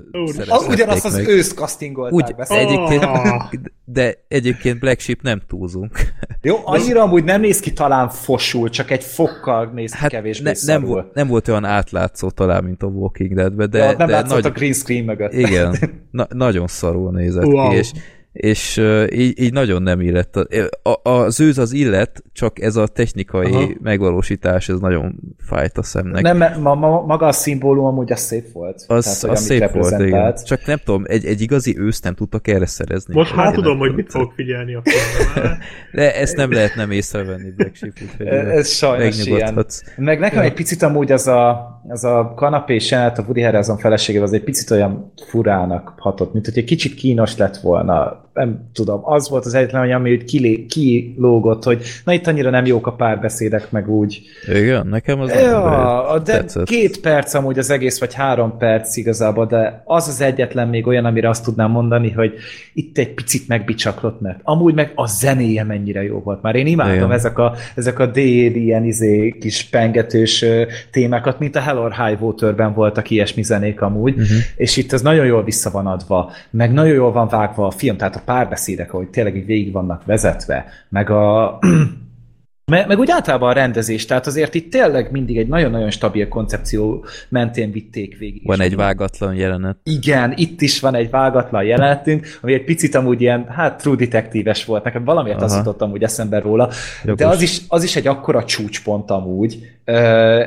[0.49, 2.45] az, Ugyanazt az őzt castingolták be.
[2.45, 3.51] Egyébként, oh.
[3.85, 5.99] De egyébként Black Sheep nem túlzunk.
[6.43, 10.51] Jó, annyira amúgy nem néz ki talán fosul, csak egy fokkal néz ki hát kevésbé
[10.51, 14.07] ne, nem, volt, nem volt olyan átlátszó talán, mint a Walking Deadben, de, ja, nem
[14.07, 14.53] de látszott nagy...
[14.53, 15.33] a green screen mögött.
[15.33, 15.77] Igen,
[16.11, 17.69] na, nagyon szarul nézett wow.
[17.69, 17.93] ki, és
[18.33, 20.37] és uh, így, így nagyon nem illett.
[20.37, 23.69] A, a, az őz az illet, csak ez a technikai Aha.
[23.83, 26.23] megvalósítás, ez nagyon fájt a szemnek.
[26.23, 28.85] Nem, ma, ma, maga a szimbólum amúgy az szép volt.
[28.87, 30.35] Az, Tehát, az szép volt, igen.
[30.45, 33.15] Csak nem tudom, egy, egy igazi ősz nem tudtak erre szerezni.
[33.15, 35.59] Most már tudom, hogy mit fog figyelni a filmben.
[35.93, 39.67] De ezt nem lehet nem észrevenni, Black Sheep, úgyhogy Ez sajnos ilyen.
[39.97, 40.45] Meg nekem ja.
[40.45, 44.45] egy picit amúgy az a, az a kanapés jelenet a Woody Harrelson feleségével az egy
[44.45, 49.45] picit olyan furának hatott, mint hogy egy kicsit kínos lett volna nem tudom, az volt
[49.45, 53.89] az egyetlen, ami úgy kilé, kilógott, hogy na itt annyira nem jók a párbeszédek, meg
[53.89, 54.23] úgy.
[54.55, 56.67] Igen, nekem az ja, de tetszett.
[56.67, 61.05] két perc amúgy az egész, vagy három perc igazából, de az az egyetlen még olyan,
[61.05, 62.35] amire azt tudnám mondani, hogy
[62.75, 66.43] itt egy picit megbicsaklott, mert amúgy meg a zenéje mennyire jó volt.
[66.43, 70.45] Már én imádom ezek a, ezek a D&D ilyen izé, kis pengetős
[70.91, 74.39] témákat, mint a Hell or High Waterben voltak ilyesmi zenék amúgy, uh-huh.
[74.57, 77.97] és itt ez nagyon jól vissza van adva, meg nagyon jól van vágva a film,
[77.97, 81.59] tehát a párbeszédek, ahogy tényleg így végig vannak vezetve, meg a
[82.71, 87.05] meg, meg úgy általában a rendezés, tehát azért itt tényleg mindig egy nagyon-nagyon stabil koncepció
[87.29, 88.47] mentén vitték végig.
[88.47, 89.77] Van egy vágatlan jelenet.
[89.83, 94.65] Igen, itt is van egy vágatlan jelenetünk, ami egy picit amúgy ilyen, hát true detektíves
[94.65, 95.47] volt, nekem valamiért Aha.
[95.47, 96.71] azt jutottam úgy eszembe róla,
[97.05, 97.19] Jogos.
[97.19, 99.59] de az is, az is egy akkora csúcspont amúgy,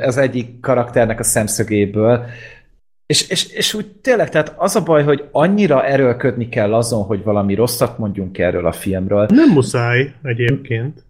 [0.02, 2.24] az egyik karakternek a szemszögéből,
[3.06, 7.22] és, és, és úgy tényleg, tehát az a baj, hogy annyira erőlködni kell azon, hogy
[7.22, 9.26] valami rosszat mondjunk erről a filmről.
[9.30, 11.04] Nem muszáj egyébként.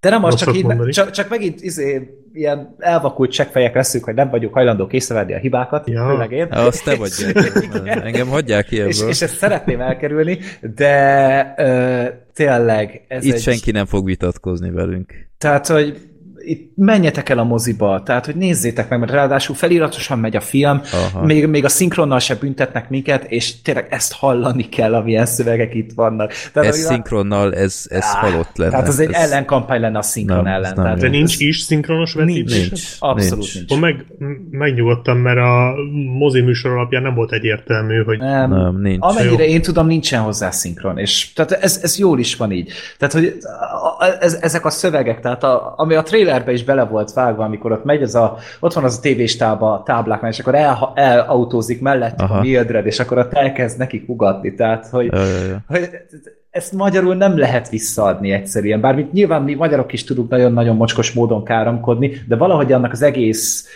[0.00, 4.30] De nem az, csak, így, csak, csak megint izé, ilyen elvakult csekkfejek leszünk, hogy nem
[4.30, 6.06] vagyunk hajlandók észrevenni a hibákat, ja.
[6.08, 6.48] főleg én.
[6.50, 7.10] Ja, azt te vagy.
[8.04, 8.88] Engem hagyják ki ebből.
[8.88, 10.38] És, és ezt szeretném elkerülni,
[10.74, 12.04] de ö,
[12.34, 13.40] tényleg ez Itt egy...
[13.40, 15.12] senki nem fog vitatkozni velünk.
[15.38, 16.07] Tehát, hogy
[16.48, 20.80] itt menjetek el a moziba, tehát hogy nézzétek meg, mert ráadásul feliratosan megy a film,
[21.22, 25.90] még, még a szinkronnal se büntetnek minket, és tényleg ezt hallani kell, amilyen szövegek itt
[25.94, 26.32] vannak.
[26.52, 28.70] Tehát, ez szinkronnal, ez, ez áh, halott lenne.
[28.70, 29.30] Tehát az egy ez...
[29.30, 30.74] ellenkampány lenne a szinkron nem, ellen.
[30.74, 32.56] Tehát, de nincs is szinkronos vetítés?
[32.56, 32.96] Nincs, nincs.
[32.98, 33.68] Abszolút nincs.
[33.68, 33.80] nincs.
[33.80, 34.06] Meg,
[34.50, 35.74] megnyugodtam, mert a
[36.18, 38.18] mozi műsor alapján nem volt egyértelmű, hogy...
[38.18, 38.98] Nem, nem nincs.
[39.00, 42.72] Amennyire én tudom, nincsen hozzá szinkron, és tehát ez, ez jól is van így.
[42.98, 43.38] Tehát, hogy
[44.20, 46.02] ez, ezek a szövegek, tehát a, ami a
[46.38, 49.72] trailerbe is bele volt vágva, amikor ott megy, az a, ott van az a tévéstába
[49.72, 54.54] a táblák, és akkor el, elautózik mellett a Mildred, és akkor ott elkezd neki ugatni,
[54.54, 55.10] tehát, hogy,
[55.66, 55.88] hogy
[56.50, 58.80] ezt magyarul nem lehet visszaadni egyszerűen.
[58.80, 63.68] Bármit nyilván mi magyarok is tudunk nagyon-nagyon mocskos módon káromkodni, de valahogy annak az egész,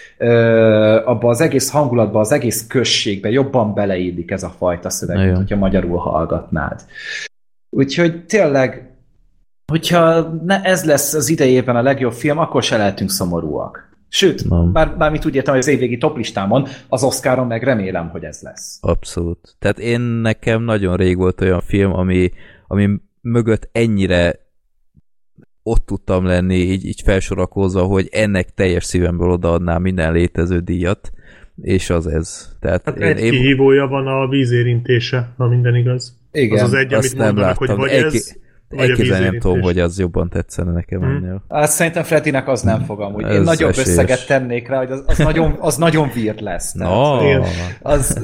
[1.04, 5.56] abba az egész hangulatba, az egész községbe jobban beleillik ez a fajta szöveg, mint hogyha
[5.56, 6.80] magyarul hallgatnád.
[7.70, 8.91] Úgyhogy tényleg,
[9.72, 13.90] hogyha ne ez lesz az idejében a legjobb film, akkor se lehetünk szomorúak.
[14.08, 14.72] Sőt, nem.
[14.72, 18.78] bár, bármit úgy értem, hogy az évvégi toplistámon, az Oscaron meg remélem, hogy ez lesz.
[18.80, 19.56] Abszolút.
[19.58, 22.30] Tehát én nekem nagyon rég volt olyan film, ami,
[22.66, 22.88] ami
[23.20, 24.40] mögött ennyire
[25.62, 31.10] ott tudtam lenni, így, így felsorakozva, hogy ennek teljes szívemből odaadnám minden létező díjat,
[31.60, 32.48] és az ez.
[32.60, 36.16] Tehát hát egy én, kihívója van a vízérintése, ha minden igaz.
[36.32, 36.64] Igen.
[36.64, 37.78] Az az egy, amit nem mondanak, láttam.
[37.78, 38.36] hogy vagy egy, ez,
[38.76, 41.10] Elképzelni nem tudom, hogy az jobban tetszene nekem hmm.
[41.10, 41.42] ennél.
[41.48, 43.30] Hát szerintem Fredinek az nem fog amúgy.
[43.30, 43.88] Én nagyobb esélyes.
[43.88, 46.72] összeget tennék rá, hogy az, az, nagyon, az nagyon vírt lesz.
[46.72, 47.18] No.
[47.82, 48.20] az,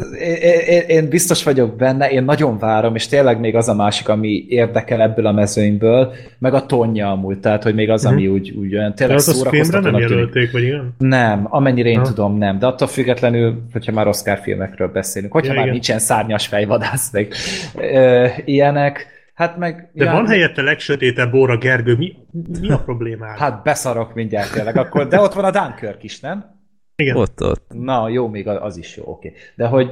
[0.71, 4.45] én, én, biztos vagyok benne, én nagyon várom, és tényleg még az a másik, ami
[4.49, 8.35] érdekel ebből a mezőnyből, meg a tonja amúgy, tehát hogy még az, ami hmm.
[8.35, 10.95] úgy, úgy olyan tényleg az filmre nem jelölték, vagy igen?
[10.99, 12.07] Nem, amennyire én ha.
[12.07, 12.59] tudom, nem.
[12.59, 15.73] De attól függetlenül, hogyha már Oscar filmekről beszélünk, hogyha ja, már igen.
[15.73, 17.33] nincsen szárnyas fejvadász, meg
[17.77, 19.91] ö, ilyenek, Hát meg...
[19.93, 22.17] De ja, van helyette legsötétebb óra, Gergő, mi,
[22.61, 23.27] mi a probléma?
[23.27, 26.61] Hát beszarok mindjárt tényleg akkor, de ott van a Dunkirk is, nem?
[26.97, 27.17] Igen.
[27.17, 27.73] Ott, ott.
[27.75, 29.29] Na, jó, még az is jó, oké.
[29.29, 29.41] Okay.
[29.57, 29.91] De hogy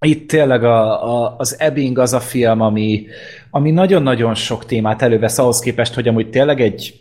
[0.00, 3.06] itt tényleg a, a, az Ebbing az a film, ami,
[3.50, 7.00] ami nagyon-nagyon sok témát elővesz ahhoz képest, hogy amúgy tényleg egy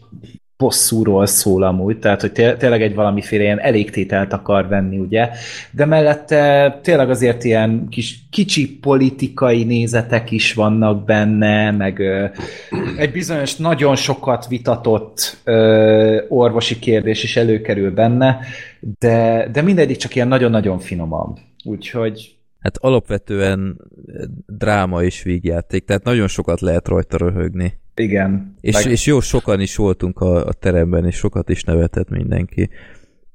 [0.62, 5.30] bosszúról szól amúgy, tehát hogy tényleg egy valamiféle ilyen elégtételt akar venni, ugye,
[5.72, 12.26] de mellette tényleg azért ilyen kis, kicsi politikai nézetek is vannak benne, meg ö,
[12.98, 18.40] egy bizonyos nagyon sokat vitatott ö, orvosi kérdés is előkerül benne,
[19.00, 21.38] de, de mindegyik csak ilyen nagyon-nagyon finomabb.
[21.64, 23.82] Úgyhogy Hát alapvetően
[24.46, 27.80] dráma és vígjáték, tehát nagyon sokat lehet rajta röhögni.
[27.96, 28.56] Igen.
[28.62, 28.92] És, meg...
[28.92, 32.70] és jó, sokan is voltunk a, a teremben, és sokat is nevetett mindenki.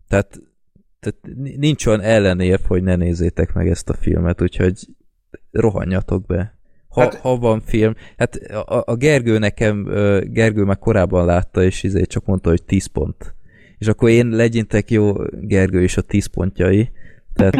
[0.08, 0.40] Tehát,
[1.00, 1.18] tehát
[1.56, 4.88] nincs olyan ellenérv, hogy ne nézzétek meg ezt a filmet, úgyhogy
[5.50, 6.58] rohanjatok be.
[6.88, 9.84] Ha, hát, ha van film, hát a, a Gergő nekem,
[10.24, 13.34] Gergő már korábban látta, és izé csak mondta, hogy 10 pont.
[13.78, 16.90] És akkor én legyintek jó Gergő is a 10 pontjai,
[17.36, 17.56] tehát...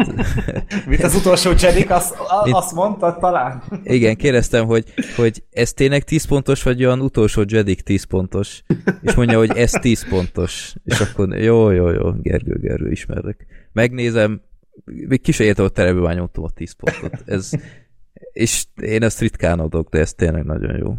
[0.87, 2.15] Mit az utolsó Jedik, azt,
[2.51, 3.63] azt mondta talán?
[3.83, 8.63] Igen, kérdeztem, hogy, hogy ez tényleg 10 pontos, vagy olyan utolsó Jedik 10 pontos?
[9.01, 10.73] És mondja, hogy ez 10 pontos.
[10.83, 13.45] És akkor jó, jó, jó, Gergő, Gergő, ismerek.
[13.71, 14.41] Megnézem,
[14.85, 17.23] még ki se értem, hogy nyomtam a 10 pontot.
[17.25, 17.49] Ez,
[18.31, 20.97] és én ezt ritkán adok, de ez tényleg nagyon jó.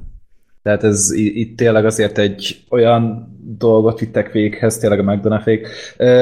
[0.68, 5.60] Tehát ez itt tényleg azért egy olyan dolgot vittek véghez, tényleg a McDonagh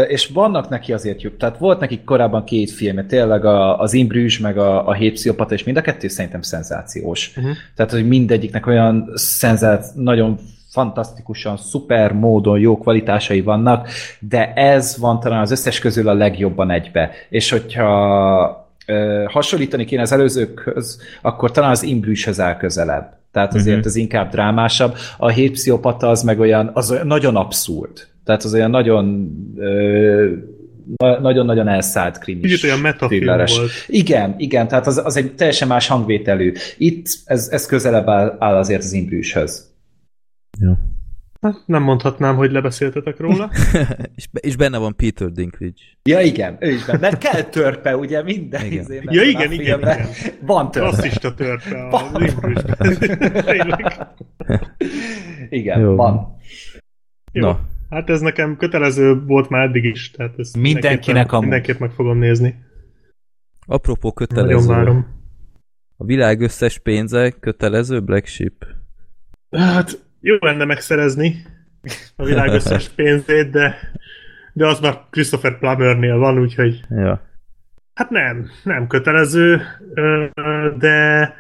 [0.09, 1.37] és vannak neki azért jobb.
[1.37, 5.55] Tehát volt nekik korábban két filmje, tényleg a, az Imbrűs, meg a, a Hét Pszichopata,
[5.55, 7.33] és mind a kettő szerintem szenzációs.
[7.37, 7.53] Uh-huh.
[7.77, 10.39] Tehát, hogy mindegyiknek olyan szenzác, nagyon
[10.71, 13.89] fantasztikusan, szuper módon jó kvalitásai vannak,
[14.21, 17.11] de ez van talán az összes közül a legjobban egybe.
[17.29, 23.77] És hogyha ö, hasonlítani kéne az előzőkhöz, akkor talán az Imbrűshez áll közelebb tehát azért
[23.77, 23.87] uh-huh.
[23.87, 24.97] az inkább drámásabb.
[25.17, 28.07] A hét pszichopata az meg olyan, az olyan nagyon abszurd.
[28.25, 30.33] Tehát az olyan nagyon ö,
[30.97, 32.41] nagyon-nagyon elszállt krimi.
[32.41, 33.71] Kicsit olyan metafilm volt.
[33.87, 36.53] Igen, igen, tehát az, az egy teljesen más hangvételű.
[36.79, 39.71] Itt ez, ez közelebb áll, áll azért az imbrűshöz.
[40.61, 40.79] Ja.
[41.41, 43.51] Hát nem mondhatnám, hogy lebeszéltetek róla.
[44.17, 45.83] és, és benne van Peter Dinklage.
[46.03, 46.99] Ja igen, ő is benne.
[46.99, 48.83] Mert kell törpe, ugye minden igen.
[48.83, 50.09] Izében Ja igen, igen, igen.
[50.41, 50.91] Van törpe.
[50.91, 52.21] Rasszista törpe a
[55.49, 55.95] Igen, Jó.
[55.95, 56.37] van.
[57.33, 57.43] Jó.
[57.47, 57.61] Na.
[57.91, 62.19] Hát ez nekem kötelező volt már eddig is, tehát ezt mindenkinek a mindenképp meg fogom
[62.19, 62.65] nézni.
[63.67, 64.55] Apropó kötelező.
[64.55, 65.07] Nagyon várom.
[65.97, 68.67] A világ összes pénze kötelező Black Sheep?
[69.51, 71.43] Hát jó lenne megszerezni
[72.17, 73.91] a világ összes pénzét, de,
[74.53, 77.23] de az már Christopher Plummernél van, úgyhogy ja.
[77.95, 79.63] hát nem, nem kötelező,
[80.79, 81.35] de,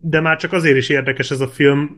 [0.00, 1.96] de már csak azért is érdekes ez a film,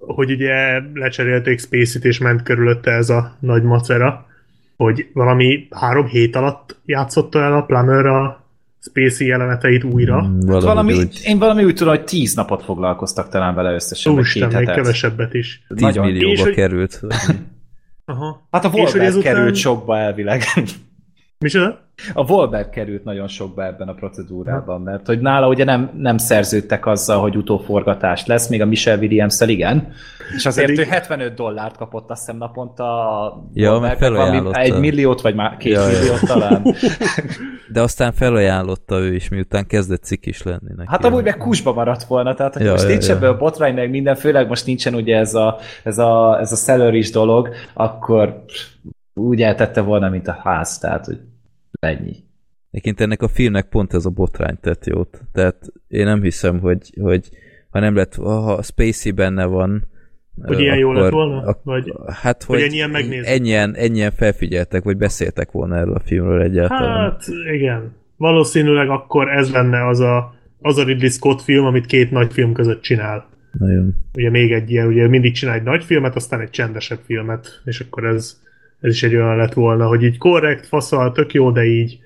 [0.00, 4.26] hogy ugye lecserélték Spacey-t és ment körülötte ez a nagy macera,
[4.76, 8.47] hogy valami három hét alatt játszotta el a Plummer a
[8.80, 10.22] Spacey jeleneteit újra.
[10.22, 11.20] Mm, valami, valami úgy...
[11.24, 14.12] Én valami úgy tudom, hogy tíz napot foglalkoztak talán vele összesen.
[14.12, 15.62] Úristen, még kevesebbet is.
[15.68, 16.06] Tíz Nagyon.
[16.06, 17.00] millióba és, került.
[18.04, 18.48] Aha.
[18.50, 19.34] Hát a Wolberg ezután...
[19.34, 20.42] került sokba elvileg.
[21.40, 21.86] Micsoda?
[22.12, 26.86] A Wolberg került nagyon sokba ebben a procedúrában, mert hogy nála ugye nem, nem szerződtek
[26.86, 29.92] azzal, hogy utóforgatás lesz, még a Michelle williams igen,
[30.36, 30.86] és azért Pedig...
[30.86, 32.84] ő 75 dollárt kapott azt hiszem naponta
[33.24, 34.60] a ja, mert felajánlotta.
[34.60, 36.62] Egy milliót, vagy már két ja, milliót talán.
[37.72, 40.88] De aztán felajánlotta ő is, miután kezdett is lenni neki.
[40.90, 43.14] Hát amúgy meg kusba maradt volna, tehát hogy ja, most ja, nincs ja.
[43.14, 47.48] ebből botrány, meg minden, főleg most nincsen ugye ez a, ez a, ez a dolog,
[47.74, 48.44] akkor
[49.14, 51.18] úgy eltette volna, mint a ház, tehát hogy
[51.80, 52.16] ennyi.
[52.70, 55.20] Egyébként ennek a filmnek pont ez a botrány tett jót.
[55.32, 55.56] Tehát
[55.88, 57.28] én nem hiszem, hogy, hogy
[57.70, 59.88] ha nem lett, ha Spacey benne van,
[60.42, 61.56] hogy ilyen jó lett volna?
[61.62, 67.10] Vagy, hát, hogy, hogy ennyien Ennyien, ennyien felfigyeltek, vagy beszéltek volna erről a filmről egyáltalán.
[67.10, 67.96] Hát igen.
[68.16, 72.52] Valószínűleg akkor ez lenne az a, az a Ridley Scott film, amit két nagy film
[72.52, 73.28] között csinál.
[73.58, 73.94] Nagyon.
[74.14, 77.80] Ugye még egy ilyen, ugye mindig csinál egy nagy filmet, aztán egy csendesebb filmet, és
[77.80, 78.40] akkor ez,
[78.80, 81.98] ez is egy olyan lett volna, hogy így korrekt, faszal, tök jó, de így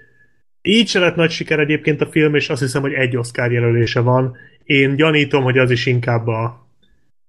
[0.63, 4.01] így se lett nagy siker egyébként a film, és azt hiszem, hogy egy Oscar jelölése
[4.01, 4.37] van.
[4.65, 6.67] Én gyanítom, hogy az is inkább a,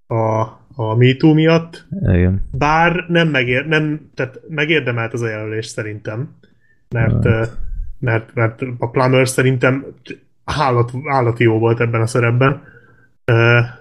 [0.07, 0.41] a,
[0.75, 1.85] a MeToo miatt.
[2.01, 2.43] Igen.
[2.51, 6.35] Bár nem, megér, nem tehát megérdemelt az a jelölés szerintem,
[6.89, 7.57] mert, hát.
[7.99, 9.85] mert, mert a Plummer szerintem
[10.43, 12.63] állat, állati jó volt ebben a szerepben.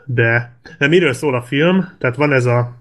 [0.05, 1.89] De, de miről szól a film?
[1.99, 2.81] Tehát van ez a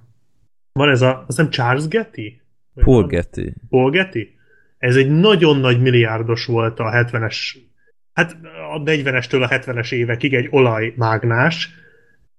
[0.74, 2.41] van ez a, azt hiszem Charles Getty?
[2.76, 3.54] Paul Getty.
[3.70, 4.28] Paul Getty?
[4.78, 7.56] Ez egy nagyon nagy milliárdos volt a 70-es,
[8.14, 8.38] hát
[8.74, 11.70] a 40-estől a 70-es évekig egy olajmágnás,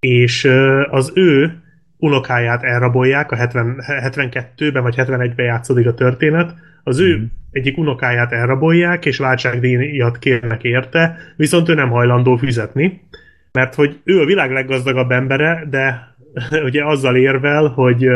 [0.01, 0.45] és
[0.91, 1.63] az ő
[1.97, 7.25] unokáját elrabolják, a 70, 72-ben vagy 71-ben játszódik a történet, az ő mm.
[7.51, 13.01] egyik unokáját elrabolják, és váltságdíjat kérnek érte, viszont ő nem hajlandó fizetni,
[13.53, 16.17] mert hogy ő a világ leggazdagabb embere, de
[16.69, 18.07] ugye azzal érvel, hogy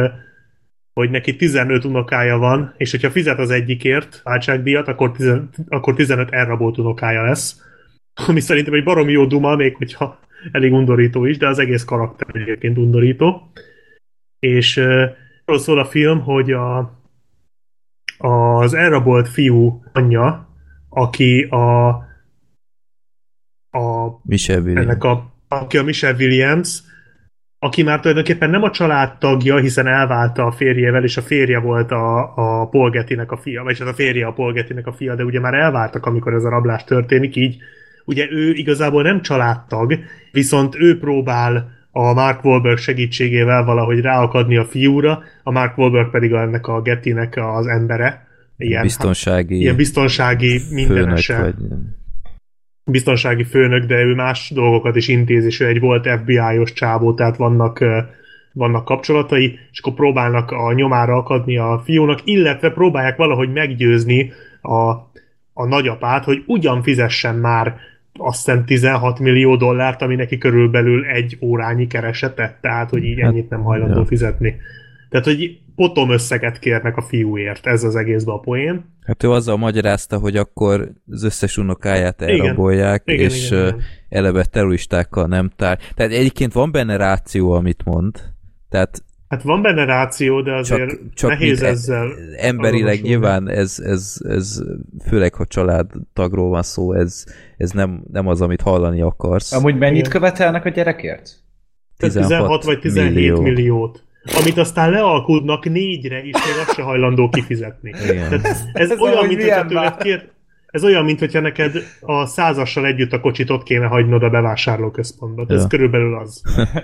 [1.00, 5.32] hogy neki 15 unokája van, és hogyha fizet az egyikért váltságdíjat, akkor, 10,
[5.68, 7.60] akkor 15 elrabolt unokája lesz.
[8.28, 10.20] Ami szerintem egy baromi jó duma, még hogyha
[10.52, 13.52] elég undorító is, de az egész karakter egyébként undorító.
[14.38, 16.98] És uh, szól a film, hogy a,
[18.18, 20.48] az elrabolt fiú anyja,
[20.88, 21.88] aki a,
[23.70, 24.86] a Michelle Williams.
[24.86, 26.82] ennek a, aki a Michelle Williams,
[27.58, 32.32] aki már tulajdonképpen nem a családtagja, hiszen elválta a férjével, és a férje volt a,
[32.36, 35.54] a Polgetinek a fia, vagy hát a férje a Polgetinek a fia, de ugye már
[35.54, 37.56] elváltak, amikor ez a rablás történik, így
[38.04, 39.98] ugye ő igazából nem családtag,
[40.32, 46.32] viszont ő próbál a Mark Wahlberg segítségével valahogy ráakadni a fiúra, a Mark Wahlberg pedig
[46.32, 48.26] ennek a Gettinek az embere.
[48.56, 51.40] Ilyen, biztonsági, ilyen biztonsági mindenese.
[51.40, 51.54] Vagy
[52.90, 57.36] biztonsági főnök, de ő más dolgokat is intéz, és ő egy volt FBI-os csávó, tehát
[57.36, 57.84] vannak,
[58.52, 64.32] vannak kapcsolatai, és akkor próbálnak a nyomára akadni a fiúnak, illetve próbálják valahogy meggyőzni
[64.62, 64.90] a,
[65.52, 67.76] a nagyapát, hogy ugyan fizessen már
[68.18, 73.30] azt hiszem 16 millió dollárt, ami neki körülbelül egy órányi keresetet, tehát hogy így hát,
[73.30, 74.06] ennyit nem hajlandó ja.
[74.06, 74.56] fizetni.
[75.08, 78.94] Tehát, hogy potom összeget kérnek a fiúért, ez az egészben a poén.
[79.06, 83.24] Hát ő azzal magyarázta, hogy akkor az összes unokáját elrabolják, igen.
[83.24, 83.80] és igen, igen.
[84.08, 85.78] eleve terroristákkal nem tár.
[85.94, 88.34] Tehát egyébként van benne ráció, amit mond.
[88.68, 92.08] Tehát Hát van benne ráció, de azért csak, csak nehéz ezzel.
[92.36, 94.62] Emberileg nyilván ez, ez, ez,
[95.06, 97.24] főleg ha családtagról van szó, ez,
[97.56, 99.52] ez nem, nem az, amit hallani akarsz.
[99.52, 101.44] Amúgy mennyit követelnek a gyerekért?
[101.96, 103.40] 16, 16 vagy 17 millió.
[103.40, 104.05] milliót
[104.40, 107.90] amit aztán lealkudnak négyre, és még azt se hajlandó kifizetni.
[107.90, 110.30] Tehát ez, ez, ez olyan, mint hogyha kér,
[110.66, 115.44] ez olyan, mint hogyha neked a százassal együtt a kocsit ott kéne hagynod a bevásárlóközpontba.
[115.48, 115.54] Ja.
[115.54, 116.42] Ez körülbelül az.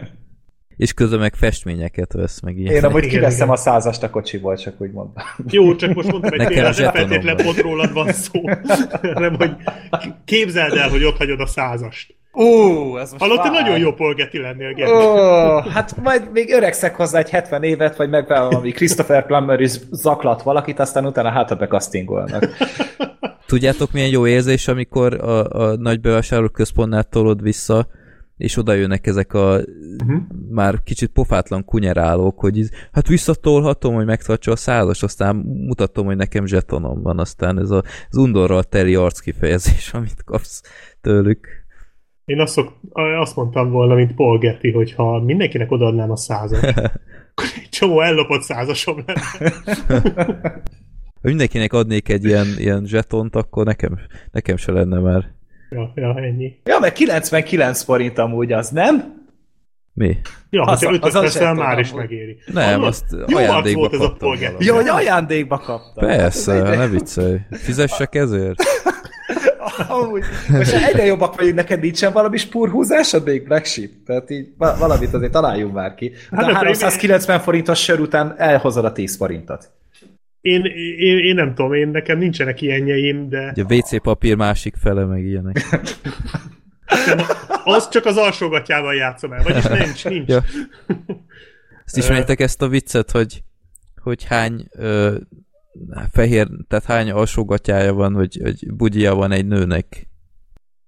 [0.76, 2.74] És közben meg festményeket vesz meg ilyen.
[2.74, 5.14] Én amúgy kiveszem a százast a kocsiból, csak úgy mondom.
[5.48, 8.40] Jó, csak most mondtam egy példát, nem feltétlen pont rólad van szó,
[9.14, 9.50] hanem hogy
[10.24, 12.14] képzeld el, hogy ott hagyod a százast.
[12.34, 14.96] Ó, ez most Hallott, hogy nagyon jó polgeti lennél, Gergely.
[14.96, 19.72] Ó, hát majd még öregszek hozzá egy 70 évet, vagy meg valami Christopher Plummer is
[19.90, 22.48] zaklat valakit, aztán utána hátra bekasztingolnak.
[23.46, 26.00] Tudjátok, milyen jó érzés, amikor a, a nagy
[26.52, 27.86] központnál tolod vissza,
[28.36, 29.60] és oda jönnek ezek a
[30.02, 30.22] uh-huh.
[30.50, 35.36] már kicsit pofátlan kunyerálók, hogy hát visszatolhatom, hogy megtartsa a százas, aztán
[35.66, 40.62] mutatom, hogy nekem zsetonom van, aztán ez a, az undorral teli arckifejezés, amit kapsz
[41.00, 41.61] tőlük.
[42.32, 42.72] Én azt, szok,
[43.20, 46.64] azt mondtam volna, mint Paul Getty, hogy ha mindenkinek odaadnám a százat,
[47.30, 49.52] akkor egy csomó ellopott százasom lenne.
[51.14, 53.98] Ha mindenkinek adnék egy ilyen, ilyen zsetont, akkor nekem,
[54.30, 55.24] nekem se lenne már.
[55.70, 56.52] Ja, ja, ennyi.
[56.64, 59.20] Ja, mert 99 forint amúgy az, nem?
[59.94, 60.16] Mi?
[60.50, 62.36] Ja, Az- ha az az veszel, már is megéri.
[62.52, 62.86] Nem, Hallod?
[62.88, 64.64] azt Jó ajándékba volt ez a valamit.
[64.64, 66.06] Jó, hogy ajándékba kaptam.
[66.08, 67.38] Persze, Ez egyre- ne viccelj.
[67.50, 68.62] Fizessek ezért?
[69.88, 73.90] Amúgy, most egyre jobbak vagyunk, neked nincsen valami spúrhúzásod még Black Sheep?
[74.06, 76.12] Tehát így va- valamit azért találjunk már ki.
[76.30, 79.70] Hát De de 390 forintos sör után elhozod a 10 forintot.
[80.40, 80.64] Én,
[80.98, 85.04] én, én nem tudom, én nekem nincsenek ilyenjeim, de Ugye a WC papír másik fele,
[85.04, 85.64] meg ilyenek.
[87.64, 89.42] az csak az alsógatjával játszom el.
[89.42, 90.28] Vagyis nincs, nincs.
[90.28, 90.42] Ja.
[91.84, 93.42] Ezt ismeritek ezt a viccet, hogy,
[94.02, 95.16] hogy hány ö,
[96.10, 100.08] fehér, tehát hány alsógatyája van, hogy, hogy bugyja van egy nőnek?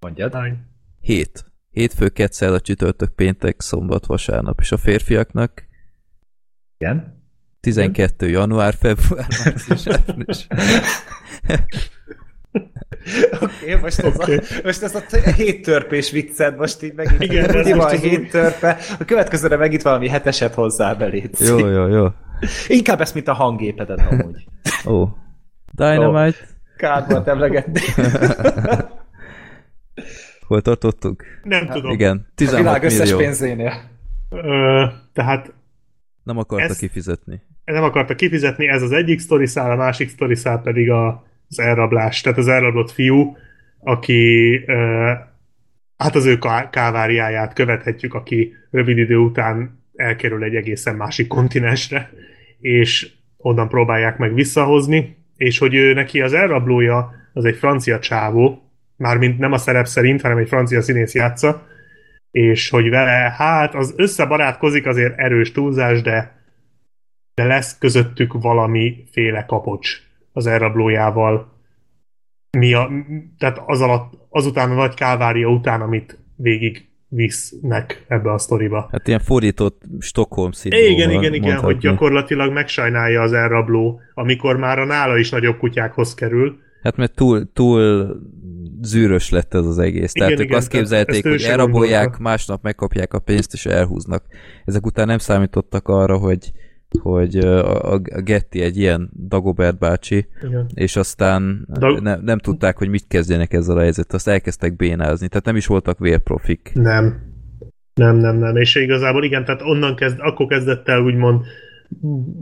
[0.00, 0.34] Mondjad.
[0.34, 0.58] Hány?
[1.00, 1.44] Hét.
[1.70, 4.60] Hétfő, kedszer, a csütörtök, péntek, szombat, vasárnap.
[4.60, 5.68] És a férfiaknak
[6.78, 7.22] Igen.
[7.60, 8.28] 12.
[8.28, 10.46] január, február, március, április.
[13.40, 17.56] Oké, most, ez a, most ez a hét törpés vicced, most így megint Igen, Igen,
[17.56, 21.38] ez van most az hét törpe, a következőre megint valami heteset hozzá belét.
[21.38, 22.06] Jó, jó, jó.
[22.66, 24.46] Inkább ezt, mint a hangépedet amúgy.
[24.86, 25.08] Ó.
[25.72, 26.36] Dynamite.
[26.76, 27.80] Kár volt emlegetni.
[30.46, 31.22] Hol tartottuk?
[31.42, 31.90] Nem tudom.
[31.92, 33.16] Igen, A 16 világ összes millió.
[33.18, 33.72] pénzénél.
[34.30, 35.52] Ö, tehát
[36.22, 37.42] Nem akarta Ezt- kifizetni.
[37.64, 41.58] nem akarta kifizetni, ez az egyik sztori szál, a másik sztori szál pedig a, az
[41.58, 43.36] elrablás, tehát az elrablott fiú,
[43.78, 45.10] aki ö,
[45.96, 52.10] hát az ő ká- káváriáját követhetjük, aki rövid idő után elkerül egy egészen másik kontinensre,
[52.60, 53.12] és
[53.44, 59.38] onnan próbálják meg visszahozni, és hogy ő neki az elrablója az egy francia csávó, mármint
[59.38, 61.66] nem a szerep szerint, hanem egy francia színész játsza,
[62.30, 66.42] és hogy vele, hát az összebarátkozik azért erős túlzás, de
[67.34, 70.00] de lesz közöttük valamiféle kapocs
[70.32, 71.52] az elrablójával.
[72.58, 72.90] Mi a,
[73.38, 78.88] tehát az alatt, azután a nagy kávária után, amit végig visznek ebbe a sztoriba.
[78.92, 80.86] Hát ilyen fordított Stockholm szindróma.
[80.86, 86.14] Igen, igen, igen, hogy gyakorlatilag megsajnálja az elrabló, amikor már a nála is nagyobb kutyákhoz
[86.14, 86.58] kerül.
[86.82, 88.06] Hát mert túl, túl
[88.82, 90.12] zűrös lett ez az egész.
[90.12, 92.22] Tehát Igen, ők igen, azt képzelték, hogy elrabolják, gondolta.
[92.22, 94.24] másnap megkapják a pénzt és elhúznak.
[94.64, 96.52] Ezek után nem számítottak arra, hogy
[97.02, 100.66] hogy a, a Getty egy ilyen Dagobert bácsi, Igen.
[100.74, 105.28] és aztán Dag- ne, nem tudták, hogy mit kezdjenek ezzel a helyzettel, azt elkezdtek bénázni,
[105.28, 106.70] tehát nem is voltak vérprofik.
[106.74, 107.32] Nem.
[107.94, 108.56] Nem, nem, nem.
[108.56, 111.44] És igazából igen, tehát onnan kezd, akkor kezdett el úgymond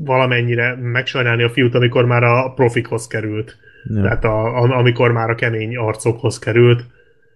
[0.04, 3.56] valamennyire megsajnálni a fiút, amikor már a profikhoz került.
[3.84, 4.02] Ja.
[4.02, 6.84] Tehát a, a, amikor már a kemény arcokhoz került.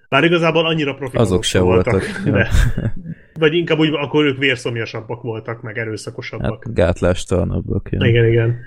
[0.09, 2.03] Bár igazából annyira profik Azok se voltak.
[2.25, 2.49] De,
[3.39, 6.65] vagy inkább úgy, akkor ők vérszomjasabbak voltak, meg erőszakosabbak.
[6.65, 7.89] Hát gátlástalanabbak.
[7.91, 8.07] Ja.
[8.07, 8.59] Igen, igen.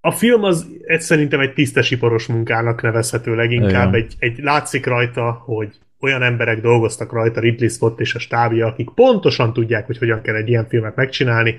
[0.00, 3.94] A film az egy, szerintem egy tisztesiparos munkának nevezhető leginkább.
[3.94, 4.06] Igen.
[4.06, 5.68] Egy, egy látszik rajta, hogy
[6.00, 10.34] olyan emberek dolgoztak rajta, Ridley Scott és a stábja, akik pontosan tudják, hogy hogyan kell
[10.34, 11.58] egy ilyen filmet megcsinálni.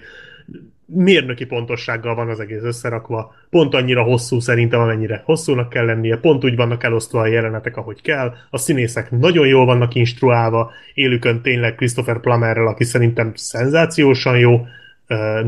[0.86, 6.44] Mérnöki pontossággal van az egész összerakva, pont annyira hosszú szerintem, amennyire hosszúnak kell lennie, pont
[6.44, 11.76] úgy vannak elosztva a jelenetek, ahogy kell, a színészek nagyon jól vannak instruálva, élükön tényleg
[11.76, 14.66] Christopher Plummerrel, aki szerintem szenzációsan jó,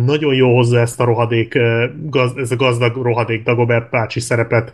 [0.05, 1.55] nagyon jó hozza ezt a rohadék,
[2.35, 4.73] ez a gazdag rohadék Dagobert bácsi szerepet,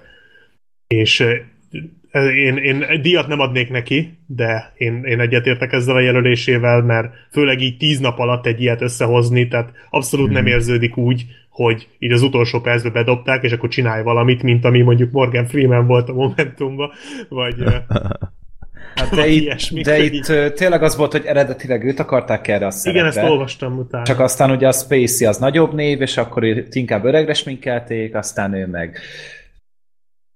[0.87, 1.25] és
[2.13, 7.61] én, én díjat nem adnék neki, de én, én egyetértek ezzel a jelölésével, mert főleg
[7.61, 12.21] így tíz nap alatt egy ilyet összehozni, tehát abszolút nem érződik úgy, hogy így az
[12.21, 16.91] utolsó percbe bedobták, és akkor csinálj valamit, mint ami mondjuk Morgan Freeman volt a Momentumban,
[17.29, 17.55] vagy
[18.95, 22.71] Hát de itt, de itt így- tényleg az volt, hogy eredetileg őt akarták erre a
[22.71, 23.07] szerepre.
[23.07, 24.03] igen, ezt olvastam utána.
[24.03, 28.53] Csak aztán ugye a Spacey az nagyobb név, és akkor őt inkább öregre sminkelték, aztán
[28.53, 28.99] ő meg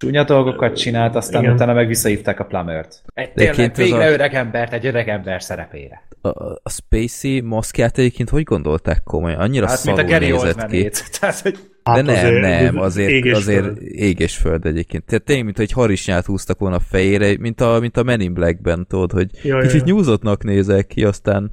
[0.02, 1.54] csúnya dolgokat csinált, aztán Igen.
[1.54, 3.02] Utána meg visszahívták a Plumert.
[3.14, 6.04] Egy De tényleg végre a- öreg embert, egy öreg ember szerepére.
[6.22, 6.28] A,
[6.64, 9.40] a Spacey maszkját egyébként hogy gondolták komolyan?
[9.40, 10.90] Annyira Hát, mint a szarul Gary nézett ki.
[11.20, 11.52] Tehát, hogy
[11.84, 13.82] De Hát nem, azért nem, azért, ég és azért föld.
[13.82, 15.04] ég és föld egyébként.
[15.06, 18.34] Tehát tényleg, mint hogy harisnyát húztak volna a fejére, mint a, mint a Men in
[18.34, 19.94] Black-ben, tudod, hogy ja, kicsit ja.
[19.94, 21.52] nyúzottnak nézek ki, aztán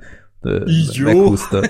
[0.93, 1.05] Jó.
[1.05, 1.61] meghúzta.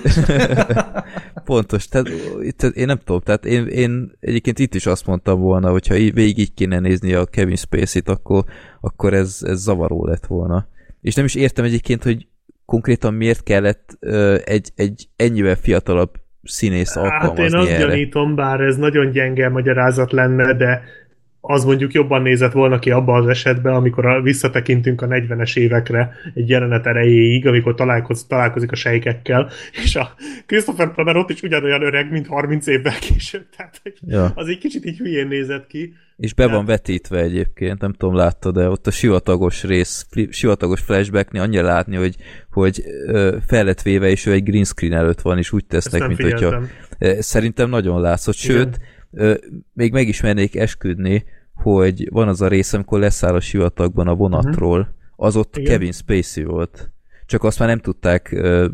[1.45, 2.07] Pontos, tehát
[2.41, 6.13] itt, én nem tudom, tehát én, én egyébként itt is azt mondtam volna, hogyha így,
[6.13, 8.43] végig így kéne nézni a Kevin Spacey-t, akkor,
[8.81, 10.67] akkor ez, ez zavaró lett volna.
[11.01, 12.27] És nem is értem egyébként, hogy
[12.65, 16.11] konkrétan miért kellett ö, egy, egy ennyivel fiatalabb
[16.43, 17.87] színész Hát én alkalmazni azt erre.
[17.87, 20.81] gyanítom, bár ez nagyon gyenge magyarázat lenne, de
[21.41, 26.11] az mondjuk jobban nézett volna ki abban az esetben, amikor a, visszatekintünk a 40-es évekre
[26.33, 29.49] egy jelenet erejéig, amikor találkoz, találkozik a sejkekkel,
[29.83, 30.13] és a
[30.45, 34.31] Christopher Plummer ott is ugyanolyan öreg, mint 30 évvel később, tehát ja.
[34.35, 35.93] az egy kicsit így hülyén nézett ki.
[36.17, 41.41] És be van vetítve egyébként, nem tudom, láttad, de ott a sivatagos rész, sivatagos flashbacknél
[41.41, 42.15] annyira látni, hogy,
[42.51, 42.83] hogy
[43.47, 46.69] fel lett véve, és ő egy green screen előtt van, és úgy tesznek, mint figyeltem.
[46.99, 47.21] hogyha...
[47.21, 48.97] Szerintem nagyon látszott, sőt, Igen.
[49.73, 54.15] Még meg is mernék esküdni, hogy van az a rész, amikor leszáll a sivatagban a
[54.15, 54.95] vonatról, uh-huh.
[55.15, 55.71] az ott Igen.
[55.71, 56.91] Kevin Spacey volt.
[57.25, 58.65] Csak azt már nem tudták uh,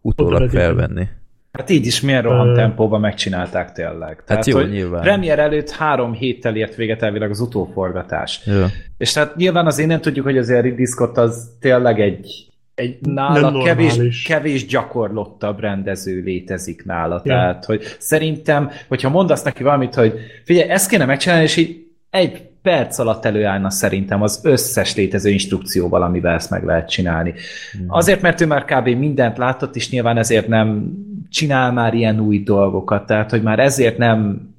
[0.00, 1.08] utólag felvenni.
[1.52, 4.16] Hát így is milyen rohan tempóban megcsinálták tényleg.
[4.16, 5.02] Hát tehát, jó, hogy nyilván.
[5.02, 8.40] Premier előtt három héttel ért véget elvileg az utóforgatás.
[8.44, 8.66] Ja.
[8.98, 12.51] És tehát nyilván azért nem tudjuk, hogy azért Ridley Scott az tényleg egy,
[12.82, 17.14] egy nála kevés, kevés gyakorlottabb rendező létezik nála.
[17.14, 17.20] Ja.
[17.22, 22.42] Tehát, hogy szerintem, hogyha mondasz neki valamit, hogy figyelj, ezt kéne megcsinálni, és így egy
[22.62, 27.34] perc alatt előállna szerintem az összes létező instrukcióval, amivel ezt meg lehet csinálni.
[27.72, 27.84] Hmm.
[27.88, 28.88] Azért, mert ő már kb.
[28.88, 30.92] mindent látott, és nyilván ezért nem
[31.30, 34.50] csinál már ilyen új dolgokat, tehát hogy már ezért nem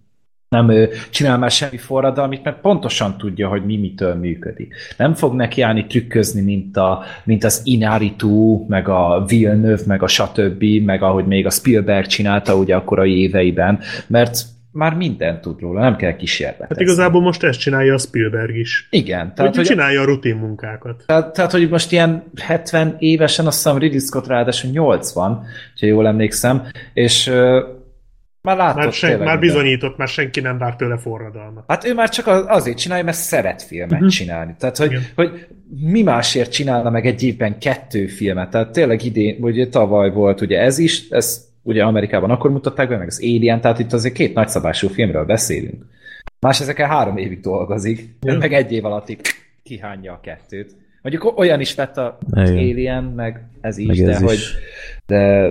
[0.54, 4.74] nem csinál már semmi forradalmit, mert pontosan tudja, hogy mi mitől működik.
[4.98, 10.08] Nem fog neki állni trükközni, mint, a, mint az Inaritu, meg a Villeneuve, meg a
[10.08, 15.60] stb., meg ahogy még a Spielberg csinálta ugye a korai éveiben, mert már mindent tud
[15.60, 16.68] róla, nem kell kísérletezni.
[16.70, 18.88] Hát igazából most ezt csinálja a Spielberg is.
[18.90, 19.34] Igen.
[19.36, 21.04] Tehát, hogy, csinálja a rutin munkákat.
[21.06, 25.46] Tehát, tehát, hogy most ilyen 70 évesen, azt hiszem Ridley Scott ráadásul 80,
[25.80, 27.32] ha jól emlékszem, és
[28.44, 31.64] már látott már, sen, már bizonyított, már senki nem vár tőle forradalmat.
[31.68, 34.10] Hát ő már csak azért csinálja, mert szeret filmet uh-huh.
[34.10, 34.56] csinálni.
[34.60, 35.48] Tehát, hogy, hogy
[35.82, 38.50] mi másért csinálna meg egy évben kettő filmet.
[38.50, 42.98] Tehát tényleg idén, ugye tavaly volt ugye ez is, ez ugye Amerikában akkor mutatták be,
[42.98, 45.86] meg az Alien, tehát itt azért két nagyszabású filmről beszélünk.
[46.40, 48.38] Más ezekkel három évig dolgozik, ja.
[48.38, 50.76] meg egy év alatt kihányja a kettőt.
[51.02, 52.58] Mondjuk olyan is vett az Igen.
[52.58, 54.30] Alien, meg ez is, meg ez de is.
[54.30, 54.40] hogy...
[55.06, 55.44] De...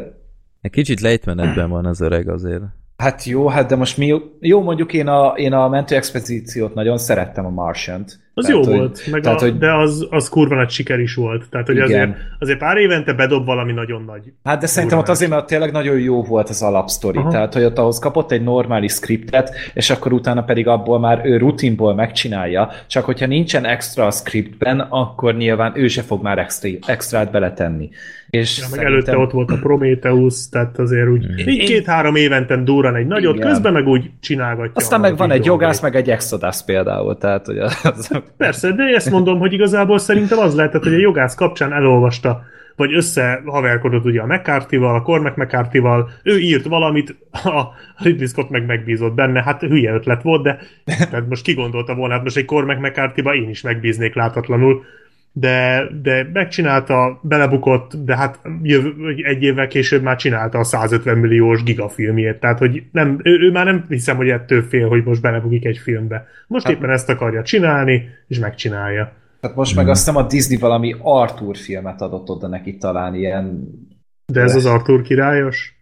[0.61, 2.63] Egy kicsit lejtmenetben van az öreg azért.
[3.03, 6.99] Hát jó, hát de most mi, jó mondjuk én a, én a mentő expedíciót nagyon
[6.99, 8.19] szerettem a Martian-t.
[8.35, 10.99] Az tehát, jó hogy, volt, meg tehát, a, hogy, de az, az kurva nagy siker
[10.99, 11.45] is volt.
[11.51, 14.33] Tehát, hogy azért, azért pár évente bedob valami nagyon nagy.
[14.45, 17.19] Hát de szerintem ott azért, mert tényleg nagyon jó volt az alapsztori.
[17.19, 17.31] Aha.
[17.31, 21.37] Tehát, hogy ott ahhoz kapott egy normális skriptet, és akkor utána pedig abból már ő
[21.37, 22.71] rutinból megcsinálja.
[22.87, 27.91] Csak hogyha nincsen extra a scriptben, akkor nyilván ő se fog már extra, extrát beletenni.
[28.31, 28.93] És ja, meg szerintem...
[28.93, 31.49] előtte ott volt a Prometheus, tehát azért úgy mm.
[31.49, 33.49] így két-három éventen durran egy nagyot, Igen.
[33.49, 34.73] közben meg úgy csinálgatja.
[34.75, 38.22] Aztán meg van egy jogász, meg egy Exodus például, tehát hogy az...
[38.37, 42.43] Persze, de ezt mondom, hogy igazából szerintem az lehetett, hogy a jogász kapcsán elolvasta,
[42.77, 45.83] vagy összehaverkodott ugye a McCarthy-val, a Cormac mccarthy
[46.23, 47.63] ő írt valamit, a
[47.97, 50.59] Ridley Scott meg megbízott benne, hát hülye ötlet volt, de
[51.11, 54.85] tehát most ki gondolta volna, hát most egy Cormac mccarthy én is megbíznék látatlanul,
[55.33, 58.85] de, de megcsinálta, belebukott, de hát jöv,
[59.17, 63.65] egy évvel később már csinálta a 150 milliós gigafilmjét, tehát hogy nem, ő, ő már
[63.65, 66.27] nem hiszem, hogy ettől fél, hogy most belebukik egy filmbe.
[66.47, 69.13] Most hát, éppen ezt akarja csinálni, és megcsinálja.
[69.41, 73.69] Tehát most meg azt hiszem a Disney valami Arthur filmet adott oda neki talán ilyen...
[74.33, 75.82] De ez az Arthur királyos?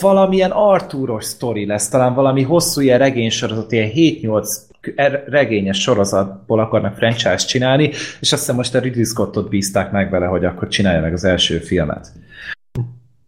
[0.00, 4.48] Valamilyen Artúros sztori lesz, talán valami hosszú ilyen regénysorozat, ilyen 7-8
[4.94, 10.10] er, regényes sorozatból akarnak franchise csinálni, és azt hiszem most a Ridley Scottot bízták meg
[10.10, 12.12] vele, hogy akkor csinálja meg az első filmet.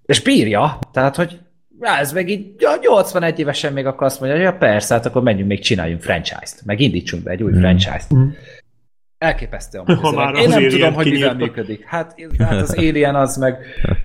[0.07, 1.39] És bírja, tehát, hogy
[1.81, 5.23] ez meg így ja, 81 évesen még akkor azt mondja, hogy ja, persze, hát akkor
[5.23, 7.59] menjünk még csináljunk franchise-t, meg indítsunk be egy új mm.
[7.59, 8.15] franchise-t.
[8.15, 8.28] Mm.
[9.19, 10.01] Elképesztő amúgy.
[10.01, 11.85] Ha már Én nem tudom, hogy mivel működik.
[11.85, 13.59] Hát, hát az Alien az meg,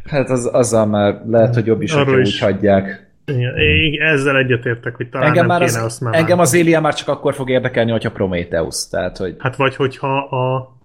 [0.09, 3.09] hát az, azzal már lehet, hogy jobb is, hogy úgy hagyják.
[3.25, 6.81] Igen, ezzel egyetértek, hogy talán engem nem már kéne az, azt már Engem az Alien
[6.81, 8.89] már csak akkor fog érdekelni, hogyha Prometheus.
[8.89, 9.35] Tehát, hogy...
[9.39, 10.77] Hát vagy hogyha a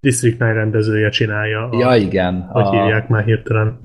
[0.00, 1.68] District 9 rendezője csinálja.
[1.68, 2.48] A, ja, igen.
[2.50, 2.70] Hogy a...
[2.70, 3.80] hívják már hirtelen.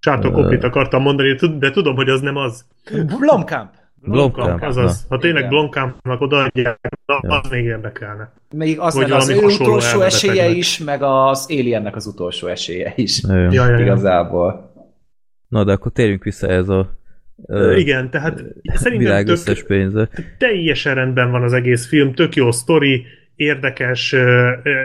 [0.00, 2.66] Sátokopit akartam mondani, de tudom, hogy az nem az.
[3.18, 3.70] Blomkamp.
[4.02, 5.06] Blomkamp, azaz.
[5.08, 5.48] Ha tényleg Igen.
[5.48, 7.40] Blomkampnak odaadják, az ja.
[7.50, 8.32] még érdekelne.
[8.54, 13.22] Még az meg az ő utolsó esélye is, meg az Aliennek az utolsó esélye is.
[13.28, 14.72] Ja, ja, igazából.
[15.48, 16.96] Na, de akkor térjünk vissza ez a
[17.76, 20.08] Igen, tehát szerintem tök, pénze.
[20.38, 23.04] teljesen rendben van az egész film, tök jó sztori,
[23.34, 24.14] érdekes,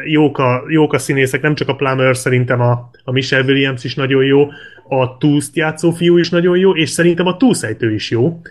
[0.05, 3.95] jók a, jók a színészek, nem csak a Plummer, szerintem a, a Michelle Williams is
[3.95, 4.47] nagyon jó,
[4.89, 8.41] a Túszt játszó fiú is nagyon jó, és szerintem a túlszejtő is jó.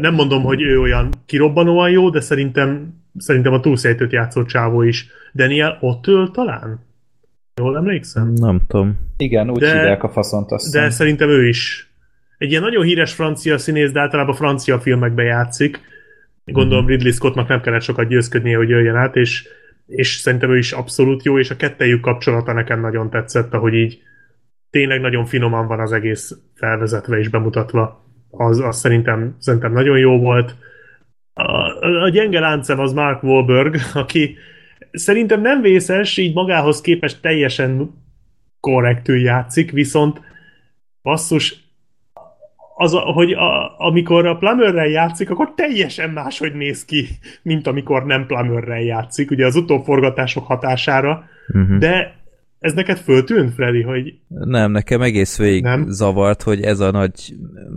[0.00, 5.06] Nem mondom, hogy ő olyan kirobbanóan jó, de szerintem, szerintem a túlszejtőt játszott csávó is.
[5.34, 6.86] Daniel Ottől talán?
[7.54, 8.32] Jól emlékszem?
[8.32, 8.98] Nem tudom.
[9.16, 11.92] Igen, úgy de, hívják a faszont azt De szerintem ő is.
[12.38, 15.80] Egy ilyen nagyon híres francia színész, de általában francia filmekben játszik.
[16.44, 19.48] Gondolom Ridley Scottnak nem kellett sokat győzködnie, hogy jöjjön át, és,
[19.86, 24.02] és szerintem ő is abszolút jó, és a kettejük kapcsolata nekem nagyon tetszett, ahogy így
[24.70, 28.06] tényleg nagyon finoman van az egész felvezetve és bemutatva.
[28.30, 30.56] Az, az szerintem, szerintem nagyon jó volt.
[31.34, 34.36] A, a gyenge láncem az Mark Wahlberg, aki
[34.92, 37.90] szerintem nem vészes, így magához képest teljesen
[38.60, 40.20] korrektül játszik, viszont
[41.02, 41.66] basszus,
[42.80, 47.06] az, hogy a, amikor a Plummerrel játszik, akkor teljesen máshogy néz ki,
[47.42, 51.78] mint amikor nem Plummerrel játszik, ugye az utóforgatások hatására, uh-huh.
[51.78, 52.17] de
[52.58, 54.14] ez neked föltűnt, Freddy, hogy...
[54.28, 55.84] Nem, nekem egész végig nem?
[55.88, 57.34] zavart, hogy ez a nagy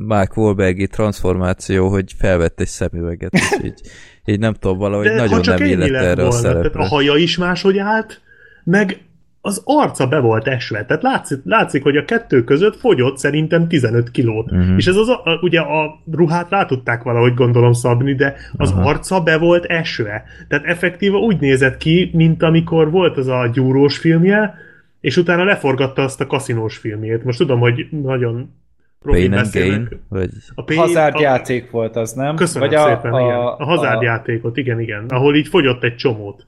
[0.08, 3.82] Mark Wahlbergi transformáció, hogy felvett egy szemüveget, és így,
[4.26, 6.84] így nem tudom, valahogy De nagyon nem illet erre volna, a szerepre.
[6.84, 8.22] A haja is máshogy állt,
[8.64, 9.00] meg
[9.42, 10.85] az arca be volt esve.
[10.85, 14.51] Tehát látszik, látszik hogy a kettő között fogyott szerintem 15 kilót.
[14.51, 14.77] Uh-huh.
[14.77, 18.88] És ez az, a, ugye a ruhát rá tudták valahogy gondolom szabni, de az uh-huh.
[18.88, 20.24] arca be volt esve.
[20.48, 24.53] Tehát effektíve úgy nézett ki, mint amikor volt az a gyúrós filmje,
[25.02, 27.24] és utána leforgatta azt a kaszinós filmjét.
[27.24, 28.54] Most tudom, hogy nagyon
[29.00, 29.90] Pain and Gain?
[30.10, 30.30] Vagy...
[30.56, 31.68] A pain, hazárdjáték a...
[31.72, 32.36] volt az, nem?
[32.36, 33.36] Köszönöm vagy szépen, a, igen.
[33.38, 35.06] A hazárdjátékot, igen, igen.
[35.06, 36.48] Ahol így fogyott egy csomót.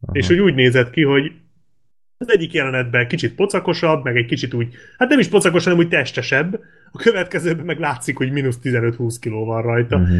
[0.00, 0.16] Aha.
[0.16, 1.32] És hogy úgy nézett ki, hogy
[2.18, 5.88] az egyik jelenetben kicsit pocakosabb, meg egy kicsit úgy, hát nem is pocakos, hanem úgy
[5.88, 6.60] testesebb.
[6.92, 9.96] A következőben meg látszik, hogy mínusz 15-20 kiló van rajta.
[9.96, 10.18] Uh-huh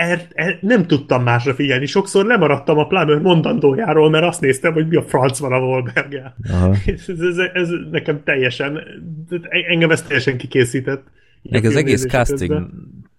[0.00, 1.86] er, er, nem tudtam másra figyelni.
[1.86, 6.14] Sokszor lemaradtam a Plummer mondandójáról, mert azt néztem, hogy mi a franc van a Wahlberg
[6.86, 8.80] ez, ez, ez, nekem teljesen,
[9.68, 11.02] engem ez teljesen kikészített.
[11.42, 12.70] Meg az egész casting közben.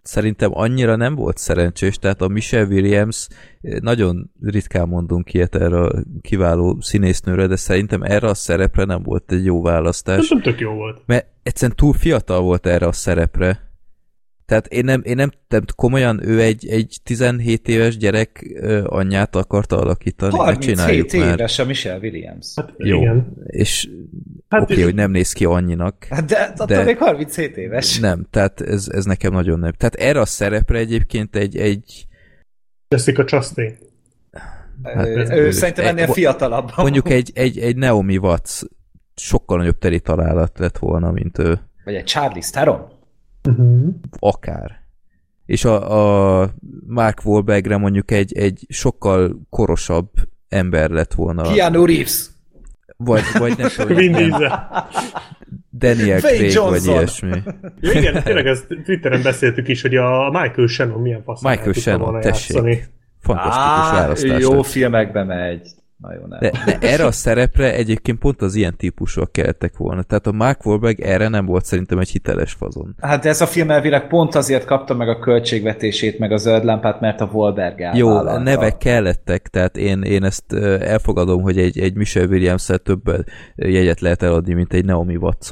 [0.01, 3.27] szerintem annyira nem volt szerencsés, tehát a Michelle Williams,
[3.61, 9.03] eh, nagyon ritkán mondunk ilyet erre a kiváló színésznőre, de szerintem erre a szerepre nem
[9.03, 10.30] volt egy jó választás.
[10.30, 11.01] Nem tök jó volt.
[11.06, 13.70] Mert egyszerűen túl fiatal volt erre a szerepre
[14.51, 19.77] tehát én nem, én nem, nem komolyan ő egy, egy 17 éves gyerek anyját akarta
[19.77, 20.38] alakítani.
[20.38, 22.47] 37 éves a Michelle Williams.
[22.55, 23.33] Hát, Jó, igen.
[23.45, 23.89] és
[24.49, 26.03] hát oké, okay, hogy nem néz ki annyinak.
[26.09, 27.99] Hát de, de, de még 37 éves.
[27.99, 29.71] Nem, tehát ez, ez nekem nagyon nem.
[29.71, 31.57] Tehát erre a szerepre egyébként egy...
[31.57, 32.07] egy
[32.88, 33.77] Jessica Chastain.
[34.83, 36.71] Hát, ő, ő, ő szerintem ennél egy, fiatalabb.
[36.75, 38.59] Mondjuk egy, egy, egy Naomi Watts
[39.15, 41.59] sokkal nagyobb teri találat lett volna, mint ő.
[41.83, 42.99] Vagy egy Charlie Theron.
[43.44, 43.94] Uh-huh.
[44.20, 44.80] Akár.
[45.45, 46.50] És a, a
[46.88, 50.10] Mark Wahlbergre mondjuk egy, egy sokkal korosabb
[50.50, 51.53] ember lett volna.
[51.53, 52.30] Keanu Reeves.
[52.98, 53.98] Vagy, vagy nem tudom.
[53.98, 54.36] Vin
[55.72, 57.42] Daniel Craig, vagy ilyesmi.
[57.80, 61.42] Ja, igen, tényleg ezt Twitteren beszéltük is, hogy a Michael Shannon milyen fasz.
[61.42, 62.56] Michael Shannon, tessék.
[62.56, 62.84] Játszani.
[63.20, 64.42] Fantasztikus Á, választás.
[64.42, 65.70] Jó filmekbe megy.
[66.01, 66.39] Na jó, nem.
[66.39, 70.03] De, de erre a szerepre egyébként pont az ilyen típusúak kellettek volna.
[70.03, 72.95] Tehát a Mark Wahlberg erre nem volt szerintem egy hiteles fazon.
[72.99, 76.63] Hát de ez a film elvileg pont azért kapta meg a költségvetését, meg a zöld
[76.63, 81.80] lámpát, mert a Wahlberg Jó, a nevek kellettek, tehát én, én ezt elfogadom, hogy egy,
[81.80, 85.49] egy Michelle williams több jegyet lehet eladni, mint egy Naomi watts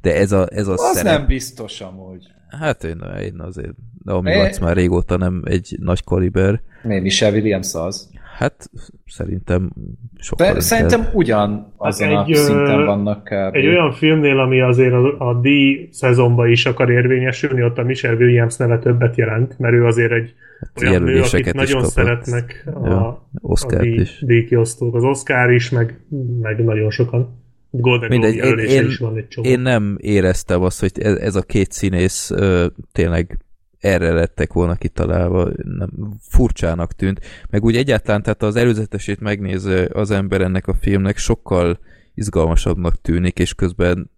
[0.00, 1.12] de ez a, ez a Az szerep...
[1.18, 2.26] nem biztos amúgy.
[2.60, 3.74] Hát én, én azért
[4.04, 4.38] Naomi é...
[4.38, 6.62] Watts már régóta nem egy nagy kaliber.
[6.82, 8.10] Mi Michelle Williams az?
[8.32, 8.70] Hát
[9.06, 9.72] szerintem
[10.18, 13.54] sokkal Szerintem ugyan azon hát egy, a szinten vannak kb.
[13.54, 15.48] Egy olyan filmnél, ami azért a, a D
[15.90, 20.34] szezonban is akar érvényesülni, ott a Michelle Williams neve többet jelent, mert ő azért egy
[20.60, 21.90] hát olyan nő, akit nagyon kapott.
[21.90, 24.24] szeretnek a, ja, a D, is.
[24.26, 24.94] D kiosztók.
[24.94, 26.00] Az Oscar is, meg,
[26.40, 27.40] meg nagyon sokan.
[27.70, 29.48] Golden Mindegy, én, én, is van egy csomó.
[29.48, 33.38] Én nem éreztem azt, hogy ez, ez a két színész ö, tényleg
[33.82, 37.20] erre lettek volna kitalálva, nem, furcsának tűnt.
[37.50, 41.78] Meg úgy egyáltalán, tehát az előzetesét megnézve az ember ennek a filmnek sokkal
[42.14, 44.10] izgalmasabbnak tűnik, és közben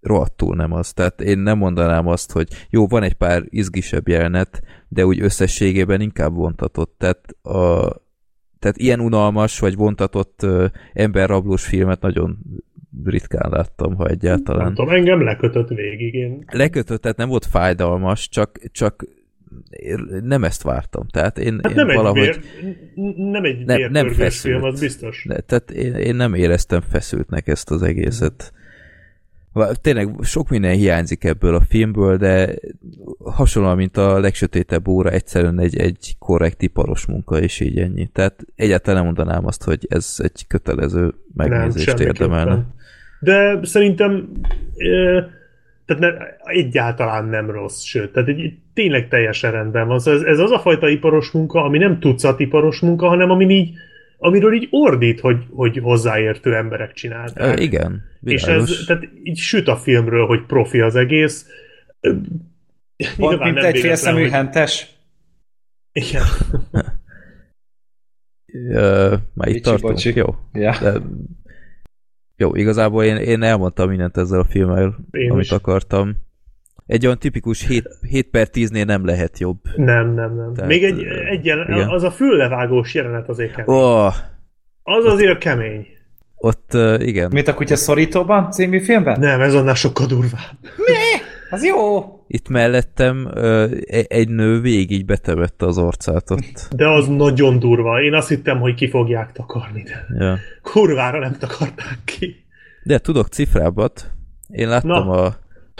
[0.00, 0.92] rohadtul nem az.
[0.92, 6.00] Tehát én nem mondanám azt, hogy jó, van egy pár izgisebb jelenet, de úgy összességében
[6.00, 6.94] inkább vontatott.
[6.98, 7.88] Tehát, a,
[8.58, 10.46] tehát ilyen unalmas vagy vontatott
[10.92, 12.38] emberrablós filmet nagyon
[13.04, 14.64] ritkán láttam, ha egyáltalán.
[14.64, 16.14] Nem tudom, engem lekötött végig.
[16.14, 16.44] Én...
[16.52, 19.04] Lekötött, tehát nem volt fájdalmas, csak, csak
[20.22, 21.06] nem ezt vártam.
[21.06, 22.18] Tehát én, hát én nem valahogy...
[22.18, 22.40] Egy
[22.94, 24.54] vér, nem egy nem, nem feszült.
[24.54, 25.24] film, az biztos.
[25.28, 28.52] De, tehát én, én nem éreztem feszültnek ezt az egészet.
[29.80, 32.54] Tényleg sok minden hiányzik ebből a filmből, de
[33.24, 38.06] hasonlóan, mint a legsötétebb óra, egyszerűen egy, egy korrekt iparos munka, és így ennyi.
[38.06, 42.66] Tehát egyáltalán nem mondanám azt, hogy ez egy kötelező megnézést nem, érdemelne.
[43.20, 44.28] De szerintem
[45.86, 49.98] tehát ne, egyáltalán nem rossz, sőt, tehát egy, tényleg teljesen rendben van.
[49.98, 53.54] Szóval ez, ez az a fajta iparos munka, ami nem tucat iparos munka, hanem ami
[53.54, 53.72] így,
[54.20, 57.58] amiről így ordít, hogy, hogy hozzáértő emberek csinálták.
[57.58, 58.70] E, igen, világos.
[58.70, 61.46] És ez, tehát így süt a filmről, hogy profi az egész.
[63.16, 64.30] Pont, mint egy félszemű hogy...
[64.30, 64.96] hentes?
[65.92, 66.22] Igen.
[68.46, 69.92] uh, már itt tartunk?
[69.92, 70.12] Bocsi.
[70.14, 70.34] Jó.
[70.52, 70.78] Ja.
[70.80, 71.00] De,
[72.36, 75.50] jó, igazából én, én elmondtam mindent ezzel a filmmel, én amit is.
[75.50, 76.16] akartam.
[76.90, 79.58] Egy olyan tipikus 7, 7 per 10-nél nem lehet jobb.
[79.76, 80.52] Nem, nem, nem.
[80.54, 83.74] Tehát, Még egy, egyen, az a füllevágós jelenet azért kemény.
[83.76, 84.14] Oh,
[84.82, 85.86] az azért kemény.
[86.36, 87.30] Ott, uh, igen.
[87.32, 89.20] Mint a kutya szorítóban című filmben?
[89.20, 90.58] Nem, ez annál sokkal durvább.
[90.76, 91.22] Mi?
[91.50, 92.04] Az jó!
[92.26, 93.70] Itt mellettem uh,
[94.08, 96.68] egy nő végig betemette az orcát ott.
[96.76, 98.02] De az nagyon durva.
[98.02, 100.38] Én azt hittem, hogy ki fogják takarni, de ja.
[100.62, 102.44] kurvára nem takarták ki.
[102.82, 104.10] De tudok cifrábat.
[104.48, 105.34] Én láttam a,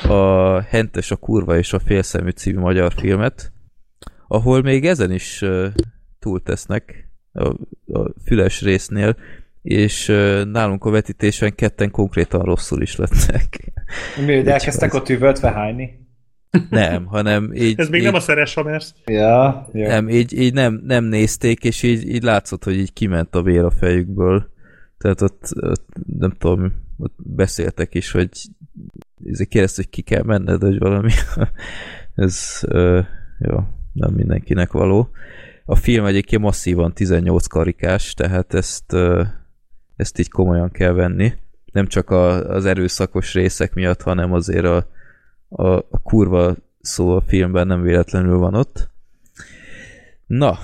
[0.08, 3.52] a Hentes, a kurva és a félszemű című magyar filmet,
[4.28, 5.44] ahol még ezen is
[6.18, 7.48] túltesznek a,
[7.98, 9.16] a füles résznél,
[9.62, 10.06] és
[10.52, 13.72] nálunk a vetítésen ketten konkrétan rosszul is lettek.
[14.26, 15.98] Mi, de elkezdtek ott üvöltve hányni?
[16.70, 17.80] Nem, hanem így...
[17.80, 18.94] Ez még így, nem a szeres hamersz.
[19.04, 19.86] Ja, jó.
[19.86, 23.64] Nem, így, így nem, nem nézték, és így, így látszott, hogy így kiment a vér
[23.64, 24.50] a fejükből.
[24.98, 25.88] Tehát ott, ott
[26.18, 28.28] nem tudom, ott beszéltek is, hogy
[29.48, 31.12] kérdezte, hogy ki kell menned, vagy valami.
[32.14, 33.04] Ez, uh,
[33.38, 33.58] jó,
[33.92, 35.10] nem mindenkinek való.
[35.64, 39.26] A film egyébként masszívan 18 karikás, tehát ezt, uh,
[39.96, 41.32] ezt így komolyan kell venni.
[41.72, 44.86] Nem csak a, az erőszakos részek miatt, hanem azért a,
[45.48, 48.90] a, a kurva szó a filmben nem véletlenül van ott.
[50.26, 50.58] Na,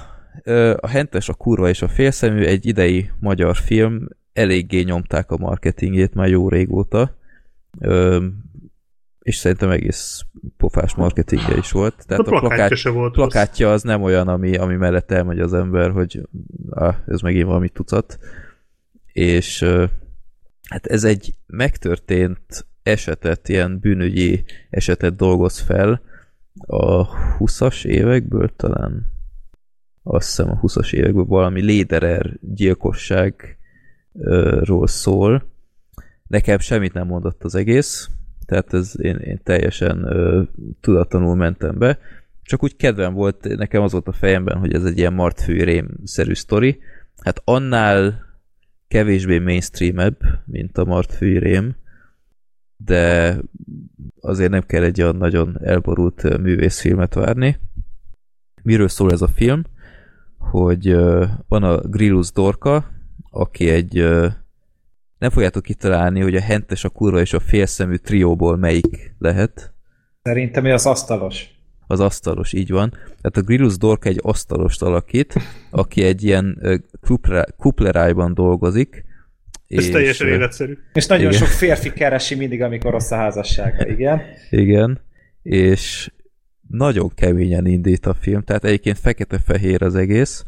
[0.76, 6.14] a Hentes, a kurva és a félszemű egy idei magyar film, eléggé nyomták a marketingét
[6.14, 7.16] már jó régóta,
[9.18, 10.22] és szerintem egész
[10.56, 12.06] pofás marketingje is volt.
[12.06, 15.90] Tehát a, a plakát, volt plakátja az nem olyan, ami, ami mellett elmegy az ember,
[15.90, 16.28] hogy
[16.70, 18.18] ah, ez megint valami tucat.
[19.12, 19.62] És
[20.68, 26.00] hát ez egy megtörtént esetet, ilyen bűnügyi esetet dolgoz fel
[26.66, 29.14] a 20-as évekből talán
[30.02, 35.54] azt hiszem a 20-as évekből valami Léderer gyilkosságról szól.
[36.26, 38.08] Nekem semmit nem mondott az egész,
[38.46, 40.42] tehát ez én, én teljesen ö,
[40.80, 41.98] tudatlanul mentem be.
[42.42, 46.78] Csak úgy kedvem volt, nekem az volt a fejemben, hogy ez egy ilyen martfűrém-szerű sztori.
[47.16, 48.24] Hát annál
[48.88, 51.76] kevésbé mainstreamebb, mint a martfűrém,
[52.76, 53.36] de
[54.20, 57.58] azért nem kell egy olyan nagyon elborult művészfilmet várni.
[58.62, 59.62] Miről szól ez a film?
[60.38, 60.96] Hogy
[61.48, 62.90] van a Grillus Dorka,
[63.30, 64.08] aki egy
[65.18, 69.74] nem fogjátok kitalálni, hogy a hentes, a kurva és a félszemű trióból melyik lehet.
[70.22, 71.54] Szerintem ő az asztalos.
[71.86, 72.90] Az asztalos, így van.
[72.90, 75.34] Tehát a Grillus Dorka egy asztalost alakít,
[75.70, 76.60] aki egy ilyen
[77.56, 79.04] kuplerájban dolgozik,
[79.68, 80.78] ez és, teljesen életszerű.
[80.92, 81.38] És nagyon igen.
[81.38, 84.20] sok férfi keresi mindig, amikor rossz a házassága, igen.
[84.50, 85.00] Igen,
[85.42, 86.10] és
[86.68, 90.44] nagyon keményen indít a film, tehát egyébként fekete-fehér az egész,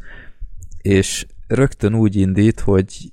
[0.81, 3.11] és rögtön úgy indít, hogy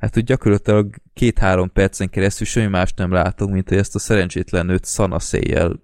[0.00, 4.66] hát úgy gyakorlatilag két-három percen keresztül semmi mást nem látunk, mint hogy ezt a szerencsétlen
[4.66, 5.82] nőt szanaszéjjel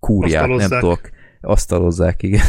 [0.00, 1.10] kúrják, nem tudok,
[1.40, 2.44] asztalozzák, igen.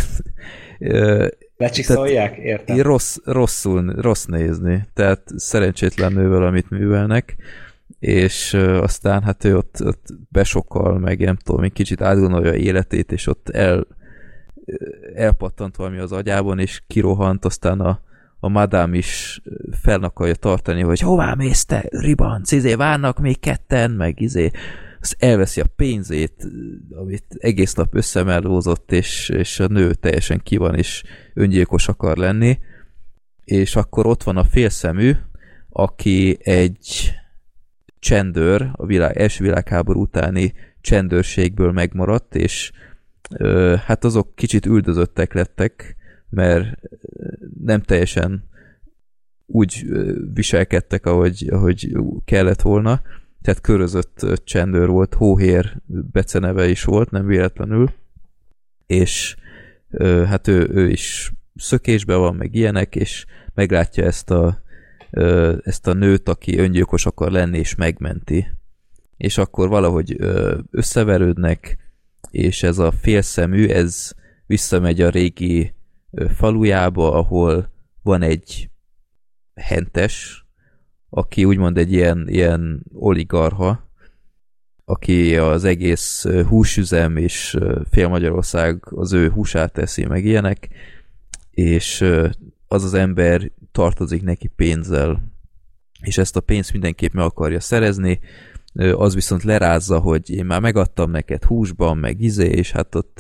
[1.58, 2.82] Lecsiszolják, értem.
[2.82, 4.86] Rossz, rosszul, rossz nézni.
[4.94, 7.36] Tehát szerencsétlen nővel, amit művelnek,
[8.00, 13.28] és aztán hát ő ott, ott besokkal, meg nem tudom, egy kicsit átgondolja életét, és
[13.28, 13.88] ott el,
[15.16, 18.02] elpattant valami az agyában, és kirohant, aztán a,
[18.44, 19.42] a madám is
[19.82, 24.52] fel akarja tartani, hogy hová mész te, ribanc, izé, várnak még ketten, meg izé,
[25.00, 26.48] az elveszi a pénzét,
[26.90, 32.60] amit egész nap összemelózott, és, és a nő teljesen ki van, és öngyilkos akar lenni,
[33.44, 35.14] és akkor ott van a félszemű,
[35.70, 37.14] aki egy
[38.00, 42.72] csendőr, a világ, első világháború utáni csendőrségből megmaradt, és
[43.30, 45.96] ö, hát azok kicsit üldözöttek lettek,
[46.30, 46.78] mert
[47.66, 48.44] nem teljesen
[49.46, 49.86] úgy
[50.34, 53.02] viselkedtek, ahogy, ahogy kellett volna,
[53.42, 57.94] tehát körözött csendőr volt, Hóhér beceneve is volt, nem véletlenül,
[58.86, 59.36] és
[60.00, 64.62] hát ő, ő is szökésben van, meg ilyenek, és meglátja ezt a,
[65.64, 68.48] ezt a nőt, aki öngyilkos akar lenni, és megmenti.
[69.18, 70.16] És akkor valahogy
[70.72, 71.78] összeverődnek,
[72.32, 74.12] és ez a félszemű, ez
[74.46, 75.74] visszamegy a régi
[76.36, 77.70] falujába, ahol
[78.02, 78.70] van egy
[79.56, 80.46] hentes,
[81.10, 83.92] aki úgymond egy ilyen, ilyen oligarha,
[84.86, 87.58] aki az egész húsüzem és
[87.90, 90.70] fél Magyarország az ő húsát teszi, meg ilyenek,
[91.52, 92.02] és
[92.68, 95.32] az az ember tartozik neki pénzzel,
[96.02, 98.20] és ezt a pénzt mindenképp meg akarja szerezni,
[98.74, 103.20] az viszont lerázza, hogy én már megadtam neked húsban, meg izé, és hát ott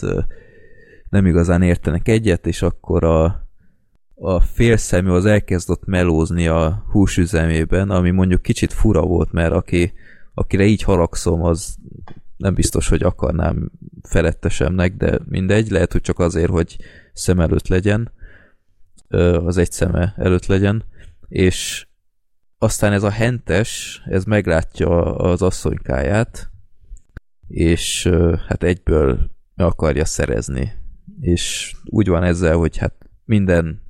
[1.14, 3.48] nem igazán értenek egyet, és akkor a,
[4.16, 9.94] a félszemű az elkezdett melózni a húsüzemében, ami mondjuk kicsit fura volt, mert aki,
[10.34, 11.76] akire így haragszom, az
[12.38, 16.78] nem biztos, hogy akarnám felettesemnek, de mindegy, lehet, hogy csak azért, hogy
[17.14, 18.12] szem előtt legyen,
[19.46, 20.84] az egy szeme előtt legyen,
[21.28, 21.88] és
[22.58, 26.50] aztán ez a hentes, ez meglátja az asszonykáját,
[27.48, 28.10] és
[28.48, 30.82] hát egyből meg akarja szerezni.
[31.24, 32.94] És úgy van ezzel, hogy hát
[33.26, 33.82] minden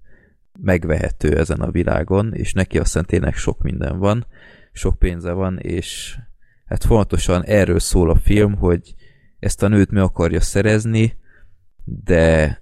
[0.60, 4.26] megvehető ezen a világon, és neki aztán tényleg sok minden van,
[4.72, 6.18] sok pénze van, és
[6.66, 8.94] hát fontosan erről szól a film, hogy
[9.40, 11.18] ezt a nőt meg akarja szerezni,
[11.84, 12.62] de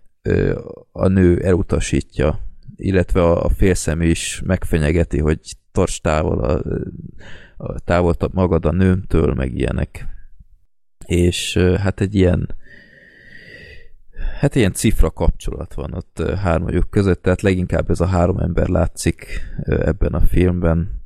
[0.92, 2.40] a nő elutasítja,
[2.76, 5.40] illetve a félszemű is megfenyegeti, hogy
[5.72, 6.62] tarts távol a,
[7.58, 10.06] a távol magad a nőmtől, meg ilyenek.
[11.06, 12.60] És hát egy ilyen
[14.42, 19.42] hát ilyen cifra kapcsolat van ott hármajuk között, tehát leginkább ez a három ember látszik
[19.66, 21.02] ebben a filmben.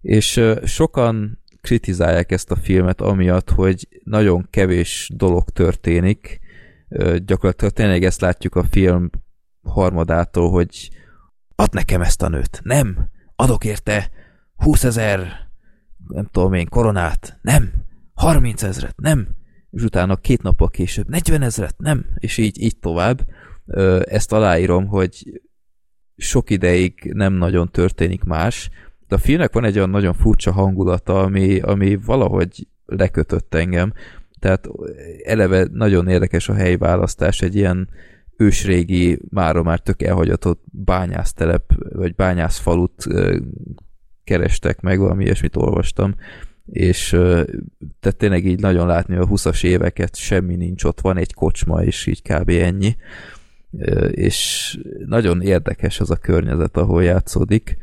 [0.00, 6.40] És sokan kritizálják ezt a filmet amiatt, hogy nagyon kevés dolog történik.
[7.16, 9.10] Gyakorlatilag tényleg ezt látjuk a film
[9.62, 10.90] harmadától, hogy
[11.54, 12.60] ad nekem ezt a nőt.
[12.62, 14.10] Nem, adok érte
[14.56, 15.48] 20 ezer,
[16.08, 17.38] nem tudom én, koronát.
[17.42, 17.72] Nem,
[18.14, 19.00] 30 ezret.
[19.00, 19.28] Nem,
[19.74, 21.74] és utána két nappal később 40 ezret.
[21.78, 23.20] Nem, és így, így tovább.
[24.04, 25.40] Ezt aláírom, hogy
[26.16, 28.70] sok ideig nem nagyon történik más,
[29.08, 33.92] de a filmnek van egy olyan nagyon furcsa hangulata, ami, ami valahogy lekötött engem.
[34.38, 34.68] Tehát
[35.24, 37.88] eleve nagyon érdekes a helyválasztás, egy ilyen
[38.36, 43.06] ősrégi, mára már tök elhagyatott bányásztelep, vagy bányászfalut
[44.24, 46.14] kerestek meg, valami ilyesmit olvastam,
[46.64, 47.08] és
[48.00, 52.06] tehát tényleg így nagyon látni a 20-as éveket, semmi nincs ott, van egy kocsma, és
[52.06, 52.48] így kb.
[52.48, 52.96] ennyi,
[54.10, 57.76] és nagyon érdekes az a környezet, ahol játszódik,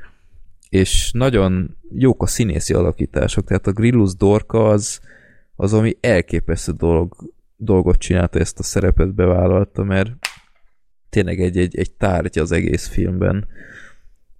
[0.69, 4.99] és nagyon jók a színészi alakítások, tehát a Grillus Dorka az,
[5.55, 10.11] az ami elképesztő dolog, dolgot csinálta, ezt a szerepet bevállalta, mert
[11.09, 13.47] tényleg egy, egy, egy tárgy az egész filmben.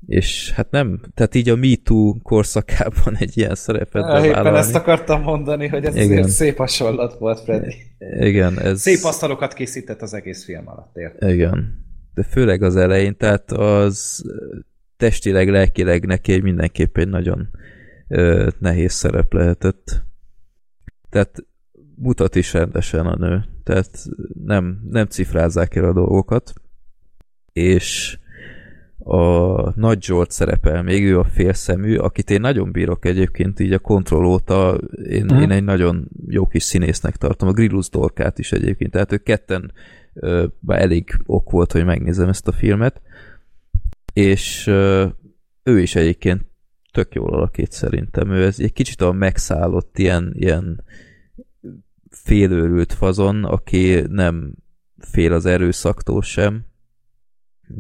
[0.08, 4.28] És hát nem, tehát így a Me Too korszakában egy ilyen szerepet bevállalni.
[4.28, 6.28] Éppen ezt akartam mondani, hogy ez Igen.
[6.28, 7.76] szép hasonlat volt, Freddy.
[8.20, 8.82] Igen, ez...
[8.82, 11.24] Szép asztalokat készített az egész film alatt, ért.
[11.24, 11.86] Igen.
[12.14, 14.24] De főleg az elején, tehát az
[14.98, 17.50] testileg, lelkileg neki mindenképp egy nagyon
[18.08, 20.04] ö, nehéz szerep lehetett.
[21.10, 21.46] Tehát
[21.96, 24.06] mutat is rendesen a nő, tehát
[24.46, 26.54] nem, nem cifrázzák el a dolgokat,
[27.54, 28.20] és
[29.04, 33.80] a Nagy Zsolt szerepel még, ő a félszemű, akit én nagyon bírok egyébként így a
[33.80, 35.42] kontroll óta, én, uh-huh.
[35.42, 39.72] én egy nagyon jó kis színésznek tartom, a Grillus Dorkát is egyébként, tehát ők ketten
[40.60, 43.02] bár elég ok volt, hogy megnézem ezt a filmet,
[44.14, 44.68] és
[45.64, 46.46] ő is egyébként
[46.92, 50.84] tök jól alakít szerintem, ő ez egy kicsit a megszállott ilyen, ilyen
[52.10, 54.54] félőrült fazon, aki nem
[54.98, 56.66] fél az erőszaktól sem,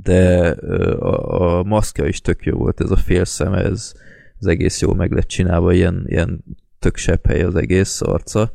[0.03, 0.49] de
[0.99, 3.93] a, a maszkja is tök jó volt, ez a félszem, ez,
[4.39, 6.43] ez egész jól meg lett csinálva, ilyen, ilyen
[6.79, 8.51] tök sebb hely az egész arca.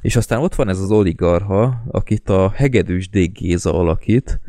[0.00, 3.32] És aztán ott van ez az oligarha, akit a hegedűs D.
[3.32, 4.40] Géza alakít,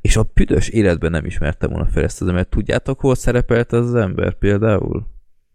[0.00, 2.48] és a büdös életben nem ismertem volna fel ezt az embert.
[2.48, 5.06] Tudjátok, hol szerepelt ez az ember például?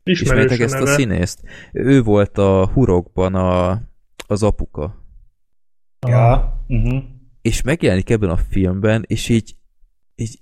[0.04, 1.42] Ismeritek ezt a színészt?
[1.72, 3.82] Ő volt a hurokban a,
[4.28, 4.96] az apuka.
[6.08, 6.64] Ja.
[6.68, 7.04] Uh-huh.
[7.42, 9.56] És megjelenik ebben a filmben, és így,
[10.20, 10.40] így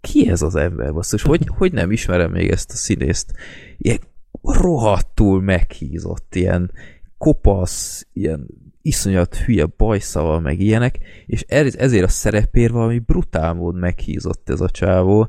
[0.00, 1.22] ki ez az ember, basszus?
[1.22, 3.32] Hogy, hogy nem ismerem még ezt a színészt?
[3.78, 3.98] Ilyen
[4.42, 6.70] rohadtul meghízott, ilyen
[7.18, 8.46] kopasz, ilyen
[8.82, 14.70] iszonyat hülye bajszaval, meg ilyenek, és ezért a szerepér valami brutál mód meghízott ez a
[14.70, 15.28] csávó,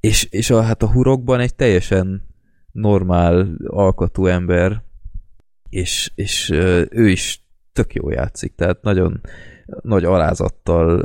[0.00, 2.22] és, és a, hát a hurokban egy teljesen
[2.72, 4.82] normál alkatú ember,
[5.68, 6.50] és, és
[6.90, 9.20] ő is tök jó játszik, tehát nagyon
[9.82, 11.02] nagy alázattal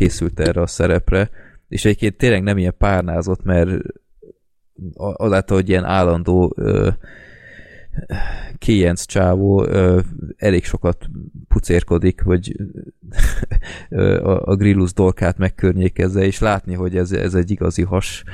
[0.00, 1.30] készült erre a szerepre,
[1.68, 3.70] és egyébként tényleg nem ilyen párnázott, mert
[4.94, 6.56] azáltal, hogy ilyen állandó
[8.58, 10.00] Kéjenc csávó ö,
[10.36, 11.10] elég sokat
[11.48, 12.56] pucérkodik, hogy
[14.22, 18.24] a, a Grillus dolkát megkörnyékezze, és látni, hogy ez, ez egy igazi has.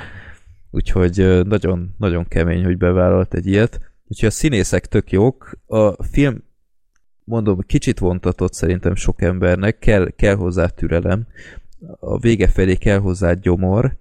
[0.70, 3.80] Úgyhogy nagyon, nagyon kemény, hogy bevállalt egy ilyet.
[4.08, 5.58] Úgyhogy a színészek tök jók.
[5.66, 6.42] A film,
[7.26, 11.26] mondom, kicsit vontatott szerintem sok embernek, kell, kell hozzá türelem.
[11.98, 13.96] A vége felé kell hozzá gyomor.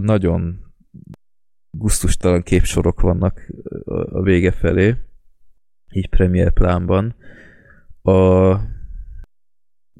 [0.00, 0.66] Nagyon
[1.70, 3.50] gusztustalan képsorok vannak
[3.86, 4.96] a vége felé,
[5.90, 7.14] így Premiere plánban.
[8.02, 8.12] A,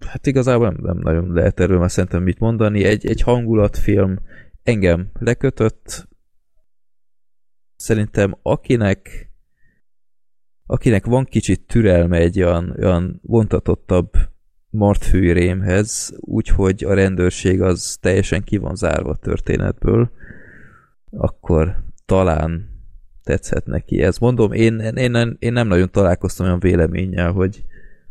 [0.06, 2.84] hát igazából nem, nem nagyon lehet erről már szerintem mit mondani.
[2.84, 4.18] Egy, egy hangulatfilm
[4.62, 6.08] engem lekötött.
[7.76, 9.27] Szerintem akinek
[10.70, 14.10] akinek van kicsit türelme egy olyan, olyan vontatottabb
[14.70, 20.10] martfűrémhez, úgyhogy a rendőrség az teljesen ki van zárva a történetből,
[21.10, 22.68] akkor talán
[23.24, 24.02] tetszhet neki.
[24.02, 27.64] Ez mondom, én, én, én nem nagyon találkoztam olyan véleménnyel, hogy,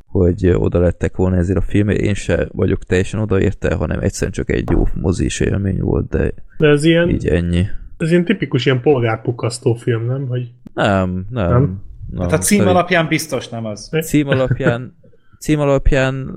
[0.05, 1.99] hogy oda lettek volna ezért a filmért.
[1.99, 6.67] Én se vagyok teljesen odaérte, hanem egyszerűen csak egy jó mozis élmény volt, de, de
[6.67, 7.65] ez ilyen, így ennyi.
[7.97, 10.27] Ez ilyen tipikus ilyen polgárpukasztó film, nem?
[10.27, 10.51] Hogy...
[10.73, 11.49] Nem, nem.
[11.49, 11.85] nem?
[12.09, 12.75] Na, hát a cím szerint...
[12.75, 13.89] alapján biztos nem az.
[14.01, 14.97] Cím alapján,
[15.39, 16.35] cím alapján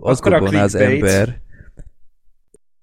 [0.00, 1.40] azt gondolná az ember.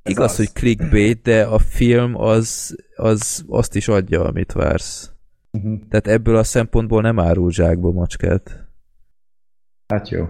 [0.04, 0.38] Ez Igaz, az.
[0.38, 5.12] hogy clickbait, de a film az, az azt is adja, amit vársz.
[5.52, 5.80] Uh-huh.
[5.90, 8.68] Tehát ebből a szempontból nem árul zsákba macskát.
[9.88, 10.26] Hát jó.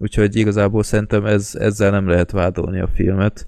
[0.00, 3.46] Úgyhogy igazából szerintem ez, ezzel nem lehet vádolni a filmet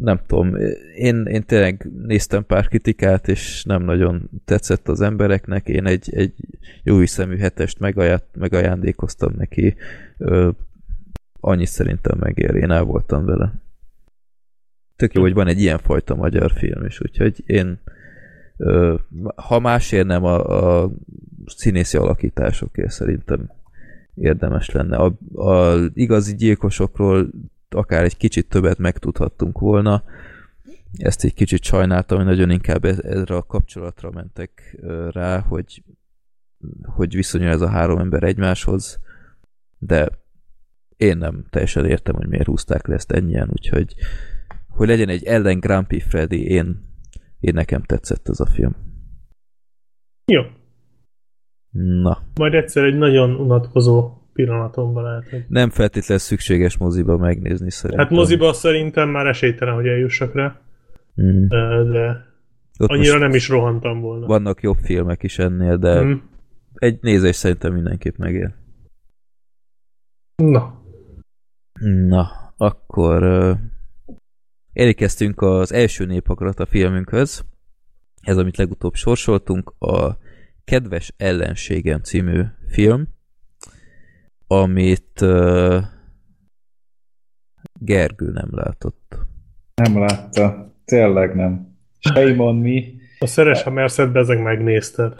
[0.00, 0.56] nem tudom,
[0.96, 6.34] én, én tényleg néztem pár kritikát, és nem nagyon tetszett az embereknek, én egy, egy
[6.82, 9.76] jó hiszemű hetest megaját, megajándékoztam neki,
[11.40, 13.52] annyit szerintem megér, én el voltam vele.
[14.96, 17.78] Tök jó, hogy van egy ilyen fajta magyar film is, úgyhogy én
[19.34, 20.90] ha másért nem a, a
[21.46, 23.50] színészi alakításokért szerintem
[24.14, 24.96] érdemes lenne.
[24.96, 27.30] A, a igazi gyilkosokról
[27.76, 30.02] akár egy kicsit többet megtudhattunk volna.
[30.92, 34.76] Ezt egy kicsit sajnáltam, hogy nagyon inkább erre a kapcsolatra mentek
[35.10, 35.82] rá, hogy,
[36.82, 39.00] hogy viszonyul ez a három ember egymáshoz,
[39.78, 40.08] de
[40.96, 43.94] én nem teljesen értem, hogy miért húzták le ezt ennyien, úgyhogy
[44.68, 46.84] hogy legyen egy ellen Grumpy Freddy, én,
[47.40, 48.76] én nekem tetszett ez a film.
[50.32, 50.42] Jó.
[52.02, 52.22] Na.
[52.34, 55.28] Majd egyszer egy nagyon unatkozó pillanatomban lehet.
[55.28, 55.44] Hogy...
[55.48, 58.06] Nem feltétlenül szükséges moziba megnézni szerintem.
[58.06, 60.60] Hát moziba szerintem már esélytelen, hogy eljussak rá.
[61.22, 61.46] Mm.
[61.92, 62.26] De
[62.78, 64.26] Ott annyira nem is rohantam volna.
[64.26, 66.12] Vannak jobb filmek is ennél, de mm.
[66.74, 68.54] egy nézés szerintem mindenképp megér.
[70.36, 70.82] Na.
[72.06, 73.56] Na, akkor uh,
[74.72, 77.44] érkeztünk az első népakarat a filmünkhöz.
[78.22, 80.18] Ez, amit legutóbb sorsoltunk, a
[80.64, 83.08] Kedves ellenségem című film
[84.46, 85.82] amit uh,
[87.80, 89.18] Gergő nem látott.
[89.74, 90.72] Nem látta.
[90.84, 91.76] Tényleg nem.
[91.98, 92.80] Shame on me.
[93.18, 95.12] A szeres, ha merszed, ezek megnézted.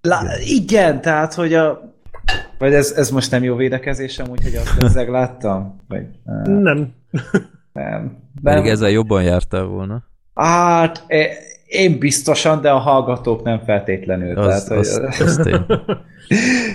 [0.00, 1.94] Lá, igen, tehát, hogy a...
[2.58, 5.80] Vagy ez, ez most nem jó védekezésem, úgyhogy azt ezek láttam?
[5.88, 6.06] Vagy,
[6.44, 6.94] nem.
[7.72, 8.18] Nem.
[8.42, 10.04] Pedig ezzel jobban jártál volna.
[10.34, 11.04] Hát,
[11.70, 14.38] én biztosan, de a hallgatók nem feltétlenül.
[14.38, 15.26] Az, tehát, az, hogy...
[15.26, 15.64] az tény.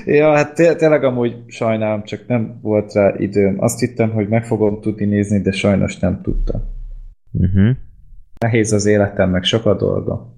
[0.18, 3.62] ja, hát té tényleg amúgy sajnálom, csak nem volt rá időm.
[3.62, 6.62] Azt hittem, hogy meg fogom tudni nézni, de sajnos nem tudtam.
[7.32, 7.76] Uh-huh.
[8.40, 10.34] Nehéz az életem, meg sok a dolga.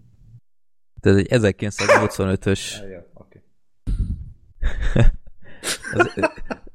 [1.02, 2.60] Ez egy 1985-ös...
[5.94, 6.30] az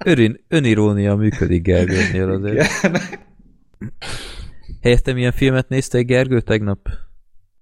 [0.05, 2.67] örin, önirónia működik Gergőnél azért.
[4.83, 6.89] Helyette milyen filmet néztél Gergő tegnap?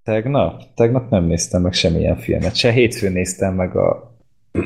[0.03, 0.61] Tegnap?
[0.75, 2.55] Tegnap nem néztem meg semmilyen filmet.
[2.55, 4.15] Se hétfőn néztem meg a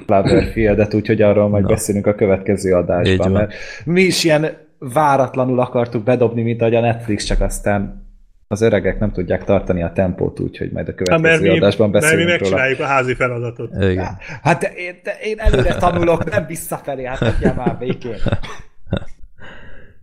[0.05, 1.69] Cloverfieldet, úgyhogy arról majd no.
[1.69, 3.53] beszélünk a következő adásban, mert
[3.85, 4.47] mi is ilyen
[4.79, 8.03] váratlanul akartuk bedobni, mint ahogy a Netflix, csak aztán
[8.47, 12.39] az öregek nem tudják tartani a tempót, úgyhogy majd a következő ha, adásban beszélünk mert
[12.39, 12.89] mi megcsináljuk róla.
[12.89, 13.83] a házi feladatot.
[13.83, 14.17] Igen.
[14.41, 18.17] Hát de én, de én előre tanulok, nem visszafelé, hát adjál már békén.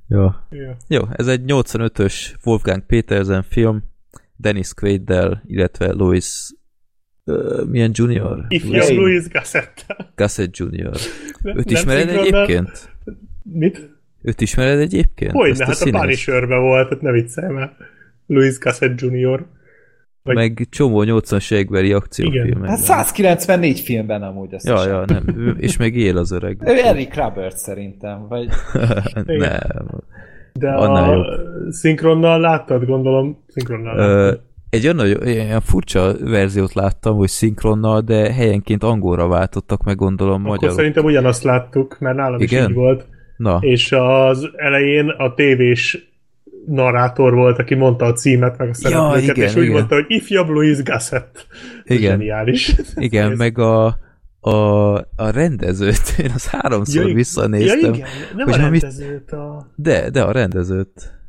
[0.08, 0.28] Jó.
[0.50, 0.74] Yeah.
[0.88, 3.91] Jó, ez egy 85-ös Wolfgang Petersen film,
[4.36, 6.52] Dennis Quaid-del, illetve Louis
[7.24, 8.44] Uh, milyen junior?
[8.48, 9.96] Ifjabb Louis Gassetta.
[10.14, 10.96] Gasset junior.
[11.42, 12.90] Nem, Őt ismered egyébként?
[13.42, 13.90] Mit?
[14.22, 15.32] Őt ismered egyébként?
[15.32, 17.76] Hogyne, hát a, a Punisherbe volt, tehát ne viccelj már.
[18.26, 19.46] Louis Gasset junior.
[20.22, 20.34] Vagy...
[20.34, 22.68] Meg csomó 80-as évekbeli akciófilmek.
[22.68, 25.24] Hát 194 filmben amúgy azt Ja, ja, nem.
[25.36, 26.62] Ő, és meg él az öreg.
[26.64, 28.48] Ő Eric Robert szerintem, vagy...
[29.24, 30.02] nem.
[30.52, 31.70] De Annál a jobb.
[31.70, 33.44] szinkronnal láttad, gondolom?
[33.46, 34.40] Szinkronnal láttad.
[34.70, 40.48] Egy olyan, olyan furcsa verziót láttam, hogy szinkronnal, de helyenként angolra váltottak, meg gondolom Akkor
[40.48, 40.76] magyarul.
[40.76, 42.62] szerintem ugyanazt láttuk, mert nálam Igen?
[42.62, 43.06] is így volt.
[43.36, 43.58] Na.
[43.60, 46.12] És az elején a tévés
[46.66, 49.74] narrátor volt, aki mondta a címet, meg a szereplőket, ja, igen, és úgy igen.
[49.74, 51.46] mondta, hogy ifjabb Louis Gasset.
[51.84, 52.10] Igen.
[52.18, 52.74] Geniális.
[52.94, 53.98] Igen, meg a,
[54.50, 57.78] a, a rendezőt, én az háromszor ja, visszanéztem.
[57.80, 59.32] Ja, igen, nem a rendezőt.
[59.32, 59.70] A...
[59.76, 61.20] De, de a rendezőt.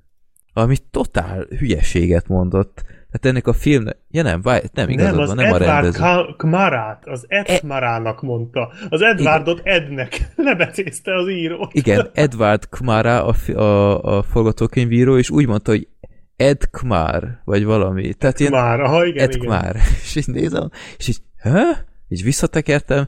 [0.53, 2.83] Ami totál hülyeséget mondott
[3.13, 3.85] Hát ennek a film...
[4.09, 5.99] Ja nem, várj, nem igazad nem, van, nem Edward a rendező.
[5.99, 8.71] Ka- Kmarát, az Ed E- mondta.
[8.89, 11.69] Az Edwardot Ednek lebecézte az író.
[11.71, 15.87] Igen, Edward Kmara a, a, a forgatókönyvíró, és úgy mondta, hogy
[16.35, 18.13] Ed Kmar, vagy valami.
[18.13, 19.45] Tehát ilyen Már, aha, igen, Ed igen.
[19.45, 19.75] Kmar.
[20.03, 21.85] És így nézem, és így, hä?
[22.13, 23.07] Így visszatekertem,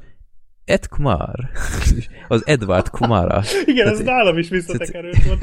[0.66, 1.50] Ed Kmar.
[2.28, 3.42] Az Edward Kmara.
[3.66, 5.40] Igen, ez nálam is visszatekerős volt.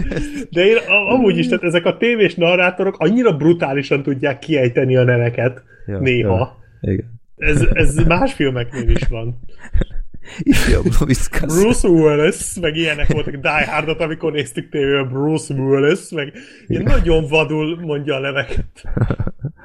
[0.51, 0.77] De én
[1.09, 6.63] amúgy is, tehát ezek a tévés narrátorok annyira brutálisan tudják kiejteni a neveket Ja, néha.
[6.81, 7.21] Ja, igen.
[7.37, 9.41] Ez, ez más filmeknél is van.
[10.39, 11.47] Ifjabb Gossett.
[11.47, 16.33] Bruce Willis, meg ilyenek voltak Die Hardot, amikor néztük tévében Bruce Willis, meg
[16.67, 18.83] ilyen nagyon vadul mondja a neveket.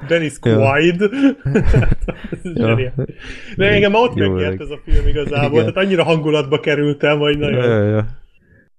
[0.08, 0.38] Dennis.
[0.38, 1.02] Quaid.
[2.54, 2.76] Ja.
[3.56, 5.72] De engem ott megnyert ez a film igazából, Igen.
[5.72, 7.64] tehát annyira hangulatba kerültem, hogy nagyon...
[7.64, 8.06] ja, ja.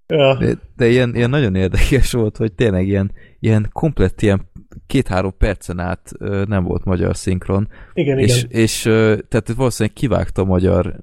[0.07, 0.35] Ja.
[0.35, 4.48] De, de ilyen, ilyen nagyon érdekes volt, hogy tényleg ilyen, ilyen komplett ilyen
[4.89, 6.11] két-három percen át
[6.45, 8.61] nem volt magyar szinkron, Igen, és, igen.
[8.61, 8.81] és
[9.27, 10.95] tehát valószínűleg kivágta a magyar,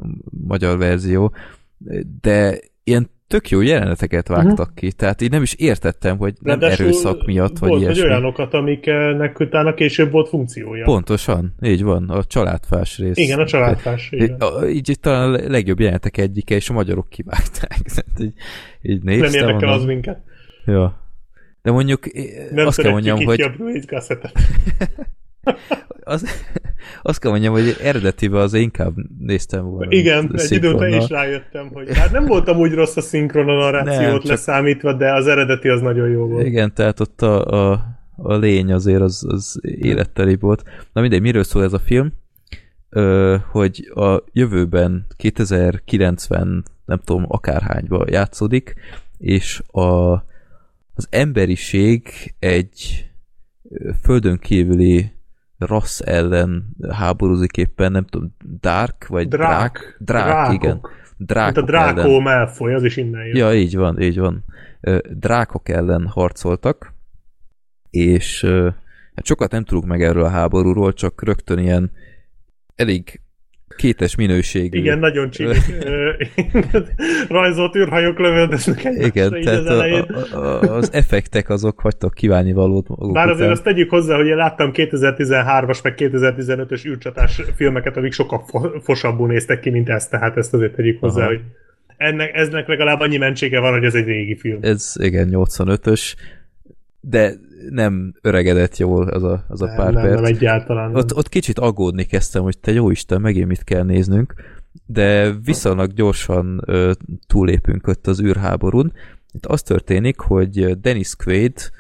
[0.47, 1.33] magyar verzió,
[2.21, 6.85] de ilyen tök jó jeleneteket vágtak ki, tehát így nem is értettem, hogy nem Ráadásul
[6.85, 8.01] erőszak miatt, vagy volt, ilyesmi.
[8.01, 10.85] Vagy olyanokat, amiknek utána később volt funkciója.
[10.85, 13.17] Pontosan, így van, a családfás rész.
[13.17, 14.11] Igen, a családfás.
[14.13, 14.35] Így,
[14.73, 17.81] így talán a legjobb jelenetek egyike, és a magyarok kivágták.
[17.95, 18.35] Tehát így,
[18.83, 20.19] így Nem néztem, érdekel mondom, az minket.
[20.65, 21.05] Ja.
[21.67, 24.33] De mondjuk eh, Nem azt kell mondjam, hogy Gossett-et.
[26.01, 26.25] az,
[27.03, 29.93] azt kell mondjam, hogy eredetiben az inkább néztem volna.
[29.93, 33.55] Igen, egy idő után is rájöttem, hogy hát nem voltam úgy rossz a szinkron a
[33.55, 36.47] narrációt Nem, csak- leszámítva, de az eredeti az nagyon jó volt.
[36.47, 37.85] Igen, tehát ott a, a,
[38.17, 40.63] a lény azért az, az életteli volt.
[40.93, 42.13] Na mindegy, miről szól ez a film?
[42.89, 48.75] Ö, hogy a jövőben 2090 nem tudom akárhányba játszódik,
[49.19, 50.25] és a,
[50.97, 52.09] az emberiség
[52.39, 53.07] egy
[54.03, 55.11] földön kívüli
[55.59, 59.49] rassz ellen háborúzik éppen, nem tudom, Dark, vagy Drák.
[59.49, 59.97] Drák?
[59.99, 60.55] Drák, Drákok.
[60.55, 60.81] igen.
[60.81, 61.95] Mint a Drákok ellen.
[61.95, 63.37] Drákó Malfoy, az is innen jön.
[63.37, 64.45] Ja, így van, így van.
[65.11, 66.95] Drákok ellen harcoltak,
[67.91, 68.45] és
[69.15, 71.91] hát sokat nem tudunk meg erről a háborúról, csak rögtön ilyen
[72.75, 73.21] elég
[73.77, 74.79] kétes minőségű.
[74.79, 75.29] Igen, nagyon.
[75.85, 76.11] Ö,
[77.29, 80.03] Rajzolt űrhajók lövöldöznek egymásra Igen, tehát az a, elején.
[80.03, 83.51] a, a, az effektek azok hagytak kívánni valót maguk Bár azért után.
[83.53, 89.29] azt tegyük hozzá, hogy én láttam 2013-as meg 2015-ös űrcsatás filmeket, amik sokkal fo- fosabbul
[89.29, 91.29] néztek ki, mint ezt, tehát ezt azért tegyük hozzá, Aha.
[91.29, 91.41] hogy
[91.97, 94.59] ennek, eznek legalább annyi mentsége van, hogy ez egy régi film.
[94.63, 96.15] Ez igen, 85-ös,
[97.01, 97.33] de
[97.71, 100.15] nem öregedett jól az a, az a nem, pár nem, perc.
[100.15, 100.91] nem, egyáltalán.
[100.91, 101.01] Nem.
[101.01, 104.35] Ott, ott kicsit aggódni kezdtem, hogy te jó Isten, megint mit kell néznünk,
[104.87, 106.93] de viszonylag gyorsan ö,
[107.27, 108.93] túlépünk ott az űrháborún.
[109.33, 111.71] Itt az történik, hogy Dennis Quaid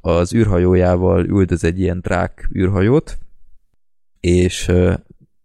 [0.00, 3.18] az űrhajójával üldöz egy ilyen drák űrhajót,
[4.20, 4.94] és ö,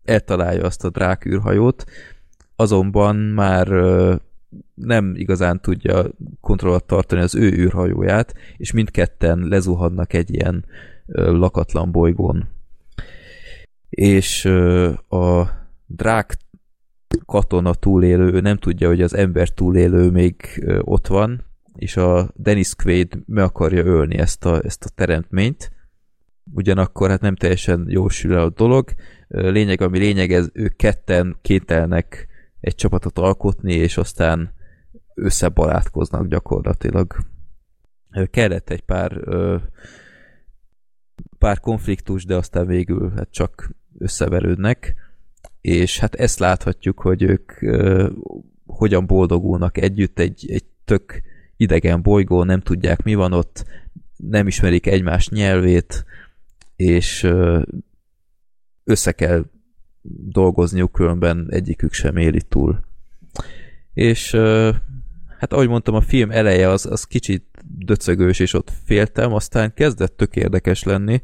[0.04, 1.84] eltalálja azt a drák űrhajót,
[2.56, 3.68] azonban már
[4.74, 6.06] nem igazán tudja
[6.42, 10.66] kontroll alatt tartani az ő űrhajóját, és mindketten lezuhannak egy ilyen
[11.16, 12.48] lakatlan bolygón.
[13.90, 14.46] És
[15.10, 15.50] a
[15.86, 16.38] drák
[17.26, 21.44] katona túlélő, nem tudja, hogy az ember túlélő még ott van,
[21.76, 25.72] és a Dennis Quaid meg akarja ölni ezt a, ezt a teremtményt,
[26.54, 28.90] ugyanakkor hát nem teljesen jósül a dolog.
[29.28, 32.28] Lényeg, ami lényeg, ez ők ketten kételnek
[32.62, 34.54] egy csapatot alkotni, és aztán
[35.14, 37.16] összebarátkoznak gyakorlatilag.
[38.32, 39.20] Kellett egy pár
[41.38, 44.96] pár konfliktus, de aztán végül hát csak összeverődnek,
[45.62, 47.52] és hát ezt láthatjuk, hogy ők
[48.66, 51.22] hogyan boldogulnak együtt egy, egy tök
[51.58, 53.66] idegen bolygó, nem tudják mi van ott,
[54.18, 56.06] nem ismerik egymás nyelvét,
[56.76, 57.32] és
[58.84, 59.46] össze kell
[60.32, 62.80] dolgozniuk, különben egyikük sem éli túl.
[63.94, 64.32] És
[65.40, 67.44] hát ahogy mondtam, a film eleje az, az kicsit
[67.78, 71.22] döcögős, és ott féltem, aztán kezdett tök érdekes lenni,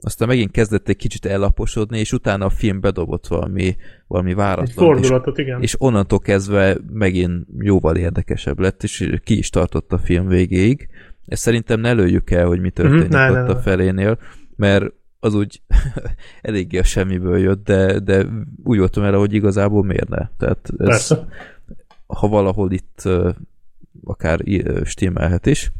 [0.00, 3.76] aztán megint kezdett egy kicsit ellaposodni, és utána a film bedobott valami,
[4.06, 4.66] valami Egy váratlan.
[4.66, 5.62] És, fordulatot, igen.
[5.62, 10.88] és onnantól kezdve megint jóval érdekesebb lett, és ki is tartott a film végéig.
[11.26, 14.18] Ezt szerintem ne lőjük el, hogy mi történik Mhm, ne, ott ne, a felénél,
[14.56, 15.62] mert az úgy
[16.42, 18.26] eléggé a semmiből jött, de, de
[18.64, 20.28] úgy voltam el, hogy igazából miért ne.
[20.38, 21.28] Tehát ez, Persze.
[22.06, 23.02] ha valahol itt
[24.04, 24.40] akár
[24.84, 25.72] stimmelhet is.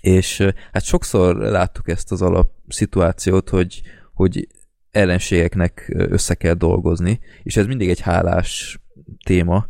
[0.00, 3.82] És hát sokszor láttuk ezt az alapszituációt, hogy,
[4.12, 4.48] hogy
[4.90, 8.80] ellenségeknek össze kell dolgozni, és ez mindig egy hálás
[9.24, 9.66] téma,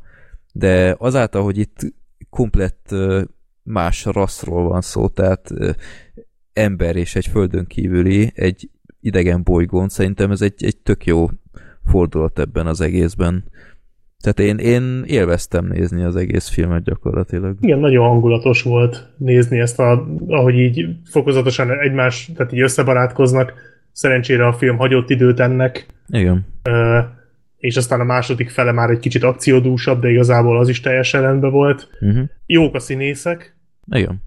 [0.52, 1.80] de azáltal, hogy itt
[2.30, 2.94] komplett
[3.62, 5.50] más rasszról van szó, tehát
[6.54, 8.68] ember és egy földön kívüli, egy
[9.00, 9.88] idegen bolygón.
[9.88, 11.28] Szerintem ez egy, egy tök jó
[11.84, 13.44] fordulat ebben az egészben.
[14.20, 17.56] Tehát én, én élveztem nézni az egész filmet gyakorlatilag.
[17.60, 23.52] Igen, nagyon hangulatos volt nézni ezt, a, ahogy így fokozatosan egymás, tehát így összebarátkoznak.
[23.92, 25.86] Szerencsére a film hagyott időt ennek.
[26.08, 26.46] Igen.
[26.62, 26.98] Ö,
[27.56, 31.50] és aztán a második fele már egy kicsit akciódúsabb, de igazából az is teljesen rendben
[31.50, 31.88] volt.
[32.00, 32.28] Uh-huh.
[32.46, 33.56] Jók a színészek.
[33.90, 34.22] Igen.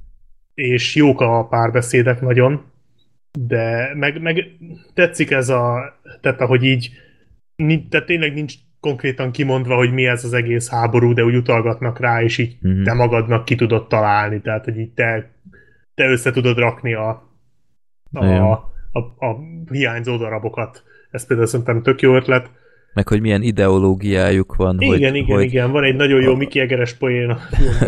[0.57, 2.65] És jók a párbeszédek nagyon.
[3.39, 4.43] De meg, meg
[4.93, 6.91] tetszik ez a, tehát ahogy így,
[7.89, 12.21] tehát tényleg nincs konkrétan kimondva, hogy mi ez az egész háború, de úgy utalgatnak rá,
[12.21, 12.83] és így uh-huh.
[12.83, 15.31] te magadnak ki tudod találni, tehát hogy így te,
[15.93, 17.09] te össze tudod rakni a,
[18.11, 18.51] a, a,
[18.91, 19.39] a, a
[19.71, 20.83] hiányzó darabokat.
[21.11, 22.51] Ez például szerintem tök jó ötlet.
[22.97, 24.75] Meg hogy milyen ideológiájuk van.
[24.79, 25.43] Igen, hogy, igen, hogy...
[25.43, 25.71] igen.
[25.71, 26.35] Van egy nagyon jó a...
[26.35, 27.37] Mickey Egeres poén,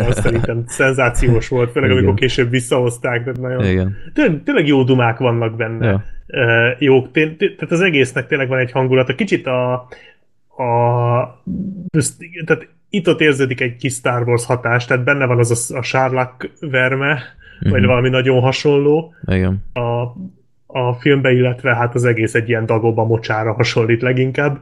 [0.08, 2.02] az szerintem szenzációs volt, főleg igen.
[2.02, 3.64] amikor később visszahozták, de nagyon...
[3.64, 3.96] Igen.
[4.14, 5.86] Tényleg, tényleg jó dumák vannak benne.
[5.86, 6.04] Ja.
[6.26, 9.14] Uh, jók, té- té- tehát az egésznek tényleg van egy hangulata.
[9.14, 9.72] Kicsit a,
[10.62, 11.42] a
[12.44, 16.50] tehát itt-ott érződik egy kis Star Wars hatás, tehát benne van az a, a sárlák
[16.60, 17.70] verme, uh-huh.
[17.70, 17.88] vagy mhm.
[17.88, 19.14] valami nagyon hasonló.
[19.26, 19.64] Igen.
[19.72, 20.02] A,
[20.66, 24.58] a filmbe, illetve hát az egész egy ilyen dagoba mocsára hasonlít leginkább.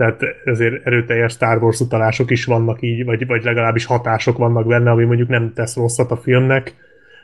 [0.00, 4.90] Tehát ezért erőteljes Star Wars utalások is vannak így, vagy, vagy legalábbis hatások vannak benne,
[4.90, 6.74] ami mondjuk nem tesz rosszat a filmnek.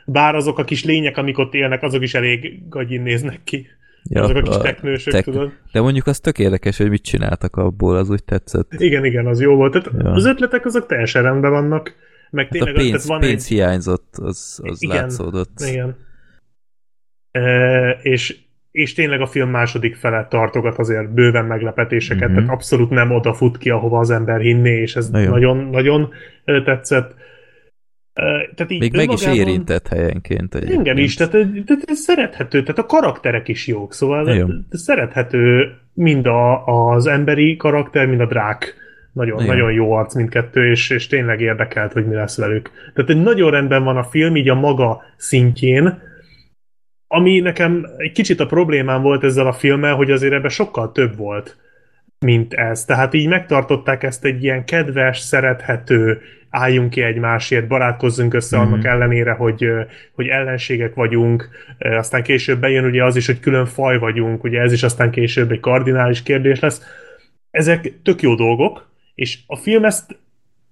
[0.05, 3.67] Bár azok a kis lények, amik ott élnek, azok is elég gagyin néznek ki.
[4.03, 5.23] Ja, azok a kis teknősök, tek...
[5.23, 5.51] tudod.
[5.71, 8.73] De mondjuk az tök érdekes, hogy mit csináltak abból, az úgy tetszett.
[8.77, 9.71] Igen, igen, az jó volt.
[9.71, 10.11] Tehát ja.
[10.11, 11.95] Az ötletek azok teljesen rendben vannak.
[12.29, 13.47] Meg hát tényleg, a pénz, van pénz egy...
[13.47, 15.59] hiányzott, az, az igen, látszódott.
[15.59, 15.95] Igen.
[17.31, 18.37] E, és,
[18.77, 22.35] és tényleg a film második fele tartogat azért bőven meglepetéseket, mm-hmm.
[22.35, 26.09] tehát abszolút nem odafut ki, ahova az ember hinné, és ez nagyon-nagyon
[26.45, 27.15] tetszett.
[28.55, 30.55] Tehát így Még meg is érintett helyenként.
[30.55, 30.79] Egyébként.
[30.79, 31.31] Engem is, tehát,
[31.65, 34.67] tehát ez szerethető, tehát a karakterek is jók, szóval Igen.
[34.69, 38.75] szerethető mind a, az emberi karakter, mind a drák.
[39.13, 39.55] Nagyon, Igen.
[39.55, 42.71] nagyon jó arc mindkettő, és, és tényleg érdekelt, hogy mi lesz velük.
[42.93, 46.06] Tehát egy nagyon rendben van a film, így a maga szintjén,
[47.07, 51.17] ami nekem egy kicsit a problémám volt ezzel a filmmel, hogy azért ebben sokkal több
[51.17, 51.57] volt,
[52.19, 52.85] mint ez.
[52.85, 58.61] Tehát így megtartották ezt egy ilyen kedves, szerethető, álljunk ki egymásért, barátkozzunk össze mm.
[58.61, 59.65] annak ellenére, hogy,
[60.13, 64.71] hogy ellenségek vagyunk, aztán később bejön ugye az is, hogy külön faj vagyunk, ugye ez
[64.71, 66.81] is aztán később egy kardinális kérdés lesz.
[67.51, 70.19] Ezek tök jó dolgok, és a film ezt,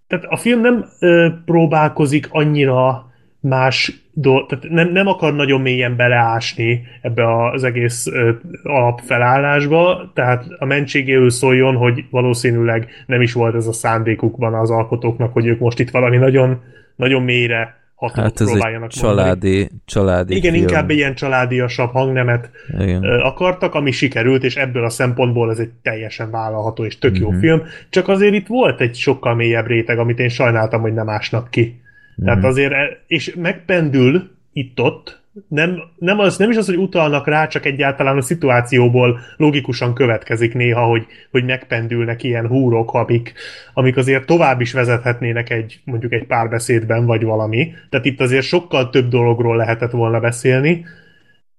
[0.08, 5.96] tehát a film nem ö, próbálkozik annyira más dolg, tehát nem, nem akar nagyon mélyen
[5.96, 8.32] beleásni ebbe az egész ö,
[8.64, 15.34] alapfelállásba, tehát a mentségéről szóljon, hogy valószínűleg nem is volt ez a szándékukban az alkotóknak,
[15.34, 16.62] hogy ők most itt valami nagyon,
[16.96, 19.82] nagyon mélyre hatót hát ez próbáljanak egy családi, mondani.
[19.86, 20.64] családi Igen, film.
[20.64, 23.04] inkább ilyen családiasabb hangnemet Igen.
[23.04, 27.26] akartak, ami sikerült, és ebből a szempontból ez egy teljesen vállalható és tök uh-huh.
[27.26, 27.40] jó mhm.
[27.40, 31.50] film, csak azért itt volt egy sokkal mélyebb réteg, amit én sajnáltam, hogy nem ásnak
[31.50, 31.84] ki.
[32.22, 32.26] Mm.
[32.26, 37.48] Tehát azért, e- és megpendül itt-ott, nem, nem, az, nem is az, hogy utalnak rá,
[37.48, 43.34] csak egyáltalán a szituációból logikusan következik néha, hogy, hogy megpendülnek ilyen húrok, amik,
[43.74, 47.74] amik azért tovább is vezethetnének egy, mondjuk egy párbeszédben, vagy valami.
[47.90, 50.86] Tehát itt azért sokkal több dologról lehetett volna beszélni,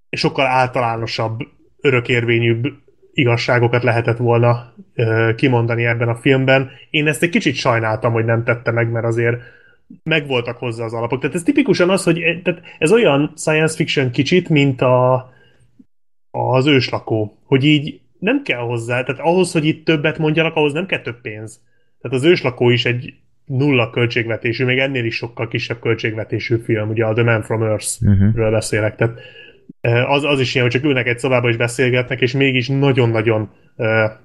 [0.08, 1.40] és sokkal általánosabb,
[1.80, 2.66] örökérvényűbb
[3.12, 6.70] igazságokat lehetett volna ö, kimondani ebben a filmben.
[6.90, 9.36] Én ezt egy kicsit sajnáltam, hogy nem tette meg, mert azért
[10.02, 11.20] megvoltak hozzá az alapok.
[11.20, 15.30] Tehát ez tipikusan az, hogy tehát ez olyan science fiction kicsit, mint a,
[16.30, 20.86] az őslakó, hogy így nem kell hozzá, tehát ahhoz, hogy itt többet mondjanak, ahhoz nem
[20.86, 21.60] kell több pénz.
[22.00, 27.04] Tehát az őslakó is egy nulla költségvetésű, még ennél is sokkal kisebb költségvetésű film, ugye
[27.04, 28.50] a The Man from Earth-ről uh-huh.
[28.50, 29.18] beszélek, tehát
[29.80, 33.50] e, az, az is ilyen, hogy csak ülnek egy szobába és beszélgetnek, és mégis nagyon-nagyon
[33.76, 34.20] e,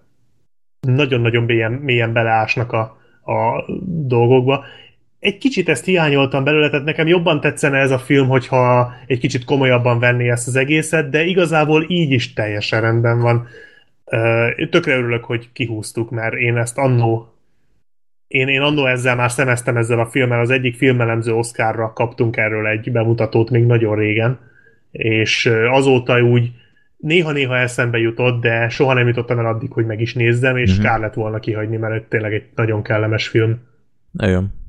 [0.87, 2.81] nagyon-nagyon mélyen, mélyen beleásnak a,
[3.33, 3.65] a
[4.07, 4.65] dolgokba
[5.21, 9.43] egy kicsit ezt hiányoltam belőle, tehát nekem jobban tetszene ez a film, hogyha egy kicsit
[9.43, 13.47] komolyabban venné ezt az egészet, de igazából így is teljesen rendben van.
[14.69, 17.35] Tökre örülök, hogy kihúztuk, mert én ezt annó
[18.27, 22.67] én, én annó ezzel már szemeztem ezzel a filmmel, az egyik filmelemző Oscarra kaptunk erről
[22.67, 24.39] egy bemutatót még nagyon régen,
[24.91, 26.51] és azóta úgy
[26.97, 30.83] néha-néha eszembe jutott, de soha nem jutottam el addig, hogy meg is nézzem, és mm-hmm.
[30.83, 33.59] kár lett volna kihagyni, mert tényleg egy nagyon kellemes film.
[34.11, 34.59] Nagyon.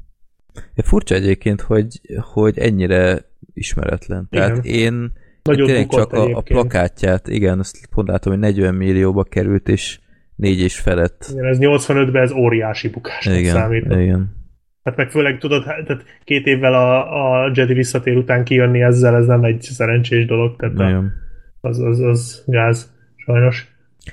[0.75, 2.01] Furcsa egyébként, hogy,
[2.33, 3.25] hogy ennyire
[3.55, 4.27] ismeretlen.
[4.31, 4.49] Igen.
[4.49, 9.25] Tehát én Nagyon tényleg csak a, a plakátját, igen, azt pont látom, hogy 40 millióba
[9.25, 9.99] került, és
[10.37, 11.27] négy és felett.
[11.33, 13.85] Igen, ez 85-ben ez óriási bukásnak igen, számít.
[13.85, 14.41] Igen.
[14.83, 19.17] Hát meg főleg tudod, hát, tehát két évvel a, a Jedi visszatér után kijönni ezzel,
[19.17, 21.05] ez nem egy szerencsés dolog, tehát a,
[21.61, 22.93] az, az, az gáz.
[23.17, 23.67] Sajnos.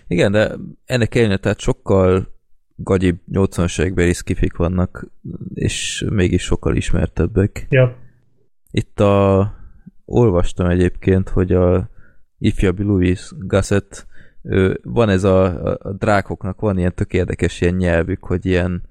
[0.07, 0.51] Igen, de
[0.85, 2.38] ennek ellenére tehát sokkal
[2.83, 5.07] gagyibb 80-as évekbeli skifik vannak,
[5.53, 7.65] és mégis sokkal ismertebbek.
[7.69, 7.95] Ja.
[8.71, 9.53] Itt a...
[10.05, 11.89] olvastam egyébként, hogy a
[12.37, 14.07] ifjabb Louis Gasset
[14.43, 18.87] ő, van ez a, a, drákoknak van ilyen tök érdekes ilyen nyelvük, hogy ilyen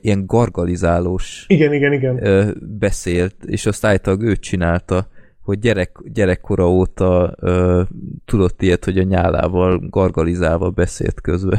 [0.00, 2.54] ilyen gargalizálós igen, igen, igen.
[2.78, 5.08] Beszélt, és azt állítólag ő csinálta,
[5.44, 7.82] hogy gyerek, gyerekkora óta ö,
[8.24, 11.58] tudott ilyet, hogy a nyálával gargalizálva beszélt közben.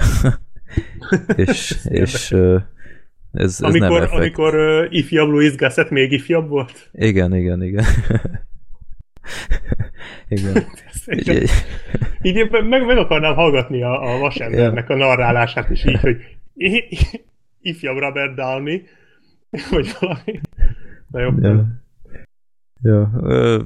[1.35, 2.57] és és ö,
[3.31, 4.13] ez, ez amikor, nem effekt.
[4.13, 6.89] Amikor uh, ifjabb Louis Gasset még ifjabb volt?
[6.91, 7.85] Igen, igen, igen.
[10.27, 10.65] igen.
[11.27, 11.49] így,
[12.21, 16.17] így meg, meg akarnám hallgatni a, a vasembernek a narrálását is így, hogy
[17.61, 18.83] ifjabb Robert Downey,
[19.71, 20.39] vagy valami.
[21.11, 21.29] Na jó.
[21.41, 21.83] Ja.
[22.85, 23.61] Ja, ö,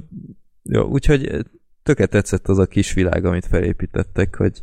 [0.64, 1.46] ja, úgyhogy
[1.84, 4.62] töké tetszett az a kis világ, amit felépítettek, hogy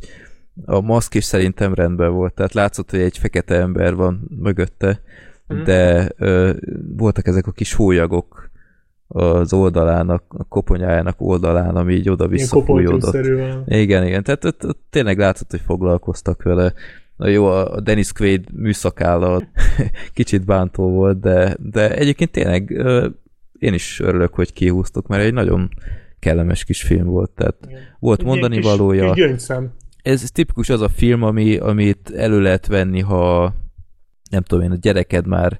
[0.65, 5.01] a maszk is szerintem rendben volt, tehát látszott, hogy egy fekete ember van mögötte,
[5.53, 5.63] mm.
[5.63, 6.53] de ö,
[6.95, 8.49] voltak ezek a kis hólyagok
[9.07, 13.15] az oldalának, a koponyájának oldalán, ami így oda-vissza fújódott.
[13.65, 16.73] Igen, igen, tehát ott, ott tényleg látszott, hogy foglalkoztak vele.
[17.15, 19.47] Na jó, a Dennis Quaid műszakállal
[20.13, 22.81] kicsit bántó volt, de, de egyébként tényleg
[23.59, 25.69] én is örülök, hogy kihúztuk, mert egy nagyon
[26.19, 27.81] kellemes kis film volt, tehát Igen.
[27.99, 29.13] volt mondani valója.
[30.01, 33.53] Ez tipikus az a film, ami, amit elő lehet venni, ha
[34.29, 35.59] nem tudom én, a gyereked már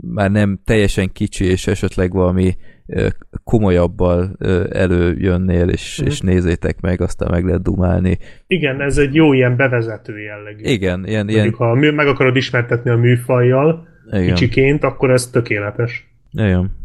[0.00, 2.56] már nem teljesen kicsi, és esetleg valami
[3.44, 4.36] komolyabbal
[4.70, 6.06] előjönnél, és, mm.
[6.06, 8.18] és nézzétek meg, aztán meg lehet dumálni.
[8.46, 10.62] Igen, ez egy jó ilyen bevezető jellegű.
[10.62, 11.24] Igen, ilyen...
[11.24, 11.68] Mondjuk, ilyen...
[11.68, 14.26] ha meg akarod ismertetni a műfajjal Igen.
[14.26, 16.15] kicsiként, akkor ez tökéletes.
[16.36, 16.84] Igen.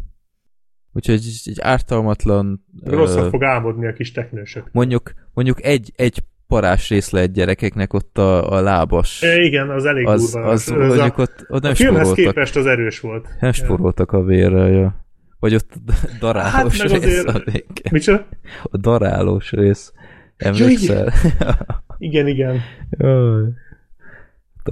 [0.92, 2.64] Úgyhogy egy, ártalmatlan...
[2.84, 4.68] Rosszat uh, fog álmodni a kis teknősök.
[4.72, 9.22] Mondjuk, mondjuk egy, egy parás rész lehet gyerekeknek ott a, a lábas.
[9.22, 10.48] É, igen, az elég az, durva.
[10.48, 13.28] Az, az, mondjuk a, ott, ott nem a filmhez képest az erős volt.
[13.40, 15.04] Nem spóroltak a vérrel, ja.
[15.38, 15.72] Vagy ott
[16.20, 17.28] darálós hát, rész azért...
[17.28, 17.42] a
[17.90, 18.26] Micsoda?
[18.62, 19.92] A darálós rész.
[20.36, 21.12] Emlékszel?
[21.98, 22.60] igen, igen.
[22.90, 23.42] Jaj.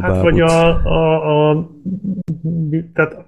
[0.00, 1.70] Hát vagy a, a, a,
[2.94, 3.24] tehát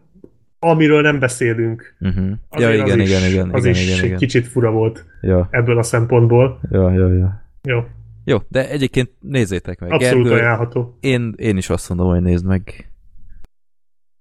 [0.65, 1.97] amiről nem beszélünk.
[2.00, 2.31] Uh-huh.
[2.50, 4.18] Ja, igen, az igen, is, igen, az igen, is igen, igen.
[4.18, 5.49] kicsit fura volt ja.
[5.50, 6.60] ebből a szempontból.
[6.70, 7.42] Ja, ja, ja.
[7.62, 7.84] Jó.
[8.24, 9.92] Jó, de egyébként nézzétek meg.
[9.92, 10.97] Abszolút Gergő, ajánlható.
[11.00, 12.91] Én, én is azt mondom, hogy nézd meg.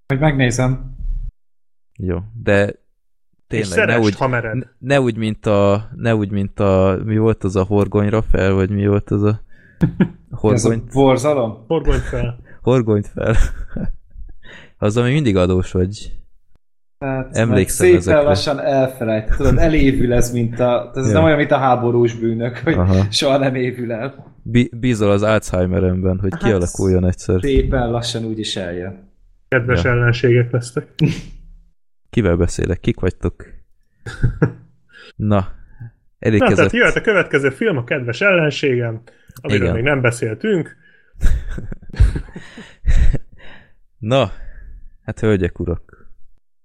[0.07, 0.95] Hogy megnézem.
[1.97, 2.75] Jó, de
[3.47, 7.55] tényleg ne úgy, ne, ne úgy, mint a, ne úgy, mint a, mi volt az
[7.55, 9.41] a horgonyra fel, vagy mi volt az a
[10.31, 10.53] horgony...
[10.55, 11.63] Ez a borzalom?
[11.67, 12.39] Horgonyt fel.
[12.61, 13.35] Horgonyt fel.
[14.77, 16.20] az, ami mindig adós, vagy
[17.01, 18.21] tehát Emlékszem szépen ezekre.
[18.21, 19.35] lassan elfelejt.
[19.37, 20.91] Tudod, elévül ez, mint a...
[20.95, 21.13] Ez ja.
[21.13, 23.11] nem olyan, mint a háborús bűnök, hogy Aha.
[23.11, 24.35] soha nem évül el.
[24.71, 27.41] Bízol az Alzheimeremben, hogy hát kialakuljon egyszer.
[27.41, 29.09] Szépen lassan úgy is eljön.
[29.47, 29.89] Kedves ja.
[29.89, 30.87] ellenségek lesztek.
[32.09, 32.79] Kivel beszélek?
[32.79, 33.45] Kik vagytok?
[35.15, 35.47] Na,
[36.19, 39.01] elég Na, tehát jöhet a következő film, a kedves ellenségem,
[39.41, 39.75] amiről Igen.
[39.75, 40.75] még nem beszéltünk.
[43.97, 44.31] Na,
[45.03, 46.00] hát hölgyek, urak.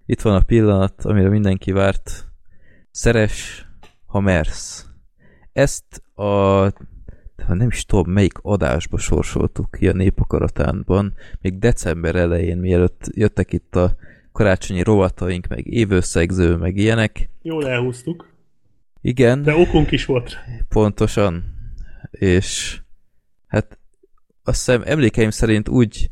[0.07, 2.27] Itt van a pillanat, amire mindenki várt.
[2.91, 3.67] Szeres,
[4.07, 4.87] ha mersz.
[5.53, 13.11] Ezt a nem is tudom, melyik adásba sorsoltuk ki a népakaratánban, még december elején, mielőtt
[13.11, 13.97] jöttek itt a
[14.33, 17.31] karácsonyi rovataink, meg évőszegző, meg ilyenek.
[17.43, 18.35] Jól elhúztuk.
[19.01, 19.43] Igen.
[19.43, 20.37] De okunk is volt.
[20.69, 21.45] Pontosan.
[22.11, 22.81] És
[23.47, 23.79] hát
[24.43, 26.11] azt hiszem emlékeim szerint úgy,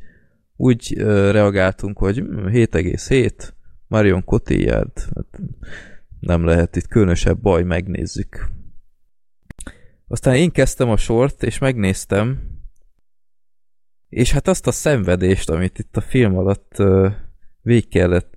[0.56, 0.96] úgy
[1.30, 3.52] reagáltunk, hogy 7,7
[3.86, 5.40] Marion Cotillard, hát
[6.20, 8.48] nem lehet itt különösebb baj, megnézzük.
[10.08, 12.52] Aztán én kezdtem a sort, és megnéztem,
[14.08, 17.12] és hát azt a szenvedést, amit itt a film alatt uh,
[17.62, 18.36] végig kellett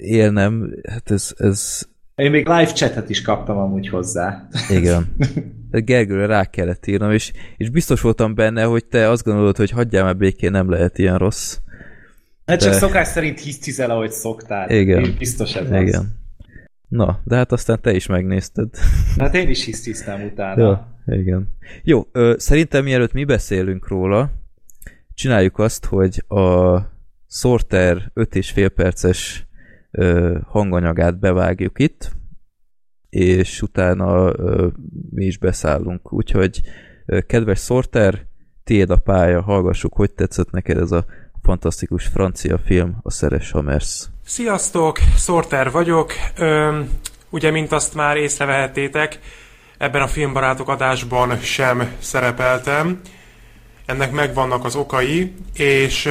[0.00, 1.82] élnem, hát ez, ez...
[2.14, 4.48] Én még live chatet is kaptam amúgy hozzá.
[4.70, 5.16] Igen.
[5.70, 10.04] Gergőre rá kellett írnom, és, és biztos voltam benne, hogy te azt gondolod, hogy hagyjál
[10.04, 11.58] már békén, nem lehet ilyen rossz.
[12.44, 12.56] De...
[12.56, 14.70] csak szokás szerint hisztizel, ahogy szoktál.
[14.70, 15.04] Igen.
[15.04, 16.00] Én biztos ez Igen.
[16.00, 16.06] Az.
[16.88, 18.68] Na, de hát aztán te is megnézted.
[19.18, 20.62] Hát én is hisztiztem utána.
[21.06, 21.48] Jó, igen.
[21.82, 24.30] Jó, ö, szerintem mielőtt mi beszélünk róla,
[25.14, 26.78] csináljuk azt, hogy a
[27.28, 29.46] Sorter 5,5 perces
[29.90, 32.12] ö, hanganyagát bevágjuk itt,
[33.08, 34.68] és utána ö,
[35.10, 36.12] mi is beszállunk.
[36.12, 36.60] Úgyhogy
[37.06, 38.26] ö, kedves Sorter,
[38.64, 41.04] tiéd a pálya, hallgassuk, hogy tetszett neked ez a
[41.42, 44.04] fantasztikus francia film, a Szeres Hammers.
[44.24, 46.12] Sziasztok, Sorter vagyok.
[46.36, 46.90] Öm,
[47.30, 49.18] ugye, mint azt már észrevehettétek,
[49.78, 53.00] ebben a filmbarátok adásban sem szerepeltem.
[53.86, 56.06] Ennek megvannak az okai, és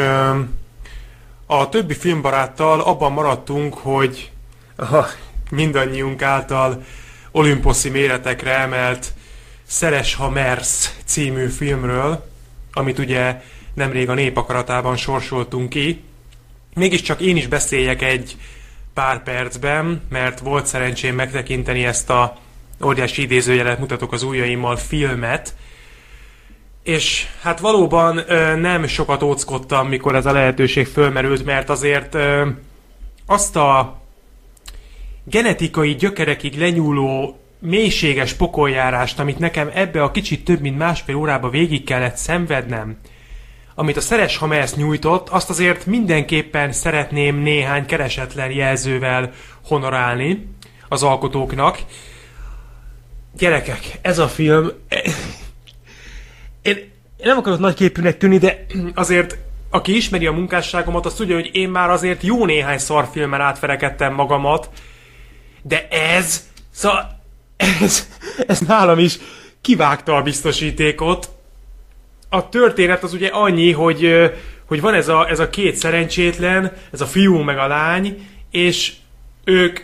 [1.46, 4.32] a többi filmbaráttal abban maradtunk, hogy
[4.78, 5.06] a
[5.52, 6.84] mindannyiunk által
[7.32, 9.14] olimposzi méretekre emelt
[9.64, 12.28] Szeres ha mersz című filmről,
[12.74, 13.42] amit ugye
[13.74, 16.02] nemrég a népakaratában sorsoltunk ki.
[16.76, 18.36] Mégiscsak én is beszéljek egy
[18.94, 22.38] pár percben, mert volt szerencsém megtekinteni ezt a
[22.84, 25.56] óriási idézőjelet mutatok az ujjaimmal filmet,
[26.84, 32.48] és hát valóban ö, nem sokat óckodtam, mikor ez a lehetőség fölmerült, mert azért ö,
[33.26, 34.02] azt a
[35.24, 41.84] genetikai gyökerekig lenyúló mélységes pokoljárást, amit nekem ebbe a kicsit több mint másfél órába végig
[41.84, 42.98] kellett szenvednem,
[43.76, 49.32] amit a Szeres Hamersz nyújtott, azt azért mindenképpen szeretném néhány keresetlen jelzővel
[49.66, 50.48] honorálni
[50.88, 51.80] az alkotóknak.
[53.38, 54.72] Gyerekek, ez a film...
[56.62, 56.76] Én,
[57.18, 59.38] én nem akarok nagy képűnek tűnni, de azért
[59.70, 64.70] aki ismeri a munkásságomat, azt tudja, hogy én már azért jó néhány szarfilmen átverekedtem magamat,
[65.62, 67.22] de ez, szóval
[67.82, 68.08] ez,
[68.48, 69.18] ez nálam is
[69.62, 71.30] kivágta a biztosítékot.
[72.34, 74.32] A történet az ugye annyi, hogy,
[74.66, 78.94] hogy van ez a, ez a két szerencsétlen, ez a fiú meg a lány, és
[79.44, 79.80] ők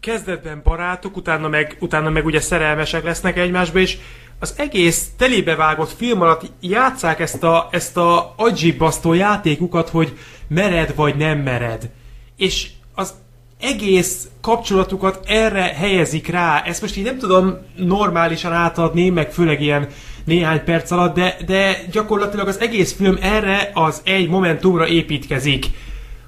[0.00, 3.98] kezdetben barátok, utána meg, utána meg ugye szerelmesek lesznek egymásba, és
[4.38, 10.94] az egész telébe vágott film alatt játszák ezt a, ezt a agyibbasztó játékukat, hogy mered
[10.94, 11.90] vagy nem mered.
[12.36, 13.12] És az
[13.60, 16.62] egész kapcsolatukat erre helyezik rá.
[16.62, 19.88] Ezt most így nem tudom normálisan átadni, meg főleg ilyen
[20.24, 25.66] néhány perc alatt, de, de gyakorlatilag az egész film erre az egy momentumra építkezik.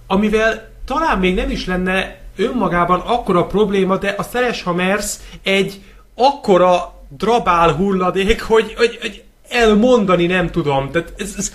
[0.07, 5.81] Amivel talán még nem is lenne önmagában akkora probléma, de a Szeres Hamersz egy
[6.15, 10.91] akkora drabál hulladék, hogy, hogy, hogy elmondani nem tudom.
[10.91, 11.53] Tehát ez, ez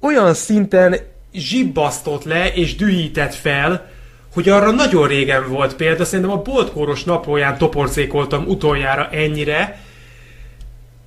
[0.00, 0.96] olyan szinten
[1.32, 3.90] zsibbasztott le és dühített fel,
[4.34, 9.80] hogy arra nagyon régen volt példa, szerintem a boltkóros naplóján toporcékoltam utoljára ennyire,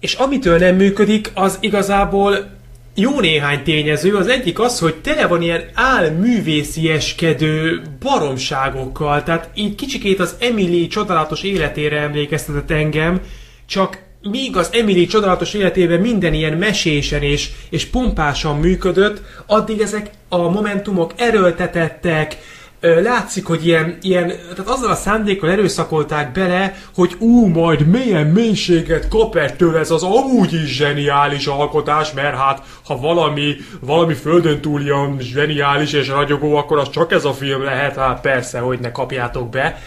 [0.04, 2.50] és amitől nem működik, az igazából
[2.96, 4.16] jó néhány tényező.
[4.16, 11.44] Az egyik az, hogy tele van ilyen álművészieskedő baromságokkal, tehát így kicsikét az Emily csodálatos
[11.44, 13.22] életére emlékeztetett engem,
[13.66, 20.10] csak míg az Emily csodálatos életében minden ilyen mesésen és, és pompásan működött, addig ezek
[20.30, 22.38] a momentumok erőltetettek,
[22.84, 29.08] látszik, hogy ilyen, ilyen, tehát azzal a szándékkal erőszakolták bele, hogy ú, majd milyen mélységet
[29.08, 34.82] kap ettől ez az amúgy is zseniális alkotás, mert hát ha valami, valami földön túl
[34.82, 38.92] ilyen zseniális és ragyogó, akkor az csak ez a film lehet, hát persze, hogy ne
[38.92, 39.82] kapjátok be.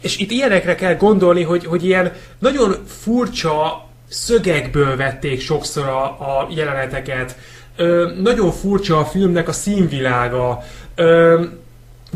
[0.00, 6.48] És itt ilyenekre kell gondolni, hogy, hogy ilyen nagyon furcsa szögekből vették sokszor a, a
[6.50, 7.36] jeleneteket.
[7.76, 10.62] Ö, nagyon furcsa a filmnek a színvilága.
[10.94, 11.44] Ö,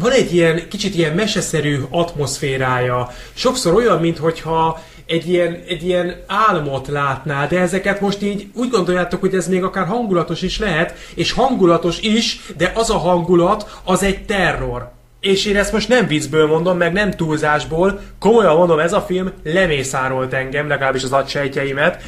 [0.00, 3.10] van egy ilyen kicsit ilyen meseszerű atmoszférája.
[3.34, 9.20] Sokszor olyan, mintha egy ilyen, egy ilyen álmot látná, de ezeket most így úgy gondoljátok,
[9.20, 14.02] hogy ez még akár hangulatos is lehet, és hangulatos is, de az a hangulat, az
[14.02, 14.90] egy terror.
[15.20, 19.32] És én ezt most nem viccből mondom, meg nem túlzásból, komolyan mondom, ez a film
[19.44, 22.02] lemészárolt engem, legalábbis az agysejtjeimet.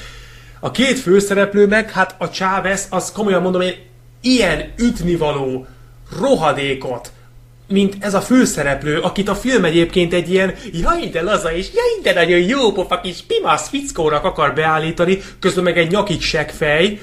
[0.61, 3.75] A két főszereplő meg, hát a Chávez, az komolyan mondom, én
[4.21, 5.67] ilyen ütnivaló
[6.21, 7.13] rohadékot,
[7.71, 12.03] mint ez a főszereplő, akit a film egyébként egy ilyen jaj, de laza és jaj,
[12.03, 17.01] de nagyon jó pofa kis pimasz fickónak akar beállítani, közben meg egy nyakig fej,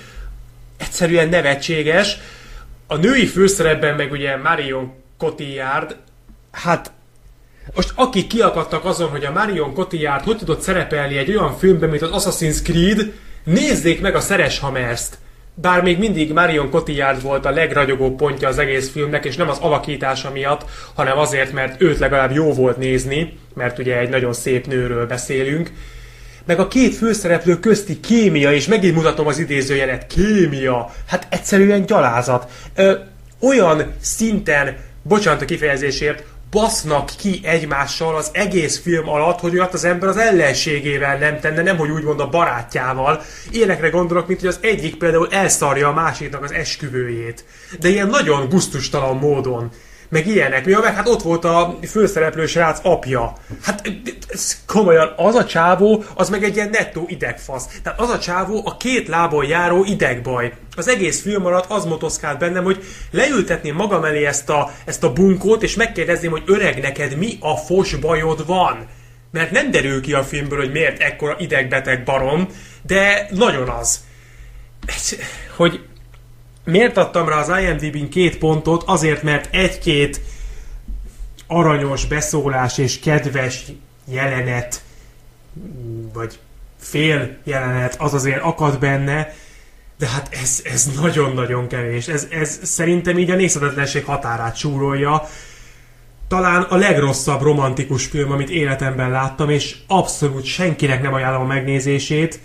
[0.78, 2.18] egyszerűen nevetséges.
[2.88, 5.96] A női főszerepben meg ugye Marion Cotillard,
[6.52, 6.92] hát
[7.76, 12.02] most akik kiakadtak azon, hogy a Marion Cotillard hogy tudott szerepelni egy olyan filmben, mint
[12.02, 13.14] az Assassin's Creed,
[13.44, 15.18] nézzék meg a Szeres Hamerst
[15.62, 19.58] bár még mindig Marion Cotillard volt a legragyogóbb pontja az egész filmnek, és nem az
[19.58, 24.68] alakítása miatt, hanem azért, mert őt legalább jó volt nézni, mert ugye egy nagyon szép
[24.68, 25.72] nőről beszélünk,
[26.46, 32.52] meg a két főszereplő közti kémia, és megint mutatom az idézőjelet, kémia, hát egyszerűen gyalázat.
[32.76, 32.94] Ö,
[33.42, 39.84] olyan szinten, bocsánat a kifejezésért, basznak ki egymással az egész film alatt, hogy olyat az
[39.84, 43.22] ember az ellenségével nem tenne, nem hogy úgymond a barátjával.
[43.52, 47.46] Ilyenekre gondolok, mint hogy az egyik például elszarja a másiknak az esküvőjét.
[47.80, 49.72] De ilyen nagyon guztustalan módon
[50.10, 50.66] meg ilyenek.
[50.66, 53.34] Mi meg hát ott volt a főszereplő srác apja.
[53.64, 53.92] Hát
[54.66, 57.68] komolyan, az a csávó, az meg egy ilyen nettó idegfasz.
[57.84, 60.54] Tehát az a csávó a két lábon járó idegbaj.
[60.76, 65.14] Az egész film alatt az motoszkált bennem, hogy leültetném magam elé ezt a, ezt a
[65.14, 68.88] bunkót, és megkérdezném, hogy öreg, neked mi a fos bajod van?
[69.32, 72.48] mert nem derül ki a filmből, hogy miért ekkora idegbeteg barom,
[72.82, 74.00] de nagyon az.
[75.56, 75.86] Hogy
[76.68, 78.84] miért adtam rá az IMDb-n két pontot?
[78.86, 80.22] Azért, mert egy-két
[81.48, 83.66] aranyos beszólás és kedves
[84.06, 84.82] jelenet,
[86.14, 86.40] vagy
[86.80, 89.34] fél jelenet, az azért akad benne,
[89.98, 92.08] de hát ez, ez nagyon-nagyon kevés.
[92.08, 95.24] Ez, ez szerintem így a nézhetetlenség határát súrolja.
[96.28, 102.40] Talán a legrosszabb romantikus film, amit életemben láttam, és abszolút senkinek nem ajánlom a megnézését,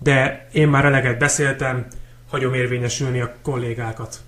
[0.00, 1.86] de én már eleget beszéltem,
[2.34, 4.22] hagyom érvényesülni a kollégákat.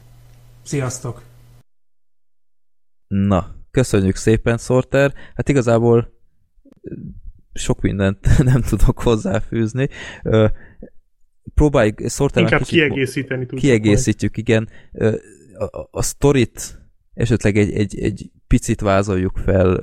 [0.63, 1.23] Sziasztok!
[3.07, 5.15] Na, köszönjük szépen, Sorter.
[5.35, 6.13] Hát igazából
[7.53, 8.19] sok mindent
[8.53, 9.89] nem tudok hozzáfűzni.
[11.55, 13.61] Próbáljuk Sorter Inkább kiegészíteni tudjuk.
[13.61, 14.49] Kiegészítjük, majd.
[14.49, 14.69] igen.
[15.55, 16.79] A, a sztorit
[17.15, 19.81] esetleg egy, egy, egy picit vázoljuk fel,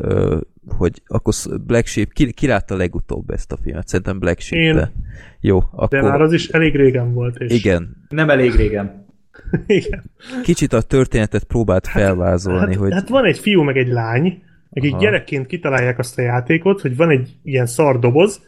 [0.67, 1.33] hogy akkor
[1.65, 3.87] Black Sheep, ki, ki látta legutóbb ezt a filmet?
[3.87, 4.75] Szerintem Black Sheep, Én.
[4.75, 4.91] de
[5.39, 5.57] jó.
[5.57, 5.87] Akkor...
[5.87, 7.37] De már az is elég régen volt.
[7.37, 7.51] És...
[7.51, 8.05] Igen.
[8.09, 9.05] Nem elég régen.
[9.67, 10.03] Igen.
[10.43, 12.93] Kicsit a történetet próbált hát, felvázolni, hát, hogy...
[12.93, 15.01] Hát van egy fiú, meg egy lány, akik Aha.
[15.01, 18.41] gyerekként kitalálják azt a játékot, hogy van egy ilyen szar doboz,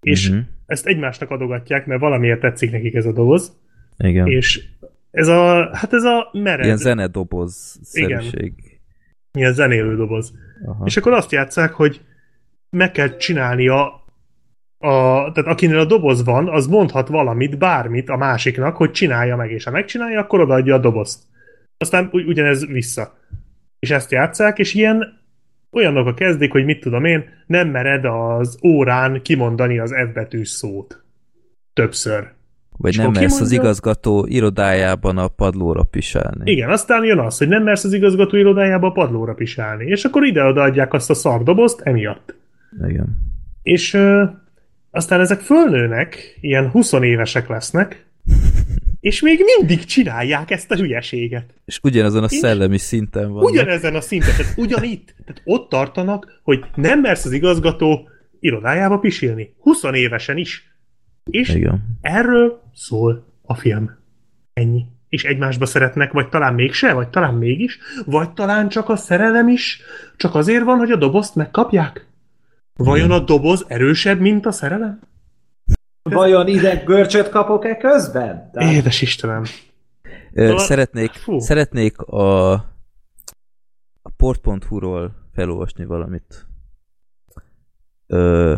[0.00, 0.44] és uh-huh.
[0.66, 3.56] ezt egymásnak adogatják, mert valamiért tetszik nekik ez a doboz.
[3.98, 4.26] Igen.
[4.26, 4.64] És
[5.10, 6.64] ez a, hát ez a mered.
[6.64, 8.52] Ilyen zenedoboz szerűség.
[9.38, 10.32] Ilyen zenélő doboz.
[10.66, 10.84] Aha.
[10.84, 12.00] És akkor azt játszák, hogy
[12.70, 14.04] meg kell csinálnia
[14.78, 19.50] a, tehát akinél a doboz van, az mondhat valamit, bármit a másiknak, hogy csinálja meg,
[19.50, 21.22] és ha megcsinálja, akkor odaadja a dobozt.
[21.76, 23.18] Aztán ugy, ugyanez vissza.
[23.78, 25.22] És ezt játszák, és ilyen
[25.70, 30.48] olyanok a kezdik, hogy mit tudom én, nem mered az órán kimondani az F betűs
[30.48, 31.04] szót.
[31.72, 32.32] Többször.
[32.78, 36.50] Vagy nem mersz az igazgató irodájában a padlóra pisálni.
[36.50, 39.84] Igen, aztán jön az, hogy nem mersz az igazgató irodájába a padlóra pisálni.
[39.84, 42.34] És akkor ide adják azt a szardobozt emiatt.
[42.88, 43.06] Igen.
[43.62, 44.24] És ö,
[44.90, 48.06] aztán ezek fölnőnek, ilyen 20 évesek lesznek,
[49.00, 51.54] és még mindig csinálják ezt a hülyeséget.
[51.64, 53.44] És ugyanazon a szellemi szinten van.
[53.44, 55.14] Ugyanezen a szinten, tehát ugyanitt.
[55.24, 58.08] Tehát ott tartanak, hogy nem mersz az igazgató
[58.40, 59.54] irodájába pisilni.
[59.60, 60.73] 20 évesen is.
[61.24, 61.98] És Igen.
[62.00, 63.90] erről szól a film.
[64.52, 64.86] Ennyi.
[65.08, 69.80] És egymásba szeretnek, vagy talán mégse, vagy talán mégis, vagy talán csak a szerelem is,
[70.16, 72.06] csak azért van, hogy a dobozt megkapják?
[72.76, 75.00] Vajon a doboz erősebb, mint a szerelem?
[76.02, 78.50] Vajon ide görcsöt kapok-e közben?
[78.52, 78.72] Tehát...
[78.72, 79.42] Édes Istenem.
[80.32, 82.52] Ö, szeretnék, szeretnék a,
[84.02, 86.46] a port.hu-ról felolvasni valamit.
[88.06, 88.54] Ö,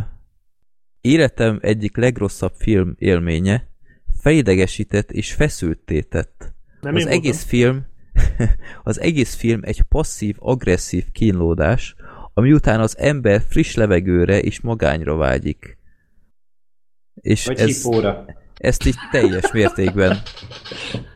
[1.06, 3.68] életem egyik legrosszabb film élménye
[4.20, 6.54] felidegesített és feszülté tett.
[6.80, 7.86] Nem az egész film
[8.82, 11.94] az egész film egy passzív, agresszív kínlódás,
[12.34, 15.78] ami után az ember friss levegőre és magányra vágyik.
[17.14, 18.24] És Vagy ez, hipóra.
[18.54, 20.16] ezt így teljes mértékben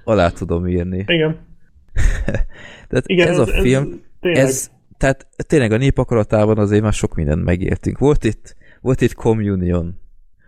[0.05, 1.05] alá tudom írni.
[1.07, 1.47] Igen.
[2.89, 7.15] tehát Igen, ez, ez a film, ez, ez tehát tényleg a népakaratában azért már sok
[7.15, 7.99] mindent megértünk.
[7.99, 10.01] Volt itt, volt itt Communion.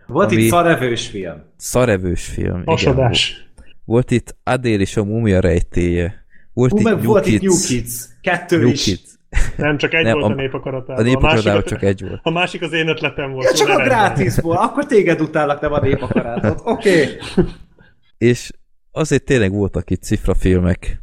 [0.07, 1.43] Volt itt szarevős film.
[1.57, 3.29] Szarevős film, Hasadás.
[3.29, 3.51] igen.
[3.85, 6.25] Volt itt Adél és a mumia rejtéje.
[6.53, 7.35] Volt Hú, itt New volt Kids.
[7.35, 8.05] itt New Kids.
[8.21, 8.83] Kettő New is.
[8.83, 9.01] Kids.
[9.57, 11.03] Nem, csak egy nem, volt a, a népakaratában.
[11.03, 12.19] A népakaratában csak egy volt.
[12.23, 13.45] A másik az én ötletem volt.
[13.45, 14.57] Ja, csak a grátisból.
[14.57, 16.61] Akkor téged utálak, nem a népakaratot.
[16.63, 17.01] Oké.
[17.01, 17.45] Okay.
[18.17, 18.51] És
[18.91, 21.01] azért tényleg voltak itt cifrafilmek.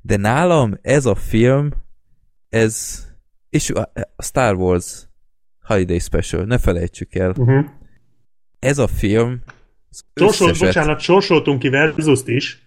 [0.00, 1.70] De nálam ez a film,
[2.48, 3.04] ez
[3.50, 5.08] és a Star Wars
[5.66, 7.30] Holiday Special, ne felejtsük el.
[7.30, 7.64] Uh-huh.
[8.58, 9.42] Ez a film
[10.14, 12.66] Sorsol, bocsánat, sorsoltunk ki versus is,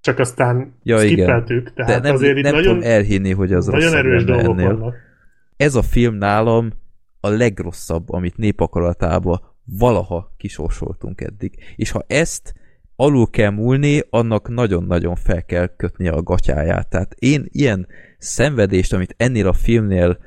[0.00, 1.60] csak aztán ja, skippeltük.
[1.60, 1.74] Igen.
[1.74, 4.76] Tehát De nem, azért nem nagyon, tudom elhinni, hogy az nagyon erős dolgok ennél.
[4.76, 4.94] vannak.
[5.56, 6.72] Ez a film nálam
[7.20, 11.58] a legrosszabb, amit népakaratába valaha kisorsoltunk eddig.
[11.76, 12.54] És ha ezt
[12.96, 16.88] alul kell múlni, annak nagyon-nagyon fel kell kötnie a gatyáját.
[16.88, 17.86] Tehát én ilyen
[18.18, 20.18] szenvedést, amit ennél a filmnél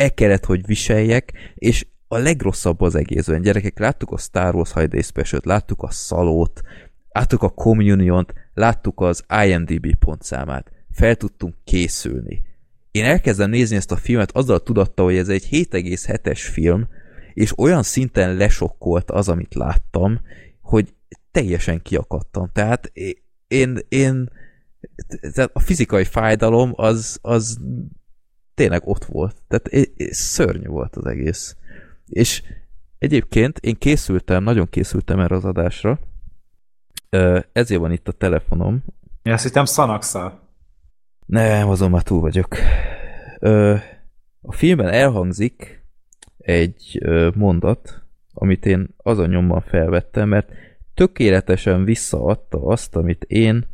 [0.00, 3.42] e kellett, hogy viseljek, és a legrosszabb az egészben.
[3.42, 6.60] Gyerekek, láttuk a Star Wars Holiday special láttuk a Szalót,
[7.08, 10.72] láttuk a Communion-t, láttuk az IMDb pontszámát.
[10.90, 12.42] Fel tudtunk készülni.
[12.90, 16.88] Én elkezdem nézni ezt a filmet azzal a tudattal, hogy ez egy 7,7-es film,
[17.34, 20.20] és olyan szinten lesokkolt az, amit láttam,
[20.60, 20.94] hogy
[21.30, 22.50] teljesen kiakadtam.
[22.52, 22.92] Tehát
[23.48, 24.30] én, én
[25.34, 27.58] tehát a fizikai fájdalom az, az
[28.60, 29.36] tényleg ott volt.
[29.48, 31.56] Tehát szörnyű volt az egész.
[32.06, 32.42] És
[32.98, 35.98] egyébként én készültem, nagyon készültem erre az adásra,
[37.52, 38.84] ezért van itt a telefonom.
[39.22, 40.40] Én azt hittem Szanaxal.
[41.26, 42.56] Nem, azon már túl vagyok.
[44.40, 45.84] A filmben elhangzik
[46.38, 47.02] egy
[47.34, 50.52] mondat, amit én azon nyomban felvettem, mert
[50.94, 53.66] tökéletesen visszaadta azt, amit én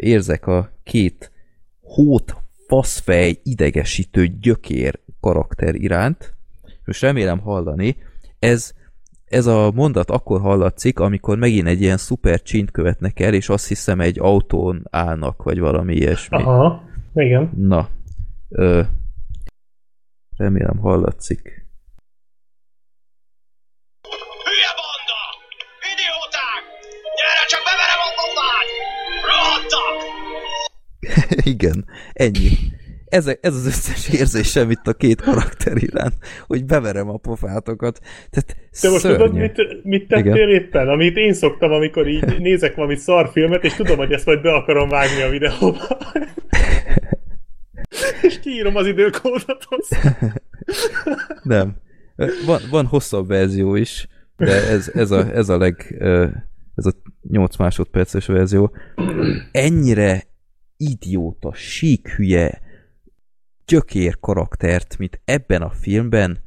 [0.00, 1.32] érzek a két
[1.80, 2.36] hót,
[2.68, 6.34] faszfej, idegesítő gyökér karakter iránt.
[6.84, 7.96] Most remélem hallani,
[8.38, 8.72] ez
[9.24, 13.68] ez a mondat akkor hallatszik, amikor megint egy ilyen szuper csint követnek el, és azt
[13.68, 16.42] hiszem egy autón állnak, vagy valami ilyesmi.
[16.42, 16.82] Aha,
[17.14, 17.50] igen.
[17.56, 17.88] Na,
[18.48, 18.82] ö,
[20.36, 21.57] remélem hallatszik.
[31.54, 32.50] Igen, ennyi
[33.08, 36.14] ez, ez az összes érzésem itt a két karakter iránt,
[36.46, 38.00] hogy beverem a pofátokat.
[38.30, 40.48] Tehát Te most tudod, mit, mit tettél Igen.
[40.48, 40.88] éppen?
[40.88, 44.88] Amit én szoktam, amikor így nézek valami szarfilmet, és tudom, hogy ezt majd be akarom
[44.88, 45.78] vágni a videóba.
[48.22, 49.66] és kiírom az időkódot
[51.42, 51.76] Nem.
[52.46, 55.96] Van, van hosszabb verzió is, de ez, ez, a, ez a leg
[56.74, 56.90] ez a
[57.30, 58.72] 8 másodperces verzió.
[59.52, 60.22] Ennyire
[60.78, 62.60] idióta, sík hülye,
[63.66, 66.46] gyökér karaktert, mint ebben a filmben,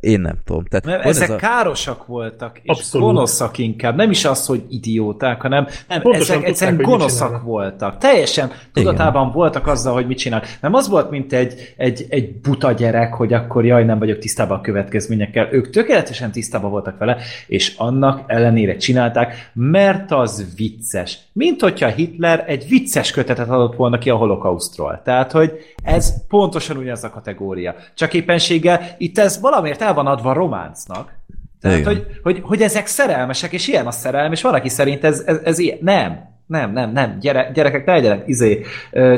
[0.00, 0.64] én nem tudom.
[0.64, 1.36] Tehát nem, ezek ez a...
[1.36, 3.06] károsak voltak, és Abszolút.
[3.06, 3.96] gonoszak inkább.
[3.96, 7.98] Nem is az, hogy idióták, hanem nem, ezek egyszerűen gonoszak voltak.
[7.98, 9.34] Teljesen tudatában Igen.
[9.34, 10.42] voltak azzal, hogy mit csinál.
[10.60, 14.58] Nem az volt, mint egy, egy, egy buta gyerek, hogy akkor jaj, nem vagyok tisztában
[14.58, 15.48] a következményekkel.
[15.52, 17.16] Ők tökéletesen tisztában voltak vele,
[17.46, 21.18] és annak ellenére csinálták, mert az vicces.
[21.36, 25.00] Mint hogyha Hitler egy vicces kötetet adott volna ki a holokausztról.
[25.04, 27.74] Tehát, hogy ez pontosan ugyanaz a kategória.
[27.94, 31.12] Csak éppenséggel itt ez valamiért el van adva románcnak.
[31.60, 35.40] Tehát, hogy, hogy, hogy, ezek szerelmesek, és ilyen a szerelem, és valaki szerint ez, ez,
[35.44, 35.78] ez ilyen.
[35.80, 36.32] Nem.
[36.46, 37.18] Nem, nem, nem.
[37.20, 38.64] Gyere, gyerekek, ne legyenek izé,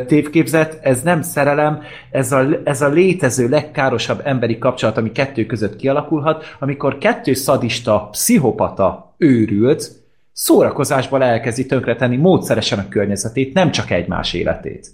[0.06, 5.76] tévképzet, ez nem szerelem, ez a, ez a létező legkárosabb emberi kapcsolat, ami kettő között
[5.76, 10.05] kialakulhat, amikor kettő szadista, pszichopata őrült,
[10.38, 14.88] szórakozásból elkezdi tönkretenni módszeresen a környezetét, nem csak egymás életét.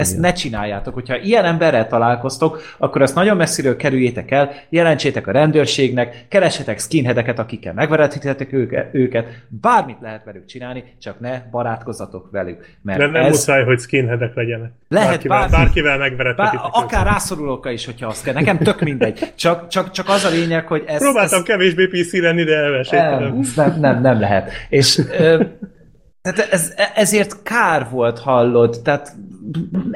[0.00, 0.22] Ezt Igen.
[0.22, 0.94] ne csináljátok.
[0.94, 7.38] Hogyha ilyen emberrel találkoztok, akkor ezt nagyon messziről kerüljétek el, jelentsétek a rendőrségnek, keresetek skinheadeket,
[7.38, 8.52] akikkel megverethetitek
[8.92, 12.66] őket, bármit lehet velük csinálni, csak ne barátkozzatok velük.
[12.82, 13.30] Mert De nem ez...
[13.30, 14.70] muszáj, hogy skinheadek legyenek.
[14.88, 18.34] Lehet bárkivel, bárki, bárkivel megverethetitek bár, Akár rászorulókkal is, hogyha azt kell.
[18.34, 19.32] Nekem tök mindegy.
[19.34, 20.98] Csak, csak, csak az a lényeg, hogy ez...
[20.98, 21.44] Próbáltam ez...
[21.44, 23.40] kevésbé PC lenni, de elmeséltem.
[23.56, 24.50] Nem, nem, nem lehet.
[24.68, 25.00] És...
[25.18, 25.44] Ö,
[26.22, 29.16] tehát ez, ezért kár volt, hallod, tehát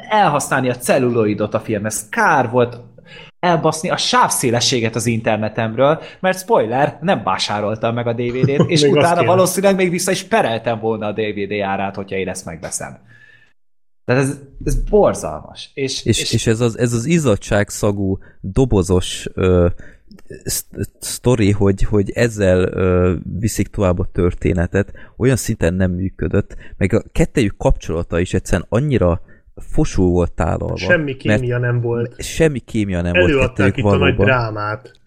[0.08, 2.80] elhasználni a celluloidot a film, ez kár volt
[3.38, 9.76] elbaszni a sávszélességet az internetemről, mert spoiler, nem vásároltam meg a DVD-t, és utána valószínűleg
[9.76, 12.98] még vissza is pereltem volna a DVD árát, hogyha én ezt megveszem.
[14.04, 15.70] Tehát ez, ez borzalmas.
[15.74, 19.66] És, és, és, és ez, az, ez az izzadságszagú, dobozos ö,
[20.98, 27.02] sztori, hogy, hogy ezzel ö, viszik tovább a történetet, olyan szinten nem működött, meg a
[27.12, 29.20] kettejük kapcsolata is egyszerűen annyira
[29.54, 30.76] fosul volt tálalva.
[30.76, 32.22] Semmi kémia nem volt.
[32.22, 33.58] Semmi kémia nem Előadták volt.
[33.58, 34.08] Előadták itt valóban.
[34.08, 35.00] a nagy drámát.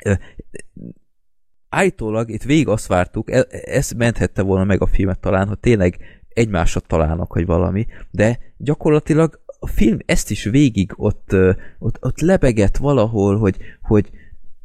[1.70, 5.98] Állítólag itt végig azt vártuk, e, ez menthette volna meg a filmet talán, hogy tényleg
[6.30, 11.36] egymásra találnak, vagy valami, de gyakorlatilag a film ezt is végig ott,
[11.80, 14.10] ott, ott lebegett valahol, hogy, hogy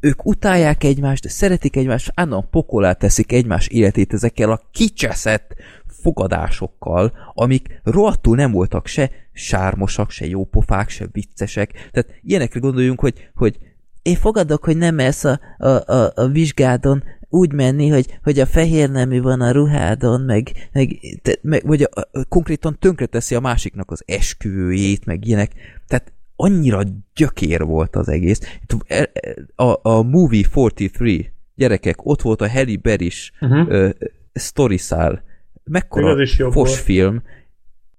[0.03, 5.55] ők utálják egymást, szeretik egymást, állandóan pokolát teszik egymás életét ezekkel a kicseszett
[5.87, 11.89] fogadásokkal, amik rohadtul nem voltak se sármosak, se jópofák, se viccesek.
[11.91, 13.57] Tehát ilyenekre gondoljunk, hogy, hogy
[14.01, 18.45] én fogadok, hogy nem ez a, a, a, a vizsgádon úgy menni, hogy, hogy a
[18.45, 23.39] fehér nemű van a ruhádon, meg, meg, te, meg vagy a, a, konkrétan tönkreteszi a
[23.39, 25.51] másiknak az esküvőjét, meg ilyenek.
[25.87, 26.81] Tehát annyira
[27.15, 28.59] gyökér volt az egész.
[28.87, 29.11] E,
[29.55, 33.67] a, a Movie 43, gyerekek, ott volt a Halle Berry is uh-huh.
[33.67, 33.89] uh,
[34.33, 35.23] story szál.
[35.63, 37.23] Mekkora fos film,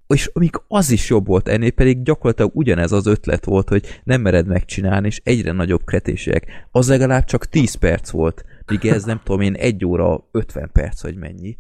[0.06, 4.20] és még az is jobb volt ennél, pedig gyakorlatilag ugyanez az ötlet volt, hogy nem
[4.20, 6.66] mered megcsinálni, és egyre nagyobb kretések.
[6.70, 11.02] Az legalább csak 10 perc volt, míg ez nem tudom én, 1 óra 50 perc,
[11.02, 11.56] vagy mennyi.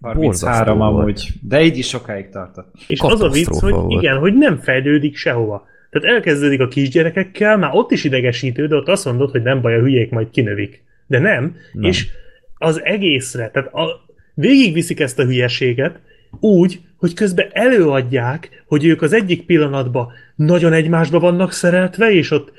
[0.00, 2.74] 33 amúgy, de így is sokáig tartott.
[2.86, 3.92] És az a vicc, hogy volt.
[3.92, 5.66] igen, hogy nem fejlődik sehova.
[5.90, 9.74] Tehát elkezdődik a kisgyerekekkel, már ott is idegesítő, de ott azt mondod, hogy nem baj,
[9.74, 10.82] a hülyék majd kinövik.
[11.06, 11.90] De nem, nem.
[11.90, 12.06] és
[12.54, 16.00] az egészre, tehát a, végigviszik ezt a hülyeséget
[16.40, 22.52] úgy, hogy közben előadják, hogy ők az egyik pillanatban nagyon egymásba vannak szereltve, és ott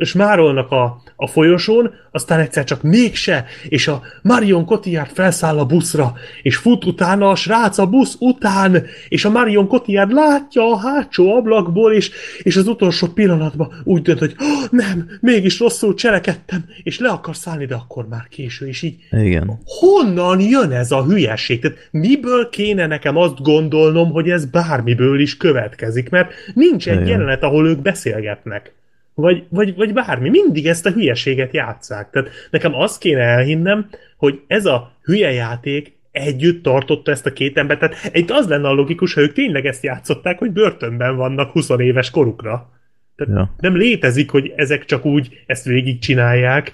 [0.00, 6.12] smárolnak a, a folyosón, aztán egyszer csak mégse, és a Marion Cotillard felszáll a buszra,
[6.42, 11.34] és fut utána a srác a busz után, és a Marion Cotillard látja a hátsó
[11.36, 12.10] ablakból, és,
[12.42, 17.36] és az utolsó pillanatban úgy dönt, hogy oh, nem, mégis rosszul cselekedtem, és le akar
[17.36, 19.60] szállni, de akkor már késő, és így Igen.
[19.64, 21.60] honnan jön ez a hülyeség?
[21.60, 27.08] Tehát miből kéne nekem azt gondolnom, hogy ez bármiből is következik, mert nincs egy Igen.
[27.08, 28.72] jelenet, ahol ők beszélgetnek.
[29.14, 30.28] Vagy, vagy, vagy bármi.
[30.28, 32.10] Mindig ezt a hülyeséget játszák.
[32.10, 37.58] Tehát nekem azt kéne elhinnem, hogy ez a hülye játék együtt tartotta ezt a két
[37.58, 37.80] embert.
[37.80, 41.68] Tehát itt az lenne a logikus, ha ők tényleg ezt játszották, hogy börtönben vannak 20
[41.78, 42.70] éves korukra.
[43.16, 43.54] Tehát Ja.
[43.58, 46.72] nem létezik, hogy ezek csak úgy ezt végigcsinálják.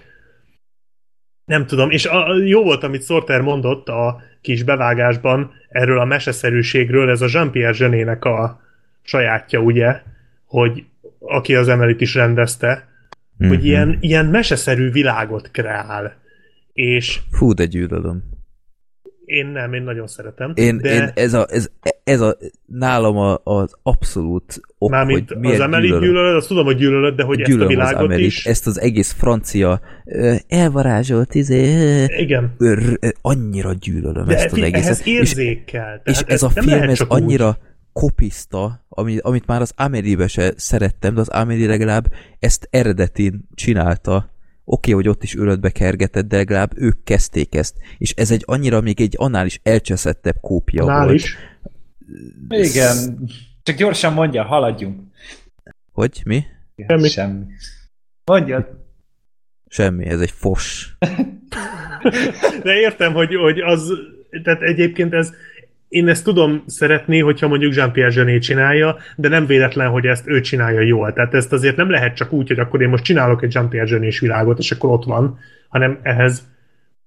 [1.44, 7.10] Nem tudom, és a, jó volt, amit Sorter mondott a kis bevágásban erről a meseszerűségről,
[7.10, 8.60] ez a Jean-Pierre Genének a
[9.02, 10.00] sajátja, ugye,
[10.46, 10.84] hogy
[11.18, 12.92] aki az Emelit is rendezte,
[13.36, 13.48] Mhm.
[13.48, 16.16] hogy ilyen, ilyen meseszerű világot kreál.
[16.72, 18.22] És Fú, de gyűlölöm.
[19.24, 20.52] én nem, én nagyon szeretem.
[20.54, 21.70] Én, de én ez, a, ez,
[22.04, 26.08] ez a nálam a, az abszolút ok, mármint hogy az miért Emelit gyűlölöm.
[26.08, 28.46] gyűlölöd, azt tudom, hogy gyűlölöd, de hogy ezt a Gyűlölöm az világot Amerit, is.
[28.46, 29.80] ezt az egész francia
[30.48, 32.54] elvarázsolt, izé, Igen.
[32.58, 34.84] ö, ö, annyira gyűlölöm De ezt az egészet.
[34.84, 35.34] ehhez És,
[36.04, 37.20] és ez a film, ez csak úgy.
[37.22, 37.58] annyira
[37.92, 44.32] kopiszta, ami, amit már az Amélie-be se szerettem, de az Amélie legalább ezt eredetin csinálta.
[44.64, 47.74] Oké, hogy ott is ölödbe kergetett, de legalább ők kezdték ezt.
[47.98, 51.14] És ez egy annyira még egy annál is elcseszettebb kópia Nál volt.
[51.14, 51.36] is.
[52.48, 53.18] Igen.
[53.62, 55.00] Csak gyorsan mondja, haladjunk.
[55.92, 56.22] Hogy?
[56.24, 56.44] Mi?
[56.88, 57.08] Semmi.
[57.08, 57.44] Semmi.
[58.24, 58.66] Mondjad.
[59.68, 60.96] Semmi, ez egy fos.
[62.62, 63.92] De értem, hogy, hogy az,
[64.42, 65.32] tehát egyébként ez,
[65.88, 70.40] én ezt tudom szeretni, hogyha mondjuk Jean-Pierre Genet csinálja, de nem véletlen, hogy ezt ő
[70.40, 71.12] csinálja jól.
[71.12, 74.18] Tehát ezt azért nem lehet csak úgy, hogy akkor én most csinálok egy Jean-Pierre Genet
[74.18, 76.46] világot, és akkor ott van, hanem ehhez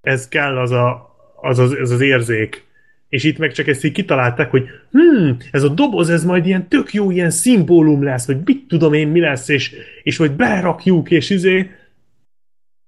[0.01, 2.66] ez kell az a, az, az, ez az érzék.
[3.09, 6.67] És itt meg csak ezt így kitalálták, hogy hmm, ez a doboz, ez majd ilyen
[6.67, 11.11] tök jó ilyen szimbólum lesz, vagy mit tudom én mi lesz, és, és hogy berakjuk,
[11.11, 11.69] és izé,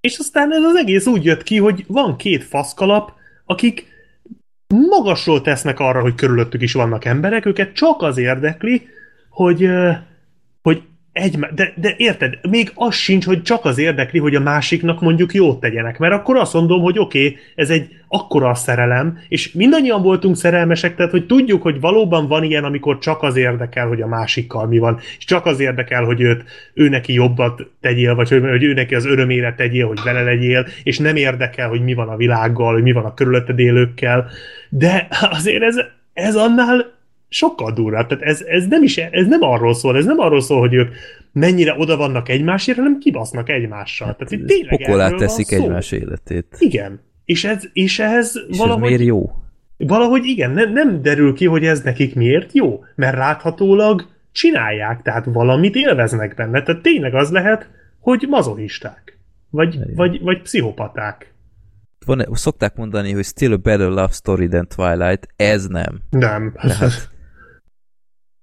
[0.02, 3.12] és aztán ez az egész úgy jött ki, hogy van két faszkalap,
[3.46, 3.88] akik
[4.90, 8.88] magasról tesznek arra, hogy körülöttük is vannak emberek, őket csak az érdekli,
[9.30, 9.70] hogy,
[11.14, 14.40] ö, hogy egy, de, de érted, még az sincs, hogy csak az érdekli, hogy a
[14.40, 18.54] másiknak mondjuk jót tegyenek, mert akkor azt mondom, hogy oké, okay, ez egy akkora a
[18.54, 23.36] szerelem, és mindannyian voltunk szerelmesek, tehát hogy tudjuk, hogy valóban van ilyen, amikor csak az
[23.36, 27.68] érdekel, hogy a másikkal mi van, és csak az érdekel, hogy őt, ő neki jobbat
[27.82, 31.70] tegyél, vagy hogy, hogy ő neki az örömére tegyél, hogy vele legyél, és nem érdekel,
[31.70, 34.30] hogy mi van a világgal, hogy mi van a körülötted élőkkel,
[34.70, 35.76] de azért ez,
[36.14, 36.99] ez annál
[37.30, 38.08] sokkal durvább.
[38.08, 40.94] Tehát ez, ez, nem is, ez nem arról szól, ez nem arról szól, hogy ők
[41.32, 44.16] mennyire oda vannak egymásért, hanem kibasznak egymással.
[44.16, 46.56] Tehát itt tényleg Pokolát teszik egymás életét.
[46.60, 47.00] Igen.
[47.26, 49.32] És ez, és ehhez És ez valahogy, miért jó?
[49.78, 55.26] valahogy igen, nem, nem derül ki, hogy ez nekik miért jó, mert láthatólag csinálják, tehát
[55.26, 56.62] valamit élveznek benne.
[56.62, 59.18] Tehát tényleg az lehet, hogy mazohisták.
[59.50, 61.34] Vagy, vagy, vagy pszichopaták.
[62.06, 65.28] Van, szokták mondani, hogy still a better love story than Twilight.
[65.36, 66.00] Ez nem.
[66.10, 66.54] Nem.
[66.56, 67.10] Tehát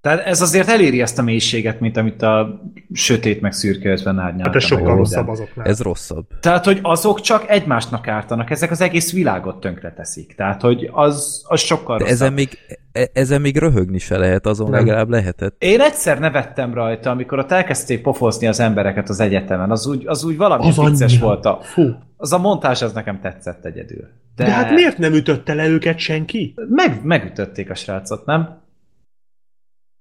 [0.06, 2.60] Tehát ez azért eléri ezt a mélységet, mint amit a
[2.92, 4.44] sötét meg szürke ötven árnyalta.
[4.44, 5.66] Hát ez sokkal rosszabb azoknál.
[5.66, 6.26] ez rosszabb.
[6.40, 10.34] Tehát, hogy azok csak egymásnak ártanak, ezek az egész világot tönkre teszik.
[10.34, 12.20] Tehát, hogy az, az sokkal De rosszabb.
[12.20, 12.58] ezen még,
[12.92, 14.78] e- ezen még röhögni se lehet, azon Nem.
[14.84, 15.54] legalább lehetett.
[15.58, 19.70] Én egyszer nevettem rajta, amikor ott elkezdték pofozni az embereket az egyetemen.
[19.70, 21.26] Az úgy, az úgy valami Az vicces annyira.
[21.26, 21.44] volt.
[21.44, 21.82] A, Fú.
[22.16, 24.08] az a montázs az nekem tetszett egyedül.
[24.36, 24.44] De...
[24.44, 26.54] de hát miért nem ütötte le őket senki?
[26.68, 28.64] Meg, megütötték a srácot, nem?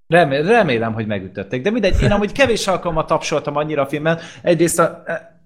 [0.07, 1.61] Remé, remélem, hogy megütötték.
[1.61, 4.17] De mindegy, én amúgy kevés alkalommal tapsoltam annyira a filmen.
[4.41, 5.03] Egyrészt a,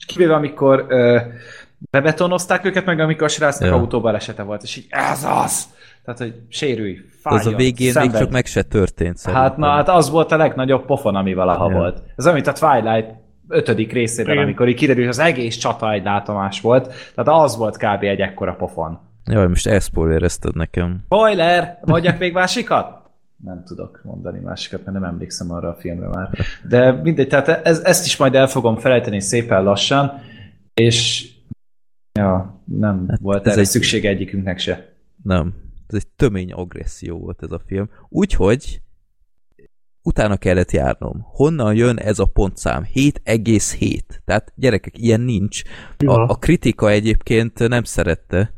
[0.07, 1.17] kivéve amikor ö,
[1.91, 3.75] bebetonozták őket, meg amikor a srácnak Ja.
[3.75, 5.67] autóbalesete volt, és így ez az!
[6.05, 8.17] Tehát, hogy sérülj, fájjon, Az a végén még szenvedj.
[8.23, 9.53] csak meg se történt Hát szerintem.
[9.57, 11.77] na, hát az volt a legnagyobb pofon, ami valaha ja.
[11.77, 12.01] volt.
[12.15, 13.09] Ez amit a Twilight
[13.47, 14.43] ötödik részében, Igen.
[14.43, 18.03] amikor így kiderül, hogy az egész csata egy látomás volt, tehát az volt kb.
[18.03, 18.99] egy ekkora pofon.
[19.25, 20.99] Jaj, most elszpoilerezted nekem.
[21.05, 21.79] Spoiler!
[21.81, 22.98] Mondjak még másikat?
[23.43, 26.29] Nem tudok mondani másikat, mert nem emlékszem arra a filmre már.
[26.67, 30.11] De mindegy, tehát ez, ezt is majd el fogom felejteni szépen lassan,
[30.73, 31.27] és
[32.19, 34.93] ja, nem hát volt ez erre egy- szükség egyikünknek se.
[35.23, 35.53] Nem.
[35.87, 37.89] Ez egy tömény agresszió volt ez a film.
[38.09, 38.81] Úgyhogy
[40.01, 41.21] utána kellett járnom.
[41.23, 42.85] Honnan jön ez a pontszám?
[42.93, 43.99] 7,7.
[44.25, 45.61] Tehát gyerekek, ilyen nincs.
[46.05, 48.53] A, a kritika egyébként nem szerette.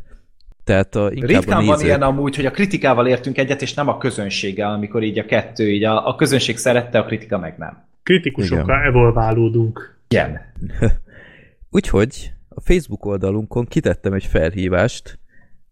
[0.63, 1.75] Tehát a, inkább Ritkán a nézők...
[1.75, 5.25] van ilyen amúgy, hogy a kritikával értünk egyet, és nem a közönséggel, amikor így a
[5.25, 7.83] kettő, így a, a közönség szerette, a kritika meg nem.
[8.03, 9.99] Kritikusokkal evolválódunk.
[10.07, 10.41] Igen.
[11.69, 15.19] Úgyhogy a Facebook oldalunkon kitettem egy felhívást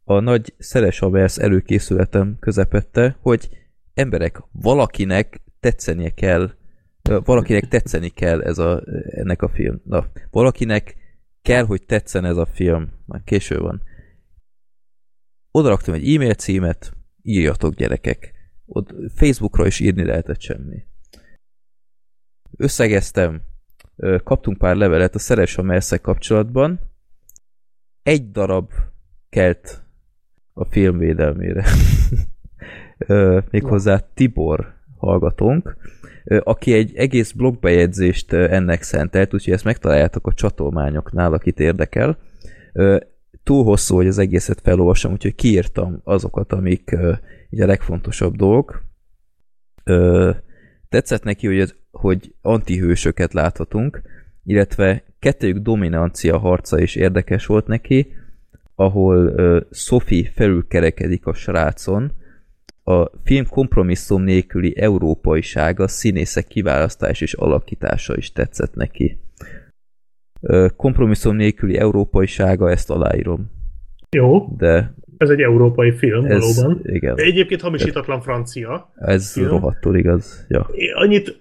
[0.04, 3.50] a nagy Szeres Haversz előkészületem közepette, hogy
[3.94, 6.52] emberek, valakinek tetszenie kell,
[7.26, 9.82] valakinek tetszeni kell ez a, ennek a film.
[9.86, 10.96] Na, valakinek
[11.42, 12.88] kell, hogy tetszen ez a film.
[13.06, 13.82] Már késő van.
[15.52, 18.34] Oda raktam egy e-mail címet, írjatok gyerekek.
[18.66, 20.86] Ott Facebookra is írni lehetett semmi.
[22.58, 23.42] Összegeztem,
[24.24, 26.80] kaptunk pár levelet a Szeres a Merszek kapcsolatban.
[28.04, 28.72] Egy darab
[29.30, 29.84] kelt
[30.54, 31.66] a film védelmére.
[33.52, 35.78] Méghozzá Tibor hallgatónk,
[36.24, 42.18] aki egy egész blogbejegyzést ennek szentelt, úgyhogy ezt megtaláljátok a csatolmányoknál, akit érdekel.
[43.50, 47.14] Túl hosszú, hogy az egészet felolvassam, úgyhogy kiírtam azokat, amik ö,
[47.50, 48.84] így a legfontosabb dolgok.
[49.84, 50.32] Ö,
[50.90, 54.02] tetszett neki, hogy, ez, hogy antihősöket láthatunk,
[54.44, 58.16] illetve kettőjük dominancia harca is érdekes volt neki,
[58.76, 62.12] ahol uh, Sophie felülkerekedik a srácon,
[62.84, 69.20] a film kompromisszum nélküli európaisága, színészek kiválasztás és alakítása is tetszett neki.
[70.76, 73.52] Kompromisszum nélküli európaisága, ezt aláírom.
[74.10, 76.80] Jó, De ez egy európai film, ez, valóban.
[76.84, 78.92] igen, Egyébként hamisítatlan francia.
[78.96, 79.48] ez film.
[79.48, 80.46] rohadtul igaz.
[80.48, 80.68] Ja.
[80.72, 81.40] Én Annyit,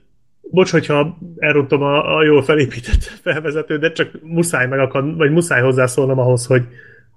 [0.51, 6.19] bocs, hogyha elrontom a, a jól felépített felvezetőt, de csak muszáj megakad, vagy muszáj hozzászólnom
[6.19, 6.67] ahhoz, hogy,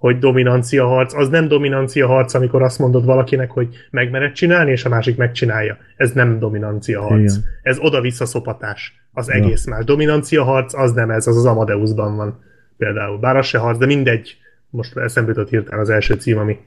[0.02, 1.14] hogy dominancia harc.
[1.14, 5.76] Az nem dominancia harc, amikor azt mondod valakinek, hogy megmered csinálni, és a másik megcsinálja.
[5.96, 7.32] Ez nem dominancia harc.
[7.32, 7.44] Igen.
[7.62, 9.06] Ez oda-vissza szopatás.
[9.12, 9.84] Az egész más.
[9.84, 12.42] Dominancia harc az nem ez, az az Amadeusban van
[12.76, 13.18] például.
[13.18, 14.36] Bár az se harc, de mindegy.
[14.70, 16.58] Most eszembe jutott hirtelen az első cím, ami,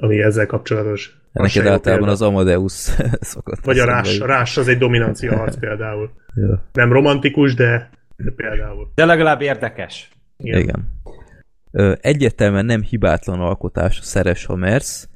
[0.00, 1.18] ami ezzel kapcsolatos.
[1.32, 2.72] Az Neked jó általában az Amadeus
[3.32, 4.26] szokott Vagy a rás, jutni.
[4.26, 6.10] rás az egy dominancia harc például.
[6.34, 6.68] Ja.
[6.72, 8.90] Nem romantikus, de, de például.
[8.94, 10.10] De legalább érdekes.
[10.36, 10.60] Igen.
[10.60, 10.95] Igen.
[12.00, 15.08] Egyértelműen nem hibátlan alkotás a Szeres Hamersz,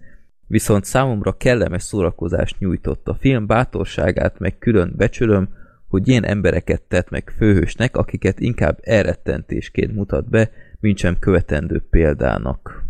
[0.47, 5.49] viszont számomra kellemes szórakozást nyújtott a film bátorságát, meg külön becsülöm,
[5.89, 12.85] hogy ilyen embereket tett meg főhősnek, akiket inkább elrettentésként mutat be, mint sem követendő példának.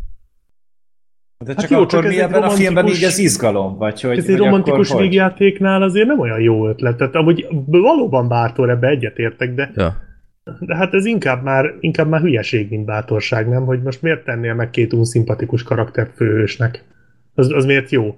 [1.45, 3.05] De Hát csak jó, jó, csak akkor ez mi egy ebben a filmben romantikus- így
[3.05, 3.77] az izgalom?
[3.77, 6.97] Vagy hogy, Ez egy romantikus végjátéknál azért nem olyan jó ötlet.
[6.97, 10.09] Tehát amúgy valóban bátor, ebbe egyetértek, de, Ja.
[10.61, 13.65] De hát ez inkább már, inkább már hülyeség, mint bátorság, nem?
[13.65, 16.85] Hogy most miért tennél meg két unszimpatikus karaktert főhősnek?
[17.35, 18.17] Az, az miért jó?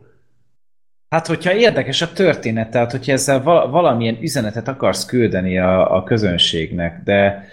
[1.09, 6.03] Hát, hogyha érdekes a történet, tehát hogyha ezzel val- valamilyen üzenetet akarsz küldeni a, a
[6.03, 7.45] közönségnek, de,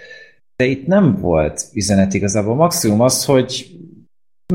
[0.55, 2.55] de itt nem volt üzenet igazából.
[2.55, 3.65] Maximum az, hogy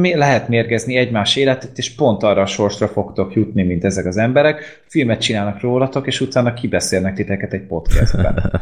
[0.01, 4.83] lehet mérgezni egymás életét, és pont arra a sorsra fogtok jutni, mint ezek az emberek.
[4.89, 8.61] Filmet csinálnak rólatok, és utána kibeszélnek titeket egy podcastben.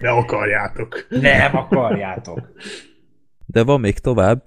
[0.00, 1.06] De akarjátok.
[1.08, 2.52] Nem akarjátok.
[3.46, 4.42] De van még tovább,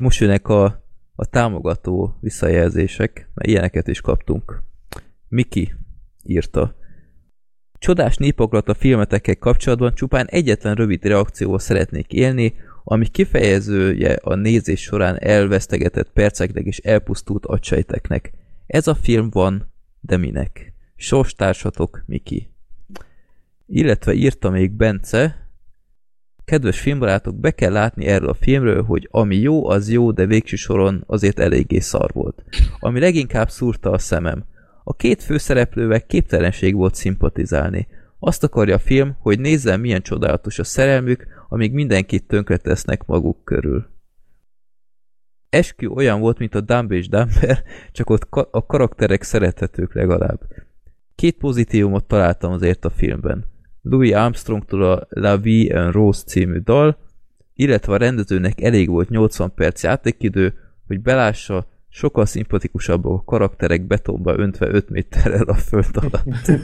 [0.00, 0.64] most jönnek a,
[1.14, 4.62] a támogató visszajelzések, mert ilyeneket is kaptunk.
[5.28, 5.72] Miki
[6.24, 6.76] írta.
[7.78, 12.54] Csodás népoklat a filmetekkel kapcsolatban csupán egyetlen rövid reakcióval szeretnék élni,
[12.90, 18.32] ami kifejezője a nézés során elvesztegetett perceknek és elpusztult agysejteknek.
[18.66, 20.72] Ez a film van, de minek?
[20.96, 22.50] Sorstársatok, Miki.
[23.66, 25.48] Illetve írta még Bence,
[26.44, 30.56] Kedves filmbarátok, be kell látni erről a filmről, hogy ami jó, az jó, de végső
[30.56, 32.44] soron azért eléggé szar volt.
[32.78, 34.44] Ami leginkább szúrta a szemem.
[34.84, 37.86] A két főszereplővel képtelenség volt szimpatizálni.
[38.18, 43.86] Azt akarja a film, hogy nézzem, milyen csodálatos a szerelmük, amíg mindenkit tönkretesznek maguk körül.
[45.48, 50.40] Eskü olyan volt, mint a Dumb és Dumber, csak ott ka- a karakterek szerethetők legalább.
[51.14, 53.46] Két pozitívumot találtam azért a filmben.
[53.82, 56.98] Louis Armstrongtól a La Vie en Rose című dal,
[57.54, 60.54] illetve a rendezőnek elég volt 80 perc játékidő,
[60.86, 66.50] hogy belássa, sokkal szimpatikusabbak a karakterek betonba öntve 5 méterrel a föld alatt.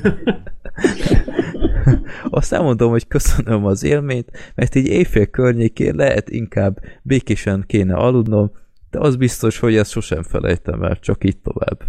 [2.30, 8.52] Aztán mondom, hogy köszönöm az élményt, mert így éjfél környékén lehet inkább békésen kéne aludnom,
[8.90, 11.82] de az biztos, hogy ezt sosem felejtem el, csak így tovább.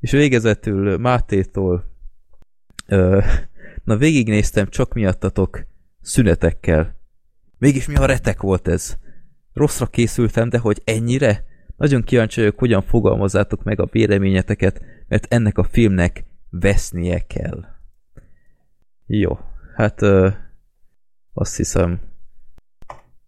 [0.00, 1.84] És végezetül Mátétól
[2.86, 3.20] ö,
[3.84, 5.66] na végignéztem csak miattatok
[6.00, 6.96] szünetekkel.
[7.58, 8.96] Mégis mi a retek volt ez?
[9.52, 11.44] Rosszra készültem, de hogy ennyire?
[11.76, 17.64] Nagyon kíváncsi vagyok, hogyan fogalmazzátok meg a véleményeteket, mert ennek a filmnek vesznie kell.
[19.06, 19.38] Jó,
[19.74, 20.28] hát ö,
[21.32, 22.00] azt hiszem,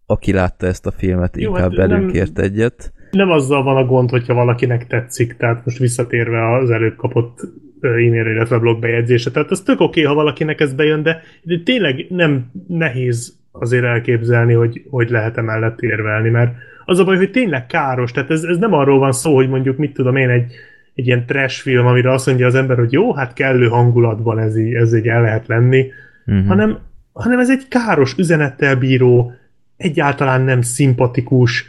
[0.06, 2.92] aki látta ezt a filmet, Jó, inkább hát belünk nem- ért egyet.
[3.10, 7.40] nem azzal van a gond, hogyha valakinek tetszik, tehát most visszatérve az előbb kapott
[7.80, 9.30] e-mail, illetve blogbejegyzése.
[9.30, 13.84] Tehát az tök oké, okay, ha valakinek ez bejön, de, de tényleg nem nehéz azért
[13.84, 16.54] elképzelni, hogy, hogy lehet emellett érvelni, mert
[16.88, 19.76] az a baj, hogy tényleg káros, tehát ez, ez nem arról van szó, hogy mondjuk
[19.76, 20.52] mit tudom én, egy,
[20.94, 24.56] egy ilyen trash film, amire azt mondja az ember, hogy jó, hát kellő hangulatban ez
[24.56, 25.86] így, ez így el lehet lenni,
[26.26, 26.46] uh-huh.
[26.46, 26.78] hanem,
[27.12, 29.32] hanem ez egy káros üzenettel bíró,
[29.76, 31.64] egyáltalán nem szimpatikus,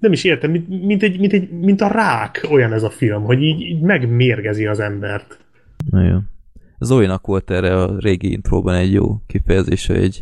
[0.00, 3.22] nem is értem, mint, mint, egy, mint, egy, mint a rák olyan ez a film,
[3.22, 5.38] hogy így, így megmérgezi az embert.
[5.90, 6.18] Na jó.
[6.78, 10.20] Zoinak volt erre a régi intróban egy jó kifejezése, hogy,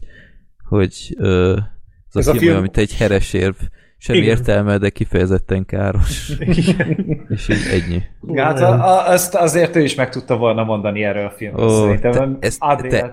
[0.69, 1.57] hogy ö,
[2.15, 3.55] ez, ez a, a film, film, mint egy heresérv,
[3.97, 4.31] semmi Igen.
[4.31, 6.29] értelme, de kifejezetten káros.
[6.39, 7.27] Igen.
[7.29, 8.03] És így ennyi.
[8.41, 11.81] Hát a, a, ezt azért ő is meg tudta volna mondani erről a filmről, oh,
[11.81, 12.39] szerintem.
[12.41, 13.13] Te, ezt, te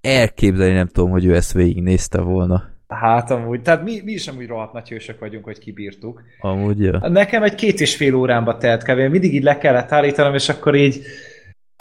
[0.00, 2.76] elképzelni nem tudom, hogy ő ezt végignézte volna.
[2.88, 6.22] Hát amúgy, tehát mi, mi is amúgy rohadt nagy hősök vagyunk, hogy kibírtuk.
[6.40, 7.08] Amúgy, ja.
[7.08, 8.98] Nekem egy két és fél órámba telt kb.
[8.98, 11.02] Mindig így le kellett állítanom, és akkor így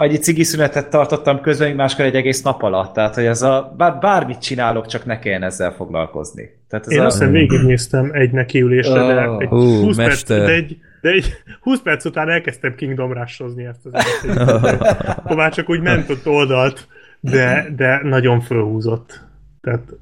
[0.06, 2.93] egy cigi szünetet tartottam közben, máskor egy egész nap alatt.
[2.93, 6.50] Tehát, hogy ez a, bár, bármit csinálok, csak ne kelljen ezzel foglalkozni.
[6.69, 7.06] Tehát ez Én a...
[7.06, 9.08] azt hiszem végignéztem egy nekiülésre, oh.
[9.08, 13.42] de, egy uh, 20 perc, de, egy, de egy 20 perc után elkezdtem Kingdom rush
[13.42, 15.35] ezt az egészet.
[15.35, 16.88] már csak úgy ment ott oldalt,
[17.19, 19.26] de, de nagyon fölhúzott.
[19.61, 19.93] Tehát,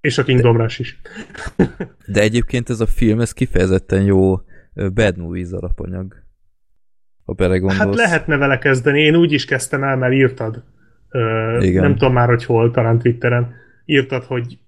[0.00, 1.00] és a Kingdom Rush is.
[2.06, 4.40] de egyébként ez a film, ez kifejezetten jó
[4.94, 6.23] bad movies alapanyag
[7.24, 7.78] ha belegondolsz.
[7.78, 10.62] Hát lehetne vele kezdeni, én úgy is kezdtem el, mert írtad.
[11.10, 11.82] Ö, Igen.
[11.82, 13.54] Nem tudom már, hogy hol, talán Twitteren.
[13.84, 14.58] Írtad, hogy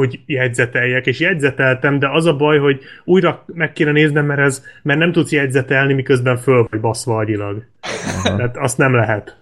[0.00, 4.64] hogy jegyzeteljek, és jegyzeteltem, de az a baj, hogy újra meg kéne néznem, mert, ez,
[4.82, 7.64] mert nem tudsz jegyzetelni, miközben föl vagy baszva agyilag.
[7.80, 8.36] Aha.
[8.36, 9.40] Tehát azt nem lehet.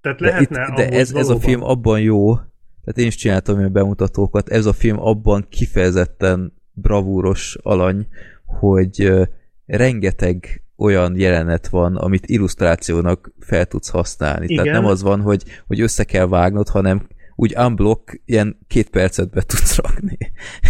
[0.00, 3.58] Tehát de lehetne itt, De ez, ez a film abban jó, tehát én is csináltam
[3.58, 8.06] ilyen bemutatókat, ez a film abban kifejezetten bravúros alany,
[8.44, 9.12] hogy
[9.66, 14.44] rengeteg olyan jelenet van, amit illusztrációnak fel tudsz használni.
[14.48, 14.64] Igen.
[14.64, 19.30] Tehát nem az van, hogy, hogy össze kell vágnod, hanem úgy unblock ilyen két percet
[19.30, 20.18] be tudsz rakni.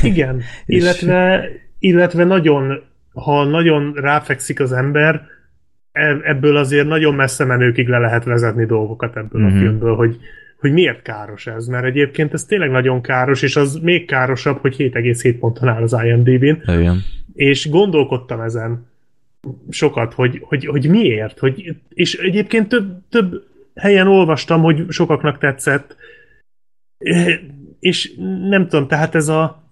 [0.02, 0.82] Igen, És...
[0.82, 5.22] illetve, illetve nagyon, ha nagyon ráfekszik az ember,
[5.92, 9.50] e, ebből azért nagyon messze menőkig le lehet vezetni dolgokat ebből mm-hmm.
[9.50, 9.62] a mhm.
[9.64, 10.16] filmből, hogy,
[10.60, 14.74] hogy miért káros ez, mert egyébként ez tényleg nagyon káros, és az még károsabb, hogy
[14.78, 16.72] 7,7 ponton áll az IMDb-n.
[16.72, 16.96] Igen.
[17.34, 18.86] És gondolkodtam ezen,
[19.70, 25.96] sokat, hogy, hogy, hogy miért, hogy, és egyébként több, több helyen olvastam, hogy sokaknak tetszett,
[27.78, 28.12] és
[28.48, 29.62] nem tudom, tehát ez a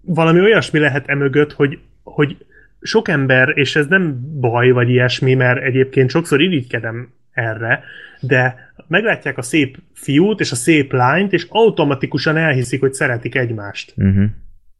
[0.00, 2.36] valami olyasmi lehet emögött, hogy, hogy
[2.80, 7.84] sok ember, és ez nem baj vagy ilyesmi, mert egyébként sokszor irigykedem erre,
[8.20, 13.92] de meglátják a szép fiút és a szép lányt, és automatikusan elhiszik, hogy szeretik egymást.
[13.96, 14.24] Uh-huh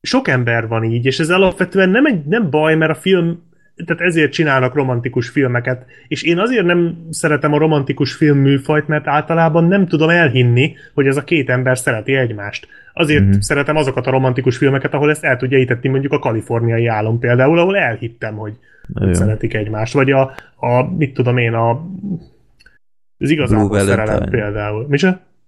[0.07, 3.45] sok ember van így, és ez alapvetően nem, egy, nem baj, mert a film
[3.85, 9.07] tehát ezért csinálnak romantikus filmeket, és én azért nem szeretem a romantikus film műfajt, mert
[9.07, 12.69] általában nem tudom elhinni, hogy ez a két ember szereti egymást.
[12.93, 13.39] Azért mm-hmm.
[13.39, 17.59] szeretem azokat a romantikus filmeket, ahol ezt el tudja hitetni, mondjuk a kaliforniai álom például,
[17.59, 18.55] ahol elhittem, hogy,
[18.95, 19.93] hogy szeretik egymást.
[19.93, 21.71] Vagy a, a mit tudom én, a
[23.19, 24.87] az igazából szerelem például.
[24.89, 24.99] Mi?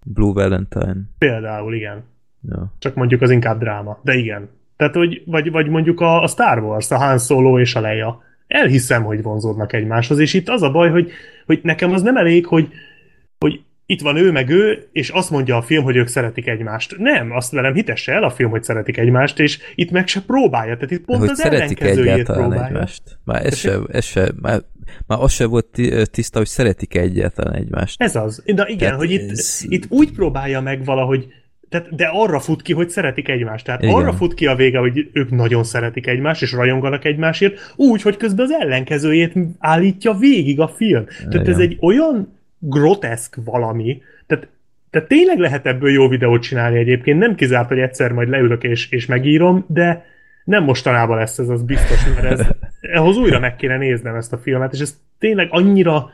[0.05, 0.97] Blue Valentine.
[1.19, 2.05] Például, igen.
[2.49, 2.73] Ja.
[2.79, 4.01] Csak mondjuk az inkább dráma.
[4.03, 4.49] De igen.
[4.77, 8.23] Tehát, hogy, vagy, vagy mondjuk a, a Star Wars, a Han Solo és a Leia.
[8.47, 11.11] Elhiszem, hogy vonzódnak egymáshoz, és itt az a baj, hogy,
[11.47, 12.69] hogy nekem az nem elég, hogy,
[13.39, 16.99] hogy itt van ő meg ő, és azt mondja a film, hogy ők szeretik egymást.
[16.99, 20.75] Nem, azt velem hitesse el a film, hogy szeretik egymást, és itt meg se próbálja.
[20.75, 22.67] Tehát itt pont hogy az ellenkezőjét próbálja.
[22.67, 23.03] Egymást.
[23.25, 24.61] Már ez se, ez se, már,
[25.07, 25.67] már az se volt
[26.11, 28.03] tiszta, hogy szeretik egyáltalán egymást.
[28.03, 28.43] Ez az.
[28.47, 29.65] De igen, Tehát hogy itt, ez...
[29.69, 31.27] itt úgy próbálja meg valahogy
[31.69, 33.65] tehát, de arra fut ki, hogy szeretik egymást.
[33.65, 33.95] Tehát Igen.
[33.95, 38.17] arra fut ki a vége, hogy ők nagyon szeretik egymást, és rajonganak egymásért, úgy, hogy
[38.17, 41.05] közben az ellenkezőjét állítja végig a film.
[41.19, 41.31] Igen.
[41.31, 44.49] Tehát ez egy olyan groteszk valami, tehát,
[44.91, 48.91] tehát tényleg lehet ebből jó videót csinálni egyébként, nem kizárt, hogy egyszer majd leülök és,
[48.91, 50.05] és megírom, de
[50.45, 52.47] nem mostanában lesz ez, az biztos, mert ez,
[52.81, 56.11] ehhoz újra meg kéne néznem ezt a filmet, és ez tényleg annyira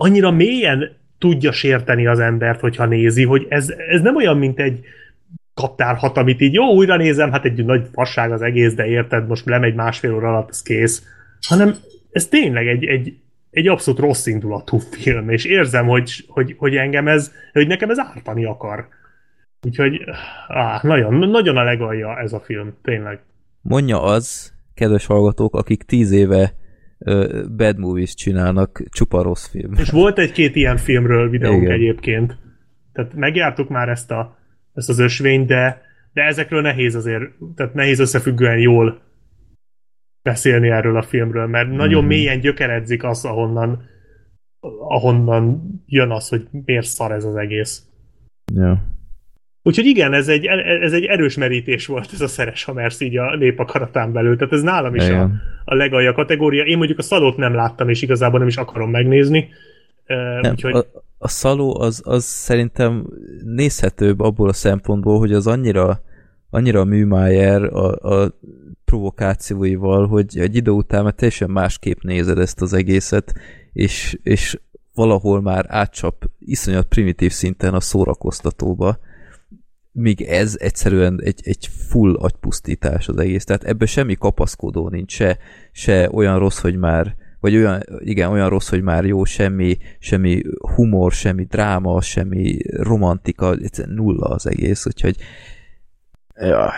[0.00, 4.80] annyira mélyen tudja sérteni az embert, hogyha nézi, hogy ez, ez nem olyan, mint egy
[5.54, 9.46] kaptárhat, amit így jó, újra nézem, hát egy nagy fasság az egész, de érted, most
[9.46, 11.02] lemegy másfél óra alatt, az kész.
[11.48, 11.74] Hanem
[12.10, 13.16] ez tényleg egy, egy,
[13.50, 17.98] egy abszolút rossz indulatú film, és érzem, hogy, hogy, hogy engem ez, hogy nekem ez
[17.98, 18.88] ártani akar.
[19.66, 20.00] Úgyhogy
[20.48, 23.20] áh, nagyon, nagyon a legalja ez a film, tényleg.
[23.60, 26.54] Mondja az, kedves hallgatók, akik tíz éve
[27.56, 29.72] bad movies csinálnak, csupa rossz film.
[29.72, 31.72] És volt egy-két ilyen filmről videónk Igen.
[31.74, 32.36] egyébként.
[32.92, 34.38] Tehát megjártuk már ezt, a,
[34.74, 37.22] ezt az ösvényt, de, de ezekről nehéz azért,
[37.54, 39.00] tehát nehéz összefüggően jól
[40.22, 42.08] beszélni erről a filmről, mert nagyon Mhm.
[42.08, 43.82] mélyen gyökeredzik az, ahonnan
[44.88, 47.82] ahonnan jön az, hogy miért szar ez az egész.
[48.54, 48.84] Ja.
[49.68, 50.46] Úgyhogy igen, ez egy,
[50.82, 54.62] ez egy erős merítés volt ez a Szeres Hamersz így a népakaratán belül, tehát ez
[54.62, 55.40] nálam is a, Igen.
[55.64, 56.64] a legalja kategória.
[56.64, 59.48] Én mondjuk a szalót nem láttam, és igazából nem is akarom megnézni.
[60.40, 60.84] Nem, úgyhogy a,
[61.18, 63.06] a szaló az, az szerintem
[63.44, 66.00] nézhetőbb abból a szempontból, hogy az annyira,
[66.50, 68.32] annyira műmájer a, a
[68.84, 73.34] provokációival, hogy egy idő után már teljesen másképp nézed ezt az egészet,
[73.72, 74.58] és, és
[74.94, 78.98] valahol már átcsap iszonyat primitív szinten a szórakoztatóba,
[79.98, 83.44] míg ez egyszerűen egy, egy full agypusztítás az egész.
[83.44, 85.38] Tehát ebben semmi kapaszkodó nincs, se,
[85.72, 90.42] se olyan rossz, hogy már vagy olyan, igen, olyan rossz, hogy már jó, semmi, semmi
[90.74, 95.16] humor, semmi dráma, semmi romantika, egyszerűen nulla az egész, úgyhogy
[96.34, 96.70] jaj,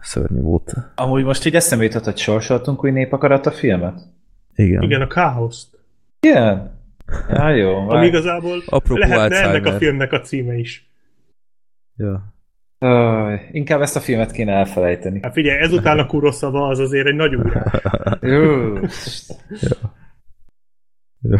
[0.00, 0.74] szörnyű volt.
[0.94, 4.00] Amúgy most így eszembe jutott, hogy sorsoltunk új népakarat a filmet.
[4.54, 4.82] Igen.
[4.82, 5.78] igen, a káoszt.
[6.20, 6.78] Igen.
[7.28, 7.88] Ja, jó.
[7.88, 9.78] Ami igazából Apropó lehetne ennek a Alzheimer.
[9.78, 10.90] filmnek a címe is.
[11.96, 12.33] Ja.
[12.84, 15.20] Öj, inkább ezt a filmet kéne elfelejteni.
[15.22, 17.82] Hát figyelj, ezután a Kuroszava az azért egy nagy ugrás.
[18.20, 18.74] Jó.
[21.20, 21.38] Jó.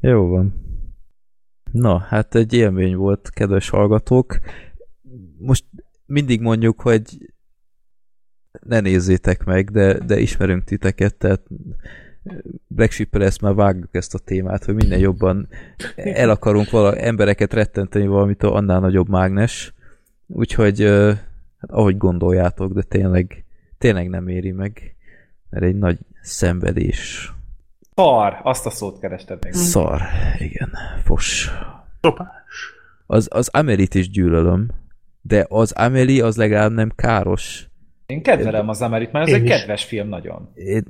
[0.00, 0.54] Jó van.
[1.72, 4.38] Na, hát egy élmény volt, kedves hallgatók.
[5.38, 5.64] Most
[6.06, 7.02] mindig mondjuk, hogy
[8.60, 11.42] ne nézzétek meg, de, de ismerünk titeket, tehát
[12.66, 15.48] Black sheep ezt már vágjuk ezt a témát, hogy minden jobban
[15.96, 19.74] el akarunk vala, embereket rettenteni valamitől annál nagyobb mágnes.
[20.32, 20.82] Úgyhogy
[21.58, 23.44] hát ahogy gondoljátok, de tényleg,
[23.78, 24.96] tényleg nem éri meg,
[25.50, 27.32] mert egy nagy szenvedés.
[27.94, 29.52] Szar, azt a szót kerested még.
[29.52, 30.02] Szar,
[30.38, 30.70] igen,
[31.04, 31.50] fos.
[32.00, 32.74] Szopás.
[33.06, 34.68] Az, az Amelit is gyűlölöm,
[35.22, 37.68] de az Ameli az legalább nem káros.
[38.06, 39.50] Én kedvelem az Amerit, mert ez Én egy is.
[39.50, 40.50] kedves film nagyon.
[40.54, 40.84] Én,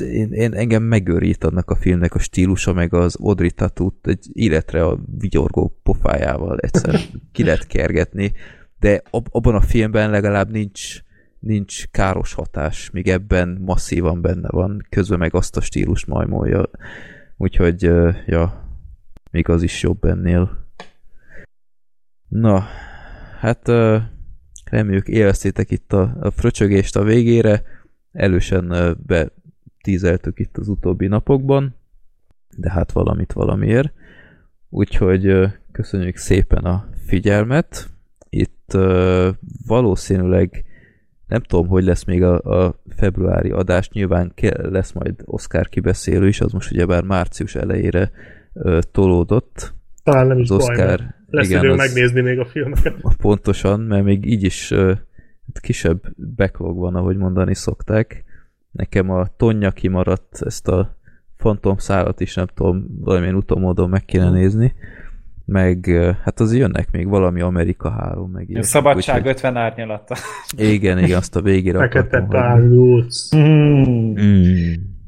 [0.00, 4.84] én, én, engem megőrít annak a filmnek a stílusa, meg az Audrey Tatut egy életre
[4.84, 7.00] a vigyorgó pofájával egyszer
[7.32, 8.32] ki lehet kergetni,
[8.78, 11.00] de ab, abban a filmben legalább nincs,
[11.38, 16.70] nincs káros hatás, míg ebben masszívan benne van, közben meg azt a stílust majmolja.
[17.36, 17.82] Úgyhogy,
[18.26, 18.68] ja,
[19.30, 20.66] még az is jobb ennél.
[22.28, 22.64] Na,
[23.38, 23.68] hát
[24.64, 27.62] reméljük élveztétek itt a, a fröcsögést a végére.
[28.12, 31.74] Elősen betízeltük itt az utóbbi napokban,
[32.56, 33.92] de hát valamit valamiért.
[34.68, 37.97] Úgyhogy köszönjük szépen a figyelmet.
[38.30, 39.28] Itt ö,
[39.66, 40.64] valószínűleg
[41.26, 46.26] nem tudom, hogy lesz még a, a februári adás, nyilván ke- lesz majd Oscar kibeszélő
[46.28, 48.10] is, az most ugyebár március elejére
[48.52, 49.74] ö, tolódott.
[50.02, 52.94] Talán nem is Az baj, Oscar, lesz igen, idő az- megnézni még a filmeket.
[53.20, 54.96] Pontosan, mert még így is uh,
[55.60, 56.00] kisebb
[56.36, 58.24] backlog van, ahogy mondani szokták.
[58.70, 60.96] Nekem a Tonya kimaradt, ezt a
[61.36, 64.74] Phantom szálat is nem tudom, valamilyen utómódon meg kéne nézni.
[65.50, 65.86] Meg
[66.24, 70.14] hát az jönnek még valami Amerika 3, meg A ilyesmi, szabadság úgyhogy- 50 árnyalata.
[70.56, 72.34] Igen, igen, azt a végére Fekete hagyni.
[72.34, 73.36] párlóc.
[73.36, 74.12] Mm.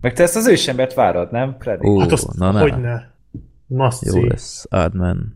[0.01, 1.87] Meg te ezt az ősembert várod, nem, Freddy?
[1.89, 2.61] Ó, Hát azt na, na.
[2.61, 3.15] hogyne.
[3.67, 5.35] Must Jó lesz, Adman.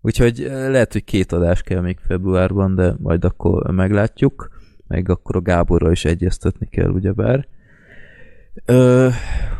[0.00, 4.50] Úgyhogy eh, lehet, hogy két adás kell még februárban, de majd akkor meglátjuk,
[4.86, 7.46] meg akkor a Gáborral is egyeztetni kell, ugyebár.
[8.64, 9.08] Ö,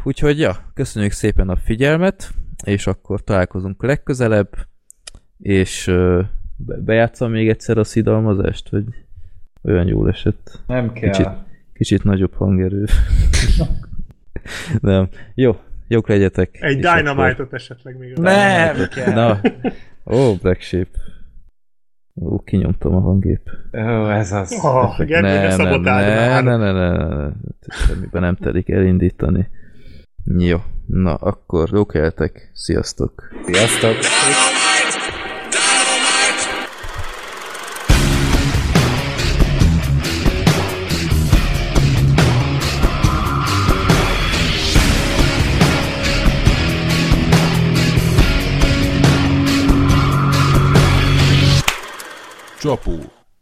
[0.04, 2.30] úgyhogy, ja, köszönjük szépen a figyelmet,
[2.66, 4.56] és akkor találkozunk legközelebb,
[5.38, 5.94] és
[6.56, 8.84] bejátszom még egyszer a szidalmazást, hogy
[9.62, 10.62] olyan jól esett.
[10.66, 11.10] Nem kell.
[11.10, 11.28] Kicsit,
[11.72, 12.84] kicsit nagyobb hangerő.
[14.80, 15.08] Nem.
[15.34, 15.56] Jó,
[15.88, 16.56] jók legyetek.
[16.60, 18.16] Egy és akkor- esetleg még.
[18.16, 19.12] Nem kell.
[19.14, 19.40] Na,
[20.06, 20.88] ó, Black Sheep.
[22.14, 23.50] Ó, kinyomtam a hangép.
[23.72, 24.52] Ó, ez az.
[24.62, 26.44] Oh, Gergő, ne, ne, szabotáld ne, már.
[26.44, 27.30] ne, ne, ne, ne, ne,
[27.86, 29.48] semmiben nem telik elindítani.
[30.38, 32.50] Jó, na akkor jók éltek.
[32.54, 33.22] Sziasztok.
[33.46, 33.96] Sziasztok.
[52.60, 52.92] Csapó.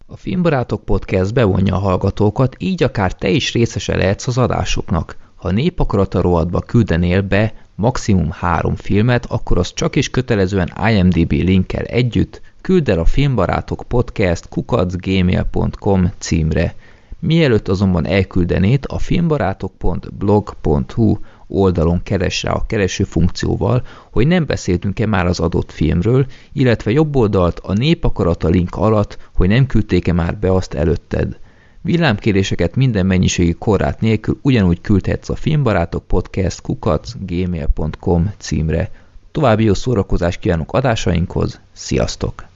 [0.06, 5.23] A Filmbarátok Podcast bevonja a hallgatókat, így akár te is részese lehetsz az adásoknak.
[5.44, 11.84] Ha népakarata rovatba küldenél be maximum három filmet, akkor az csak is kötelezően IMDB linkkel
[11.84, 16.74] együtt küld el a Filmbarátok Podcast kukacgmail.com címre.
[17.18, 21.16] Mielőtt azonban elküldenét, a filmbarátok.blog.hu
[21.46, 27.16] oldalon keres rá a kereső funkcióval, hogy nem beszéltünk-e már az adott filmről, illetve jobb
[27.16, 31.38] oldalt a népakarata link alatt, hogy nem küldték-e már be azt előtted.
[31.84, 38.90] Villámkéréseket minden mennyiségi korrát nélkül ugyanúgy küldhetsz a filmbarátok podcast kukac gmail.com címre.
[39.32, 42.53] További jó szórakozást kívánok adásainkhoz, sziasztok!